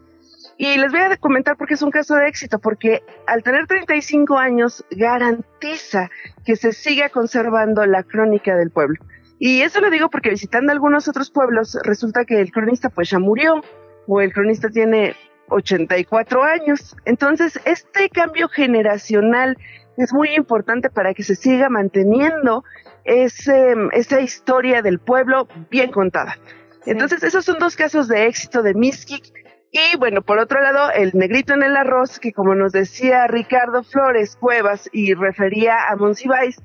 Y 0.56 0.76
les 0.76 0.92
voy 0.92 1.00
a 1.00 1.16
comentar 1.16 1.56
por 1.56 1.66
qué 1.66 1.74
es 1.74 1.82
un 1.82 1.90
caso 1.90 2.14
de 2.14 2.28
éxito, 2.28 2.60
porque 2.60 3.02
al 3.26 3.42
tener 3.42 3.66
35 3.66 4.38
años 4.38 4.84
garantiza 4.90 6.10
que 6.44 6.54
se 6.54 6.72
siga 6.72 7.08
conservando 7.08 7.84
la 7.86 8.04
crónica 8.04 8.56
del 8.56 8.70
pueblo. 8.70 9.00
Y 9.46 9.60
eso 9.60 9.82
lo 9.82 9.90
digo 9.90 10.08
porque 10.08 10.30
visitando 10.30 10.72
algunos 10.72 11.06
otros 11.06 11.30
pueblos 11.30 11.76
resulta 11.82 12.24
que 12.24 12.40
el 12.40 12.50
cronista 12.50 12.88
pues 12.88 13.10
ya 13.10 13.18
murió 13.18 13.60
o 14.06 14.22
el 14.22 14.32
cronista 14.32 14.70
tiene 14.70 15.14
84 15.50 16.42
años. 16.42 16.96
Entonces, 17.04 17.60
este 17.66 18.08
cambio 18.08 18.48
generacional 18.48 19.58
es 19.98 20.14
muy 20.14 20.30
importante 20.30 20.88
para 20.88 21.12
que 21.12 21.22
se 21.22 21.36
siga 21.36 21.68
manteniendo 21.68 22.64
ese, 23.04 23.74
esa 23.92 24.22
historia 24.22 24.80
del 24.80 24.98
pueblo 24.98 25.46
bien 25.70 25.92
contada. 25.92 26.38
Entonces, 26.86 27.22
esos 27.22 27.44
son 27.44 27.58
dos 27.58 27.76
casos 27.76 28.08
de 28.08 28.24
éxito 28.24 28.62
de 28.62 28.72
Miskik. 28.72 29.24
Y 29.70 29.98
bueno, 29.98 30.22
por 30.22 30.38
otro 30.38 30.62
lado, 30.62 30.90
el 30.90 31.10
negrito 31.12 31.52
en 31.52 31.64
el 31.64 31.76
arroz, 31.76 32.18
que 32.18 32.32
como 32.32 32.54
nos 32.54 32.72
decía 32.72 33.26
Ricardo 33.26 33.82
Flores 33.82 34.36
Cuevas 34.36 34.88
y 34.90 35.12
refería 35.12 35.86
a 35.90 35.96
Monsiváis, 35.96 36.62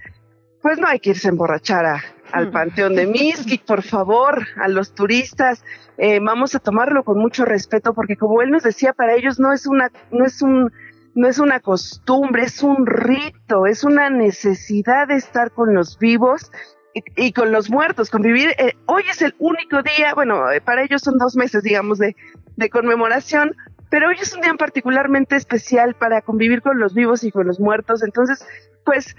pues 0.62 0.80
no 0.80 0.88
hay 0.88 1.02
que 1.02 1.10
irse 1.10 1.28
a 1.28 1.32
emborrachar 1.32 1.86
al 2.32 2.48
mm. 2.48 2.52
Panteón 2.52 2.96
de 2.96 3.08
Miskik, 3.08 3.66
por 3.66 3.84
favor, 3.84 4.46
a 4.62 4.68
los 4.68 4.94
turistas, 4.94 5.64
eh, 5.98 6.20
vamos 6.22 6.56
a 6.56 6.60
tomarlo 6.60 7.04
con 7.04 7.18
mucho 7.18 7.46
respeto, 7.46 7.94
porque 7.94 8.16
como 8.16 8.42
él 8.42 8.52
nos 8.52 8.64
decía, 8.64 8.94
para 8.94 9.16
ellos 9.16 9.40
no 9.40 9.54
es 9.54 9.66
una, 9.68 9.92
no 10.12 10.26
es 10.26 10.42
un, 10.42 10.72
no 11.16 11.28
es 11.28 11.40
una 11.40 11.60
costumbre, 11.60 12.44
es 12.44 12.64
un 12.64 12.86
rito, 12.86 13.66
es 13.66 13.84
una 13.84 14.10
necesidad 14.10 15.08
de 15.08 15.16
estar 15.16 15.52
con 15.52 15.74
los 15.74 15.98
vivos 16.00 16.52
y, 16.94 17.34
con 17.34 17.52
los 17.52 17.70
muertos, 17.70 18.10
convivir. 18.10 18.50
Eh, 18.58 18.74
hoy 18.86 19.04
es 19.10 19.22
el 19.22 19.36
único 19.40 19.82
día, 19.84 20.14
bueno, 20.14 20.52
eh, 20.52 20.62
para 20.62 20.84
ellos 20.84 21.02
son 21.02 21.18
dos 21.18 21.36
meses, 21.36 21.64
digamos, 21.64 21.98
de, 21.98 22.16
de 22.56 22.70
conmemoración, 22.70 23.56
pero 23.90 24.10
hoy 24.10 24.18
es 24.22 24.34
un 24.34 24.42
día 24.42 24.54
particularmente 24.54 25.36
especial 25.36 25.96
para 25.96 26.22
convivir 26.22 26.62
con 26.62 26.80
los 26.80 26.94
vivos 26.94 27.24
y 27.24 27.32
con 27.32 27.48
los 27.48 27.60
muertos. 27.60 28.04
Entonces, 28.04 28.46
pues, 28.86 29.16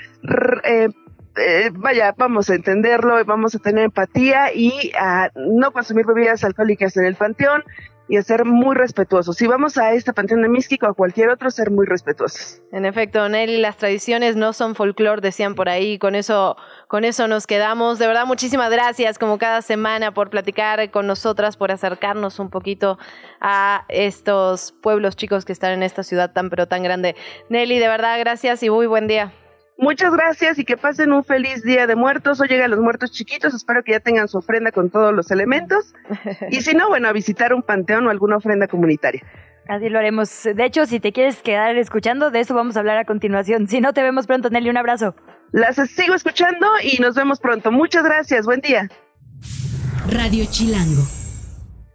eh, 0.64 0.88
eh, 1.36 1.70
vaya, 1.72 2.14
vamos 2.16 2.50
a 2.50 2.54
entenderlo, 2.54 3.24
vamos 3.24 3.54
a 3.54 3.58
tener 3.58 3.84
empatía 3.84 4.52
y 4.54 4.92
a 4.98 5.30
no 5.34 5.72
consumir 5.72 6.06
bebidas 6.06 6.44
alcohólicas 6.44 6.96
en 6.96 7.04
el 7.04 7.14
panteón 7.14 7.62
y 8.10 8.16
a 8.16 8.22
ser 8.22 8.44
muy 8.44 8.74
respetuosos. 8.74 9.36
Si 9.36 9.46
vamos 9.46 9.78
a 9.78 9.92
este 9.92 10.12
panteón 10.12 10.42
de 10.42 10.48
Místico 10.48 10.86
o 10.86 10.90
a 10.90 10.94
cualquier 10.94 11.28
otro, 11.28 11.48
ser 11.52 11.70
muy 11.70 11.86
respetuosos. 11.86 12.60
En 12.72 12.84
efecto, 12.84 13.28
Nelly, 13.28 13.58
las 13.58 13.76
tradiciones 13.76 14.34
no 14.34 14.52
son 14.52 14.74
folclore, 14.74 15.20
decían 15.20 15.54
por 15.54 15.68
ahí, 15.68 15.96
con 15.96 16.16
eso, 16.16 16.56
con 16.88 17.04
eso 17.04 17.28
nos 17.28 17.46
quedamos. 17.46 18.00
De 18.00 18.08
verdad, 18.08 18.26
muchísimas 18.26 18.72
gracias, 18.72 19.16
como 19.16 19.38
cada 19.38 19.62
semana, 19.62 20.12
por 20.12 20.28
platicar 20.28 20.90
con 20.90 21.06
nosotras, 21.06 21.56
por 21.56 21.70
acercarnos 21.70 22.40
un 22.40 22.50
poquito 22.50 22.98
a 23.40 23.84
estos 23.88 24.72
pueblos 24.72 25.14
chicos 25.14 25.44
que 25.44 25.52
están 25.52 25.70
en 25.70 25.84
esta 25.84 26.02
ciudad 26.02 26.32
tan 26.32 26.50
pero 26.50 26.66
tan 26.66 26.82
grande. 26.82 27.14
Nelly, 27.48 27.78
de 27.78 27.86
verdad, 27.86 28.18
gracias 28.18 28.64
y 28.64 28.70
muy 28.70 28.88
buen 28.88 29.06
día. 29.06 29.32
Muchas 29.80 30.12
gracias 30.12 30.58
y 30.58 30.64
que 30.64 30.76
pasen 30.76 31.10
un 31.10 31.24
feliz 31.24 31.62
día 31.62 31.86
de 31.86 31.96
muertos. 31.96 32.38
Hoy 32.38 32.48
llegan 32.48 32.70
los 32.70 32.80
muertos 32.80 33.12
chiquitos. 33.12 33.54
Espero 33.54 33.82
que 33.82 33.92
ya 33.92 34.00
tengan 34.00 34.28
su 34.28 34.36
ofrenda 34.36 34.72
con 34.72 34.90
todos 34.90 35.14
los 35.14 35.30
elementos. 35.30 35.94
Y 36.50 36.60
si 36.60 36.74
no, 36.74 36.88
bueno, 36.88 37.08
a 37.08 37.12
visitar 37.12 37.54
un 37.54 37.62
panteón 37.62 38.06
o 38.06 38.10
alguna 38.10 38.36
ofrenda 38.36 38.68
comunitaria. 38.68 39.22
Así 39.68 39.88
lo 39.88 39.98
haremos. 39.98 40.44
De 40.44 40.64
hecho, 40.64 40.84
si 40.84 41.00
te 41.00 41.12
quieres 41.12 41.40
quedar 41.42 41.76
escuchando, 41.76 42.30
de 42.30 42.40
eso 42.40 42.54
vamos 42.54 42.76
a 42.76 42.80
hablar 42.80 42.98
a 42.98 43.04
continuación. 43.04 43.68
Si 43.68 43.80
no, 43.80 43.94
te 43.94 44.02
vemos 44.02 44.26
pronto, 44.26 44.50
Nelly. 44.50 44.68
Un 44.68 44.76
abrazo. 44.76 45.14
Las 45.52 45.76
sigo 45.90 46.14
escuchando 46.14 46.66
y 46.82 47.00
nos 47.00 47.14
vemos 47.14 47.40
pronto. 47.40 47.72
Muchas 47.72 48.04
gracias. 48.04 48.44
Buen 48.44 48.60
día. 48.60 48.88
Radio 50.10 50.44
Chilango. 50.50 51.19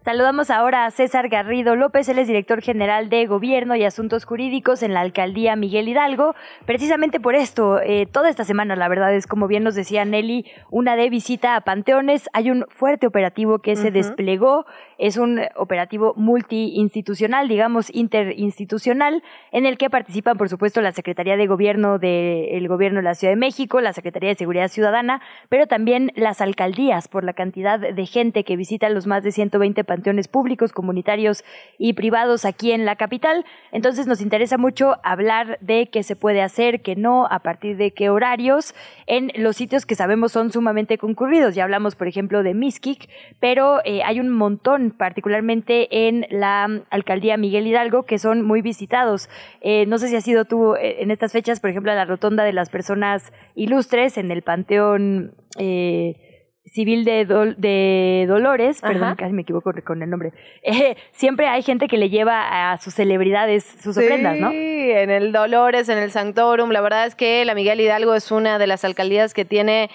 Saludamos 0.06 0.52
ahora 0.52 0.86
a 0.86 0.92
César 0.92 1.30
Garrido 1.30 1.76
López, 1.76 2.08
él 2.10 2.20
es 2.20 2.28
director 2.28 2.62
general 2.62 3.10
de 3.10 3.26
Gobierno 3.26 3.76
y 3.76 3.84
Asuntos 3.86 4.24
Jurídicos 4.24 4.84
en 4.84 4.94
la 4.94 5.02
alcaldía 5.02 5.56
Miguel 5.56 5.90
Hidalgo. 5.90 6.36
Precisamente 6.68 7.20
por 7.20 7.34
esto, 7.34 7.82
eh, 7.82 8.06
toda 8.06 8.30
esta 8.30 8.44
semana, 8.44 8.76
la 8.76 8.88
verdad 8.88 9.16
es 9.16 9.26
como 9.26 9.48
bien 9.48 9.64
nos 9.64 9.74
decía 9.74 10.06
Nelly, 10.06 10.46
una 10.70 10.96
de 10.96 11.10
visita 11.10 11.56
a 11.56 11.62
panteones. 11.62 12.30
Hay 12.34 12.52
un 12.52 12.66
fuerte 12.70 13.08
operativo 13.08 13.58
que 13.58 13.76
se 13.76 13.90
desplegó, 13.90 14.68
es 15.00 15.18
un 15.18 15.42
operativo 15.56 16.14
multiinstitucional, 16.16 17.48
digamos 17.48 17.90
interinstitucional, 17.92 19.24
en 19.52 19.66
el 19.66 19.80
que 19.80 19.90
participan, 19.90 20.38
por 20.38 20.50
supuesto, 20.50 20.82
la 20.82 20.92
Secretaría 20.92 21.36
de 21.36 21.48
Gobierno 21.48 21.98
del 21.98 22.68
Gobierno 22.68 23.00
de 23.00 23.06
la 23.06 23.16
Ciudad 23.16 23.32
de 23.32 23.38
México, 23.38 23.82
la 23.82 23.92
Secretaría 23.92 24.30
de 24.30 24.36
Seguridad 24.36 24.68
Ciudadana, 24.68 25.24
pero 25.50 25.66
también 25.66 26.12
las 26.16 26.42
alcaldías 26.42 27.08
por 27.08 27.24
la 27.24 27.34
cantidad 27.34 27.80
de 27.80 28.06
gente 28.06 28.44
que 28.44 28.56
visita 28.56 28.88
los 28.90 29.08
más 29.08 29.24
de 29.24 29.32
120 29.32 29.84
panteones 29.84 29.95
panteones 29.96 30.28
públicos, 30.28 30.74
comunitarios 30.74 31.46
y 31.78 31.94
privados 31.94 32.44
aquí 32.44 32.74
en 32.74 32.84
la 32.84 32.98
capital. 32.98 33.46
Entonces 33.72 34.08
nos 34.08 34.20
interesa 34.20 34.58
mucho 34.58 34.98
hablar 35.04 35.58
de 35.62 35.88
qué 35.88 36.04
se 36.04 36.18
puede 36.18 36.42
hacer, 36.42 36.82
qué 36.82 36.98
no, 36.98 37.28
a 37.32 37.40
partir 37.40 37.78
de 37.78 37.92
qué 37.92 38.10
horarios, 38.10 38.76
en 39.08 39.32
los 39.36 39.56
sitios 39.56 39.86
que 39.86 39.96
sabemos 39.96 40.34
son 40.34 40.52
sumamente 40.52 40.98
concurridos. 40.98 41.56
Ya 41.56 41.64
hablamos, 41.64 41.96
por 41.96 42.08
ejemplo, 42.08 42.44
de 42.44 42.54
Miskik, 42.54 43.08
pero 43.40 43.80
eh, 43.86 44.04
hay 44.04 44.20
un 44.20 44.30
montón, 44.30 44.92
particularmente 44.92 46.08
en 46.08 46.26
la 46.30 46.82
alcaldía 46.90 47.38
Miguel 47.38 47.68
Hidalgo, 47.68 48.04
que 48.04 48.20
son 48.20 48.42
muy 48.42 48.62
visitados. 48.62 49.30
Eh, 49.62 49.86
no 49.86 49.98
sé 49.98 50.10
si 50.10 50.18
has 50.18 50.26
sido 50.26 50.44
tú 50.44 50.76
eh, 50.76 50.98
en 51.00 51.10
estas 51.10 51.32
fechas, 51.32 51.62
por 51.62 51.70
ejemplo, 51.70 51.94
a 51.94 51.96
la 51.96 52.04
rotonda 52.04 52.44
de 52.44 52.52
las 52.52 52.70
personas 52.70 53.32
ilustres 53.56 54.18
en 54.18 54.30
el 54.30 54.42
Panteón. 54.42 55.34
Eh, 55.58 56.35
civil 56.66 57.06
de, 57.06 57.26
de 57.58 58.26
Dolores, 58.28 58.82
perdón, 58.82 59.16
casi 59.16 59.34
me 59.34 59.44
equivoco 59.44 59.72
con 59.84 60.02
el 60.02 60.10
nombre, 60.10 60.34
eh, 60.64 60.98
siempre 61.12 61.48
hay 61.48 61.62
gente 61.62 61.88
que 61.88 61.98
le 61.98 62.10
lleva 62.10 62.72
a 62.72 62.78
sus 62.78 62.94
celebridades 62.96 63.64
sus 63.64 63.98
ofrendas, 63.98 64.38
¿no? 64.38 64.50
Sí, 64.52 64.92
en 64.92 65.12
el 65.12 65.32
Dolores, 65.32 65.90
en 65.90 65.98
el 65.98 66.12
Sanctorum, 66.12 66.72
la 66.72 66.82
verdad 66.82 67.06
es 67.06 67.16
que 67.16 67.46
la 67.46 67.54
Miguel 67.54 67.80
Hidalgo 67.80 68.16
es 68.16 68.32
una 68.32 68.58
de 68.58 68.68
las 68.68 68.84
alcaldías 68.84 69.34
que 69.34 69.46
tiene 69.46 69.90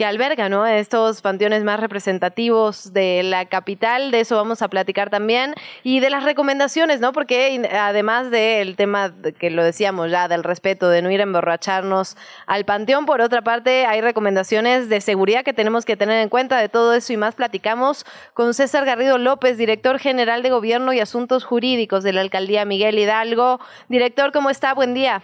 que 0.00 0.06
alberga 0.06 0.48
¿no? 0.48 0.64
estos 0.64 1.20
panteones 1.20 1.62
más 1.62 1.78
representativos 1.78 2.94
de 2.94 3.22
la 3.22 3.44
capital. 3.44 4.10
De 4.10 4.20
eso 4.20 4.34
vamos 4.34 4.62
a 4.62 4.68
platicar 4.68 5.10
también. 5.10 5.52
Y 5.82 6.00
de 6.00 6.08
las 6.08 6.24
recomendaciones, 6.24 7.02
¿no? 7.02 7.12
Porque 7.12 7.68
además 7.70 8.30
del 8.30 8.76
tema 8.76 9.12
que 9.38 9.50
lo 9.50 9.62
decíamos 9.62 10.10
ya, 10.10 10.26
del 10.26 10.42
respeto, 10.42 10.88
de 10.88 11.02
no 11.02 11.10
ir 11.10 11.20
a 11.20 11.24
emborracharnos 11.24 12.16
al 12.46 12.64
panteón, 12.64 13.04
por 13.04 13.20
otra 13.20 13.42
parte, 13.42 13.84
hay 13.84 14.00
recomendaciones 14.00 14.88
de 14.88 15.02
seguridad 15.02 15.44
que 15.44 15.52
tenemos 15.52 15.84
que 15.84 15.98
tener 15.98 16.22
en 16.22 16.30
cuenta. 16.30 16.56
De 16.56 16.70
todo 16.70 16.94
eso 16.94 17.12
y 17.12 17.18
más 17.18 17.34
platicamos 17.34 18.06
con 18.32 18.54
César 18.54 18.86
Garrido 18.86 19.18
López, 19.18 19.58
director 19.58 19.98
general 19.98 20.42
de 20.42 20.48
Gobierno 20.48 20.94
y 20.94 21.00
Asuntos 21.00 21.44
Jurídicos 21.44 22.04
de 22.04 22.14
la 22.14 22.22
Alcaldía 22.22 22.64
Miguel 22.64 22.98
Hidalgo. 22.98 23.60
Director, 23.90 24.32
¿cómo 24.32 24.48
está? 24.48 24.72
Buen 24.72 24.94
día. 24.94 25.22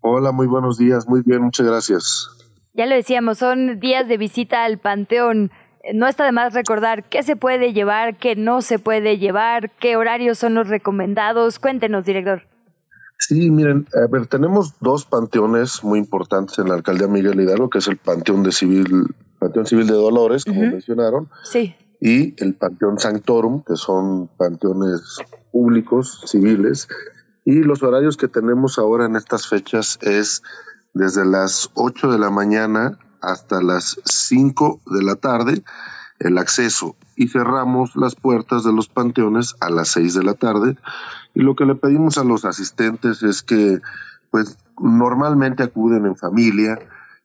Hola, 0.00 0.32
muy 0.32 0.46
buenos 0.46 0.78
días. 0.78 1.06
Muy 1.06 1.20
bien, 1.22 1.42
muchas 1.42 1.66
gracias. 1.66 2.49
Ya 2.74 2.86
lo 2.86 2.94
decíamos, 2.94 3.38
son 3.38 3.80
días 3.80 4.08
de 4.08 4.16
visita 4.16 4.64
al 4.64 4.78
Panteón. 4.78 5.50
No 5.92 6.06
está 6.06 6.24
de 6.24 6.32
más 6.32 6.54
recordar 6.54 7.08
qué 7.08 7.22
se 7.22 7.36
puede 7.36 7.72
llevar, 7.72 8.16
qué 8.18 8.36
no 8.36 8.62
se 8.62 8.78
puede 8.78 9.18
llevar, 9.18 9.70
qué 9.80 9.96
horarios 9.96 10.38
son 10.38 10.54
los 10.54 10.68
recomendados. 10.68 11.58
Cuéntenos, 11.58 12.04
director. 12.04 12.42
Sí, 13.18 13.50
miren, 13.50 13.86
a 13.94 14.10
ver, 14.10 14.26
tenemos 14.26 14.78
dos 14.80 15.04
panteones 15.04 15.84
muy 15.84 15.98
importantes 15.98 16.58
en 16.58 16.68
la 16.68 16.74
alcaldía 16.74 17.06
Miguel 17.06 17.38
Hidalgo, 17.40 17.68
que 17.68 17.78
es 17.78 17.88
el 17.88 17.98
Panteón 17.98 18.42
de 18.42 18.50
Civil, 18.50 18.86
Panteón 19.38 19.66
Civil 19.66 19.86
de 19.86 19.92
Dolores, 19.92 20.46
como 20.46 20.60
mencionaron. 20.62 21.28
Sí. 21.44 21.74
Y 22.00 22.42
el 22.42 22.54
Panteón 22.54 22.98
Sanctorum, 22.98 23.62
que 23.62 23.76
son 23.76 24.28
panteones 24.38 25.18
públicos, 25.52 26.22
civiles. 26.26 26.88
Y 27.44 27.62
los 27.62 27.82
horarios 27.82 28.16
que 28.16 28.28
tenemos 28.28 28.78
ahora 28.78 29.04
en 29.04 29.16
estas 29.16 29.46
fechas 29.48 29.98
es 30.00 30.42
desde 30.94 31.24
las 31.24 31.70
8 31.74 32.10
de 32.12 32.18
la 32.18 32.30
mañana 32.30 32.98
hasta 33.20 33.62
las 33.62 34.00
5 34.04 34.80
de 34.86 35.02
la 35.02 35.16
tarde 35.16 35.62
el 36.18 36.38
acceso. 36.38 36.96
Y 37.16 37.28
cerramos 37.28 37.96
las 37.96 38.14
puertas 38.14 38.64
de 38.64 38.72
los 38.72 38.88
panteones 38.88 39.56
a 39.60 39.70
las 39.70 39.88
6 39.88 40.14
de 40.14 40.22
la 40.22 40.34
tarde. 40.34 40.76
Y 41.34 41.40
lo 41.40 41.56
que 41.56 41.64
le 41.64 41.74
pedimos 41.74 42.18
a 42.18 42.24
los 42.24 42.44
asistentes 42.44 43.22
es 43.22 43.42
que 43.42 43.80
pues 44.30 44.58
normalmente 44.78 45.62
acuden 45.62 46.06
en 46.06 46.16
familia 46.16 46.78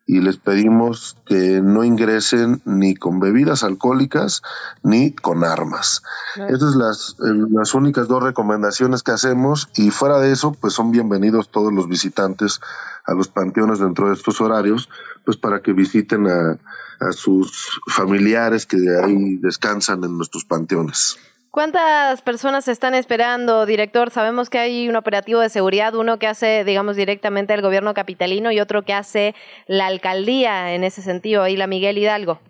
y 0.08 0.22
les 0.22 0.38
pedimos 0.38 1.18
que 1.26 1.62
no 1.62 1.84
ingresen 1.84 2.62
ni 2.64 2.96
con 2.96 3.20
bebidas 3.20 3.64
alcohólicas 3.64 4.44
ni 4.84 5.12
con 5.12 5.44
armas. 5.44 6.04
Esas 6.36 6.74
son 6.74 6.80
las, 6.80 7.16
las 7.20 7.74
únicas 7.74 8.08
dos 8.08 8.22
recomendaciones 8.22 9.02
que 9.02 9.12
hacemos 9.12 9.70
y 9.76 9.90
fuera 9.90 10.20
de 10.20 10.32
eso, 10.32 10.52
pues 10.52 10.74
son 10.74 10.92
bienvenidos 10.92 11.50
todos 11.50 11.74
los 11.74 11.90
visitantes 11.90 12.62
a 13.06 13.14
los 13.14 13.28
panteones 13.30 13.80
dentro 13.80 14.10
de 14.10 14.14
estos 14.14 14.42
horarios, 14.42 14.90
pues 15.24 15.38
para 15.38 15.62
que 15.62 15.74
visiten 15.74 16.28
a, 16.28 16.58
a 17.00 17.12
sus 17.12 17.80
familiares 17.88 18.66
que 18.66 18.78
de 18.78 19.04
ahí 19.04 19.38
descansan 19.38 20.04
en 20.04 20.18
nuestros 20.18 20.46
panteones. 20.46 21.18
¿Cuántas 21.56 22.22
personas 22.22 22.68
están 22.68 22.96
esperando, 22.96 23.66
director? 23.66 24.10
Sabemos 24.10 24.50
que 24.50 24.60
hay 24.60 24.90
un 24.90 24.98
operativo 24.98 25.40
de 25.40 25.48
seguridad, 25.48 25.96
uno 25.96 26.20
que 26.20 26.28
hace, 26.28 26.66
digamos, 26.66 26.98
directamente 26.98 27.54
el 27.54 27.62
gobierno 27.62 27.94
capitalino 27.94 28.52
y 28.52 28.60
otro 28.60 28.84
que 28.84 28.94
hace 28.94 29.34
la 29.66 29.86
alcaldía 29.86 30.74
en 30.74 30.84
ese 30.84 31.02
sentido, 31.02 31.44
ahí 31.44 31.56
la 31.56 31.68
Miguel 31.68 31.98
Hidalgo. 31.98 32.42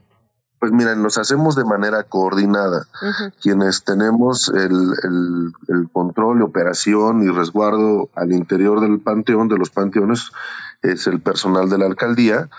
Pues 0.58 0.72
miren, 0.72 1.04
los 1.04 1.20
hacemos 1.20 1.56
de 1.56 1.66
manera 1.66 2.02
coordinada. 2.02 2.88
Quienes 3.44 3.84
tenemos 3.84 4.50
el, 4.50 4.96
el, 5.04 5.54
el, 5.68 5.88
control, 5.94 6.42
operación 6.42 7.22
y 7.22 7.28
resguardo 7.30 8.10
al 8.16 8.34
interior 8.34 8.82
del 8.82 9.02
panteón, 9.02 9.50
de 9.50 9.60
los 9.60 9.70
panteones, 9.70 10.32
es 10.82 11.06
el 11.06 11.22
personal 11.22 11.70
de 11.70 11.78
la 11.78 11.86
alcaldía 11.86 12.50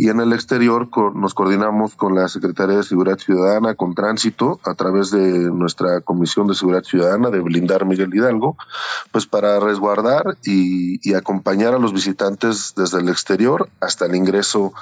y 0.00 0.10
en 0.10 0.20
el 0.20 0.32
exterior 0.32 0.88
nos 1.16 1.34
coordinamos 1.34 1.96
con 1.96 2.14
la 2.14 2.28
Secretaría 2.28 2.76
de 2.76 2.84
Seguridad 2.84 3.18
Ciudadana, 3.18 3.74
con 3.74 3.96
Tránsito, 3.96 4.60
a 4.64 4.74
través 4.74 5.10
de 5.10 5.50
nuestra 5.50 6.02
Comisión 6.02 6.46
de 6.46 6.54
Seguridad 6.54 6.84
Ciudadana 6.84 7.30
de 7.30 7.40
Blindar 7.40 7.84
Miguel 7.84 8.14
Hidalgo, 8.14 8.56
pues 9.10 9.26
para 9.26 9.58
resguardar 9.58 10.36
y, 10.44 11.00
y 11.02 11.14
acompañar 11.14 11.74
a 11.74 11.80
los 11.80 11.92
visitantes 11.92 12.74
desde 12.76 13.00
el 13.00 13.08
exterior 13.08 13.70
hasta 13.80 14.06
el 14.06 14.14
ingreso 14.14 14.72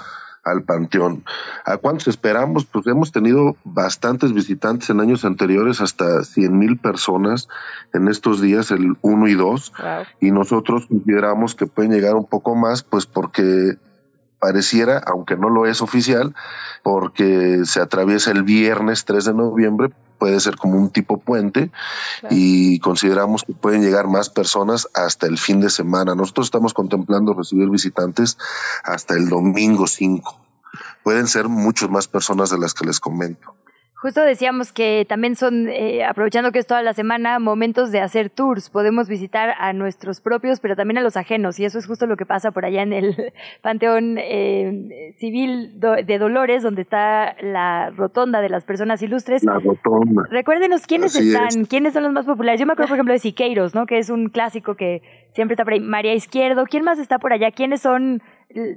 al 0.45 0.65
panteón. 0.65 1.25
¿A 1.65 1.79
cuántos 1.79 2.09
esperamos? 2.09 2.67
Pues 2.67 2.87
hemos 2.87 3.11
tenido 3.11 3.57
bastantes 3.65 4.35
visitantes 4.35 4.91
en 4.91 5.01
años 5.01 5.25
anteriores, 5.25 5.81
hasta 5.81 6.25
100 6.25 6.59
mil 6.59 6.77
personas 6.77 7.49
en 7.95 8.09
estos 8.09 8.43
días, 8.43 8.71
el 8.71 8.99
1 9.01 9.29
y 9.29 9.35
2, 9.35 9.73
y 10.21 10.31
nosotros 10.31 10.87
consideramos 10.87 11.55
que 11.55 11.67
pueden 11.67 11.93
llegar 11.93 12.17
un 12.17 12.27
poco 12.27 12.55
más, 12.55 12.83
pues 12.83 13.07
porque 13.07 13.79
pareciera, 14.39 14.99
aunque 15.07 15.37
no 15.37 15.49
lo 15.49 15.67
es 15.67 15.83
oficial, 15.83 16.35
porque 16.83 17.63
se 17.65 17.81
atraviesa 17.81 18.31
el 18.31 18.43
viernes 18.43 19.05
3 19.05 19.25
de 19.27 19.35
noviembre, 19.35 19.91
puede 20.19 20.41
ser 20.41 20.57
como 20.57 20.77
un 20.77 20.91
tipo 20.91 21.19
puente 21.19 21.71
y 22.31 22.79
consideramos 22.81 23.45
que 23.45 23.53
pueden 23.53 23.83
llegar 23.83 24.07
más 24.07 24.31
personas 24.31 24.89
hasta 24.95 25.27
el 25.27 25.39
fin 25.39 25.61
de 25.61 25.71
semana. 25.71 26.15
Nosotros 26.15 26.47
estamos 26.47 26.75
contemplando 26.75 27.35
recibir 27.35 27.69
visitantes 27.69 28.39
hasta 28.85 29.15
el 29.15 29.29
domingo 29.29 29.87
5. 29.87 30.41
Pueden 31.03 31.27
ser 31.27 31.49
muchas 31.49 31.91
más 31.91 32.09
personas 32.09 32.51
de 32.51 32.59
las 32.59 32.75
que 32.75 32.87
les 32.87 33.01
comento. 33.01 33.55
Justo 34.07 34.23
decíamos 34.23 34.73
que 34.73 35.05
también 35.09 35.35
son, 35.35 35.69
eh, 35.69 36.05
aprovechando 36.05 36.53
que 36.53 36.61
es 36.61 36.67
toda 36.69 36.81
la 36.81 36.93
semana, 36.93 37.41
momentos 37.41 37.91
de 37.91 38.01
hacer 38.01 38.31
tours. 38.31 38.71
Podemos 38.71 39.09
visitar 39.09 39.55
a 39.59 39.73
nuestros 39.73 40.21
propios, 40.21 40.61
pero 40.61 40.77
también 40.77 40.99
a 40.99 41.01
los 41.01 41.17
ajenos. 41.17 41.59
Y 41.59 41.65
eso 41.65 41.81
es 41.81 41.89
justo 41.89 42.07
lo 42.07 42.17
que 42.17 42.25
pasa 42.25 42.53
por 42.53 42.65
allá 42.65 42.83
en 42.83 42.93
el 42.93 43.17
Panteón 43.63 44.17
eh, 44.19 45.11
Civil 45.19 45.81
de 45.81 46.19
Dolores, 46.21 46.63
donde 46.63 46.83
está 46.83 47.35
la 47.43 47.91
rotonda 47.91 48.41
de 48.41 48.49
las 48.49 48.63
personas 48.63 49.03
ilustres. 49.03 49.43
La 49.43 49.59
rotonda. 49.59 50.23
Recuérdenos 50.31 50.87
quiénes 50.87 51.17
están, 51.17 51.65
quiénes 51.65 51.93
son 51.93 52.05
los 52.05 52.13
más 52.13 52.27
populares. 52.27 52.61
Yo 52.61 52.67
me 52.67 52.75
acuerdo, 52.75 52.91
por 52.91 52.99
ejemplo, 52.99 53.13
de 53.13 53.19
Siqueiros, 53.19 53.75
¿no? 53.75 53.87
Que 53.87 53.99
es 53.99 54.09
un 54.09 54.29
clásico 54.29 54.77
que 54.77 55.03
siempre 55.31 55.55
está 55.55 55.65
por 55.65 55.73
ahí. 55.73 55.81
María 55.81 56.15
Izquierdo. 56.15 56.67
¿Quién 56.67 56.85
más 56.85 57.01
está 57.01 57.19
por 57.19 57.33
allá? 57.33 57.51
¿Quiénes 57.51 57.81
son, 57.81 58.23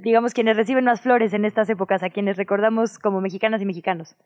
digamos, 0.02 0.34
quienes 0.34 0.56
reciben 0.56 0.86
más 0.86 1.02
flores 1.02 1.32
en 1.34 1.44
estas 1.44 1.70
épocas, 1.70 2.02
a 2.02 2.10
quienes 2.10 2.36
recordamos 2.36 2.98
como 2.98 3.20
mexicanas 3.20 3.62
y 3.62 3.66
mexicanos? 3.66 4.16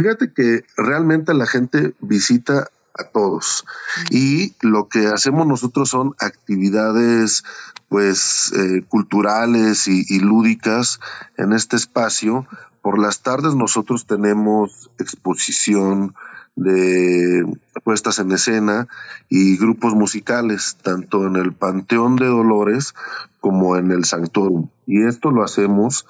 Fíjate 0.00 0.32
que 0.32 0.64
realmente 0.78 1.34
la 1.34 1.46
gente 1.46 1.92
visita 2.00 2.68
a 2.94 3.04
todos 3.04 3.66
y 4.10 4.54
lo 4.62 4.88
que 4.88 5.08
hacemos 5.08 5.46
nosotros 5.46 5.90
son 5.90 6.14
actividades 6.18 7.44
pues 7.90 8.50
eh, 8.56 8.82
culturales 8.88 9.88
y, 9.88 10.06
y 10.08 10.20
lúdicas 10.20 11.00
en 11.36 11.52
este 11.52 11.76
espacio 11.76 12.46
por 12.80 12.98
las 12.98 13.20
tardes 13.20 13.54
nosotros 13.54 14.06
tenemos 14.06 14.90
exposición 14.98 16.14
de 16.56 17.44
puestas 17.84 18.20
en 18.20 18.32
escena 18.32 18.88
y 19.28 19.58
grupos 19.58 19.94
musicales, 19.94 20.78
tanto 20.82 21.26
en 21.26 21.36
el 21.36 21.52
Panteón 21.52 22.16
de 22.16 22.26
Dolores 22.26 22.94
como 23.40 23.76
en 23.76 23.90
el 23.90 24.04
Sanctorum. 24.04 24.68
Y 24.86 25.04
esto 25.04 25.30
lo 25.30 25.44
hacemos 25.44 26.06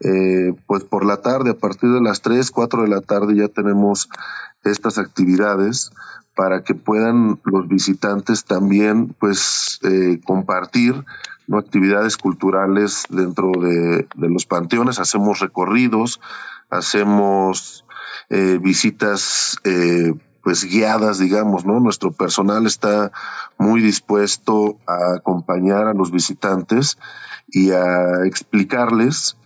eh, 0.00 0.54
pues 0.66 0.84
por 0.84 1.04
la 1.04 1.18
tarde, 1.18 1.50
a 1.50 1.58
partir 1.58 1.90
de 1.90 2.00
las 2.00 2.20
3, 2.22 2.50
4 2.50 2.82
de 2.82 2.88
la 2.88 3.00
tarde 3.00 3.36
ya 3.36 3.48
tenemos 3.48 4.08
estas 4.64 4.98
actividades 4.98 5.92
para 6.34 6.64
que 6.64 6.74
puedan 6.74 7.40
los 7.44 7.68
visitantes 7.68 8.44
también 8.44 9.14
pues 9.18 9.78
eh, 9.82 10.20
compartir 10.24 11.04
¿no? 11.46 11.58
actividades 11.58 12.16
culturales 12.16 13.04
dentro 13.08 13.52
de, 13.52 14.06
los 14.16 14.46
panteones, 14.46 14.98
hacemos 14.98 15.40
recorridos, 15.40 16.20
hacemos 16.70 17.84
eh, 18.30 18.58
visitas 18.60 19.58
eh, 19.64 20.14
pues 20.42 20.64
guiadas, 20.64 21.18
digamos, 21.18 21.64
¿no? 21.64 21.80
Nuestro 21.80 22.12
personal 22.12 22.66
está 22.66 23.12
muy 23.58 23.80
dispuesto 23.80 24.76
a 24.86 25.14
acompañar 25.16 25.86
a 25.86 25.94
los 25.94 26.10
visitantes 26.10 26.98
y 27.48 27.70
a 27.70 28.24
explicarles 28.26 29.36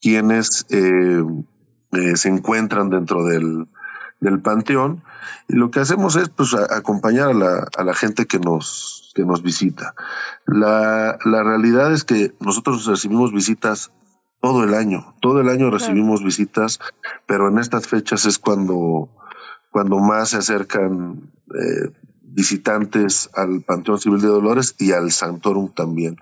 quienes 0.00 0.66
eh, 0.70 1.24
eh, 1.92 2.16
se 2.16 2.28
encuentran 2.28 2.90
dentro 2.90 3.24
del, 3.24 3.68
del 4.20 4.40
panteón. 4.40 5.02
Y 5.48 5.56
lo 5.56 5.70
que 5.70 5.80
hacemos 5.80 6.16
es 6.16 6.28
pues 6.28 6.54
acompañar 6.54 7.30
a 7.30 7.34
la, 7.34 7.68
a 7.76 7.84
la 7.84 7.94
gente 7.94 8.26
que 8.26 8.38
nos 8.38 9.12
que 9.16 9.24
nos 9.24 9.42
visita. 9.42 9.94
La, 10.44 11.18
la 11.24 11.42
realidad 11.42 11.90
es 11.92 12.04
que 12.04 12.34
nosotros 12.38 12.84
recibimos 12.84 13.32
visitas 13.32 13.90
todo 14.42 14.62
el 14.62 14.74
año, 14.74 15.14
todo 15.22 15.40
el 15.40 15.48
año 15.48 15.70
recibimos 15.70 16.22
visitas, 16.22 16.78
pero 17.26 17.48
en 17.48 17.58
estas 17.58 17.88
fechas 17.88 18.26
es 18.26 18.38
cuando, 18.38 19.08
cuando 19.70 19.98
más 19.98 20.28
se 20.28 20.36
acercan 20.36 21.32
eh, 21.48 21.90
visitantes 22.36 23.30
al 23.34 23.62
Panteón 23.62 23.98
Civil 23.98 24.20
de 24.20 24.28
Dolores 24.28 24.74
y 24.78 24.92
al 24.92 25.10
Santorum 25.10 25.72
también. 25.72 26.18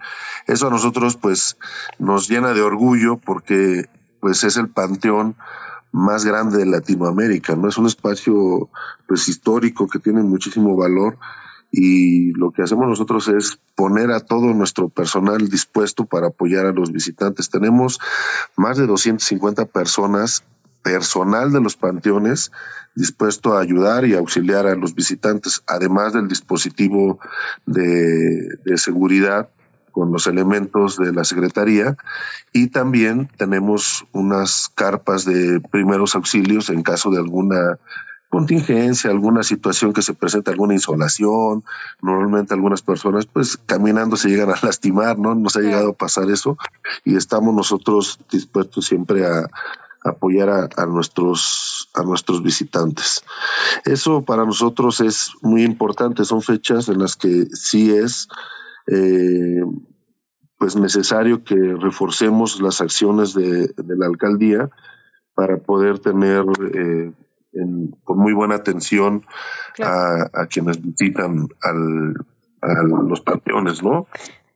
Eso 0.46 0.68
a 0.68 0.70
nosotros 0.70 1.16
pues 1.16 1.58
nos 1.98 2.28
llena 2.28 2.54
de 2.54 2.62
orgullo 2.62 3.16
porque 3.16 3.90
pues 4.20 4.44
es 4.44 4.56
el 4.56 4.68
panteón 4.68 5.34
más 5.90 6.24
grande 6.24 6.58
de 6.58 6.66
Latinoamérica, 6.66 7.56
¿no? 7.56 7.68
Es 7.68 7.78
un 7.78 7.86
espacio 7.86 8.70
pues 9.08 9.28
histórico 9.28 9.88
que 9.88 9.98
tiene 9.98 10.22
muchísimo 10.22 10.76
valor 10.76 11.18
y 11.72 12.32
lo 12.34 12.52
que 12.52 12.62
hacemos 12.62 12.86
nosotros 12.86 13.26
es 13.26 13.58
poner 13.74 14.12
a 14.12 14.20
todo 14.20 14.54
nuestro 14.54 14.88
personal 14.88 15.48
dispuesto 15.48 16.04
para 16.04 16.28
apoyar 16.28 16.66
a 16.66 16.72
los 16.72 16.92
visitantes. 16.92 17.50
Tenemos 17.50 17.98
más 18.56 18.78
de 18.78 18.86
250 18.86 19.66
personas 19.66 20.44
personal 20.84 21.50
de 21.50 21.60
los 21.60 21.76
panteones 21.76 22.52
dispuesto 22.94 23.56
a 23.56 23.60
ayudar 23.60 24.04
y 24.04 24.14
auxiliar 24.14 24.66
a 24.66 24.76
los 24.76 24.94
visitantes, 24.94 25.62
además 25.66 26.12
del 26.12 26.28
dispositivo 26.28 27.18
de, 27.66 28.56
de 28.64 28.76
seguridad 28.76 29.48
con 29.90 30.12
los 30.12 30.26
elementos 30.26 30.96
de 30.96 31.12
la 31.12 31.24
Secretaría 31.24 31.96
y 32.52 32.68
también 32.68 33.28
tenemos 33.36 34.04
unas 34.12 34.70
carpas 34.74 35.24
de 35.24 35.60
primeros 35.72 36.14
auxilios 36.14 36.68
en 36.68 36.82
caso 36.82 37.10
de 37.10 37.18
alguna 37.18 37.78
contingencia, 38.28 39.10
alguna 39.10 39.44
situación 39.44 39.92
que 39.92 40.02
se 40.02 40.12
presenta, 40.12 40.50
alguna 40.50 40.74
insolación. 40.74 41.62
Normalmente 42.02 42.52
algunas 42.52 42.82
personas, 42.82 43.26
pues 43.26 43.56
caminando 43.64 44.16
se 44.16 44.28
llegan 44.28 44.50
a 44.50 44.58
lastimar, 44.62 45.18
¿no? 45.18 45.36
Nos 45.36 45.54
ha 45.56 45.60
llegado 45.60 45.90
a 45.90 45.94
pasar 45.94 46.28
eso 46.28 46.58
y 47.04 47.16
estamos 47.16 47.54
nosotros 47.54 48.18
dispuestos 48.32 48.86
siempre 48.86 49.24
a, 49.24 49.48
apoyar 50.04 50.50
a, 50.50 50.68
a, 50.76 50.86
nuestros 50.86 51.88
a 51.94 52.02
nuestros 52.02 52.42
visitantes. 52.42 53.24
Eso 53.84 54.22
para 54.22 54.44
nosotros 54.44 55.00
es 55.00 55.32
muy 55.42 55.62
importante. 55.62 56.24
Son 56.24 56.42
fechas 56.42 56.88
en 56.88 56.98
las 56.98 57.16
que 57.16 57.46
sí 57.52 57.90
es 57.90 58.28
eh, 58.86 59.62
pues 60.58 60.76
necesario 60.76 61.42
que 61.42 61.56
reforcemos 61.56 62.60
las 62.60 62.80
acciones 62.80 63.34
de, 63.34 63.68
de 63.68 63.96
la 63.96 64.06
alcaldía 64.06 64.70
para 65.34 65.58
poder 65.58 65.98
tener 65.98 66.44
eh, 66.74 67.12
en, 67.52 67.90
con 68.04 68.18
muy 68.18 68.32
buena 68.32 68.56
atención 68.56 69.24
claro. 69.74 70.30
a, 70.32 70.42
a, 70.42 70.46
quienes 70.46 70.80
visitan 70.80 71.48
al, 71.62 72.14
a 72.60 72.82
los 72.82 73.20
panteones, 73.20 73.82
¿no? 73.82 74.06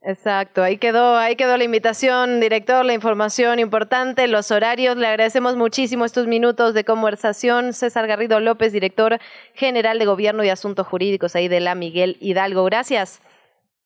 Exacto, 0.08 0.62
ahí 0.62 0.78
quedó, 0.78 1.18
ahí 1.18 1.36
quedó 1.36 1.58
la 1.58 1.64
invitación, 1.64 2.40
director, 2.40 2.82
la 2.82 2.94
información 2.94 3.58
importante, 3.58 4.26
los 4.26 4.50
horarios. 4.50 4.96
Le 4.96 5.06
agradecemos 5.06 5.54
muchísimo 5.54 6.06
estos 6.06 6.26
minutos 6.26 6.72
de 6.72 6.82
conversación. 6.82 7.74
César 7.74 8.06
Garrido 8.06 8.40
López, 8.40 8.72
director 8.72 9.18
general 9.52 9.98
de 9.98 10.06
Gobierno 10.06 10.42
y 10.42 10.48
Asuntos 10.48 10.86
Jurídicos 10.86 11.36
ahí 11.36 11.48
de 11.48 11.60
la 11.60 11.74
Miguel 11.74 12.16
Hidalgo. 12.20 12.64
Gracias. 12.64 13.20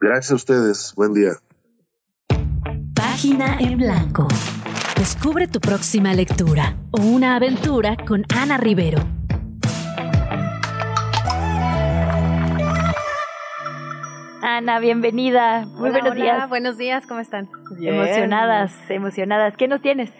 Gracias 0.00 0.30
a 0.30 0.34
ustedes. 0.36 0.92
Buen 0.94 1.12
día. 1.12 1.32
Página 2.94 3.58
en 3.58 3.78
blanco. 3.78 4.28
Descubre 4.96 5.48
tu 5.48 5.58
próxima 5.58 6.14
lectura 6.14 6.76
o 6.92 7.00
una 7.00 7.34
aventura 7.34 7.96
con 7.96 8.24
Ana 8.32 8.58
Rivero. 8.58 9.21
Ana, 14.42 14.80
bienvenida. 14.80 15.64
Muy 15.66 15.90
Hola, 15.90 16.00
buenos 16.00 16.10
hola, 16.10 16.24
días. 16.24 16.48
Buenos 16.48 16.76
días, 16.76 17.06
¿cómo 17.06 17.20
están? 17.20 17.48
Emocionadas, 17.80 18.90
emocionadas. 18.90 19.56
¿Qué 19.56 19.68
nos 19.68 19.80
tienes? 19.80 20.10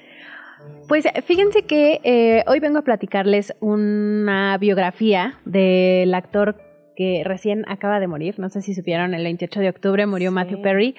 Pues 0.86 1.07
fíjense 1.24 1.62
que 1.62 2.01
eh, 2.05 2.44
hoy 2.47 2.61
vengo 2.61 2.78
a 2.78 2.82
platicarles 2.82 3.53
una 3.59 4.57
biografía 4.59 5.40
del 5.44 6.15
actor 6.15 6.57
que 6.94 7.23
recién 7.24 7.65
acaba 7.69 7.99
de 7.99 8.07
morir. 8.07 8.39
No 8.39 8.49
sé 8.49 8.62
si 8.62 8.74
supieron, 8.74 9.15
el 9.15 9.24
28 9.24 9.59
de 9.59 9.69
octubre 9.69 10.07
murió 10.07 10.31
Matthew 10.31 10.62
Perry, 10.62 10.94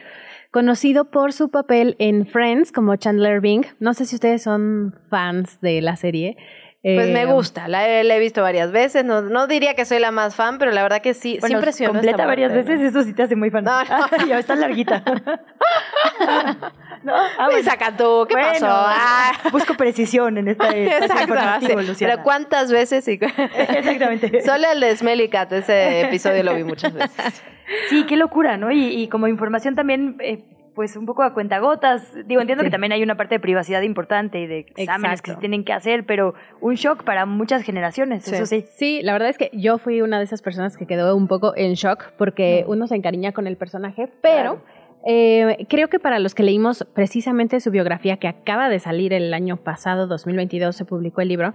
conocido 0.52 1.06
por 1.06 1.32
su 1.32 1.50
papel 1.50 1.96
en 2.00 2.26
Friends 2.26 2.74
como 2.74 2.98
Chandler 2.98 3.40
Bing. 3.40 3.66
No 3.80 3.94
sé 3.94 4.06
si 4.06 4.16
ustedes 4.16 4.44
son 4.44 4.96
fans 5.10 5.62
de 5.62 5.82
la 5.82 5.96
serie. 5.96 6.36
Pues 6.84 7.10
me 7.12 7.22
Eh, 7.22 7.26
gusta, 7.26 7.70
la, 7.70 7.88
he- 7.88 8.04
la 8.04 8.18
he 8.18 8.20
visto 8.20 8.42
varias 8.42 8.74
veces. 8.74 9.06
No, 9.06 9.22
no 9.22 9.48
diría 9.48 9.74
que 9.74 9.86
soy 9.86 10.00
la 10.00 10.12
más 10.12 10.36
fan, 10.36 10.58
pero 10.58 10.72
la 10.72 10.84
verdad 10.84 11.02
que 11.02 11.14
sí, 11.14 11.36
sí 11.36 11.38
Bueno, 11.40 11.56
impresionó 11.60 11.94
completa 11.94 12.12
esta 12.18 12.26
varias 12.26 12.52
veces, 12.54 12.82
eso 12.82 13.04
sí 13.04 13.14
te 13.14 13.24
hace 13.24 13.38
muy 13.38 13.50
fan. 13.50 13.64
ya 14.28 14.38
está 14.38 14.54
larguita. 14.56 15.02
no, 17.04 17.14
ah, 17.16 17.50
saca 17.64 17.96
tú, 17.96 18.26
¿qué 18.28 18.36
Bueno, 18.36 18.50
pasó? 18.52 18.66
Ah. 18.70 19.32
Busco 19.52 19.76
precisión 19.76 20.38
en 20.38 20.50
este 20.50 20.66
espacio 20.98 21.34
Exacto, 21.36 21.68
sí. 21.82 21.88
Luciana. 21.88 22.14
Pero 22.16 22.24
¿cuántas 22.24 22.70
veces? 22.72 23.08
Y... 23.08 23.14
Exactamente. 23.14 24.42
Solo 24.42 24.68
el 24.74 24.82
de 24.82 24.96
Smelly 24.98 25.30
Cat, 25.30 25.54
ese 25.54 26.02
episodio 26.02 26.44
lo 26.44 26.54
vi 26.54 26.66
muchas 26.66 26.94
veces. 26.94 27.44
Sí, 27.90 28.06
qué 28.06 28.18
locura, 28.18 28.58
¿no? 28.58 28.72
Y, 28.72 28.88
y 29.02 29.08
como 29.08 29.30
información 29.30 29.74
también, 29.74 30.18
eh, 30.20 30.44
pues 30.76 30.96
un 30.96 31.06
poco 31.06 31.24
a 31.24 31.34
cuentagotas. 31.34 32.14
Digo, 32.26 32.42
entiendo 32.42 32.64
Sí. 32.64 32.68
que 32.68 32.72
también 32.72 32.92
hay 32.94 33.04
una 33.04 33.16
parte 33.16 33.36
de 33.36 33.40
privacidad 33.40 33.82
importante 33.82 34.40
y 34.40 34.48
de 34.48 34.66
exámenes 34.76 35.22
que 35.22 35.32
se 35.32 35.38
tienen 35.38 35.64
que 35.64 35.74
hacer, 35.74 36.06
pero 36.06 36.34
un 36.62 36.76
shock 36.76 37.04
para 37.04 37.26
muchas 37.26 37.64
generaciones, 37.64 38.28
eso 38.28 38.46
sí. 38.46 38.66
Sí, 38.72 39.02
la 39.04 39.14
verdad 39.14 39.30
es 39.30 39.38
que 39.38 39.50
yo 39.54 39.78
fui 39.78 40.02
una 40.02 40.18
de 40.18 40.24
esas 40.26 40.42
personas 40.42 40.76
que 40.78 40.86
quedó 40.88 41.16
un 41.16 41.28
poco 41.28 41.54
en 41.56 41.74
shock 41.74 42.12
porque 42.18 42.64
uno 42.68 42.88
se 42.88 42.96
encariña 42.96 43.32
con 43.34 43.46
el 43.48 43.58
personaje, 43.58 44.10
pero 44.22 44.62
eh, 45.06 45.66
creo 45.70 45.90
que 45.90 46.00
para 46.00 46.18
los 46.20 46.34
que 46.34 46.44
leímos 46.44 46.88
precisamente 46.94 47.60
su 47.60 47.72
biografía 47.72 48.18
que 48.18 48.28
acaba 48.28 48.70
de 48.70 48.80
salir 48.80 49.14
el 49.14 49.34
año 49.34 49.58
pasado, 49.58 50.08
2022, 50.08 50.76
se 50.76 50.86
publicó 50.86 51.22
el 51.22 51.28
libro. 51.28 51.54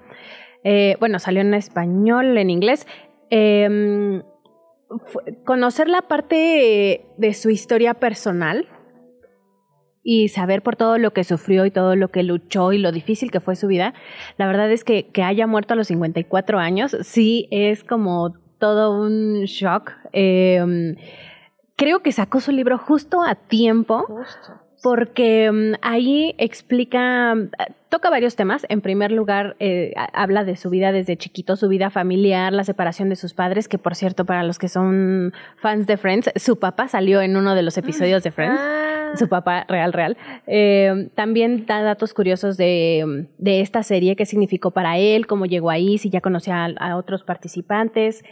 eh, 0.65 0.97
bueno, 0.99 1.19
salió 1.21 1.41
en 1.41 1.55
español, 1.55 2.37
en 2.37 2.51
inglés. 2.51 2.87
eh, 3.31 4.23
fue- 5.07 5.37
conocer 5.45 5.89
la 5.89 6.03
parte 6.03 7.05
de 7.17 7.35
su 7.35 7.51
historia 7.51 7.95
personal 7.95 8.67
y 10.11 10.29
saber 10.29 10.63
por 10.63 10.75
todo 10.75 10.97
lo 10.97 11.13
que 11.13 11.23
sufrió 11.23 11.67
y 11.67 11.71
todo 11.71 11.95
lo 11.95 12.09
que 12.09 12.23
luchó 12.23 12.73
y 12.73 12.79
lo 12.79 12.93
difícil 12.93 13.31
que 13.31 13.41
fue 13.41 13.57
su 13.57 13.67
vida, 13.67 13.93
la 14.39 14.47
verdad 14.47 14.73
es 14.73 14.83
que, 14.83 15.09
que 15.09 15.23
haya 15.23 15.47
muerto 15.47 15.75
a 15.75 15.77
los 15.77 15.89
54 15.89 16.59
años, 16.59 16.97
sí 17.03 17.47
es 17.51 17.85
como 17.85 18.33
todo 18.59 18.99
un 19.03 19.43
shock. 19.45 19.93
Eh, 20.15 20.97
creo 21.77 22.01
que 22.01 22.13
sacó 22.13 22.41
su 22.41 22.53
libro 22.53 22.79
justo 22.79 23.23
a 23.23 23.35
tiempo. 23.35 24.07
Porque 24.83 25.51
mm, 25.51 25.75
ahí 25.83 26.35
explica, 26.39 27.35
toca 27.89 28.11
varios 28.11 28.37
temas. 28.37 28.65
En 28.69 28.81
primer 28.81 29.11
lugar, 29.11 29.57
eh, 29.59 29.93
ha- 29.97 30.11
habla 30.23 30.45
de 30.45 30.57
su 30.57 30.71
vida 30.71 30.93
desde 30.93 31.17
chiquito, 31.17 31.57
su 31.57 31.69
vida 31.69 31.91
familiar, 31.91 32.53
la 32.53 32.65
separación 32.65 33.09
de 33.09 33.17
sus 33.17 33.35
padres, 33.35 33.67
que 33.69 33.79
por 33.79 33.95
cierto, 33.97 34.25
para 34.25 34.43
los 34.45 34.59
que 34.59 34.69
son 34.69 35.33
fans 35.57 35.87
de 35.87 35.97
Friends, 35.97 36.31
su 36.37 36.59
papá 36.59 36.87
salió 36.89 37.21
en 37.23 37.37
uno 37.37 37.55
de 37.55 37.63
los 37.63 37.77
episodios 37.77 38.23
de 38.23 38.31
Friends. 38.31 38.61
Su 39.19 39.27
papá, 39.29 39.65
real, 39.69 39.93
real. 39.95 40.19
Eh, 40.47 41.09
también 41.15 41.65
da 41.67 41.81
datos 41.83 42.13
curiosos 42.13 42.59
de, 42.59 43.27
de 43.39 43.61
esta 43.63 43.83
serie, 43.83 44.17
qué 44.17 44.27
significó 44.27 44.71
para 44.71 44.99
él, 44.99 45.27
cómo 45.27 45.47
llegó 45.47 45.71
ahí, 45.71 45.97
si 45.97 46.11
ya 46.11 46.21
conocía 46.21 46.67
a, 46.67 46.69
a 46.79 46.97
otros 46.97 47.25
participantes. 47.25 48.23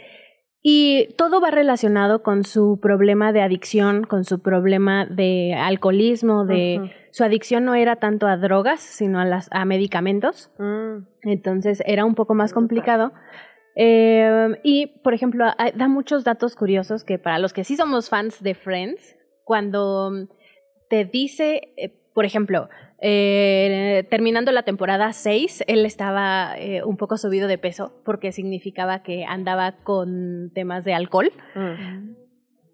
Y 0.69 1.13
todo 1.15 1.39
va 1.39 1.49
relacionado 1.49 2.23
con 2.23 2.43
su 2.43 2.77
problema 2.81 3.31
de 3.31 3.41
adicción, 3.41 4.03
con 4.03 4.25
su 4.25 4.41
problema 4.41 5.05
de 5.05 5.53
alcoholismo, 5.53 6.43
de 6.43 6.91
su 7.11 7.23
adicción 7.23 7.63
no 7.63 7.73
era 7.73 7.95
tanto 7.95 8.27
a 8.27 8.35
drogas, 8.35 8.81
sino 8.81 9.21
a 9.21 9.23
las 9.23 9.47
a 9.53 9.63
medicamentos. 9.63 10.51
Mm. 10.57 11.05
Entonces 11.21 11.81
era 11.85 12.03
un 12.03 12.15
poco 12.15 12.33
más 12.33 12.51
complicado. 12.51 13.13
Eh, 13.77 14.59
y, 14.61 14.87
por 14.87 15.13
ejemplo, 15.13 15.45
da 15.73 15.87
muchos 15.87 16.25
datos 16.25 16.57
curiosos 16.57 17.05
que 17.05 17.17
para 17.17 17.39
los 17.39 17.53
que 17.53 17.63
sí 17.63 17.77
somos 17.77 18.09
fans 18.09 18.43
de 18.43 18.53
Friends, 18.53 19.15
cuando 19.45 20.11
te 20.89 21.05
dice, 21.05 21.75
eh, 21.77 21.93
por 22.13 22.25
ejemplo, 22.25 22.67
eh, 22.99 24.05
terminando 24.09 24.51
la 24.51 24.63
temporada 24.63 25.13
6, 25.13 25.63
él 25.67 25.85
estaba 25.85 26.55
eh, 26.57 26.83
un 26.83 26.97
poco 26.97 27.17
subido 27.17 27.47
de 27.47 27.57
peso 27.57 27.93
porque 28.03 28.31
significaba 28.31 29.03
que 29.03 29.25
andaba 29.25 29.73
con 29.83 30.51
temas 30.53 30.83
de 30.83 30.93
alcohol. 30.93 31.31
Mm. 31.55 32.15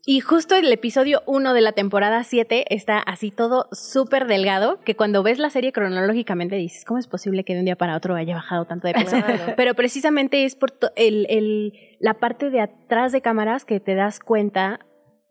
Y 0.06 0.20
justo 0.20 0.56
el 0.56 0.70
episodio 0.70 1.22
1 1.28 1.54
de 1.54 1.62
la 1.62 1.72
temporada 1.72 2.26
7 2.26 2.66
está 2.76 3.00
así 3.00 3.32
todo 3.32 3.68
súper 3.72 4.28
delgado, 4.28 4.82
que 4.82 4.98
cuando 4.98 5.24
ves 5.24 5.40
la 5.40 5.50
serie 5.50 5.72
cronológicamente 5.72 6.58
dices, 6.58 6.84
¿cómo 6.84 7.00
es 7.00 7.08
posible 7.08 7.45
que 7.45 7.54
de 7.54 7.60
un 7.60 7.66
día 7.66 7.78
para 7.78 7.95
otro 7.95 8.14
haya 8.16 8.36
bajado 8.36 8.66
tanto 8.66 8.88
de 8.90 8.95
peso? 8.95 9.16
Claro. 9.24 9.54
Pero 9.56 9.76
precisamente 9.76 10.44
es 10.44 10.56
por 10.58 10.74
el, 10.98 11.26
el- 11.30 11.72
la 12.02 12.16
parte 12.16 12.50
de 12.50 12.60
atrás 12.60 13.14
de 13.14 13.22
cámaras 13.22 13.64
que 13.64 13.80
te 13.80 13.95
das 13.95 14.20
cuenta 14.20 14.82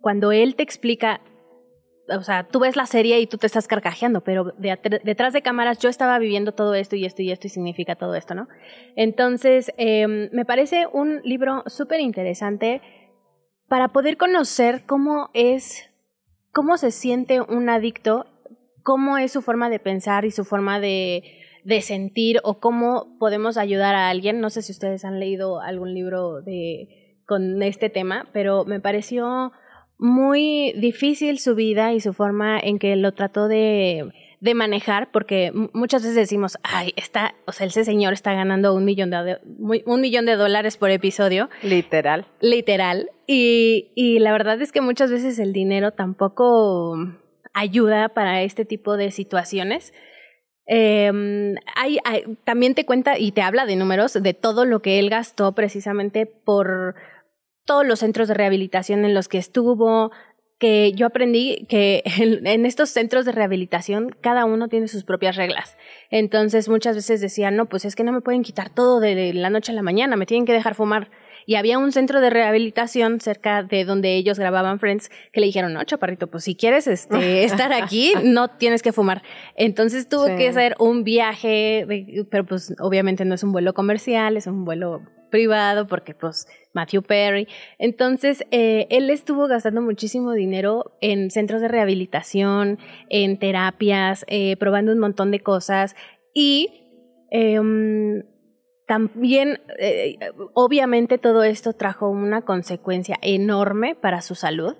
cuando 0.00 0.32
él 0.32 0.54
te 0.56 0.62
explica, 0.62 1.20
o 2.08 2.22
sea, 2.22 2.44
tú 2.44 2.60
ves 2.60 2.76
la 2.76 2.86
serie 2.86 3.20
y 3.20 3.26
tú 3.26 3.38
te 3.38 3.46
estás 3.46 3.68
carcajeando, 3.68 4.22
pero 4.22 4.52
de 4.58 4.78
detrás 5.04 5.32
de 5.32 5.42
cámaras 5.42 5.78
yo 5.78 5.88
estaba 5.88 6.18
viviendo 6.18 6.52
todo 6.52 6.74
esto 6.74 6.96
y 6.96 7.04
esto 7.04 7.22
y 7.22 7.30
esto 7.30 7.46
y 7.46 7.50
significa 7.50 7.96
todo 7.96 8.14
esto, 8.14 8.34
¿no? 8.34 8.48
Entonces, 8.96 9.72
em, 9.76 10.28
me 10.32 10.44
parece 10.44 10.86
un 10.92 11.20
libro 11.22 11.62
súper 11.66 12.00
interesante 12.00 12.82
para 13.68 13.88
poder 13.88 14.16
conocer 14.16 14.84
cómo 14.86 15.30
es, 15.32 15.90
cómo 16.52 16.76
se 16.76 16.90
siente 16.90 17.40
un 17.40 17.68
adicto, 17.68 18.26
cómo 18.82 19.16
es 19.18 19.32
su 19.32 19.40
forma 19.40 19.70
de 19.70 19.78
pensar 19.78 20.24
y 20.24 20.30
su 20.30 20.44
forma 20.44 20.80
de, 20.80 21.22
de 21.64 21.80
sentir 21.80 22.40
o 22.42 22.58
cómo 22.58 23.16
podemos 23.18 23.56
ayudar 23.56 23.94
a 23.94 24.10
alguien. 24.10 24.40
No 24.40 24.50
sé 24.50 24.62
si 24.62 24.72
ustedes 24.72 25.04
han 25.04 25.20
leído 25.20 25.60
algún 25.60 25.94
libro 25.94 26.42
de, 26.42 27.16
con 27.26 27.62
este 27.62 27.88
tema, 27.88 28.28
pero 28.32 28.64
me 28.64 28.80
pareció 28.80 29.52
muy 30.02 30.72
difícil 30.76 31.38
su 31.38 31.54
vida 31.54 31.92
y 31.92 32.00
su 32.00 32.12
forma 32.12 32.58
en 32.58 32.78
que 32.78 32.96
lo 32.96 33.12
trató 33.12 33.46
de, 33.48 34.10
de 34.40 34.54
manejar, 34.54 35.10
porque 35.12 35.52
muchas 35.72 36.02
veces 36.02 36.16
decimos, 36.16 36.58
ay, 36.64 36.92
está, 36.96 37.34
o 37.46 37.52
sea, 37.52 37.66
ese 37.68 37.84
señor 37.84 38.12
está 38.12 38.34
ganando 38.34 38.74
un 38.74 38.84
millón 38.84 39.10
de, 39.10 39.38
un 39.86 40.00
millón 40.00 40.26
de 40.26 40.34
dólares 40.36 40.76
por 40.76 40.90
episodio. 40.90 41.48
Literal. 41.62 42.26
Literal. 42.40 43.10
Y, 43.28 43.92
y 43.94 44.18
la 44.18 44.32
verdad 44.32 44.60
es 44.60 44.72
que 44.72 44.80
muchas 44.80 45.10
veces 45.12 45.38
el 45.38 45.52
dinero 45.52 45.92
tampoco 45.92 46.96
ayuda 47.54 48.08
para 48.08 48.42
este 48.42 48.64
tipo 48.64 48.96
de 48.96 49.10
situaciones. 49.12 49.92
Eh, 50.66 51.54
hay, 51.76 51.98
hay- 52.04 52.24
también 52.44 52.74
te 52.74 52.86
cuenta 52.86 53.18
y 53.18 53.32
te 53.32 53.42
habla 53.42 53.66
de 53.66 53.76
números 53.76 54.14
de 54.20 54.34
todo 54.34 54.64
lo 54.64 54.80
que 54.80 54.98
él 54.98 55.10
gastó 55.10 55.52
precisamente 55.54 56.26
por 56.26 56.94
todos 57.64 57.86
los 57.86 58.00
centros 58.00 58.28
de 58.28 58.34
rehabilitación 58.34 59.04
en 59.04 59.14
los 59.14 59.28
que 59.28 59.38
estuvo, 59.38 60.10
que 60.58 60.92
yo 60.92 61.06
aprendí 61.06 61.66
que 61.68 62.02
en, 62.18 62.66
estos 62.66 62.90
centros 62.90 63.24
de 63.24 63.32
rehabilitación 63.32 64.14
cada 64.20 64.44
uno 64.44 64.68
tiene 64.68 64.88
sus 64.88 65.04
propias 65.04 65.36
reglas. 65.36 65.76
Entonces 66.10 66.68
muchas 66.68 66.96
veces 66.96 67.20
decían, 67.20 67.56
no, 67.56 67.66
pues 67.66 67.84
es 67.84 67.96
que 67.96 68.04
no 68.04 68.12
me 68.12 68.20
pueden 68.20 68.42
quitar 68.42 68.70
todo 68.70 69.00
de 69.00 69.34
la 69.34 69.50
noche 69.50 69.72
a 69.72 69.74
la 69.74 69.82
mañana, 69.82 70.16
me 70.16 70.26
tienen 70.26 70.46
que 70.46 70.52
dejar 70.52 70.74
fumar. 70.74 71.10
Y 71.46 71.56
había 71.56 71.78
un 71.78 71.92
centro 71.92 72.20
de 72.20 72.30
rehabilitación 72.30 73.20
cerca 73.20 73.62
de 73.62 73.84
donde 73.84 74.16
ellos 74.16 74.38
grababan 74.38 74.78
Friends 74.78 75.10
que 75.32 75.40
le 75.40 75.46
dijeron, 75.46 75.72
no, 75.72 75.82
chaparrito, 75.84 76.26
pues 76.28 76.44
si 76.44 76.54
quieres 76.54 76.86
este, 76.86 77.44
estar 77.44 77.72
aquí, 77.72 78.12
no 78.24 78.48
tienes 78.48 78.82
que 78.82 78.92
fumar. 78.92 79.22
Entonces 79.56 80.08
tuvo 80.08 80.26
Sí. 80.26 80.36
que 80.36 80.48
hacer 80.48 80.74
un 80.78 81.04
viaje, 81.04 81.86
pero 82.30 82.44
pues 82.46 82.74
obviamente 82.80 83.24
no 83.24 83.34
es 83.34 83.42
un 83.42 83.52
vuelo 83.52 83.74
comercial, 83.74 84.36
es 84.36 84.46
un 84.46 84.64
vuelo 84.64 85.02
privado 85.30 85.86
porque 85.86 86.14
pues 86.14 86.46
Matthew 86.74 87.02
Perry. 87.02 87.48
Entonces, 87.78 88.44
eh, 88.50 88.86
él 88.90 89.08
estuvo 89.10 89.48
gastando 89.48 89.80
muchísimo 89.80 90.32
dinero 90.32 90.96
en 91.00 91.30
centros 91.30 91.60
de 91.62 91.68
rehabilitación, 91.68 92.78
en 93.08 93.38
terapias, 93.38 94.24
eh, 94.28 94.56
probando 94.58 94.92
un 94.92 94.98
montón 94.98 95.30
de 95.30 95.40
cosas 95.40 95.96
y 96.34 96.68
em, 97.30 98.22
también, 98.86 99.60
eh, 99.78 100.18
obviamente 100.54 101.18
todo 101.18 101.44
esto 101.44 101.72
trajo 101.72 102.08
una 102.08 102.42
consecuencia 102.42 103.16
enorme 103.22 103.94
para 103.94 104.22
su 104.22 104.34
salud. 104.34 104.74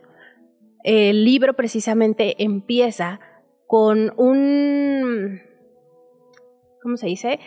El 0.84 1.24
libro 1.24 1.54
precisamente 1.54 2.42
empieza 2.42 3.20
con 3.66 4.12
un, 4.16 5.40
¿cómo 6.82 6.96
se 6.96 7.06
dice? 7.06 7.38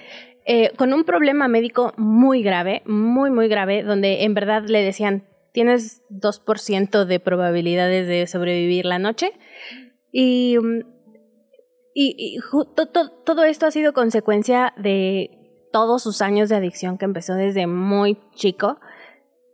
Eh, 0.46 0.72
con 0.78 0.94
un 0.94 1.04
problema 1.04 1.48
médico 1.48 1.94
muy 1.98 2.42
grave, 2.42 2.84
muy, 2.86 3.32
muy 3.32 3.48
grave, 3.48 3.84
donde 3.84 4.24
en 4.24 4.34
verdad 4.34 4.64
le 4.68 4.82
decían, 4.82 5.28
tienes 5.52 6.04
2% 6.10 7.06
de 7.06 7.20
probabilidades 7.20 8.08
de 8.08 8.28
sobrevivir 8.28 8.86
la 8.86 9.00
noche. 9.00 9.32
Y, 10.12 10.58
y, 11.94 12.38
todo 13.26 13.44
esto 13.44 13.66
ha 13.66 13.72
sido 13.72 13.94
consecuencia 13.94 14.74
de 14.78 15.45
todos 15.76 16.02
sus 16.02 16.22
años 16.22 16.48
de 16.48 16.56
adicción 16.56 16.98
que 16.98 17.04
empezó 17.04 17.34
desde 17.34 17.68
muy 17.68 18.18
chico. 18.34 18.80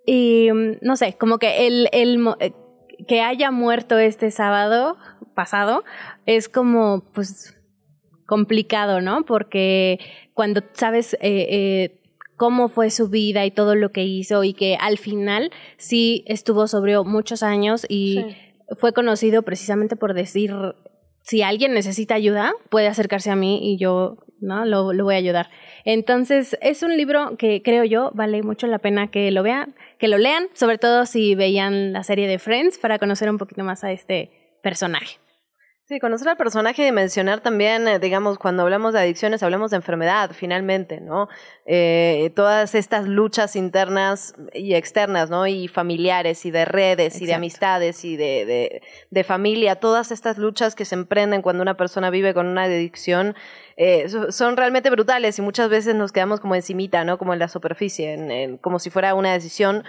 Y 0.05 0.51
mm, 0.53 0.73
no 0.83 0.95
sé, 0.95 1.17
como 1.17 1.39
que 1.39 1.65
el, 1.65 1.89
el 1.93 2.23
eh, 2.39 2.53
que 3.07 3.21
haya 3.21 3.49
muerto 3.49 3.97
este 3.97 4.29
sábado 4.29 4.97
pasado 5.33 5.83
es 6.27 6.47
como, 6.47 7.11
pues, 7.15 7.57
complicado, 8.27 9.01
¿no? 9.01 9.25
Porque 9.25 9.97
cuando 10.35 10.61
sabes 10.73 11.15
eh, 11.15 11.19
eh, 11.23 12.01
cómo 12.37 12.69
fue 12.69 12.91
su 12.91 13.09
vida 13.09 13.43
y 13.47 13.49
todo 13.49 13.73
lo 13.73 13.91
que 13.91 14.03
hizo 14.03 14.43
y 14.43 14.53
que 14.53 14.77
al 14.79 14.99
final 14.99 15.49
sí 15.77 16.23
estuvo 16.27 16.67
sobrio 16.67 17.03
muchos 17.03 17.41
años 17.41 17.83
y 17.89 18.23
fue 18.79 18.93
conocido 18.93 19.41
precisamente 19.41 19.95
por 19.95 20.13
decir 20.13 20.53
si 21.23 21.41
alguien 21.41 21.73
necesita 21.73 22.13
ayuda, 22.13 22.53
puede 22.69 22.87
acercarse 22.87 23.31
a 23.31 23.35
mí 23.35 23.73
y 23.73 23.79
yo 23.79 24.17
¿no? 24.41 24.65
Lo, 24.65 24.91
lo, 24.91 25.03
voy 25.05 25.15
a 25.15 25.19
ayudar. 25.19 25.49
Entonces, 25.85 26.57
es 26.61 26.83
un 26.83 26.95
libro 26.95 27.37
que 27.37 27.61
creo 27.63 27.83
yo 27.83 28.11
vale 28.13 28.43
mucho 28.43 28.67
la 28.67 28.79
pena 28.79 29.09
que 29.09 29.31
lo 29.31 29.43
vean, 29.43 29.75
que 29.97 30.07
lo 30.07 30.17
lean, 30.17 30.47
sobre 30.53 30.77
todo 30.77 31.05
si 31.05 31.35
veían 31.35 31.93
la 31.93 32.03
serie 32.03 32.27
de 32.27 32.39
Friends, 32.39 32.77
para 32.77 32.99
conocer 32.99 33.29
un 33.29 33.37
poquito 33.37 33.63
más 33.63 33.83
a 33.83 33.91
este 33.91 34.31
personaje. 34.61 35.17
Sí, 35.91 35.99
conocer 35.99 36.29
al 36.29 36.37
personaje 36.37 36.87
y 36.87 36.91
mencionar 36.93 37.41
también, 37.41 37.85
eh, 37.85 37.99
digamos, 37.99 38.37
cuando 38.37 38.63
hablamos 38.63 38.93
de 38.93 39.01
adicciones, 39.01 39.43
hablamos 39.43 39.71
de 39.71 39.75
enfermedad, 39.75 40.31
finalmente, 40.33 41.01
¿no? 41.01 41.27
Eh, 41.65 42.31
todas 42.33 42.75
estas 42.75 43.09
luchas 43.09 43.57
internas 43.57 44.33
y 44.53 44.75
externas, 44.75 45.29
¿no? 45.29 45.47
Y 45.47 45.67
familiares 45.67 46.45
y 46.45 46.51
de 46.51 46.63
redes 46.63 47.21
y 47.21 47.25
de 47.25 47.33
amistades 47.33 48.05
y 48.05 48.15
de, 48.15 48.45
de, 48.45 48.81
de, 49.09 49.23
familia, 49.25 49.75
todas 49.75 50.13
estas 50.13 50.37
luchas 50.37 50.75
que 50.75 50.85
se 50.85 50.95
emprenden 50.95 51.41
cuando 51.41 51.61
una 51.61 51.75
persona 51.75 52.09
vive 52.09 52.33
con 52.33 52.47
una 52.47 52.63
adicción, 52.63 53.35
eh, 53.83 54.07
son 54.29 54.57
realmente 54.57 54.91
brutales 54.91 55.39
y 55.39 55.41
muchas 55.41 55.67
veces 55.67 55.95
nos 55.95 56.11
quedamos 56.11 56.39
como 56.39 56.53
encimita, 56.53 57.03
¿no? 57.03 57.17
Como 57.17 57.33
en 57.33 57.39
la 57.39 57.47
superficie, 57.47 58.13
en, 58.13 58.57
como 58.57 58.77
si 58.77 58.91
fuera 58.91 59.15
una 59.15 59.33
decisión 59.33 59.83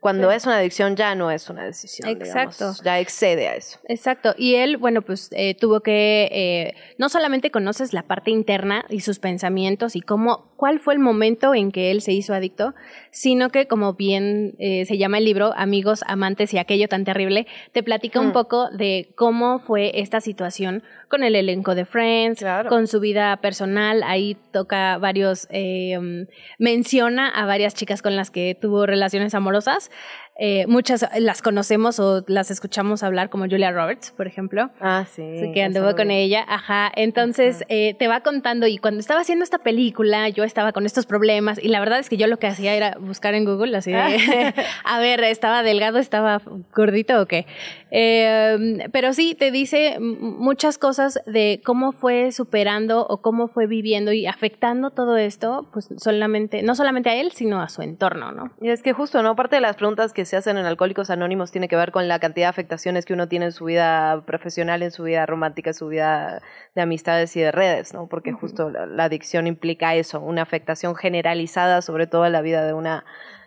cuando 0.00 0.30
es 0.30 0.44
una 0.44 0.58
adicción 0.58 0.96
ya 0.96 1.14
no 1.14 1.30
es 1.30 1.48
una 1.48 1.64
decisión. 1.64 2.10
Exacto. 2.10 2.74
ya 2.84 3.00
excede 3.00 3.48
a 3.48 3.56
eso. 3.56 3.78
Exacto. 3.88 4.34
Y 4.36 4.56
él, 4.56 4.76
bueno, 4.76 5.00
pues 5.00 5.30
eh, 5.32 5.56
tuvo 5.58 5.80
que, 5.80 6.28
eh, 6.30 6.74
no 6.98 7.08
solamente 7.08 7.50
conoces 7.50 7.94
la 7.94 8.02
parte 8.02 8.30
interna 8.30 8.84
y 8.90 9.00
sus 9.00 9.18
pensamientos 9.18 9.96
y 9.96 10.02
cómo, 10.02 10.47
cuál 10.58 10.80
fue 10.80 10.92
el 10.92 10.98
momento 10.98 11.54
en 11.54 11.70
que 11.70 11.92
él 11.92 12.02
se 12.02 12.12
hizo 12.12 12.34
adicto, 12.34 12.74
sino 13.12 13.50
que 13.50 13.68
como 13.68 13.94
bien 13.94 14.56
eh, 14.58 14.84
se 14.86 14.98
llama 14.98 15.18
el 15.18 15.24
libro, 15.24 15.52
Amigos, 15.56 16.02
Amantes 16.08 16.52
y 16.52 16.58
aquello 16.58 16.88
tan 16.88 17.04
terrible, 17.04 17.46
te 17.70 17.84
platica 17.84 18.18
un 18.18 18.30
mm. 18.30 18.32
poco 18.32 18.68
de 18.70 19.12
cómo 19.14 19.60
fue 19.60 20.00
esta 20.00 20.20
situación 20.20 20.82
con 21.08 21.22
el 21.22 21.36
elenco 21.36 21.76
de 21.76 21.84
Friends, 21.84 22.44
con 22.68 22.88
su 22.88 22.98
vida 22.98 23.36
personal. 23.36 24.02
Ahí 24.02 24.36
toca 24.52 24.98
varios, 24.98 25.46
mm, 25.52 26.22
menciona 26.58 27.28
a 27.28 27.46
varias 27.46 27.74
chicas 27.74 28.02
con 28.02 28.16
las 28.16 28.32
que 28.32 28.58
tuvo 28.60 28.84
relaciones 28.84 29.36
amorosas 29.36 29.92
eh, 30.40 30.68
muchas 30.68 31.04
las 31.18 31.42
conocemos 31.42 31.98
o 31.98 32.22
las 32.28 32.52
escuchamos 32.52 33.02
hablar, 33.02 33.28
como 33.28 33.46
Julia 33.46 33.72
Roberts, 33.72 34.12
por 34.12 34.28
ejemplo. 34.28 34.70
Ah, 34.80 35.04
sí. 35.10 35.22
que 35.52 35.64
anduvo 35.64 35.96
con 35.96 36.12
ella. 36.12 36.44
Ajá. 36.46 36.92
Entonces 36.94 37.64
eh, 37.68 37.94
te 37.98 38.06
va 38.06 38.20
contando. 38.20 38.68
Y 38.68 38.78
cuando 38.78 39.00
estaba 39.00 39.20
haciendo 39.20 39.42
esta 39.42 39.58
película, 39.58 40.28
yo 40.28 40.44
estaba 40.44 40.72
con 40.72 40.86
estos 40.86 41.06
problemas. 41.06 41.58
Y 41.60 41.66
la 41.66 41.80
verdad 41.80 41.98
es 41.98 42.08
que 42.08 42.16
yo 42.16 42.28
lo 42.28 42.38
que 42.38 42.46
hacía 42.46 42.74
era 42.74 42.96
buscar 43.00 43.34
en 43.34 43.44
Google, 43.44 43.76
así 43.76 43.90
de, 43.90 44.54
a 44.84 45.00
ver, 45.00 45.24
¿estaba 45.24 45.64
delgado, 45.64 45.98
estaba 45.98 46.40
gordito 46.72 47.20
o 47.20 47.26
qué? 47.26 47.46
Em, 47.90 48.78
pero 48.92 49.14
sí, 49.14 49.34
te 49.34 49.50
dice 49.50 49.98
muchas 49.98 50.78
cosas 50.78 51.20
de 51.26 51.60
cómo 51.64 51.90
fue 51.90 52.30
superando 52.30 53.04
o 53.06 53.22
cómo 53.22 53.48
fue 53.48 53.66
viviendo 53.66 54.12
y 54.12 54.26
afectando 54.26 54.90
todo 54.90 55.16
esto, 55.16 55.68
pues 55.72 55.88
solamente, 55.96 56.62
no 56.62 56.76
solamente 56.76 57.10
a 57.10 57.16
él, 57.16 57.32
sino 57.32 57.60
a 57.60 57.68
su 57.68 57.82
entorno, 57.82 58.30
¿no? 58.30 58.52
Y 58.60 58.68
es 58.68 58.82
que 58.82 58.92
justo, 58.92 59.22
¿no? 59.22 59.34
Parte 59.34 59.56
de 59.56 59.62
las 59.62 59.74
preguntas 59.74 60.12
que 60.12 60.27
se 60.28 60.36
hacen 60.36 60.58
en 60.58 60.66
Alcohólicos 60.66 61.10
Anónimos 61.10 61.50
tiene 61.50 61.68
que 61.68 61.76
ver 61.76 61.90
con 61.90 62.06
la 62.06 62.18
cantidad 62.20 62.46
de 62.46 62.50
afectaciones 62.50 63.04
que 63.04 63.14
uno 63.14 63.28
tiene 63.28 63.46
en 63.46 63.52
su 63.52 63.64
vida 63.64 64.22
profesional, 64.26 64.82
en 64.82 64.90
su 64.90 65.02
vida 65.04 65.26
romántica, 65.26 65.70
en 65.70 65.74
su 65.74 65.88
vida 65.88 66.42
de 66.74 66.82
amistades 66.82 67.34
y 67.36 67.40
de 67.40 67.50
redes, 67.50 67.94
¿no? 67.94 68.08
Porque 68.08 68.32
justo 68.32 68.70
la, 68.70 69.04
adicción 69.04 69.46
implica 69.46 69.94
eso, 69.94 70.20
una 70.20 70.42
afectación 70.42 70.94
generalizada 70.94 71.82
sobre 71.82 72.06
todo 72.06 72.26
en 72.26 72.32
la 72.32 72.42
vida 72.42 72.64
de 72.64 72.74
una, 72.74 73.04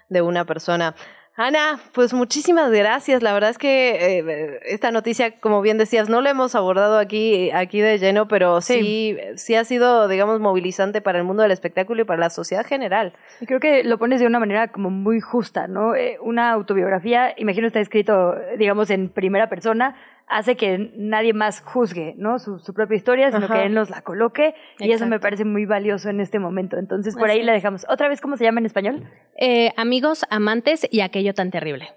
de 0.10 0.22
una 0.22 0.45
persona. 0.45 0.95
Ana, 1.36 1.80
pues 1.94 2.14
muchísimas 2.14 2.72
gracias. 2.72 3.24
La 3.24 3.34
verdad 3.34 3.52
es 3.52 3.58
que 3.58 4.20
eh, 4.20 4.60
esta 4.66 4.91
noticia, 4.91 5.40
como 5.40 5.62
bien 5.62 5.78
decías, 5.78 6.10
no 6.10 6.22
la 6.22 6.32
hemos 6.32 6.56
abordado 6.56 6.99
aquí, 6.99 7.52
aquí 7.52 7.80
de 7.80 7.98
lleno, 7.99 8.28
pero 8.28 8.60
sí. 8.60 9.18
sí, 9.38 9.56
ha 9.56 9.64
sido, 9.64 10.10
digamos, 10.10 10.41
movilizante 10.41 10.99
para 11.02 11.20
el 11.20 11.24
mundo 11.24 11.44
del 11.44 11.52
espectáculo 11.52 12.02
y 12.02 12.06
para 12.06 12.20
la 12.20 12.30
sociedad 12.30 12.66
general. 12.66 13.14
Y 13.40 13.45
creo 13.45 13.62
que 13.62 13.86
lo 13.86 13.98
pones 13.98 14.20
de 14.20 14.28
una 14.28 14.40
manera 14.40 14.68
como 14.68 14.90
muy 14.90 15.22
justa, 15.22 15.68
¿no? 15.68 15.95
Eh, 15.95 16.18
una 16.22 16.52
autobiografía, 16.52 17.34
imagino 17.38 17.66
está 17.66 17.80
escrito, 17.80 18.36
digamos, 18.58 18.90
en 18.90 19.08
primera 19.08 19.48
persona, 19.48 19.95
hace 20.27 20.56
que 20.56 20.91
nadie 20.95 21.34
más 21.34 21.61
juzgue 21.61 22.15
¿no? 22.18 22.39
su, 22.39 22.60
propia 22.73 22.95
historia, 22.95 23.31
sino 23.31 23.48
que 23.48 23.65
él 23.65 23.73
nos 23.73 23.89
la 23.89 24.02
coloque 24.02 24.56
y 24.80 24.91
eso 24.91 25.06
me 25.06 25.19
parece 25.19 25.45
muy 25.45 25.65
valioso 25.65 26.10
en 26.10 26.19
este 26.19 26.39
momento. 26.39 26.77
Entonces 26.77 27.15
por 27.15 27.30
ahí 27.30 27.43
la 27.43 27.53
dejamos. 27.53 27.85
¿Otra 27.89 28.07
vez 28.07 28.22
cómo 28.22 28.38
se 28.38 28.43
llama 28.43 28.60
en 28.60 28.65
español? 28.65 29.10
Eh, 29.35 29.72
amigos, 29.77 30.26
amantes 30.30 30.88
y 30.89 31.02
aquello 31.02 31.34
tan 31.34 31.52
terrible. 31.52 31.89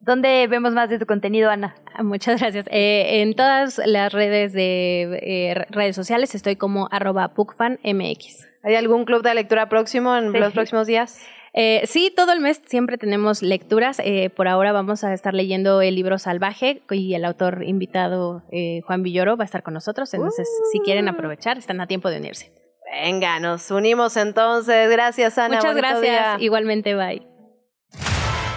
¿Dónde 0.00 0.46
vemos 0.48 0.72
más 0.72 0.90
de 0.90 0.98
tu 0.98 1.06
contenido, 1.06 1.48
Ana? 1.48 1.76
Muchas 2.02 2.40
gracias. 2.40 2.66
Eh, 2.70 3.22
en 3.22 3.34
todas 3.34 3.80
las 3.86 4.12
redes 4.12 4.52
de 4.52 5.02
eh, 5.22 5.66
redes 5.70 5.94
sociales 5.94 6.34
estoy 6.34 6.56
como 6.56 6.88
arroba 6.90 7.32
MX. 7.36 8.48
¿Hay 8.64 8.74
algún 8.74 9.04
club 9.04 9.22
de 9.22 9.34
lectura 9.34 9.68
próximo 9.68 10.16
en 10.16 10.32
los 10.32 10.52
próximos 10.52 10.86
días? 10.86 11.24
Eh, 11.56 11.82
sí, 11.86 12.12
todo 12.14 12.32
el 12.32 12.40
mes 12.40 12.60
siempre 12.66 12.98
tenemos 12.98 13.40
lecturas. 13.40 14.00
Eh, 14.04 14.28
por 14.30 14.48
ahora 14.48 14.72
vamos 14.72 15.04
a 15.04 15.14
estar 15.14 15.34
leyendo 15.34 15.80
el 15.82 15.94
libro 15.94 16.18
Salvaje 16.18 16.82
y 16.90 17.14
el 17.14 17.24
autor 17.24 17.62
invitado 17.64 18.42
eh, 18.50 18.80
Juan 18.84 19.04
Villoro 19.04 19.36
va 19.36 19.44
a 19.44 19.46
estar 19.46 19.62
con 19.62 19.72
nosotros. 19.72 20.12
Entonces, 20.14 20.48
si 20.72 20.80
quieren 20.80 21.08
aprovechar, 21.08 21.56
están 21.56 21.80
a 21.80 21.86
tiempo 21.86 22.10
de 22.10 22.18
unirse. 22.18 22.52
Venga, 22.90 23.38
nos 23.38 23.70
unimos 23.70 24.16
entonces. 24.16 24.90
Gracias, 24.90 25.38
Ana. 25.38 25.56
Muchas 25.56 25.76
gracias. 25.76 26.42
Igualmente, 26.42 26.94
bye. 26.94 27.22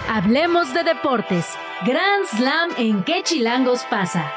Hablemos 0.08 0.74
de 0.74 0.82
deportes. 0.82 1.46
Grand 1.86 2.24
Slam 2.26 2.70
en 2.78 3.04
qué 3.04 3.22
chilangos 3.22 3.84
pasa. 3.88 4.32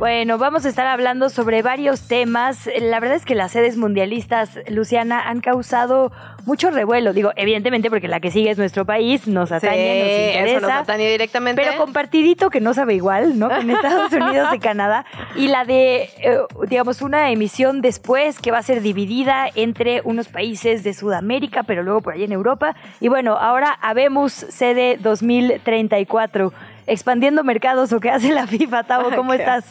Bueno, 0.00 0.38
vamos 0.38 0.64
a 0.64 0.70
estar 0.70 0.86
hablando 0.86 1.28
sobre 1.28 1.60
varios 1.60 2.08
temas. 2.08 2.70
La 2.80 3.00
verdad 3.00 3.18
es 3.18 3.26
que 3.26 3.34
las 3.34 3.52
sedes 3.52 3.76
mundialistas, 3.76 4.58
Luciana, 4.66 5.28
han 5.28 5.42
causado 5.42 6.10
mucho 6.46 6.70
revuelo. 6.70 7.12
Digo, 7.12 7.32
evidentemente 7.36 7.90
porque 7.90 8.08
la 8.08 8.18
que 8.18 8.30
sigue 8.30 8.48
es 8.48 8.56
nuestro 8.56 8.86
país, 8.86 9.28
nos 9.28 9.52
atañe, 9.52 9.98
nos 9.98 10.08
interesa. 10.08 10.56
Eso 10.56 10.60
nos 10.62 10.70
atañe 10.70 11.10
directamente. 11.10 11.60
Pero 11.62 11.76
compartidito 11.76 12.48
que 12.48 12.62
no 12.62 12.72
sabe 12.72 12.94
igual, 12.94 13.38
¿no? 13.38 13.50
Con 13.50 13.68
Estados 13.68 14.10
Unidos 14.14 14.48
y 14.54 14.58
Canadá. 14.58 15.04
Y 15.36 15.48
la 15.48 15.66
de, 15.66 16.08
eh, 16.22 16.38
digamos, 16.66 17.02
una 17.02 17.30
emisión 17.30 17.82
después 17.82 18.38
que 18.38 18.50
va 18.50 18.56
a 18.56 18.62
ser 18.62 18.80
dividida 18.80 19.50
entre 19.54 20.00
unos 20.04 20.28
países 20.28 20.82
de 20.82 20.94
Sudamérica, 20.94 21.62
pero 21.64 21.82
luego 21.82 22.00
por 22.00 22.14
allá 22.14 22.24
en 22.24 22.32
Europa. 22.32 22.74
Y 23.00 23.08
bueno, 23.08 23.36
ahora 23.36 23.78
habemos 23.82 24.32
sede 24.32 24.96
2034 24.98 26.54
expandiendo 26.90 27.44
mercados 27.44 27.92
o 27.92 28.00
qué 28.00 28.10
hace 28.10 28.32
la 28.32 28.46
FIFA, 28.46 28.82
Tavo, 28.82 29.10
¿cómo 29.14 29.32
estás? 29.32 29.64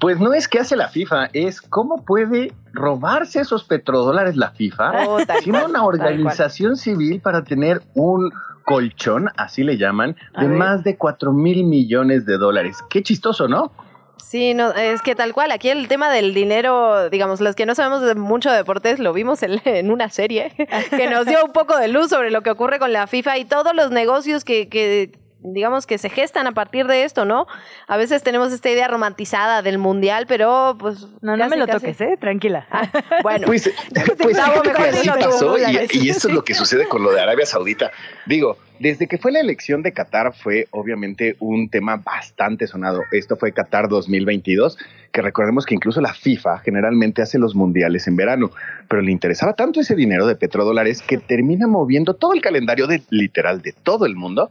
Pues 0.00 0.18
no 0.18 0.32
es 0.32 0.48
que 0.48 0.58
hace 0.58 0.74
la 0.74 0.88
FIFA, 0.88 1.26
es 1.32 1.60
cómo 1.60 2.04
puede 2.04 2.52
robarse 2.72 3.40
esos 3.40 3.64
petrodólares 3.64 4.36
la 4.36 4.50
FIFA, 4.50 5.08
oh, 5.08 5.18
siendo 5.40 5.66
una 5.66 5.84
organización 5.84 6.76
civil 6.76 7.20
para 7.20 7.44
tener 7.44 7.82
un 7.94 8.30
colchón, 8.64 9.28
así 9.36 9.62
le 9.62 9.76
llaman, 9.76 10.16
de 10.38 10.48
más 10.48 10.82
de 10.82 10.96
4 10.96 11.32
mil 11.32 11.64
millones 11.64 12.26
de 12.26 12.38
dólares. 12.38 12.78
Qué 12.88 13.02
chistoso, 13.02 13.48
¿no? 13.48 13.72
Sí, 14.16 14.54
no, 14.54 14.72
es 14.72 15.02
que 15.02 15.14
tal 15.14 15.34
cual, 15.34 15.50
aquí 15.50 15.68
el 15.68 15.88
tema 15.88 16.10
del 16.10 16.32
dinero, 16.32 17.10
digamos, 17.10 17.40
los 17.40 17.54
que 17.54 17.66
no 17.66 17.74
sabemos 17.74 18.02
de 18.02 18.14
mucho 18.14 18.50
de 18.50 18.56
deportes, 18.56 18.98
lo 18.98 19.12
vimos 19.12 19.42
en, 19.42 19.60
en, 19.64 19.90
una 19.90 20.08
serie 20.08 20.52
que 20.90 21.10
nos 21.10 21.26
dio 21.26 21.44
un 21.44 21.52
poco 21.52 21.76
de 21.76 21.88
luz 21.88 22.08
sobre 22.08 22.30
lo 22.30 22.42
que 22.42 22.50
ocurre 22.50 22.78
con 22.78 22.92
la 22.92 23.06
FIFA 23.06 23.38
y 23.38 23.44
todos 23.44 23.74
los 23.74 23.90
negocios 23.90 24.44
que, 24.44 24.68
que 24.68 25.21
digamos 25.42 25.86
que 25.86 25.98
se 25.98 26.08
gestan 26.08 26.46
a 26.46 26.52
partir 26.52 26.86
de 26.86 27.04
esto, 27.04 27.24
¿no? 27.24 27.46
A 27.86 27.96
veces 27.96 28.22
tenemos 28.22 28.52
esta 28.52 28.70
idea 28.70 28.88
romantizada 28.88 29.62
del 29.62 29.78
mundial, 29.78 30.26
pero 30.26 30.76
pues... 30.78 31.06
No, 31.20 31.36
no 31.36 31.48
me 31.48 31.56
lo 31.56 31.66
toques, 31.66 32.00
¿eh? 32.00 32.16
Tranquila. 32.18 32.66
Ah, 32.70 32.90
bueno. 33.22 33.46
Pues, 33.46 33.70
pues 34.18 34.38
así 34.38 35.08
pasó 35.08 35.58
y, 35.58 35.62
y 35.92 36.10
eso 36.10 36.28
es 36.28 36.34
lo 36.34 36.44
que 36.44 36.54
sucede 36.62 36.86
con 36.88 37.02
lo 37.02 37.12
de 37.12 37.20
Arabia 37.20 37.46
Saudita. 37.46 37.90
Digo, 38.26 38.56
desde 38.82 39.06
que 39.06 39.16
fue 39.16 39.30
la 39.30 39.38
elección 39.38 39.82
de 39.82 39.92
Qatar 39.92 40.34
fue 40.34 40.66
obviamente 40.72 41.36
un 41.38 41.68
tema 41.68 41.96
bastante 41.96 42.66
sonado. 42.66 43.02
Esto 43.12 43.36
fue 43.36 43.52
Qatar 43.52 43.88
2022, 43.88 44.76
que 45.12 45.22
recordemos 45.22 45.66
que 45.66 45.76
incluso 45.76 46.00
la 46.00 46.12
FIFA 46.12 46.58
generalmente 46.58 47.22
hace 47.22 47.38
los 47.38 47.54
mundiales 47.54 48.08
en 48.08 48.16
verano, 48.16 48.50
pero 48.88 49.00
le 49.00 49.12
interesaba 49.12 49.54
tanto 49.54 49.80
ese 49.80 49.94
dinero 49.94 50.26
de 50.26 50.34
petrodólares 50.34 51.00
que 51.00 51.18
termina 51.18 51.68
moviendo 51.68 52.14
todo 52.14 52.32
el 52.32 52.40
calendario 52.40 52.88
de 52.88 53.02
literal 53.10 53.62
de 53.62 53.72
todo 53.72 54.04
el 54.04 54.16
mundo 54.16 54.50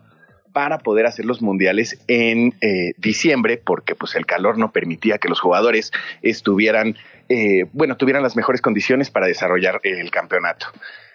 para 0.54 0.80
poder 0.80 1.06
hacer 1.06 1.26
los 1.26 1.42
mundiales 1.42 2.00
en 2.08 2.54
eh, 2.62 2.94
diciembre, 2.98 3.58
porque 3.58 3.96
pues 3.96 4.16
el 4.16 4.26
calor 4.26 4.58
no 4.58 4.72
permitía 4.72 5.18
que 5.18 5.30
los 5.30 5.40
jugadores 5.40 5.92
estuvieran, 6.22 6.96
eh, 7.30 7.66
bueno, 7.74 7.98
tuvieran 7.98 8.24
las 8.24 8.36
mejores 8.36 8.62
condiciones 8.62 9.10
para 9.10 9.28
desarrollar 9.28 9.80
el 9.84 10.12
campeonato. 10.12 10.68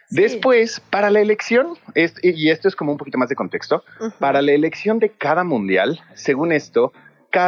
Después, 0.09 0.81
para 0.81 1.11
la 1.11 1.21
elección, 1.21 1.75
y 2.23 2.51
esto 2.51 2.69
es 2.69 2.77
como 2.77 2.93
un 2.93 2.99
poquito 2.99 3.19
más 3.19 3.29
de 3.29 3.35
contexto, 3.35 3.83
para 4.21 4.41
la 4.41 4.53
elección 4.53 5.01
de 5.01 5.11
cada 5.11 5.43
mundial, 5.43 6.01
según 6.15 6.53
esto, 6.53 6.93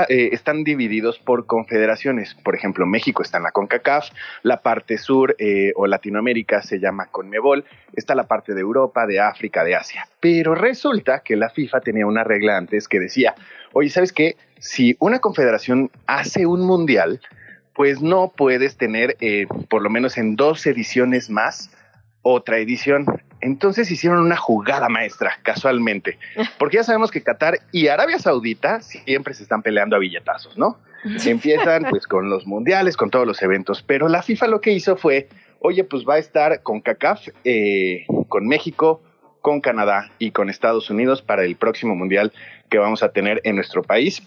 eh, 0.08 0.30
están 0.32 0.64
divididos 0.64 1.18
por 1.18 1.46
confederaciones. 1.46 2.34
Por 2.34 2.54
ejemplo, 2.54 2.86
México 2.86 3.22
está 3.22 3.38
en 3.38 3.44
la 3.44 3.52
CONCACAF, 3.52 4.10
la 4.42 4.60
parte 4.60 4.98
sur 4.98 5.34
eh, 5.38 5.72
o 5.76 5.86
Latinoamérica 5.86 6.62
se 6.62 6.78
llama 6.78 7.06
CONMEBOL, 7.06 7.64
está 7.94 8.14
la 8.14 8.26
parte 8.26 8.54
de 8.54 8.60
Europa, 8.60 9.06
de 9.06 9.20
África, 9.20 9.64
de 9.64 9.76
Asia. 9.76 10.06
Pero 10.20 10.54
resulta 10.54 11.20
que 11.20 11.36
la 11.36 11.48
FIFA 11.50 11.80
tenía 11.80 12.06
una 12.06 12.24
regla 12.24 12.56
antes 12.56 12.86
que 12.86 13.00
decía, 13.00 13.34
oye, 13.72 13.88
¿sabes 13.88 14.12
qué? 14.12 14.36
Si 14.58 14.96
una 14.98 15.20
confederación 15.20 15.90
hace 16.06 16.44
un 16.44 16.60
mundial, 16.60 17.20
pues 17.74 18.02
no 18.02 18.32
puedes 18.36 18.76
tener, 18.76 19.16
eh, 19.20 19.46
por 19.70 19.82
lo 19.82 19.88
menos 19.90 20.18
en 20.18 20.36
dos 20.36 20.66
ediciones 20.66 21.30
más, 21.30 21.70
otra 22.22 22.58
edición. 22.58 23.06
Entonces 23.40 23.90
hicieron 23.90 24.20
una 24.20 24.36
jugada 24.36 24.88
maestra, 24.88 25.38
casualmente, 25.42 26.18
porque 26.58 26.76
ya 26.76 26.84
sabemos 26.84 27.10
que 27.10 27.22
Qatar 27.22 27.60
y 27.72 27.88
Arabia 27.88 28.18
Saudita 28.18 28.80
siempre 28.80 29.34
se 29.34 29.42
están 29.42 29.62
peleando 29.62 29.96
a 29.96 29.98
billetazos, 29.98 30.56
¿no? 30.58 30.78
Empiezan 31.24 31.84
pues 31.90 32.06
con 32.06 32.28
los 32.28 32.46
mundiales, 32.46 32.96
con 32.96 33.10
todos 33.10 33.26
los 33.26 33.40
eventos, 33.42 33.82
pero 33.82 34.08
la 34.08 34.22
FIFA 34.22 34.48
lo 34.48 34.60
que 34.60 34.72
hizo 34.72 34.96
fue, 34.96 35.28
oye, 35.60 35.84
pues 35.84 36.04
va 36.08 36.14
a 36.14 36.18
estar 36.18 36.62
con 36.62 36.80
CACAF, 36.80 37.28
eh, 37.44 38.04
con 38.28 38.46
México, 38.46 39.02
con 39.40 39.60
Canadá 39.60 40.10
y 40.18 40.32
con 40.32 40.50
Estados 40.50 40.90
Unidos 40.90 41.22
para 41.22 41.44
el 41.44 41.56
próximo 41.56 41.94
mundial 41.94 42.32
que 42.68 42.78
vamos 42.78 43.02
a 43.02 43.12
tener 43.12 43.40
en 43.44 43.54
nuestro 43.54 43.82
país 43.82 44.22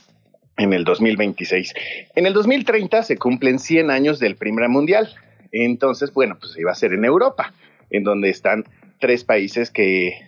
en 0.57 0.73
el 0.73 0.83
2026. 0.83 1.73
En 2.15 2.25
el 2.25 2.33
2030 2.33 3.03
se 3.03 3.17
cumplen 3.17 3.59
100 3.59 3.91
años 3.91 4.19
del 4.19 4.35
primer 4.35 4.69
mundial, 4.69 5.13
entonces, 5.51 6.13
bueno, 6.13 6.38
pues 6.39 6.57
iba 6.57 6.71
a 6.71 6.75
ser 6.75 6.93
en 6.93 7.03
Europa, 7.03 7.53
en 7.89 8.03
donde 8.03 8.29
están 8.29 8.63
tres 9.02 9.26
países 9.26 9.69
que, 9.69 10.26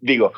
digo, 0.00 0.32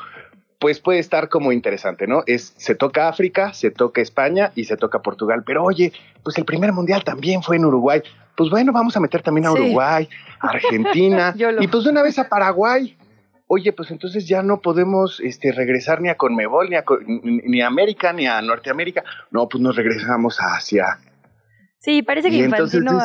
pues 0.59 0.79
puede 0.79 0.99
estar 0.99 1.29
como 1.29 1.51
interesante, 1.51 2.07
¿no? 2.07 2.23
Es, 2.25 2.53
se 2.57 2.75
toca 2.75 3.07
África, 3.07 3.53
se 3.53 3.71
toca 3.71 4.01
España 4.01 4.51
y 4.55 4.65
se 4.65 4.75
toca 4.75 5.01
Portugal, 5.01 5.43
pero 5.45 5.63
oye, 5.63 5.93
pues 6.23 6.37
el 6.37 6.45
primer 6.45 6.73
mundial 6.73 7.03
también 7.03 7.41
fue 7.43 7.55
en 7.57 7.65
Uruguay. 7.65 8.01
Pues 8.35 8.49
bueno, 8.49 8.71
vamos 8.73 8.97
a 8.97 8.99
meter 8.99 9.21
también 9.21 9.45
a 9.45 9.51
Uruguay, 9.51 10.09
Argentina 10.39 11.33
y 11.59 11.67
pues 11.67 11.83
de 11.85 11.91
una 11.91 12.03
vez 12.03 12.19
a 12.19 12.27
Paraguay. 12.27 12.97
Oye, 13.49 13.71
pues 13.71 13.91
entonces 13.91 14.27
ya 14.27 14.43
no 14.43 14.59
podemos 14.59 15.21
este, 15.21 15.53
regresar 15.53 16.01
ni 16.01 16.09
a 16.09 16.15
Conmebol, 16.15 16.69
ni 16.69 16.75
a, 16.75 16.83
ni 17.05 17.61
a 17.61 17.67
América, 17.67 18.11
ni 18.11 18.27
a 18.27 18.41
Norteamérica. 18.41 19.05
No, 19.31 19.47
pues 19.47 19.61
nos 19.61 19.75
regresamos 19.77 20.41
a 20.41 20.55
Asia. 20.55 20.99
Sí, 21.87 22.01
parece 22.01 22.29
que 22.29 22.35
Infantino... 22.35 22.99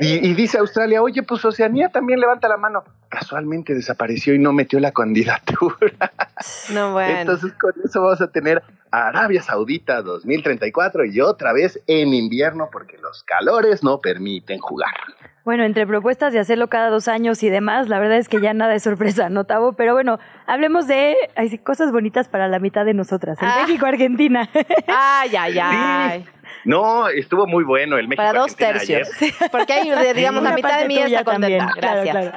y, 0.00 0.32
dice 0.32 0.56
Australia, 0.56 1.02
oye, 1.02 1.22
pues 1.22 1.44
Oceanía 1.44 1.90
también 1.90 2.18
levanta 2.18 2.48
la 2.48 2.56
mano. 2.56 2.82
Casualmente 3.10 3.74
desapareció 3.74 4.34
y 4.34 4.38
no 4.38 4.54
metió 4.54 4.80
la 4.80 4.90
candidatura. 4.90 5.76
No, 6.72 6.92
bueno. 6.92 7.20
Entonces 7.20 7.52
con 7.60 7.74
eso 7.84 8.00
vamos 8.00 8.22
a 8.22 8.32
tener 8.32 8.62
Arabia 8.90 9.42
Saudita 9.42 10.00
2034 10.00 11.04
y 11.04 11.20
otra 11.20 11.52
vez 11.52 11.78
en 11.86 12.14
invierno 12.14 12.70
porque 12.72 12.96
los 12.96 13.22
calores 13.24 13.84
no 13.84 13.98
permiten 13.98 14.58
jugar. 14.58 14.94
Bueno, 15.44 15.64
entre 15.64 15.86
propuestas 15.86 16.32
de 16.32 16.38
hacerlo 16.38 16.68
cada 16.68 16.88
dos 16.88 17.08
años 17.08 17.42
y 17.42 17.50
demás, 17.50 17.90
la 17.90 17.98
verdad 17.98 18.16
es 18.16 18.30
que 18.30 18.40
ya 18.40 18.54
nada 18.54 18.74
es 18.74 18.82
sorpresa, 18.82 19.28
¿no, 19.28 19.44
Tavo? 19.44 19.74
Pero 19.74 19.92
bueno, 19.92 20.18
hablemos 20.46 20.86
de 20.86 21.16
cosas 21.62 21.92
bonitas 21.92 22.28
para 22.28 22.48
la 22.48 22.58
mitad 22.58 22.86
de 22.86 22.94
nosotras. 22.94 23.36
En 23.42 23.48
ah. 23.48 23.64
México, 23.66 23.84
Argentina. 23.84 24.48
Ay, 24.86 25.36
ay, 25.36 25.58
ay. 25.62 26.26
No, 26.64 27.08
estuvo 27.08 27.46
muy 27.46 27.64
bueno 27.64 27.98
el 27.98 28.08
México. 28.08 28.22
Para 28.22 28.38
dos 28.38 28.56
tercios. 28.56 29.08
Porque 29.50 29.72
hay, 29.72 30.14
digamos, 30.14 30.42
la 30.42 30.54
mitad 30.54 30.80
de 30.80 30.88
mí 30.88 30.98
está 30.98 31.24
contenta. 31.24 31.72
Gracias. 31.76 32.34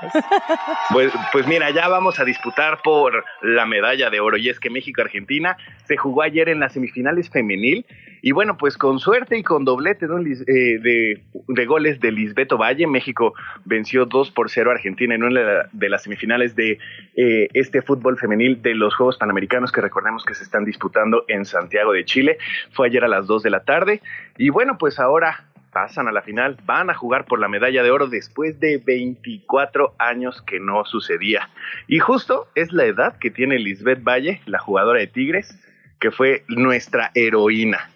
Pues, 0.92 1.12
pues 1.32 1.48
mira, 1.48 1.70
ya 1.72 1.88
vamos 1.88 2.20
a 2.20 2.26
disputar 2.26 2.82
por 2.84 3.24
la 3.42 3.66
medalla 3.66 4.10
de 4.10 4.20
oro. 4.20 4.38
Y 4.38 4.50
es 4.50 4.60
que 4.60 4.70
México-Argentina 4.70 5.58
se 5.86 5.98
jugó 5.98 6.22
ayer 6.22 6.50
en 6.50 6.60
las 6.60 6.74
semifinales 6.74 7.30
femenil. 7.30 7.86
Y 8.26 8.32
bueno, 8.32 8.56
pues 8.58 8.78
con 8.78 9.00
suerte 9.00 9.38
y 9.38 9.44
con 9.44 9.66
doblete 9.66 10.06
eh, 10.06 10.80
de, 10.80 11.66
goles 11.66 12.00
de 12.00 12.10
Lisbeto 12.10 12.58
Valle, 12.58 12.88
México 12.88 13.34
venció 13.66 14.06
2 14.06 14.32
por 14.32 14.50
0 14.50 14.72
a 14.72 14.76
Argentina 14.76 15.14
en 15.14 15.24
una 15.24 15.68
de 15.70 15.90
las 15.90 16.04
semifinales 16.04 16.56
de 16.56 16.78
eh, 17.18 17.50
este 17.54 17.82
fútbol 17.82 18.18
femenil 18.18 18.62
de 18.62 18.76
los 18.76 18.96
Juegos 18.96 19.18
Panamericanos 19.18 19.74
que 19.74 19.82
recordemos 19.82 20.24
que 20.24 20.36
se 20.36 20.44
están 20.44 20.64
disputando 20.64 21.26
en 21.28 21.44
Santiago 21.44 21.92
de 21.92 22.06
Chile. 22.06 22.38
Fue 22.72 22.88
ayer 22.88 23.04
a 23.04 23.10
las 23.10 23.28
2 23.28 23.44
de 23.44 23.50
la 23.50 23.66
tarde. 23.66 24.02
Y 24.38 24.50
bueno, 24.50 24.78
pues 24.78 25.00
ahora 25.00 25.46
pasan 25.72 26.08
a 26.08 26.12
la 26.12 26.22
final, 26.22 26.58
van 26.66 26.90
a 26.90 26.94
jugar 26.94 27.26
por 27.26 27.40
la 27.40 27.48
medalla 27.48 27.84
de 27.84 27.92
oro 27.92 28.08
después 28.08 28.60
de 28.60 28.78
24 28.78 29.96
años 29.98 30.42
que 30.44 30.60
no 30.60 30.86
sucedía. 30.86 31.50
Y 31.88 32.00
justo 32.00 32.48
es 32.56 32.72
la 32.72 32.86
edad 32.86 33.18
que 33.18 33.32
tiene 33.32 33.60
Lisbeth 33.60 34.04
Valle, 34.04 34.42
la 34.46 34.60
jugadora 34.60 35.00
de 35.00 35.08
Tigres, 35.08 35.60
que 36.00 36.12
fue 36.12 36.44
nuestra 36.48 37.12
heroína. 37.16 37.90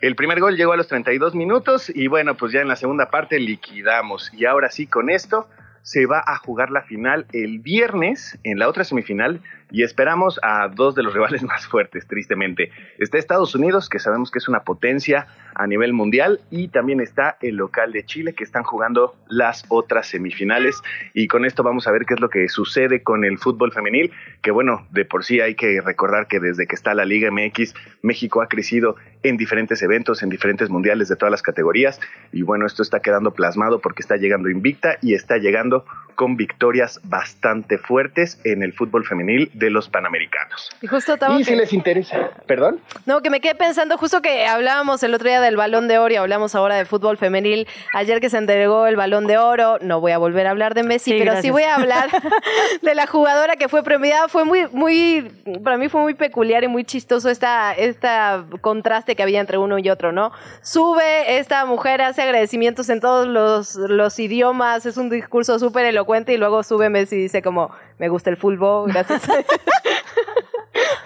El 0.00 0.16
primer 0.16 0.40
gol 0.40 0.56
llegó 0.56 0.72
a 0.72 0.76
los 0.76 0.88
32 0.88 1.34
minutos 1.34 1.90
y 1.94 2.08
bueno, 2.08 2.34
pues 2.34 2.52
ya 2.52 2.60
en 2.60 2.68
la 2.68 2.76
segunda 2.76 3.10
parte 3.10 3.40
liquidamos. 3.40 4.30
Y 4.34 4.44
ahora 4.44 4.70
sí, 4.70 4.86
con 4.86 5.08
esto 5.08 5.48
se 5.84 6.06
va 6.06 6.24
a 6.26 6.36
jugar 6.38 6.70
la 6.70 6.82
final 6.82 7.26
el 7.32 7.58
viernes 7.58 8.38
en 8.42 8.58
la 8.58 8.68
otra 8.68 8.84
semifinal 8.84 9.40
y 9.70 9.82
esperamos 9.82 10.40
a 10.42 10.68
dos 10.68 10.94
de 10.94 11.02
los 11.02 11.12
rivales 11.12 11.42
más 11.44 11.66
fuertes, 11.66 12.06
tristemente. 12.06 12.70
Está 12.98 13.18
Estados 13.18 13.54
Unidos, 13.56 13.88
que 13.88 13.98
sabemos 13.98 14.30
que 14.30 14.38
es 14.38 14.48
una 14.48 14.62
potencia 14.62 15.26
a 15.56 15.66
nivel 15.66 15.92
mundial, 15.92 16.40
y 16.50 16.68
también 16.68 17.00
está 17.00 17.36
el 17.40 17.56
local 17.56 17.92
de 17.92 18.04
Chile, 18.04 18.34
que 18.34 18.44
están 18.44 18.62
jugando 18.62 19.16
las 19.28 19.64
otras 19.68 20.06
semifinales. 20.06 20.80
Y 21.12 21.26
con 21.26 21.44
esto 21.44 21.64
vamos 21.64 21.88
a 21.88 21.90
ver 21.90 22.06
qué 22.06 22.14
es 22.14 22.20
lo 22.20 22.30
que 22.30 22.48
sucede 22.48 23.02
con 23.02 23.24
el 23.24 23.38
fútbol 23.38 23.72
femenil, 23.72 24.12
que 24.42 24.52
bueno, 24.52 24.86
de 24.90 25.04
por 25.04 25.24
sí 25.24 25.40
hay 25.40 25.56
que 25.56 25.80
recordar 25.80 26.28
que 26.28 26.38
desde 26.38 26.66
que 26.66 26.76
está 26.76 26.94
la 26.94 27.04
Liga 27.04 27.30
MX, 27.32 27.74
México 28.02 28.42
ha 28.42 28.48
crecido 28.48 28.94
en 29.24 29.36
diferentes 29.36 29.82
eventos, 29.82 30.22
en 30.22 30.28
diferentes 30.28 30.70
mundiales 30.70 31.08
de 31.08 31.16
todas 31.16 31.32
las 31.32 31.42
categorías. 31.42 32.00
Y 32.30 32.42
bueno, 32.42 32.64
esto 32.64 32.82
está 32.82 33.00
quedando 33.00 33.32
plasmado 33.32 33.80
porque 33.80 34.02
está 34.02 34.16
llegando 34.16 34.48
invicta 34.48 34.98
y 35.02 35.14
está 35.14 35.38
llegando 35.38 35.73
up 35.74 35.86
con 36.14 36.36
victorias 36.36 37.00
bastante 37.04 37.78
fuertes 37.78 38.40
en 38.44 38.62
el 38.62 38.72
fútbol 38.72 39.04
femenil 39.04 39.50
de 39.54 39.70
los 39.70 39.88
Panamericanos. 39.88 40.70
Y 40.80 40.86
justo 40.86 41.16
Y 41.38 41.44
si 41.44 41.54
les 41.54 41.72
interesa, 41.72 42.30
perdón. 42.46 42.80
No, 43.06 43.20
que 43.20 43.30
me 43.30 43.40
quedé 43.40 43.54
pensando, 43.54 43.98
justo 43.98 44.22
que 44.22 44.46
hablábamos 44.46 45.02
el 45.02 45.14
otro 45.14 45.28
día 45.28 45.40
del 45.40 45.56
balón 45.56 45.88
de 45.88 45.98
oro 45.98 46.14
y 46.14 46.16
hablamos 46.16 46.54
ahora 46.54 46.76
de 46.76 46.84
fútbol 46.84 47.18
femenil, 47.18 47.66
ayer 47.94 48.20
que 48.20 48.30
se 48.30 48.38
entregó 48.38 48.86
el 48.86 48.96
balón 48.96 49.26
de 49.26 49.38
oro, 49.38 49.78
no 49.80 50.00
voy 50.00 50.12
a 50.12 50.18
volver 50.18 50.46
a 50.46 50.50
hablar 50.50 50.74
de 50.74 50.82
Messi, 50.82 51.18
pero 51.18 51.40
sí 51.40 51.50
voy 51.50 51.64
a 51.64 51.74
hablar 51.74 52.10
de 52.82 52.94
la 52.94 53.06
jugadora 53.06 53.56
que 53.56 53.68
fue 53.68 53.82
premiada, 53.82 54.28
fue 54.28 54.44
muy, 54.44 54.66
muy, 54.72 55.30
para 55.62 55.76
mí 55.76 55.88
fue 55.88 56.00
muy 56.00 56.14
peculiar 56.14 56.64
y 56.64 56.68
muy 56.68 56.84
chistoso 56.84 57.28
esta, 57.28 57.72
esta 57.72 58.44
contraste 58.60 59.16
que 59.16 59.22
había 59.22 59.40
entre 59.40 59.58
uno 59.58 59.78
y 59.78 59.90
otro, 59.90 60.12
¿no? 60.12 60.32
Sube 60.62 61.38
esta 61.38 61.64
mujer, 61.64 62.02
hace 62.02 62.22
agradecimientos 62.22 62.88
en 62.88 63.00
todos 63.00 63.26
los, 63.26 63.74
los 63.74 64.18
idiomas, 64.18 64.86
es 64.86 64.96
un 64.96 65.10
discurso 65.10 65.58
súper 65.58 65.86
elocuente 65.86 66.03
y 66.28 66.36
luego 66.36 66.62
sube 66.62 66.88
Messi 66.88 67.16
y 67.16 67.22
dice 67.22 67.42
como, 67.42 67.70
me 67.98 68.08
gusta 68.08 68.30
el 68.30 68.36
fútbol, 68.36 68.90
gracias. 68.90 69.22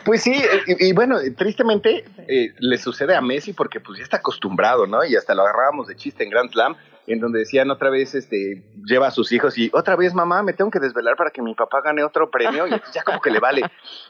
Pues 0.04 0.22
sí, 0.22 0.42
y, 0.66 0.92
bueno, 0.94 1.18
tristemente 1.36 2.02
eh, 2.28 2.54
le 2.58 2.78
sucede 2.78 3.14
a 3.14 3.20
Messi 3.20 3.52
porque 3.52 3.78
pues 3.78 3.98
ya 3.98 4.04
está 4.04 4.16
acostumbrado, 4.16 4.86
¿no? 4.86 5.04
Y 5.04 5.14
hasta 5.14 5.34
lo 5.34 5.42
agarrábamos 5.42 5.86
de 5.86 5.96
chiste 5.96 6.24
en 6.24 6.30
Grand 6.30 6.50
Slam 6.50 6.76
en 7.12 7.20
donde 7.20 7.40
decían 7.40 7.70
otra 7.70 7.90
vez, 7.90 8.14
este, 8.14 8.62
lleva 8.84 9.08
a 9.08 9.10
sus 9.10 9.32
hijos 9.32 9.58
y 9.58 9.70
otra 9.72 9.96
vez, 9.96 10.14
mamá, 10.14 10.42
me 10.42 10.52
tengo 10.52 10.70
que 10.70 10.78
desvelar 10.78 11.16
para 11.16 11.30
que 11.30 11.42
mi 11.42 11.54
papá 11.54 11.80
gane 11.82 12.04
otro 12.04 12.30
premio 12.30 12.66
y 12.66 12.70
ya 12.92 13.02
como 13.04 13.20
que 13.20 13.30
le 13.30 13.40
vale. 13.40 13.62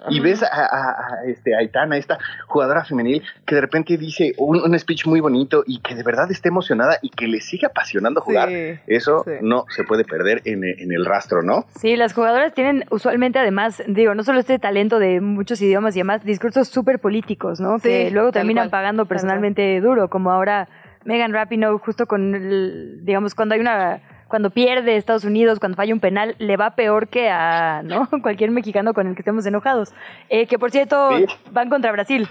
Y 0.09 0.21
ves 0.21 0.43
a, 0.43 0.47
a, 0.47 1.25
este, 1.27 1.57
Aitana, 1.57 1.97
esta 1.97 2.19
jugadora 2.47 2.85
femenil, 2.85 3.23
que 3.47 3.55
de 3.55 3.61
repente 3.61 3.97
dice 3.97 4.35
un, 4.39 4.79
speech 4.79 5.07
muy 5.07 5.21
bonito 5.21 5.65
y 5.67 5.81
que 5.81 5.95
de 5.95 6.03
verdad 6.03 6.31
está 6.31 6.49
emocionada 6.49 6.99
y 7.03 7.11
que 7.11 7.27
le 7.27 7.41
sigue 7.41 7.67
apasionando 7.67 8.21
jugar. 8.21 8.49
Eso 8.87 9.25
no 9.41 9.65
se 9.69 9.85
puede 9.85 10.05
perder 10.05 10.43
en, 10.45 10.63
en, 10.65 10.93
el 10.93 11.05
rastro, 11.05 11.43
¿no? 11.43 11.67
Sí, 11.77 11.97
las 11.97 12.13
jugadoras 12.13 12.55
tienen 12.55 12.85
usualmente 12.91 13.39
además, 13.39 13.83
digo, 13.87 14.15
no 14.15 14.23
solo 14.23 14.41
este 14.41 14.59
talento 14.59 14.99
de 14.99 15.21
muchos 15.21 15.61
idiomas 15.61 15.97
y 15.97 16.01
demás, 16.01 16.25
discursos 16.25 16.69
súper 16.69 16.99
políticos, 16.99 17.61
¿no? 17.61 17.79
que 17.79 18.11
luego 18.11 18.33
terminan 18.33 18.71
pagando 18.71 19.07
personalmente 19.07 19.81
duro, 19.81 20.09
como 20.09 20.31
ahora 20.31 20.69
Megan 21.09 21.33
Rapinoe 21.33 21.79
justo 21.79 22.05
con, 22.05 22.35
el, 22.35 23.01
digamos, 23.03 23.35
cuando 23.35 23.55
hay 23.55 23.63
una 23.63 24.03
cuando 24.29 24.51
pierde 24.51 24.97
Estados 24.97 25.25
Unidos, 25.25 25.59
cuando 25.59 25.75
falla 25.75 25.95
un 25.95 26.01
penal, 26.01 26.37
le 26.39 26.59
va 26.59 26.75
peor 26.75 27.09
que 27.09 27.31
a 27.31 27.81
¿no? 27.83 28.11
cualquier 28.23 28.51
mexicano 28.51 28.93
con 28.93 29.07
el 29.07 29.15
que 29.15 29.23
estemos 29.23 29.47
enojados. 29.47 29.95
Eh, 30.29 30.47
que 30.47 30.59
por 30.59 30.71
cierto, 30.71 31.13
van 31.51 31.71
contra 31.71 31.93
Brasil. 31.93 32.29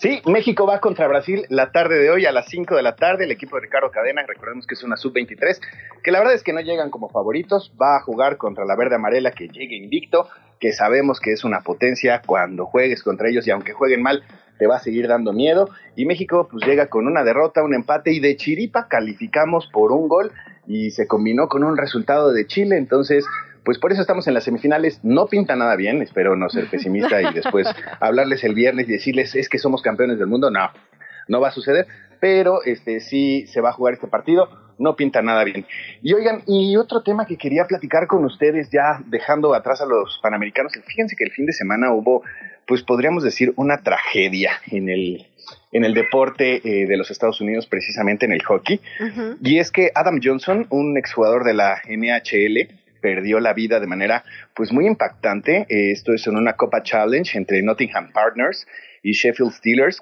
Sí, 0.00 0.20
México 0.26 0.66
va 0.66 0.80
contra 0.80 1.06
Brasil 1.06 1.44
la 1.50 1.70
tarde 1.70 2.00
de 2.00 2.10
hoy 2.10 2.26
a 2.26 2.32
las 2.32 2.48
5 2.48 2.74
de 2.74 2.82
la 2.82 2.96
tarde. 2.96 3.26
El 3.26 3.30
equipo 3.30 3.54
de 3.54 3.62
Ricardo 3.62 3.92
Cadena, 3.92 4.24
recordemos 4.26 4.66
que 4.66 4.74
es 4.74 4.82
una 4.82 4.96
sub-23, 4.96 5.60
que 6.02 6.10
la 6.10 6.18
verdad 6.18 6.34
es 6.34 6.42
que 6.42 6.52
no 6.52 6.60
llegan 6.60 6.90
como 6.90 7.10
favoritos. 7.10 7.72
Va 7.80 7.98
a 7.98 8.00
jugar 8.00 8.38
contra 8.38 8.64
la 8.64 8.74
verde 8.74 8.96
amarela 8.96 9.30
que 9.30 9.46
llegue 9.46 9.76
invicto, 9.76 10.26
que 10.58 10.72
sabemos 10.72 11.20
que 11.20 11.30
es 11.30 11.44
una 11.44 11.60
potencia 11.60 12.22
cuando 12.26 12.66
juegues 12.66 13.04
contra 13.04 13.28
ellos 13.28 13.46
y 13.46 13.52
aunque 13.52 13.72
jueguen 13.72 14.02
mal, 14.02 14.24
te 14.62 14.68
va 14.68 14.76
a 14.76 14.78
seguir 14.78 15.08
dando 15.08 15.32
miedo. 15.32 15.70
Y 15.96 16.06
México 16.06 16.46
pues 16.48 16.64
llega 16.64 16.86
con 16.86 17.08
una 17.08 17.24
derrota, 17.24 17.64
un 17.64 17.74
empate 17.74 18.12
y 18.12 18.20
de 18.20 18.36
chiripa 18.36 18.86
calificamos 18.86 19.66
por 19.72 19.90
un 19.90 20.06
gol 20.06 20.30
y 20.68 20.92
se 20.92 21.08
combinó 21.08 21.48
con 21.48 21.64
un 21.64 21.76
resultado 21.76 22.32
de 22.32 22.46
Chile. 22.46 22.76
Entonces, 22.76 23.26
pues 23.64 23.80
por 23.80 23.90
eso 23.90 24.02
estamos 24.02 24.28
en 24.28 24.34
las 24.34 24.44
semifinales. 24.44 25.00
No 25.02 25.26
pinta 25.26 25.56
nada 25.56 25.74
bien, 25.74 26.00
espero 26.00 26.36
no 26.36 26.48
ser 26.48 26.70
pesimista 26.70 27.20
y 27.20 27.34
después 27.34 27.66
hablarles 28.00 28.44
el 28.44 28.54
viernes 28.54 28.88
y 28.88 28.92
decirles 28.92 29.34
es 29.34 29.48
que 29.48 29.58
somos 29.58 29.82
campeones 29.82 30.20
del 30.20 30.28
mundo. 30.28 30.48
No, 30.48 30.70
no 31.26 31.40
va 31.40 31.48
a 31.48 31.52
suceder, 31.52 31.88
pero 32.20 32.62
este 32.62 33.00
sí 33.00 33.48
se 33.48 33.60
va 33.60 33.70
a 33.70 33.72
jugar 33.72 33.94
este 33.94 34.06
partido. 34.06 34.48
No 34.78 34.94
pinta 34.94 35.22
nada 35.22 35.42
bien. 35.42 35.66
Y 36.02 36.12
oigan, 36.12 36.44
y 36.46 36.76
otro 36.76 37.02
tema 37.02 37.26
que 37.26 37.36
quería 37.36 37.66
platicar 37.66 38.06
con 38.06 38.24
ustedes, 38.24 38.70
ya 38.70 39.02
dejando 39.06 39.54
atrás 39.54 39.80
a 39.80 39.86
los 39.86 40.20
panamericanos, 40.22 40.72
fíjense 40.86 41.16
que 41.16 41.24
el 41.24 41.32
fin 41.32 41.46
de 41.46 41.52
semana 41.52 41.92
hubo, 41.92 42.22
pues 42.72 42.84
podríamos 42.84 43.22
decir, 43.22 43.52
una 43.56 43.82
tragedia 43.82 44.52
en 44.70 44.88
el, 44.88 45.26
en 45.72 45.84
el 45.84 45.92
deporte 45.92 46.62
eh, 46.64 46.86
de 46.86 46.96
los 46.96 47.10
Estados 47.10 47.38
Unidos, 47.42 47.66
precisamente 47.66 48.24
en 48.24 48.32
el 48.32 48.42
hockey. 48.42 48.80
Y 49.42 49.58
es 49.58 49.70
que 49.70 49.90
Adam 49.94 50.20
Johnson, 50.24 50.66
un 50.70 50.96
exjugador 50.96 51.44
de 51.44 51.52
la 51.52 51.82
NHL, 51.86 52.74
perdió 53.02 53.40
la 53.40 53.52
vida 53.52 53.78
de 53.78 53.86
manera 53.86 54.24
pues 54.54 54.72
muy 54.72 54.86
impactante. 54.86 55.66
Eh, 55.68 55.92
esto 55.92 56.14
es 56.14 56.26
en 56.26 56.36
una 56.38 56.54
Copa 56.54 56.82
Challenge 56.82 57.36
entre 57.36 57.60
Nottingham 57.60 58.10
Partners 58.10 58.66
y 59.02 59.12
Sheffield 59.12 59.52
Steelers. 59.52 60.00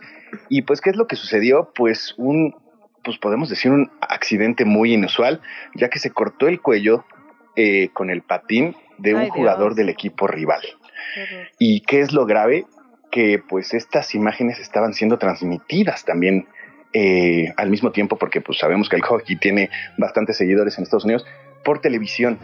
Y 0.49 0.63
pues, 0.63 0.81
¿qué 0.81 0.91
es 0.91 0.97
lo 0.97 1.09
que 1.09 1.17
sucedió? 1.17 1.73
Pues 1.75 2.15
un, 2.19 2.55
pues 3.03 3.19
podemos 3.19 3.49
decir 3.49 3.73
un 3.73 3.91
accidente 4.01 4.65
muy 4.65 4.95
inusual, 4.95 5.41
ya 5.75 5.89
que 5.89 5.99
se 5.99 6.13
cortó 6.13 6.47
el 6.47 6.61
cuello 6.61 7.05
eh, 7.57 7.89
con 7.93 8.11
el 8.11 8.23
patín 8.23 8.77
de 8.99 9.17
un 9.17 9.29
jugador 9.29 9.75
del 9.75 9.89
equipo 9.89 10.29
rival. 10.29 10.63
¿Y 11.59 11.81
qué 11.83 12.01
es 12.01 12.13
lo 12.13 12.27
grave? 12.27 12.67
Que 13.11 13.43
pues 13.47 13.75
estas 13.75 14.15
imágenes 14.15 14.59
estaban 14.59 14.95
siendo 14.95 15.19
transmitidas 15.19 16.05
también 16.05 16.47
eh, 16.93 17.53
al 17.57 17.71
mismo 17.71 17.93
tiempo, 17.93 18.17
porque 18.17 18.41
pues 18.41 18.59
sabemos 18.59 18.89
que 18.89 18.97
el 18.97 19.03
hockey 19.03 19.37
tiene 19.37 19.71
bastantes 19.97 20.37
seguidores 20.37 20.77
en 20.77 20.85
Estados 20.85 21.05
Unidos, 21.05 21.25
por 21.65 21.81
televisión. 21.81 22.39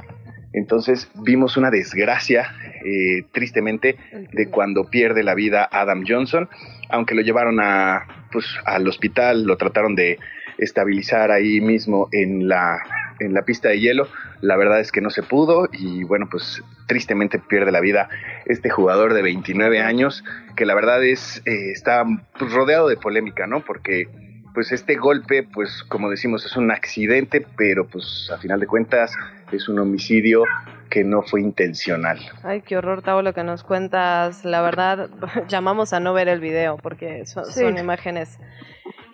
Entonces 0.53 1.11
vimos 1.15 1.57
una 1.57 1.71
desgracia, 1.71 2.55
eh, 2.85 3.25
tristemente, 3.33 3.97
de 4.33 4.49
cuando 4.49 4.85
pierde 4.85 5.23
la 5.23 5.35
vida 5.35 5.69
Adam 5.71 6.05
Johnson, 6.07 6.49
aunque 6.89 7.15
lo 7.15 7.23
llevaron 7.23 7.61
a, 7.61 8.29
pues, 8.33 8.47
al 8.65 8.87
hospital, 8.89 9.45
lo 9.45 9.57
trataron 9.57 9.95
de 9.95 10.19
estabilizar 10.59 11.31
ahí 11.31 11.61
mismo 11.61 12.09
en 12.13 12.49
la, 12.49 12.79
en 13.21 13.35
la 13.35 13.43
pista 13.43 13.69
de 13.69 13.81
hielo. 13.81 14.09
La 14.41 14.57
verdad 14.57 14.81
es 14.81 14.93
que 14.93 15.01
no 15.01 15.11
se 15.11 15.23
pudo 15.23 15.69
y 15.73 16.05
bueno, 16.05 16.29
pues 16.31 16.63
tristemente 16.87 17.39
pierde 17.39 17.73
la 17.73 17.81
vida 17.81 18.09
este 18.47 18.71
jugador 18.71 19.15
de 19.15 19.23
29 19.23 19.81
años, 19.81 20.25
que 20.57 20.67
la 20.67 20.75
verdad 20.75 21.05
es, 21.05 21.43
eh, 21.47 21.71
está 21.73 22.05
pues, 22.39 22.53
rodeado 22.53 22.89
de 22.89 22.97
polémica, 22.97 23.47
¿no? 23.47 23.61
Porque 23.61 24.09
pues 24.55 24.73
este 24.73 24.95
golpe, 24.95 25.43
pues 25.43 25.85
como 25.85 26.09
decimos, 26.09 26.47
es 26.47 26.57
un 26.57 26.71
accidente, 26.71 27.45
pero 27.59 27.87
pues 27.87 28.31
a 28.35 28.39
final 28.39 28.59
de 28.59 28.67
cuentas 28.67 29.15
es 29.53 29.69
un 29.69 29.79
homicidio 29.79 30.45
que 30.91 31.05
no 31.05 31.23
fue 31.23 31.41
intencional. 31.41 32.19
Ay, 32.43 32.63
qué 32.63 32.77
horror, 32.77 33.03
Tavo, 33.03 33.23
lo 33.23 33.35
que 33.35 33.43
nos 33.43 33.63
cuentas. 33.63 34.45
La 34.45 34.63
verdad, 34.63 35.11
llamamos 35.49 35.93
a 35.93 36.01
no 36.01 36.13
ver 36.15 36.29
el 36.29 36.41
video 36.41 36.77
porque 36.79 37.27
son, 37.27 37.45
son 37.45 37.79
imágenes 37.79 38.39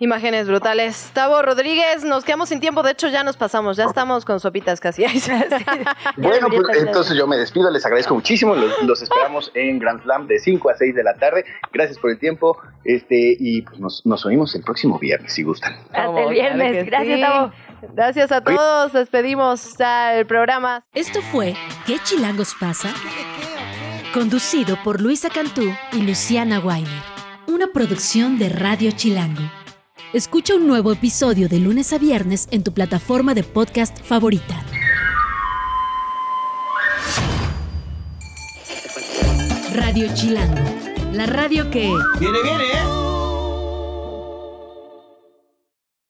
Imágenes 0.03 0.47
brutales. 0.47 1.11
Tavo 1.13 1.41
Rodríguez, 1.41 2.03
nos 2.03 2.25
quedamos 2.25 2.49
sin 2.49 2.59
tiempo, 2.59 2.83
de 2.83 2.91
hecho 2.91 3.07
ya 3.07 3.23
nos 3.23 3.37
pasamos, 3.37 3.77
ya 3.77 3.85
estamos 3.85 4.25
con 4.25 4.39
sopitas 4.39 4.79
casi. 4.81 5.03
bueno, 6.17 6.47
pues 6.49 6.83
entonces 6.83 7.15
yo 7.15 7.25
me 7.25 7.37
despido, 7.37 7.71
les 7.71 7.85
agradezco 7.85 8.13
muchísimo, 8.13 8.53
los, 8.53 9.01
esperamos 9.01 9.49
en 9.53 9.79
Grand 9.79 10.01
Slam 10.03 10.27
de 10.27 10.39
5 10.39 10.69
a 10.69 10.75
6 10.75 10.95
de 10.95 11.03
la 11.03 11.13
tarde. 11.15 11.45
Gracias 11.71 11.97
por 11.99 12.11
el 12.11 12.19
tiempo 12.19 12.57
este 12.83 13.37
y 13.39 13.61
pues 13.61 13.79
nos, 13.79 14.05
nos 14.05 14.25
oímos 14.25 14.53
el 14.55 14.63
próximo 14.63 14.99
viernes, 14.99 15.33
si 15.33 15.43
gustan. 15.43 15.73
Hasta 15.93 16.23
el 16.23 16.29
viernes, 16.31 16.85
gracias 16.85 17.21
Tavo. 17.21 17.51
Gracias 17.91 18.31
a 18.31 18.41
todos, 18.41 18.93
despedimos 18.93 19.75
el 19.79 20.25
programa. 20.25 20.83
Esto 20.93 21.21
fue 21.21 21.55
¿Qué 21.85 21.99
chilangos 22.03 22.55
pasa? 22.59 22.93
Conducido 24.13 24.77
por 24.83 25.01
Luisa 25.01 25.29
Cantú 25.29 25.73
y 25.91 26.01
Luciana 26.01 26.59
Weiner. 26.59 27.03
Una 27.47 27.67
producción 27.67 28.39
de 28.39 28.49
Radio 28.49 28.91
Chilango. 28.91 29.41
Escucha 30.13 30.55
un 30.55 30.67
nuevo 30.67 30.91
episodio 30.93 31.49
de 31.49 31.59
lunes 31.59 31.91
a 31.91 31.97
viernes 31.97 32.47
en 32.51 32.63
tu 32.63 32.73
plataforma 32.73 33.33
de 33.33 33.43
podcast 33.43 33.99
favorita. 34.01 34.63
Radio 39.73 40.07
Chilango, 40.13 40.61
la 41.11 41.25
radio 41.25 41.69
que... 41.69 41.91
Viene, 42.19 42.41
viene, 42.43 42.63
¿eh? 42.63 43.12